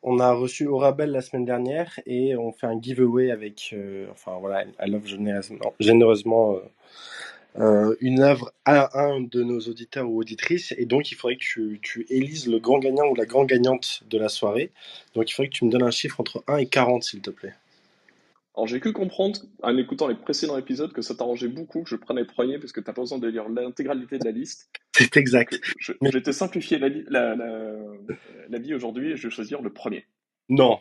on 0.02 0.18
a 0.20 0.32
reçu 0.32 0.66
Orabel 0.68 1.10
la 1.10 1.22
semaine 1.22 1.44
dernière 1.44 2.00
et 2.06 2.36
on 2.36 2.52
fait 2.52 2.66
un 2.66 2.80
giveaway 2.80 3.30
avec. 3.30 3.70
euh, 3.74 4.08
enfin 4.12 4.38
voilà, 4.40 4.64
elle 4.78 4.94
offre 4.94 5.08
généreusement, 5.80 6.56
euh, 6.56 6.60
euh, 7.60 7.96
une 8.00 8.20
œuvre 8.20 8.52
à 8.64 8.98
un 9.00 9.20
de 9.20 9.42
nos 9.44 9.60
auditeurs 9.60 10.08
ou 10.10 10.18
auditrices. 10.20 10.74
Et 10.78 10.86
donc 10.86 11.12
il 11.12 11.16
faudrait 11.16 11.36
que 11.36 11.42
tu, 11.44 11.80
tu 11.82 12.06
élises 12.10 12.48
le 12.48 12.60
grand 12.60 12.78
gagnant 12.80 13.06
ou 13.08 13.14
la 13.16 13.26
grande 13.26 13.48
gagnante 13.48 14.02
de 14.10 14.18
la 14.18 14.28
soirée. 14.28 14.72
Donc 15.14 15.30
il 15.30 15.34
faudrait 15.34 15.48
que 15.50 15.54
tu 15.56 15.64
me 15.66 15.70
donnes 15.70 15.84
un 15.84 15.90
chiffre 15.92 16.20
entre 16.20 16.44
1 16.48 16.58
et 16.58 16.66
40, 16.66 17.04
s'il 17.04 17.22
te 17.22 17.30
plaît. 17.30 17.54
Alors 18.56 18.66
j'ai 18.66 18.80
cru 18.80 18.92
comprendre, 18.92 19.38
en 19.62 19.76
écoutant 19.76 20.08
les 20.08 20.16
précédents 20.16 20.58
épisodes, 20.58 20.92
que 20.92 21.02
ça 21.02 21.14
t'arrangeait 21.14 21.48
beaucoup 21.48 21.82
que 21.82 21.88
je 21.88 21.96
prenne 21.96 22.16
les 22.16 22.24
premiers, 22.24 22.58
parce 22.58 22.72
que 22.72 22.80
t'as 22.80 22.92
pas 22.92 23.02
besoin 23.02 23.18
de 23.18 23.28
lire 23.28 23.48
l'intégralité 23.48 24.18
de 24.18 24.24
la 24.24 24.32
liste. 24.32 24.68
C'est 24.96 25.16
exact. 25.16 25.60
Je, 25.78 25.92
je 26.02 26.10
vais 26.10 26.20
te 26.22 26.32
simplifier 26.32 26.78
la, 26.78 26.88
li- 26.88 27.04
la, 27.08 27.36
la, 27.36 27.74
la 28.48 28.58
vie 28.58 28.74
aujourd'hui 28.74 29.12
et 29.12 29.16
je 29.16 29.28
vais 29.28 29.34
choisir 29.34 29.62
le 29.62 29.72
premier. 29.72 30.04
Non. 30.48 30.80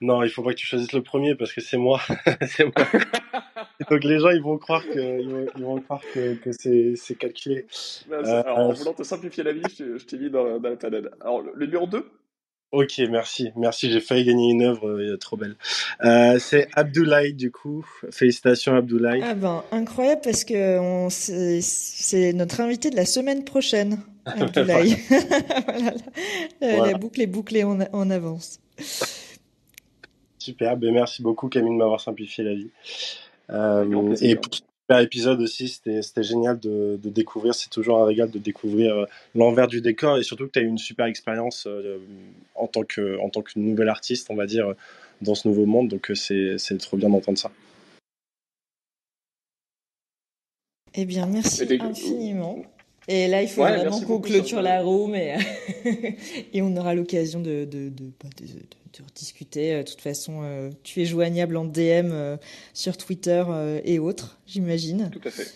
Non, 0.00 0.22
il 0.22 0.30
faut 0.30 0.42
pas 0.42 0.50
que 0.50 0.56
tu 0.58 0.66
choisisses 0.66 0.92
le 0.92 1.02
premier 1.02 1.34
parce 1.36 1.52
que 1.52 1.60
c'est 1.60 1.76
moi. 1.76 2.00
c'est 2.46 2.64
moi. 2.64 2.74
Donc 3.90 4.04
les 4.04 4.18
gens 4.18 4.30
ils 4.30 4.42
vont 4.42 4.58
croire 4.58 4.84
que 4.84 5.20
ils 5.20 5.28
vont, 5.28 5.46
ils 5.56 5.62
vont 5.64 5.80
croire 5.80 6.02
que, 6.12 6.34
que 6.34 6.50
c'est 6.52 7.14
calculé. 7.16 7.66
Ben, 8.08 8.24
c'est- 8.24 8.30
Euh, 8.30 8.42
alors, 8.42 8.58
en 8.58 8.72
voulant 8.72 8.94
te 8.94 9.02
simplifier 9.04 9.42
la 9.44 9.52
vie, 9.52 9.62
je, 9.76 9.96
je 9.96 10.04
t'ai 10.04 10.18
mis 10.18 10.30
dans, 10.30 10.58
dans 10.60 10.68
la 10.70 10.76
panade. 10.76 11.10
Alors 11.20 11.40
le, 11.42 11.52
le 11.54 11.66
numéro 11.66 11.86
2 11.86 12.10
Ok, 12.70 12.98
merci, 13.10 13.50
merci. 13.56 13.90
J'ai 13.90 14.00
failli 14.00 14.24
gagner 14.24 14.50
une 14.50 14.62
œuvre 14.62 14.88
euh, 14.90 15.16
trop 15.16 15.38
belle. 15.38 15.56
Euh, 16.04 16.38
c'est 16.38 16.68
Abdoulaye 16.74 17.32
du 17.32 17.50
coup. 17.50 17.86
Félicitations 18.10 18.74
Abdoulaye. 18.76 19.22
Ah 19.24 19.34
ben, 19.34 19.64
incroyable 19.72 20.20
parce 20.22 20.44
que 20.44 20.78
on- 20.78 21.08
c'est 21.08 21.60
c'est 21.62 22.34
notre 22.34 22.60
invité 22.60 22.90
de 22.90 22.96
la 22.96 23.06
semaine 23.06 23.42
prochaine, 23.44 24.00
Abdoulaye. 24.26 24.98
Voilà, 25.08 25.80
la, 25.80 25.94
Voilà. 26.76 26.92
la 26.92 26.98
boucle 26.98 27.22
est 27.22 27.26
bouclée 27.26 27.64
en, 27.64 27.78
en 27.92 28.10
avance. 28.10 28.60
Super. 30.38 30.76
Ben 30.76 30.92
merci 30.92 31.22
beaucoup 31.22 31.48
Camille 31.48 31.72
de 31.72 31.76
m'avoir 31.78 32.00
simplifié 32.02 32.44
la 32.44 32.54
vie. 32.54 32.70
Euh, 33.50 34.14
et 34.20 34.36
pour 34.36 34.50
épisode 34.96 35.40
aussi, 35.40 35.68
c'était 35.68 36.02
c'était 36.02 36.22
génial 36.22 36.58
de, 36.58 36.98
de 37.02 37.10
découvrir. 37.10 37.54
C'est 37.54 37.68
toujours 37.68 37.98
un 37.98 38.06
régal 38.06 38.30
de 38.30 38.38
découvrir 38.38 38.94
euh, 38.94 39.04
l'envers 39.34 39.68
du 39.68 39.80
décor 39.80 40.16
et 40.16 40.22
surtout 40.22 40.46
que 40.46 40.52
tu 40.52 40.58
as 40.58 40.62
eu 40.62 40.66
une 40.66 40.78
super 40.78 41.06
expérience 41.06 41.66
euh, 41.66 41.98
en 42.54 42.66
tant 42.66 42.84
que 42.84 43.18
en 43.20 43.28
tant 43.28 43.42
que 43.42 43.52
nouvelle 43.56 43.90
artiste, 43.90 44.28
on 44.30 44.34
va 44.34 44.46
dire, 44.46 44.74
dans 45.20 45.34
ce 45.34 45.46
nouveau 45.46 45.66
monde. 45.66 45.88
Donc 45.88 46.10
euh, 46.10 46.14
c'est 46.14 46.56
c'est 46.58 46.78
trop 46.78 46.96
bien 46.96 47.10
d'entendre 47.10 47.38
ça. 47.38 47.50
Eh 50.94 51.04
bien, 51.04 51.26
merci 51.26 51.66
infiniment. 51.80 52.64
Et 53.10 53.26
là, 53.26 53.42
il 53.42 53.48
faut 53.48 53.62
Ouais, 53.62 53.74
vraiment 53.76 54.00
qu'on 54.00 54.20
clôture 54.20 54.60
la 54.60 54.82
room 54.82 55.14
et, 55.14 55.34
et 56.52 56.60
on 56.62 56.76
aura 56.76 56.94
l'occasion 56.94 57.40
de, 57.40 57.64
de, 57.64 57.88
de, 57.88 58.04
bah, 58.22 58.28
de- 58.38 58.44
de- 58.46 58.52
de 58.98 59.02
rediscuter. 59.04 59.74
Euh, 59.74 59.82
De 59.82 59.88
toute 59.88 60.00
façon, 60.02 60.40
euh, 60.42 60.70
tu 60.82 61.00
es 61.00 61.04
joignable 61.06 61.56
en 61.56 61.64
DM 61.64 62.10
euh, 62.12 62.36
sur 62.74 62.96
Twitter 62.98 63.42
euh, 63.48 63.80
et 63.84 63.98
autres, 63.98 64.38
j'imagine. 64.46 65.10
Tout 65.10 65.20
à 65.26 65.30
fait. 65.30 65.46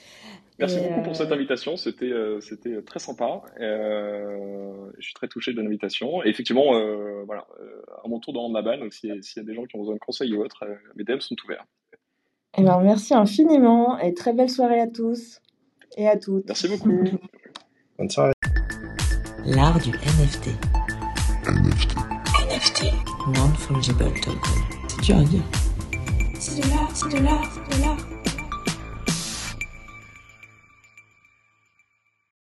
Merci 0.59 0.79
Et, 0.79 0.81
beaucoup 0.83 1.01
euh, 1.01 1.03
pour 1.03 1.17
cette 1.17 1.33
invitation, 1.33 1.77
c'était 1.77 2.07
euh, 2.07 2.41
c'était 2.41 2.81
très 2.83 3.01
sympa. 3.01 3.43
Euh, 3.61 4.91
je 4.99 5.05
suis 5.05 5.15
très 5.15 5.29
touché 5.29 5.53
de 5.53 5.61
l'invitation. 5.61 6.25
Et 6.25 6.29
effectivement, 6.29 6.75
euh, 6.77 7.23
voilà, 7.27 7.47
euh, 7.61 7.83
à 8.05 8.09
mon 8.09 8.19
tour 8.19 8.33
de 8.33 8.39
rendre 8.39 8.55
la 8.55 8.63
balle, 8.63 8.81
donc 8.81 8.95
s'il 8.95 9.11
y, 9.11 9.13
a- 9.13 9.21
s'il 9.23 9.43
y 9.43 9.45
a 9.45 9.49
des 9.49 9.55
gens 9.55 9.65
qui 9.65 9.77
ont 9.77 9.81
besoin 9.81 9.95
de 9.95 10.01
conseils 10.01 10.33
ou 10.35 10.43
autres, 10.43 10.65
euh, 10.67 10.75
mes 10.97 11.05
DM 11.05 11.21
sont 11.21 11.37
ouverts. 11.45 11.67
Eh 12.57 12.63
bien, 12.63 12.79
merci 12.81 13.13
infiniment 13.15 13.99
et 13.99 14.15
très 14.15 14.33
belle 14.33 14.51
soirée 14.51 14.81
à 14.81 14.87
tous 14.87 15.41
et 15.97 16.07
à 16.07 16.17
toutes. 16.17 16.47
Merci 16.49 16.69
beaucoup. 16.69 17.03
Bonne 17.99 18.09
soirée. 18.09 18.33
L'art 19.45 19.79
du 19.79 19.91
NFT, 19.91 20.49
NFT. 21.47 21.95
NFT. 22.49 22.85
Non-Fungible 23.35 24.13
Token. 24.23 24.41
C'est 24.89 25.03
dur 25.03 25.17
à 25.19 25.25
dire. 25.25 25.43
C'est 26.39 26.63
de 26.63 26.71
l'art, 26.71 26.89
c'est 26.95 27.09
de 27.11 27.23
l'art, 27.23 27.53
c'est 27.53 27.77
de 27.77 27.83
l'art. 27.85 28.22